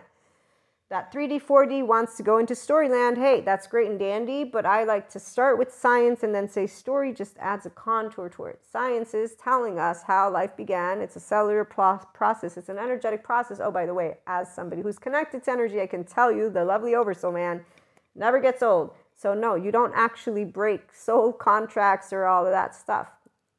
that 0.89 1.11
3D, 1.11 1.41
4D 1.41 1.85
wants 1.85 2.15
to 2.15 2.21
go 2.23 2.37
into 2.37 2.53
storyland, 2.53 3.17
hey, 3.17 3.41
that's 3.41 3.65
great 3.65 3.89
and 3.89 3.97
dandy, 3.97 4.43
but 4.43 4.67
I 4.67 4.83
like 4.83 5.09
to 5.09 5.19
start 5.19 5.57
with 5.57 5.73
science 5.73 6.21
and 6.21 6.33
then 6.33 6.47
say 6.47 6.67
story 6.67 7.11
just 7.11 7.35
adds 7.39 7.65
a 7.65 7.71
contour 7.71 8.29
to 8.29 8.45
it. 8.45 8.59
Science 8.63 9.15
is 9.15 9.33
telling 9.35 9.79
us 9.79 10.03
how 10.03 10.29
life 10.29 10.55
began. 10.55 11.01
It's 11.01 11.15
a 11.15 11.19
cellular 11.19 11.65
process, 11.65 12.55
it's 12.55 12.69
an 12.69 12.77
energetic 12.77 13.23
process. 13.23 13.59
Oh, 13.59 13.71
by 13.71 13.87
the 13.87 13.95
way, 13.95 14.17
as 14.27 14.53
somebody 14.53 14.83
who's 14.83 14.99
connected 14.99 15.43
to 15.45 15.51
energy, 15.51 15.81
I 15.81 15.87
can 15.87 16.03
tell 16.03 16.31
you 16.31 16.51
the 16.51 16.63
lovely 16.63 16.93
Oversoul 16.93 17.31
man 17.31 17.65
never 18.13 18.39
gets 18.39 18.61
old. 18.61 18.93
So, 19.15 19.33
no, 19.33 19.55
you 19.55 19.71
don't 19.71 19.93
actually 19.95 20.43
break 20.43 20.93
soul 20.93 21.31
contracts 21.31 22.11
or 22.11 22.25
all 22.25 22.45
of 22.45 22.51
that 22.51 22.75
stuff. 22.75 23.07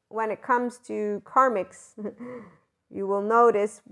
When 0.09 0.31
it 0.31 0.43
comes 0.43 0.79
to 0.87 1.23
karmics, 1.25 1.93
you 2.91 3.07
will 3.07 3.23
notice 3.23 3.83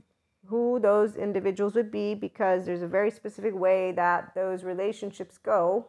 who 0.47 0.79
those 0.79 1.17
individuals 1.17 1.75
would 1.75 1.91
be 1.91 2.15
because 2.15 2.67
there's 2.67 2.83
a 2.83 2.87
very 2.87 3.11
specific 3.11 3.55
way 3.55 3.93
that 3.93 4.35
those 4.35 4.63
relationships 4.63 5.39
go. 5.39 5.87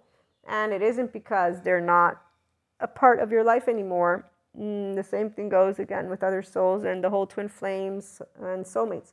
And 0.48 0.72
it 0.72 0.82
isn't 0.82 1.12
because 1.12 1.62
they're 1.62 1.82
not 1.82 2.22
a 2.80 2.88
part 2.88 3.20
of 3.20 3.32
your 3.32 3.44
life 3.44 3.68
anymore. 3.68 4.30
Mm, 4.58 4.96
the 4.96 5.04
same 5.04 5.30
thing 5.30 5.50
goes 5.50 5.80
again 5.80 6.10
with 6.10 6.24
other 6.24 6.42
souls 6.42 6.86
and 6.86 7.04
the 7.04 7.10
whole 7.10 7.28
twin 7.28 7.50
flames 7.50 8.22
and 8.42 8.64
soulmates. 8.64 9.12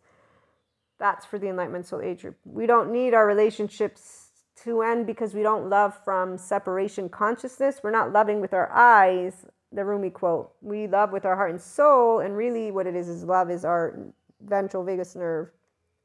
That's 0.98 1.26
for 1.26 1.38
the 1.38 1.48
Enlightenment 1.48 1.86
Soul 1.86 2.02
Age 2.02 2.22
group. 2.22 2.36
We 2.44 2.66
don't 2.66 2.92
need 2.92 3.14
our 3.14 3.26
relationships 3.26 4.31
to 4.64 4.82
end 4.82 5.06
because 5.06 5.34
we 5.34 5.42
don't 5.42 5.68
love 5.68 5.98
from 6.04 6.38
separation 6.38 7.08
consciousness. 7.08 7.80
We're 7.82 7.90
not 7.90 8.12
loving 8.12 8.40
with 8.40 8.52
our 8.52 8.70
eyes, 8.72 9.46
the 9.72 9.84
Rumi 9.84 10.10
quote. 10.10 10.52
We 10.60 10.86
love 10.86 11.12
with 11.12 11.24
our 11.24 11.36
heart 11.36 11.50
and 11.50 11.60
soul. 11.60 12.20
And 12.20 12.36
really, 12.36 12.70
what 12.70 12.86
it 12.86 12.94
is 12.94 13.08
is 13.08 13.24
love 13.24 13.50
is 13.50 13.64
our 13.64 13.98
ventral 14.40 14.84
vagus 14.84 15.16
nerve 15.16 15.50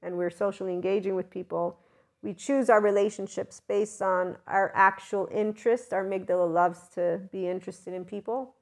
and 0.01 0.17
we're 0.17 0.29
socially 0.29 0.73
engaging 0.73 1.15
with 1.15 1.29
people, 1.29 1.77
we 2.21 2.33
choose 2.33 2.69
our 2.69 2.81
relationships 2.81 3.61
based 3.67 4.01
on 4.01 4.37
our 4.47 4.71
actual 4.75 5.27
interest. 5.31 5.93
Our 5.93 6.05
amygdala 6.05 6.51
loves 6.51 6.87
to 6.95 7.21
be 7.31 7.47
interested 7.47 7.93
in 7.93 8.05
people. 8.05 8.53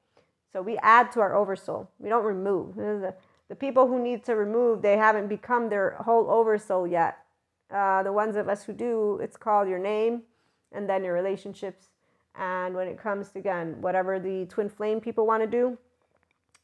So 0.52 0.62
we 0.62 0.78
add 0.78 1.12
to 1.14 1.22
our 1.22 1.36
oversoul. 1.36 1.90
We 2.00 2.10
don't 2.10 2.24
remove. 2.24 2.76
The, 2.76 3.16
people 3.56 3.88
who 3.88 4.02
need 4.02 4.24
to 4.26 4.36
remove, 4.36 4.82
they 4.82 4.98
haven't 4.98 5.28
become 5.28 5.70
their 5.70 5.92
whole 6.00 6.30
oversoul 6.30 6.88
yet. 6.88 7.20
Uh, 7.76 8.02
the 8.04 8.14
ones 8.14 8.38
of 8.38 8.48
us 8.48 8.64
who 8.64 8.72
do, 8.72 9.20
it's 9.22 9.36
called 9.36 9.68
your 9.68 9.80
name 9.80 10.22
and 10.72 10.90
then 10.90 11.04
your 11.04 11.14
relationships. 11.14 11.90
And 12.34 12.74
when 12.74 12.88
it 12.88 12.98
comes 12.98 13.32
to, 13.32 13.40
again, 13.40 13.82
whatever 13.82 14.18
the 14.18 14.46
twin 14.46 14.70
flame 14.70 15.02
people 15.02 15.28
want 15.28 15.44
to 15.44 15.48
do, 15.48 15.78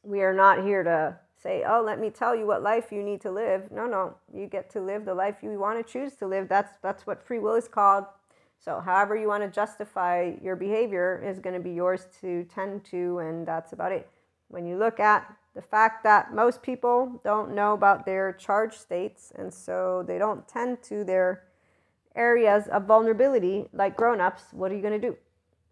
we 0.04 0.22
are 0.22 0.34
not 0.34 0.64
here 0.64 0.84
to 0.84 1.18
say, 1.36 1.66
oh, 1.68 1.82
let 1.86 2.00
me 2.00 2.12
tell 2.12 2.34
you 2.34 2.48
what 2.48 2.64
life 2.64 2.94
you 2.94 3.04
need 3.04 3.20
to 3.22 3.32
live. 3.32 3.70
No, 3.72 3.88
no, 3.88 4.16
you 4.34 4.48
get 4.48 4.70
to 4.70 4.80
live 4.80 5.04
the 5.04 5.14
life 5.14 5.36
you 5.42 5.50
want 5.60 5.86
to 5.86 5.92
choose 5.92 6.16
to 6.16 6.28
live. 6.28 6.48
That's 6.48 6.78
that's 6.82 7.06
what 7.06 7.22
free 7.22 7.40
will 7.40 7.56
is 7.56 7.68
called. 7.68 8.06
So, 8.64 8.80
however 8.80 9.18
you 9.18 9.28
want 9.28 9.44
to 9.44 9.50
justify 9.50 10.34
your 10.42 10.56
behavior 10.56 11.22
is 11.26 11.40
going 11.40 11.56
to 11.56 11.62
be 11.62 11.72
yours 11.72 12.08
to 12.22 12.46
tend 12.46 12.86
to, 12.86 13.20
and 13.20 13.46
that's 13.46 13.74
about 13.74 13.92
it. 13.92 14.08
When 14.48 14.66
you 14.66 14.78
look 14.78 15.00
at 15.02 15.36
the 15.54 15.62
fact 15.62 16.04
that 16.04 16.34
most 16.34 16.62
people 16.62 17.22
don't 17.24 17.54
know 17.54 17.74
about 17.74 18.06
their 18.06 18.34
charge 18.34 18.78
states, 18.78 19.32
and 19.36 19.54
so 19.54 20.04
they 20.08 20.18
don't 20.18 20.48
tend 20.48 20.82
to 20.84 21.04
their 21.04 21.44
areas 22.16 22.68
of 22.68 22.86
vulnerability 22.86 23.68
like 23.74 23.98
grown-ups, 23.98 24.44
what 24.52 24.72
are 24.72 24.76
you 24.76 24.82
going 24.82 25.00
to 25.00 25.08
do? 25.10 25.18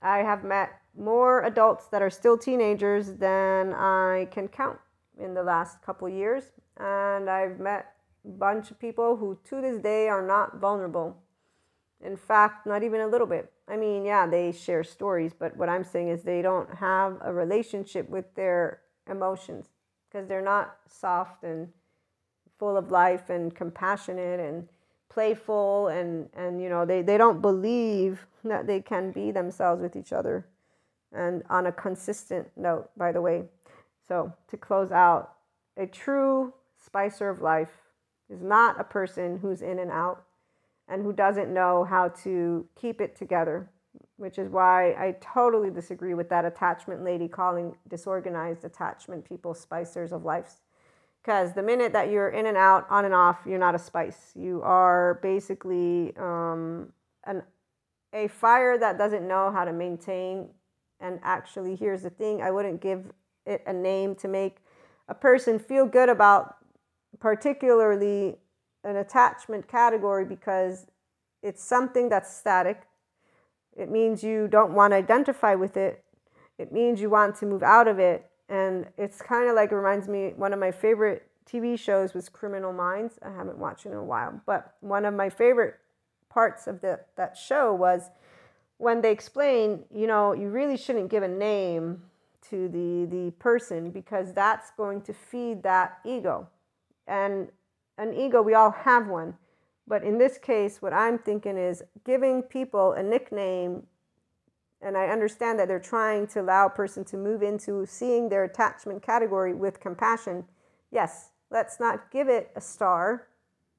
I 0.02 0.20
have 0.20 0.44
met 0.44 0.70
more 0.98 1.44
adults 1.44 1.88
that 1.88 2.02
are 2.02 2.10
still 2.10 2.38
teenagers 2.38 3.14
than 3.14 3.74
I 3.74 4.28
can 4.32 4.48
count 4.48 4.80
in 5.18 5.34
the 5.34 5.44
last 5.44 5.82
couple 5.82 6.10
years, 6.10 6.52
and 6.78 7.30
I've 7.30 7.60
met 7.60 7.94
a 8.26 8.30
bunch 8.30 8.72
of 8.72 8.80
people 8.80 9.16
who 9.16 9.38
to 9.50 9.62
this 9.62 9.80
day 9.82 10.08
are 10.08 10.26
not 10.26 10.60
vulnerable. 10.60 11.18
In 12.02 12.16
fact, 12.16 12.66
not 12.66 12.84
even 12.84 13.02
a 13.02 13.08
little 13.08 13.28
bit. 13.28 13.52
I 13.68 13.76
mean, 13.76 14.06
yeah, 14.06 14.26
they 14.26 14.52
share 14.52 14.84
stories, 14.84 15.34
but 15.38 15.56
what 15.58 15.70
I'm 15.70 15.84
saying 15.84 16.10
is 16.10 16.24
they 16.24 16.42
don't 16.42 16.74
have 16.76 17.18
a 17.22 17.34
relationship 17.34 18.10
with 18.10 18.34
their 18.36 18.82
emotions 19.10 19.68
because 20.10 20.28
they're 20.28 20.42
not 20.42 20.78
soft 20.88 21.44
and 21.44 21.70
full 22.58 22.78
of 22.78 22.92
life 22.92 23.30
and 23.30 23.56
compassionate 23.56 24.40
and 24.40 24.68
playful 25.10 25.88
and 25.88 26.30
and 26.36 26.62
you 26.62 26.70
know 26.70 26.86
they, 26.86 27.02
they 27.02 27.18
don't 27.18 27.42
believe 27.42 28.28
that 28.44 28.68
they 28.68 28.80
can 28.80 29.12
be 29.12 29.32
themselves 29.32 29.82
with 29.82 29.96
each 29.96 30.14
other 30.14 30.46
and 31.12 31.44
on 31.50 31.68
a 31.68 31.72
consistent 31.72 32.48
note, 32.56 32.90
by 32.98 33.12
the 33.12 33.22
way. 33.22 33.44
So, 34.08 34.34
to 34.50 34.58
close 34.58 34.92
out, 34.92 35.34
a 35.78 35.86
true 35.86 36.54
spicer 36.84 37.30
of 37.30 37.42
life 37.42 37.70
is 38.30 38.42
not 38.42 38.80
a 38.80 38.84
person 38.84 39.40
who's 39.40 39.62
in 39.62 39.80
and 39.80 39.92
out 39.92 40.24
and 40.88 41.04
who 41.04 41.14
doesn't 41.14 41.54
know 41.54 41.84
how 41.84 42.10
to 42.10 42.68
keep 42.80 43.02
it 43.02 43.16
together, 43.16 43.70
which 44.20 44.38
is 44.38 44.50
why 44.50 44.92
I 44.92 45.16
totally 45.22 45.70
disagree 45.70 46.14
with 46.14 46.28
that 46.30 46.44
attachment 46.44 47.04
lady 47.04 47.30
calling 47.30 47.76
disorganized 47.88 48.66
attachment 48.66 49.24
people 49.24 49.54
spicers 49.54 50.12
of 50.12 50.26
life. 50.26 50.58
Because 51.24 51.54
the 51.54 51.64
minute 51.64 51.94
that 51.94 52.10
you're 52.10 52.30
in 52.30 52.46
and 52.46 52.58
out, 52.58 52.86
on 52.90 53.06
and 53.06 53.14
off, 53.14 53.40
you're 53.46 53.58
not 53.58 53.76
a 53.76 53.80
spice. 53.80 54.34
You 54.36 54.62
are 54.62 55.20
basically 55.22 56.14
um, 56.18 56.92
an, 57.26 57.44
a 58.14 58.28
fire 58.28 58.78
that 58.78 58.98
doesn't 58.98 59.26
know 59.26 59.52
how 59.52 59.64
to 59.64 59.72
maintain. 59.72 60.50
And 61.00 61.20
actually, 61.24 61.76
here's 61.76 62.04
the 62.04 62.10
thing 62.10 62.42
I 62.42 62.52
wouldn't 62.52 62.82
give 62.82 63.12
it 63.46 63.64
a 63.66 63.74
name 63.74 64.16
to 64.16 64.28
make 64.28 64.58
a 65.08 65.16
person 65.16 65.60
feel 65.60 65.86
good 65.86 66.10
about, 66.10 66.58
particularly 67.20 68.38
an 68.84 68.98
attachment 68.98 69.68
category, 69.68 70.26
because 70.26 70.88
it's 71.42 71.64
something 71.64 72.10
that's 72.10 72.36
static. 72.36 72.89
It 73.80 73.90
means 73.90 74.24
you 74.24 74.48
don't 74.48 74.74
want 74.74 74.92
to 74.92 74.98
identify 74.98 75.56
with 75.56 75.78
it. 75.78 76.04
It 76.58 76.72
means 76.72 77.00
you 77.00 77.10
want 77.10 77.36
to 77.38 77.46
move 77.46 77.64
out 77.64 77.88
of 77.88 77.98
it 78.00 78.30
and 78.50 78.88
it's 78.98 79.22
kind 79.22 79.48
of 79.48 79.56
like 79.56 79.72
it 79.72 79.76
reminds 79.76 80.08
me 80.08 80.34
one 80.36 80.54
of 80.54 80.60
my 80.60 80.72
favorite 80.72 81.28
TV 81.46 81.78
shows 81.78 82.14
was 82.14 82.30
Criminal 82.30 82.74
Minds. 82.74 83.20
I 83.22 83.32
haven't 83.32 83.58
watched 83.58 83.86
it 83.86 83.90
in 83.90 83.96
a 83.96 84.04
while, 84.04 84.42
but 84.46 84.76
one 84.82 85.06
of 85.06 85.14
my 85.14 85.30
favorite 85.30 85.76
parts 86.30 86.68
of 86.68 86.82
the, 86.82 87.00
that 87.16 87.38
show 87.38 87.74
was 87.74 88.10
when 88.78 89.02
they 89.02 89.12
explain, 89.12 89.84
you 89.94 90.08
know, 90.08 90.34
you 90.34 90.50
really 90.50 90.78
shouldn't 90.78 91.10
give 91.10 91.24
a 91.24 91.28
name 91.28 92.04
to 92.50 92.68
the 92.70 93.06
the 93.06 93.32
person 93.32 93.92
because 93.92 94.34
that's 94.34 94.72
going 94.72 95.02
to 95.02 95.14
feed 95.14 95.62
that 95.64 96.00
ego. 96.06 96.48
And 97.06 97.50
an 97.98 98.14
ego, 98.14 98.42
we 98.42 98.54
all 98.54 98.72
have 98.72 99.08
one. 99.08 99.36
But 99.90 100.04
in 100.04 100.18
this 100.18 100.38
case, 100.38 100.82
what 100.82 100.94
I'm 100.94 101.18
thinking 101.18 101.58
is 101.58 101.84
giving 102.06 102.44
people 102.44 102.94
a 102.94 103.04
nickname 103.04 103.84
and 104.82 104.96
I 104.98 105.08
understand 105.08 105.60
that 105.60 105.68
they're 105.68 105.80
trying 105.80 106.28
to 106.28 106.42
allow 106.42 106.68
a 106.68 106.70
person 106.70 107.04
to 107.06 107.18
move 107.18 107.44
into 107.44 107.86
seeing 107.86 108.30
their 108.30 108.46
attachment 108.46 109.04
category 109.04 109.54
with 109.54 109.80
compassion. 109.80 110.46
Yes, 110.90 111.32
let's 111.52 111.80
not 111.80 112.12
give 112.12 112.30
it 112.30 112.52
a 112.56 112.62
star. 112.62 113.28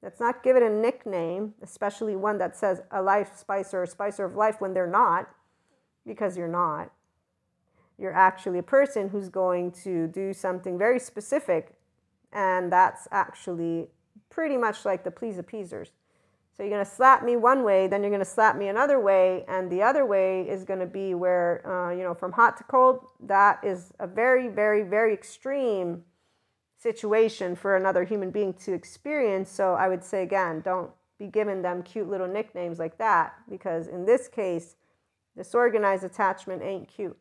Let's 0.02 0.20
not 0.20 0.42
give 0.42 0.56
it 0.56 0.62
a 0.62 0.70
nickname, 0.70 1.54
especially 1.62 2.16
one 2.16 2.38
that 2.38 2.56
says 2.56 2.82
a 2.90 3.02
life 3.02 3.36
spicer 3.36 3.82
or 3.82 3.86
spicer 3.86 4.24
of 4.24 4.34
life 4.34 4.60
when 4.60 4.74
they're 4.74 4.86
not, 4.86 5.30
because 6.06 6.36
you're 6.36 6.48
not. 6.48 6.92
You're 7.98 8.14
actually 8.14 8.58
a 8.58 8.62
person 8.62 9.08
who's 9.08 9.28
going 9.28 9.72
to 9.84 10.06
do 10.06 10.32
something 10.32 10.78
very 10.78 10.98
specific, 10.98 11.74
and 12.32 12.72
that's 12.72 13.08
actually 13.10 13.88
pretty 14.30 14.56
much 14.56 14.84
like 14.84 15.04
the 15.04 15.10
please 15.10 15.38
appeasers. 15.38 15.92
So 16.60 16.64
you're 16.64 16.74
going 16.76 16.84
to 16.84 16.90
slap 16.90 17.24
me 17.24 17.36
one 17.36 17.64
way, 17.64 17.86
then 17.86 18.02
you're 18.02 18.10
going 18.10 18.20
to 18.20 18.24
slap 18.26 18.54
me 18.54 18.68
another 18.68 19.00
way, 19.00 19.46
and 19.48 19.72
the 19.72 19.82
other 19.82 20.04
way 20.04 20.42
is 20.42 20.62
going 20.62 20.80
to 20.80 20.84
be 20.84 21.14
where, 21.14 21.66
uh, 21.66 21.90
you 21.90 22.02
know, 22.02 22.12
from 22.12 22.32
hot 22.32 22.58
to 22.58 22.64
cold, 22.64 23.06
that 23.20 23.60
is 23.64 23.94
a 23.98 24.06
very, 24.06 24.46
very, 24.46 24.82
very 24.82 25.14
extreme 25.14 26.04
situation 26.76 27.56
for 27.56 27.76
another 27.76 28.04
human 28.04 28.30
being 28.30 28.52
to 28.52 28.74
experience. 28.74 29.50
So 29.50 29.72
I 29.72 29.88
would 29.88 30.04
say, 30.04 30.22
again, 30.22 30.60
don't 30.60 30.90
be 31.18 31.28
giving 31.28 31.62
them 31.62 31.82
cute 31.82 32.10
little 32.10 32.28
nicknames 32.28 32.78
like 32.78 32.98
that, 32.98 33.36
because 33.48 33.86
in 33.86 34.04
this 34.04 34.28
case, 34.28 34.76
disorganized 35.38 36.04
attachment 36.04 36.60
ain't 36.62 36.88
cute. 36.88 37.16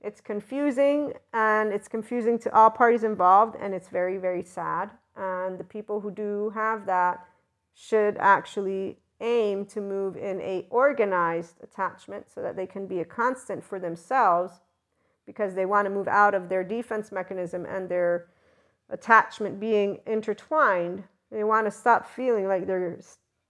It's 0.00 0.22
confusing, 0.22 1.12
and 1.34 1.74
it's 1.74 1.88
confusing 1.88 2.38
to 2.38 2.54
all 2.56 2.70
parties 2.70 3.04
involved, 3.04 3.54
and 3.60 3.74
it's 3.74 3.88
very, 3.88 4.16
very 4.16 4.42
sad. 4.42 4.92
And 5.14 5.58
the 5.58 5.64
people 5.64 6.00
who 6.00 6.10
do 6.10 6.50
have 6.54 6.86
that, 6.86 7.26
should 7.74 8.16
actually 8.18 8.98
aim 9.20 9.64
to 9.64 9.80
move 9.80 10.16
in 10.16 10.40
a 10.40 10.66
organized 10.70 11.56
attachment 11.62 12.26
so 12.32 12.42
that 12.42 12.56
they 12.56 12.66
can 12.66 12.86
be 12.86 13.00
a 13.00 13.04
constant 13.04 13.62
for 13.62 13.78
themselves 13.78 14.60
because 15.26 15.54
they 15.54 15.64
want 15.64 15.86
to 15.86 15.90
move 15.90 16.08
out 16.08 16.34
of 16.34 16.48
their 16.48 16.64
defense 16.64 17.12
mechanism 17.12 17.64
and 17.64 17.88
their 17.88 18.26
attachment 18.90 19.60
being 19.60 20.00
intertwined. 20.06 21.04
They 21.30 21.44
want 21.44 21.66
to 21.66 21.70
stop 21.70 22.06
feeling 22.06 22.48
like 22.48 22.66
they're 22.66 22.98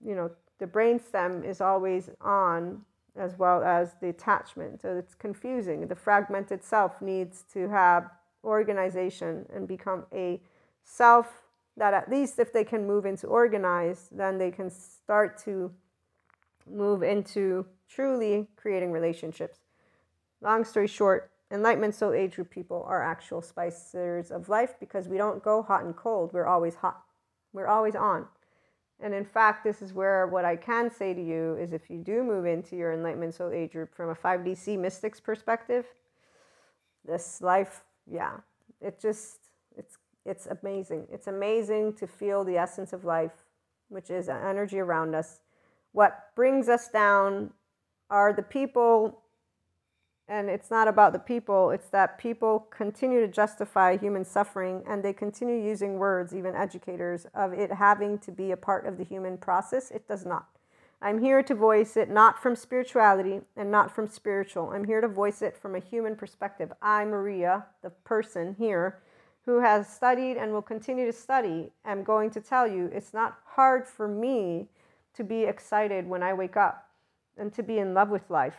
you 0.05 0.15
know 0.15 0.31
the 0.59 0.67
brain 0.67 1.01
stem 1.01 1.43
is 1.43 1.61
always 1.61 2.11
on 2.21 2.83
as 3.17 3.39
well 3.39 3.63
as 3.63 3.95
the 4.01 4.09
attachment. 4.09 4.81
So 4.81 4.97
it's 4.97 5.15
confusing. 5.15 5.87
The 5.87 5.95
fragmented 5.95 6.63
self 6.63 7.03
needs 7.03 7.45
to 7.53 7.69
have 7.69 8.11
organization 8.45 9.47
and 9.55 9.67
become 9.67 10.05
a 10.13 10.41
self 10.85 11.42
that 11.77 11.95
at 11.95 12.11
least 12.11 12.39
if 12.39 12.53
they 12.53 12.65
can 12.65 12.87
move 12.87 13.07
into 13.07 13.27
organized, 13.27 14.17
then 14.17 14.39
they 14.39 14.51
can 14.51 14.71
start 14.71 15.39
to 15.45 15.73
move 16.71 17.03
into 17.03 17.67
truly 17.89 18.49
creating 18.57 18.93
relationships. 18.93 19.59
Long 20.41 20.65
story 20.65 20.87
short, 20.87 21.31
Enlightenment 21.51 21.95
Soul 21.95 22.15
Age 22.15 22.35
group 22.35 22.51
people 22.51 22.85
are 22.89 23.03
actual 23.03 23.43
spicers 23.43 24.31
of 24.31 24.49
life 24.49 24.75
because 24.81 25.09
we 25.09 25.19
don't 25.19 25.43
go 25.43 25.63
hot 25.63 25.85
and 25.85 25.95
cold. 25.95 26.33
We're 26.33 26.47
always 26.47 26.77
hot. 26.77 27.03
We're 27.53 27.67
always 27.67 27.95
on. 27.95 28.27
And 29.01 29.13
in 29.13 29.25
fact, 29.25 29.65
this 29.65 29.83
is 29.83 29.93
where 29.93 30.27
what 30.29 30.45
I 30.45 30.57
can 30.57 30.91
say 30.91 31.13
to 31.13 31.23
you 31.23 31.57
is 31.57 31.73
if 31.73 31.91
you 31.91 31.99
do 31.99 32.23
move 32.23 32.47
into 32.47 32.77
your 32.77 32.93
Enlightenment 32.93 33.35
Soul 33.35 33.51
Age 33.51 33.73
group 33.73 33.95
from 33.95 34.11
a 34.11 34.15
5D 34.15 34.57
SEE 34.57 34.77
mystics 34.77 35.21
perspective, 35.21 35.87
this 37.05 37.43
life, 37.43 37.83
yeah, 38.11 38.37
it 38.81 39.01
just, 39.01 39.39
it's 40.25 40.47
amazing. 40.47 41.07
It's 41.13 41.27
amazing 41.27 41.95
to 41.95 42.07
feel 42.07 42.45
the 42.45 42.57
essence 42.57 42.93
of 42.93 43.05
life, 43.05 43.45
which 43.89 44.11
is 44.11 44.29
energy 44.29 44.79
around 44.79 45.15
us. 45.15 45.41
What 45.93 46.35
brings 46.37 46.69
us 46.69 46.89
down 46.89 47.53
are 48.09 48.33
the 48.33 48.43
people, 48.43 49.21
and 50.29 50.49
it's 50.49 50.71
not 50.71 50.89
about 50.89 51.13
the 51.13 51.19
people, 51.19 51.71
it's 51.71 51.89
that 51.89 52.19
people 52.19 52.69
continue 52.71 53.21
to 53.21 53.29
justify 53.29 53.97
human 53.97 54.25
suffering 54.25 54.83
and 54.87 55.03
they 55.03 55.13
continue 55.13 55.57
using 55.57 55.99
words, 55.99 56.35
even 56.35 56.55
educators, 56.55 57.27
of 57.35 57.53
it 57.53 57.73
having 57.73 58.19
to 58.21 58.31
be 58.31 58.53
a 58.53 58.57
part 58.57 58.87
of 58.87 58.99
the 58.99 59.05
human 59.05 59.37
process. 59.37 59.91
It 59.91 60.07
does 60.07 60.25
not. 60.25 60.47
I'm 61.03 61.21
here 61.21 61.43
to 61.43 61.55
voice 61.55 61.97
it 61.97 62.09
not 62.09 62.41
from 62.41 62.55
spirituality 62.55 63.41
and 63.57 63.73
not 63.73 63.93
from 63.93 64.07
spiritual. 64.07 64.71
I'm 64.71 64.85
here 64.85 65.01
to 65.01 65.09
voice 65.09 65.43
it 65.43 65.57
from 65.57 65.75
a 65.75 65.81
human 65.81 66.15
perspective. 66.15 66.73
I, 66.81 67.05
Maria, 67.05 67.67
the 67.83 67.91
person 67.91 68.55
here, 68.57 69.03
who 69.45 69.61
has 69.61 69.89
studied 69.89 70.37
and 70.37 70.53
will 70.53 70.63
continue 70.63 71.07
to 71.07 71.13
study 71.13 71.71
am 71.85 72.03
going 72.03 72.31
to 72.31 72.41
tell 72.41 72.67
you 72.67 72.91
it's 72.93 73.13
not 73.13 73.39
hard 73.45 73.87
for 73.87 74.07
me 74.07 74.69
to 75.15 75.25
be 75.25 75.43
excited 75.45 76.07
when 76.07 76.23
I 76.23 76.33
wake 76.33 76.57
up 76.57 76.89
and 77.37 77.53
to 77.55 77.63
be 77.63 77.79
in 77.79 77.95
love 77.95 78.09
with 78.09 78.31
life. 78.31 78.57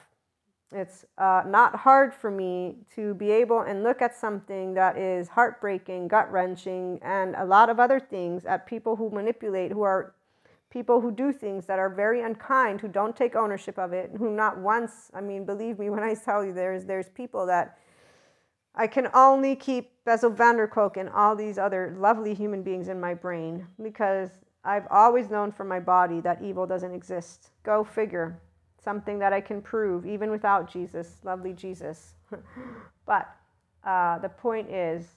It's 0.72 1.06
uh, 1.18 1.44
not 1.46 1.76
hard 1.76 2.14
for 2.14 2.32
me 2.32 2.78
to 2.96 3.14
be 3.14 3.30
able 3.32 3.62
and 3.62 3.84
look 3.84 4.02
at 4.02 4.16
something 4.16 4.74
that 4.74 4.98
is 4.98 5.30
heartbreaking, 5.30 6.08
gut 6.08 6.32
wrenching, 6.32 7.00
and 7.04 7.36
a 7.36 7.46
lot 7.46 7.70
of 7.70 7.80
other 7.80 8.00
things 8.00 8.46
at 8.46 8.66
people 8.66 8.96
who 8.96 9.10
manipulate, 9.12 9.72
who 9.72 9.84
are 9.84 10.14
people 10.72 11.00
who 11.00 11.12
do 11.12 11.32
things 11.32 11.68
that 11.68 11.78
are 11.78 11.90
very 11.90 12.22
unkind, 12.22 12.82
who 12.82 12.88
don't 12.88 13.16
take 13.16 13.36
ownership 13.36 13.78
of 13.78 13.94
it, 13.94 14.10
who 14.18 14.32
not 14.32 14.58
once, 14.58 15.12
I 15.14 15.22
mean, 15.22 15.46
believe 15.46 15.78
me 15.78 15.90
when 15.92 16.04
I 16.04 16.16
tell 16.16 16.44
you 16.44 16.54
there's, 16.54 16.86
there's 16.86 17.10
people 17.10 17.46
that 17.46 17.78
I 18.76 18.88
can 18.88 19.10
only 19.14 19.56
keep 19.56 19.92
Bessel 20.04 20.32
van 20.32 20.58
der 20.58 20.68
Kolk 20.68 20.98
and 20.98 21.10
all 21.10 21.36
these 21.36 21.58
other 21.58 21.96
lovely 21.98 22.34
human 22.34 22.64
beings 22.64 22.88
in 22.88 23.00
my 23.00 23.14
brain 23.14 23.68
because 23.82 24.30
I've 24.64 24.88
always 24.90 25.30
known 25.30 25.52
from 25.52 25.68
my 25.68 25.80
body 25.80 26.22
that 26.22 26.42
evil 26.42 26.66
doesn't 26.66 26.94
exist. 26.94 27.52
Go 27.64 27.84
figure. 27.84 28.40
Something 28.84 29.20
that 29.20 29.32
I 29.32 29.42
can 29.42 29.62
prove 29.62 30.06
even 30.06 30.32
without 30.32 30.72
Jesus, 30.72 31.18
lovely 31.24 31.54
Jesus. 31.54 32.16
but 33.06 33.30
uh, 33.86 34.20
the 34.20 34.30
point 34.30 34.70
is, 34.70 35.08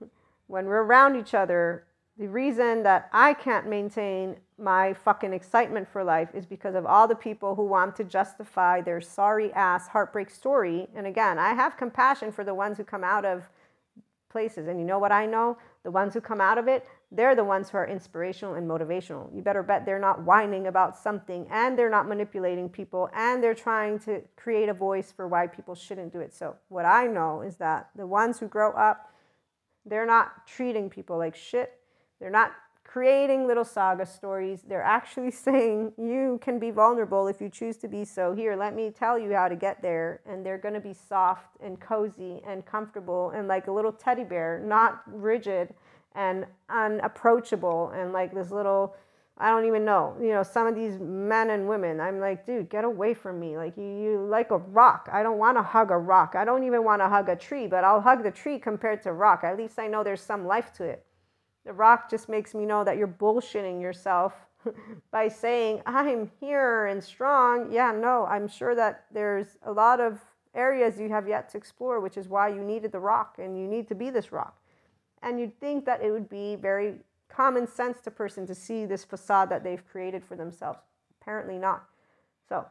when 0.46 0.66
we're 0.66 0.82
around 0.82 1.16
each 1.16 1.34
other, 1.34 1.84
the 2.18 2.28
reason 2.28 2.82
that 2.82 3.10
I 3.12 3.34
can't 3.34 3.68
maintain 3.68 4.36
my 4.58 4.94
fucking 4.94 5.34
excitement 5.34 5.86
for 5.86 6.02
life 6.02 6.30
is 6.32 6.46
because 6.46 6.74
of 6.74 6.86
all 6.86 7.06
the 7.06 7.14
people 7.14 7.54
who 7.54 7.64
want 7.64 7.94
to 7.96 8.04
justify 8.04 8.80
their 8.80 9.02
sorry 9.02 9.52
ass 9.52 9.88
heartbreak 9.88 10.30
story. 10.30 10.88
And 10.94 11.06
again, 11.06 11.38
I 11.38 11.52
have 11.52 11.76
compassion 11.76 12.32
for 12.32 12.42
the 12.42 12.54
ones 12.54 12.78
who 12.78 12.84
come 12.84 13.04
out 13.04 13.26
of 13.26 13.42
places. 14.30 14.66
And 14.66 14.80
you 14.80 14.86
know 14.86 14.98
what 14.98 15.12
I 15.12 15.26
know? 15.26 15.58
The 15.82 15.90
ones 15.90 16.14
who 16.14 16.22
come 16.22 16.40
out 16.40 16.56
of 16.56 16.68
it, 16.68 16.86
they're 17.12 17.34
the 17.34 17.44
ones 17.44 17.68
who 17.68 17.76
are 17.76 17.86
inspirational 17.86 18.54
and 18.54 18.68
motivational. 18.68 19.34
You 19.34 19.42
better 19.42 19.62
bet 19.62 19.84
they're 19.84 19.98
not 19.98 20.22
whining 20.22 20.68
about 20.68 20.96
something 20.96 21.46
and 21.50 21.78
they're 21.78 21.90
not 21.90 22.08
manipulating 22.08 22.70
people 22.70 23.10
and 23.14 23.42
they're 23.42 23.54
trying 23.54 23.98
to 24.00 24.22
create 24.36 24.70
a 24.70 24.74
voice 24.74 25.12
for 25.12 25.28
why 25.28 25.46
people 25.46 25.74
shouldn't 25.74 26.14
do 26.14 26.20
it. 26.20 26.34
So, 26.34 26.56
what 26.68 26.86
I 26.86 27.06
know 27.06 27.42
is 27.42 27.56
that 27.56 27.90
the 27.94 28.06
ones 28.06 28.38
who 28.38 28.48
grow 28.48 28.72
up, 28.72 29.12
they're 29.84 30.06
not 30.06 30.46
treating 30.46 30.90
people 30.90 31.18
like 31.18 31.36
shit 31.36 31.78
they're 32.20 32.30
not 32.30 32.52
creating 32.84 33.46
little 33.46 33.64
saga 33.64 34.06
stories. 34.06 34.62
They're 34.66 34.82
actually 34.82 35.30
saying 35.46 35.92
you 35.98 36.38
can 36.40 36.58
be 36.58 36.70
vulnerable 36.70 37.28
if 37.28 37.40
you 37.40 37.48
choose 37.48 37.76
to 37.78 37.88
be 37.88 38.04
so. 38.04 38.32
Here, 38.32 38.56
let 38.56 38.74
me 38.74 38.90
tell 38.90 39.18
you 39.18 39.34
how 39.34 39.48
to 39.48 39.56
get 39.56 39.82
there. 39.82 40.20
And 40.26 40.44
they're 40.44 40.58
going 40.58 40.74
to 40.74 40.80
be 40.80 40.94
soft 40.94 41.56
and 41.62 41.78
cozy 41.80 42.40
and 42.46 42.64
comfortable 42.64 43.30
and 43.30 43.48
like 43.48 43.66
a 43.66 43.72
little 43.72 43.92
teddy 43.92 44.24
bear, 44.24 44.62
not 44.64 45.02
rigid 45.06 45.74
and 46.14 46.46
unapproachable 46.70 47.90
and 47.90 48.12
like 48.12 48.32
this 48.34 48.50
little 48.50 48.96
I 49.38 49.50
don't 49.50 49.66
even 49.66 49.84
know. 49.84 50.16
You 50.18 50.30
know, 50.30 50.42
some 50.42 50.66
of 50.66 50.74
these 50.74 50.98
men 50.98 51.50
and 51.50 51.68
women, 51.68 52.00
I'm 52.00 52.20
like, 52.20 52.46
dude, 52.46 52.70
get 52.70 52.84
away 52.84 53.12
from 53.12 53.38
me. 53.38 53.58
Like 53.58 53.76
you, 53.76 53.84
you 53.84 54.26
like 54.26 54.50
a 54.50 54.56
rock. 54.56 55.10
I 55.12 55.22
don't 55.22 55.36
want 55.36 55.58
to 55.58 55.62
hug 55.62 55.90
a 55.90 55.98
rock. 55.98 56.34
I 56.34 56.46
don't 56.46 56.64
even 56.64 56.84
want 56.84 57.02
to 57.02 57.08
hug 57.08 57.28
a 57.28 57.36
tree, 57.36 57.66
but 57.66 57.84
I'll 57.84 58.00
hug 58.00 58.22
the 58.22 58.30
tree 58.30 58.58
compared 58.58 59.02
to 59.02 59.12
rock. 59.12 59.44
At 59.44 59.58
least 59.58 59.78
I 59.78 59.88
know 59.88 60.02
there's 60.02 60.22
some 60.22 60.46
life 60.46 60.72
to 60.74 60.84
it. 60.84 61.05
The 61.66 61.72
rock 61.72 62.08
just 62.08 62.28
makes 62.28 62.54
me 62.54 62.64
know 62.64 62.84
that 62.84 62.96
you're 62.96 63.08
bullshitting 63.08 63.82
yourself 63.82 64.32
by 65.10 65.26
saying, 65.26 65.82
I'm 65.84 66.30
here 66.38 66.86
and 66.86 67.02
strong. 67.02 67.72
Yeah, 67.72 67.90
no, 67.90 68.24
I'm 68.26 68.46
sure 68.46 68.76
that 68.76 69.06
there's 69.12 69.58
a 69.64 69.72
lot 69.72 70.00
of 70.00 70.20
areas 70.54 71.00
you 71.00 71.08
have 71.08 71.26
yet 71.26 71.48
to 71.50 71.58
explore, 71.58 71.98
which 71.98 72.16
is 72.16 72.28
why 72.28 72.48
you 72.48 72.62
needed 72.62 72.92
the 72.92 73.00
rock 73.00 73.38
and 73.38 73.58
you 73.58 73.66
need 73.66 73.88
to 73.88 73.96
be 73.96 74.10
this 74.10 74.30
rock. 74.30 74.60
And 75.22 75.40
you'd 75.40 75.58
think 75.58 75.84
that 75.86 76.02
it 76.02 76.12
would 76.12 76.28
be 76.28 76.54
very 76.54 77.00
common 77.28 77.66
sense 77.66 78.00
to 78.02 78.12
person 78.12 78.46
to 78.46 78.54
see 78.54 78.86
this 78.86 79.04
facade 79.04 79.50
that 79.50 79.64
they've 79.64 79.84
created 79.84 80.24
for 80.24 80.36
themselves. 80.36 80.78
Apparently 81.20 81.58
not. 81.58 81.84
So, 82.48 82.64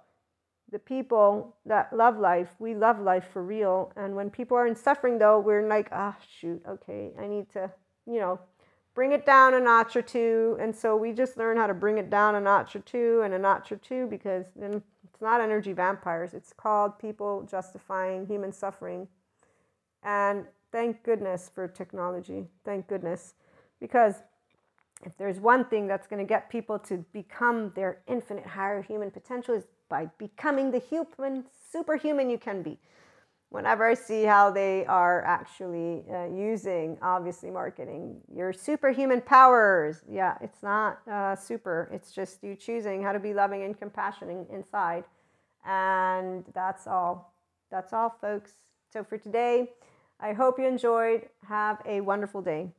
the 0.71 0.79
people 0.79 1.55
that 1.65 1.93
love 1.95 2.17
life, 2.17 2.55
we 2.59 2.73
love 2.73 2.99
life 2.99 3.27
for 3.31 3.43
real. 3.43 3.91
And 3.97 4.15
when 4.15 4.29
people 4.29 4.57
are 4.57 4.65
in 4.65 4.75
suffering, 4.75 5.19
though, 5.19 5.39
we're 5.39 5.67
like, 5.67 5.89
ah, 5.91 6.15
oh, 6.17 6.23
shoot, 6.39 6.61
okay, 6.67 7.11
I 7.19 7.27
need 7.27 7.49
to, 7.51 7.71
you 8.07 8.19
know, 8.19 8.39
bring 8.95 9.11
it 9.11 9.25
down 9.25 9.53
a 9.53 9.59
notch 9.59 9.95
or 9.95 10.01
two. 10.01 10.57
And 10.59 10.75
so 10.75 10.95
we 10.95 11.11
just 11.11 11.37
learn 11.37 11.57
how 11.57 11.67
to 11.67 11.73
bring 11.73 11.97
it 11.97 12.09
down 12.09 12.33
a 12.35 12.41
notch 12.41 12.75
or 12.75 12.79
two 12.79 13.21
and 13.23 13.33
a 13.33 13.37
notch 13.37 13.71
or 13.71 13.75
two 13.75 14.07
because 14.07 14.45
then 14.55 14.81
it's 15.03 15.21
not 15.21 15.41
energy 15.41 15.73
vampires. 15.73 16.33
It's 16.33 16.53
called 16.53 16.97
people 16.97 17.47
justifying 17.49 18.25
human 18.25 18.53
suffering. 18.53 19.07
And 20.01 20.45
thank 20.71 21.03
goodness 21.03 21.51
for 21.53 21.67
technology. 21.67 22.45
Thank 22.63 22.87
goodness. 22.87 23.35
Because 23.81 24.15
if 25.05 25.17
there's 25.17 25.39
one 25.39 25.65
thing 25.65 25.87
that's 25.87 26.07
going 26.07 26.25
to 26.25 26.27
get 26.27 26.49
people 26.49 26.79
to 26.79 27.05
become 27.11 27.73
their 27.75 27.99
infinite 28.07 28.45
higher 28.45 28.81
human 28.81 29.11
potential 29.11 29.53
is 29.53 29.65
by 29.89 30.09
becoming 30.17 30.71
the 30.71 30.79
human 30.79 31.43
superhuman 31.71 32.29
you 32.29 32.37
can 32.37 32.63
be 32.63 32.79
whenever 33.49 33.85
i 33.85 33.93
see 33.93 34.23
how 34.23 34.51
they 34.51 34.85
are 34.85 35.23
actually 35.23 36.03
uh, 36.11 36.25
using 36.25 36.97
obviously 37.01 37.49
marketing 37.49 38.19
your 38.33 38.51
superhuman 38.51 39.21
powers. 39.21 40.03
Yeah 40.09 40.37
it's 40.41 40.61
not 40.63 40.99
uh, 41.07 41.35
super. 41.35 41.89
It's 41.91 42.11
just 42.11 42.43
you 42.43 42.55
choosing 42.55 43.01
how 43.01 43.11
to 43.11 43.19
be 43.19 43.33
loving 43.33 43.63
and 43.63 43.77
compassionate 43.77 44.47
inside. 44.51 45.05
And 45.65 46.43
that's 46.53 46.85
all. 46.87 47.33
That's 47.71 47.93
all 47.93 48.15
folks. 48.21 48.53
So 48.91 49.03
for 49.03 49.17
today 49.17 49.71
i 50.19 50.33
hope 50.33 50.59
you 50.59 50.67
enjoyed. 50.67 51.29
Have 51.47 51.81
a 51.85 52.01
wonderful 52.01 52.41
day 52.41 52.71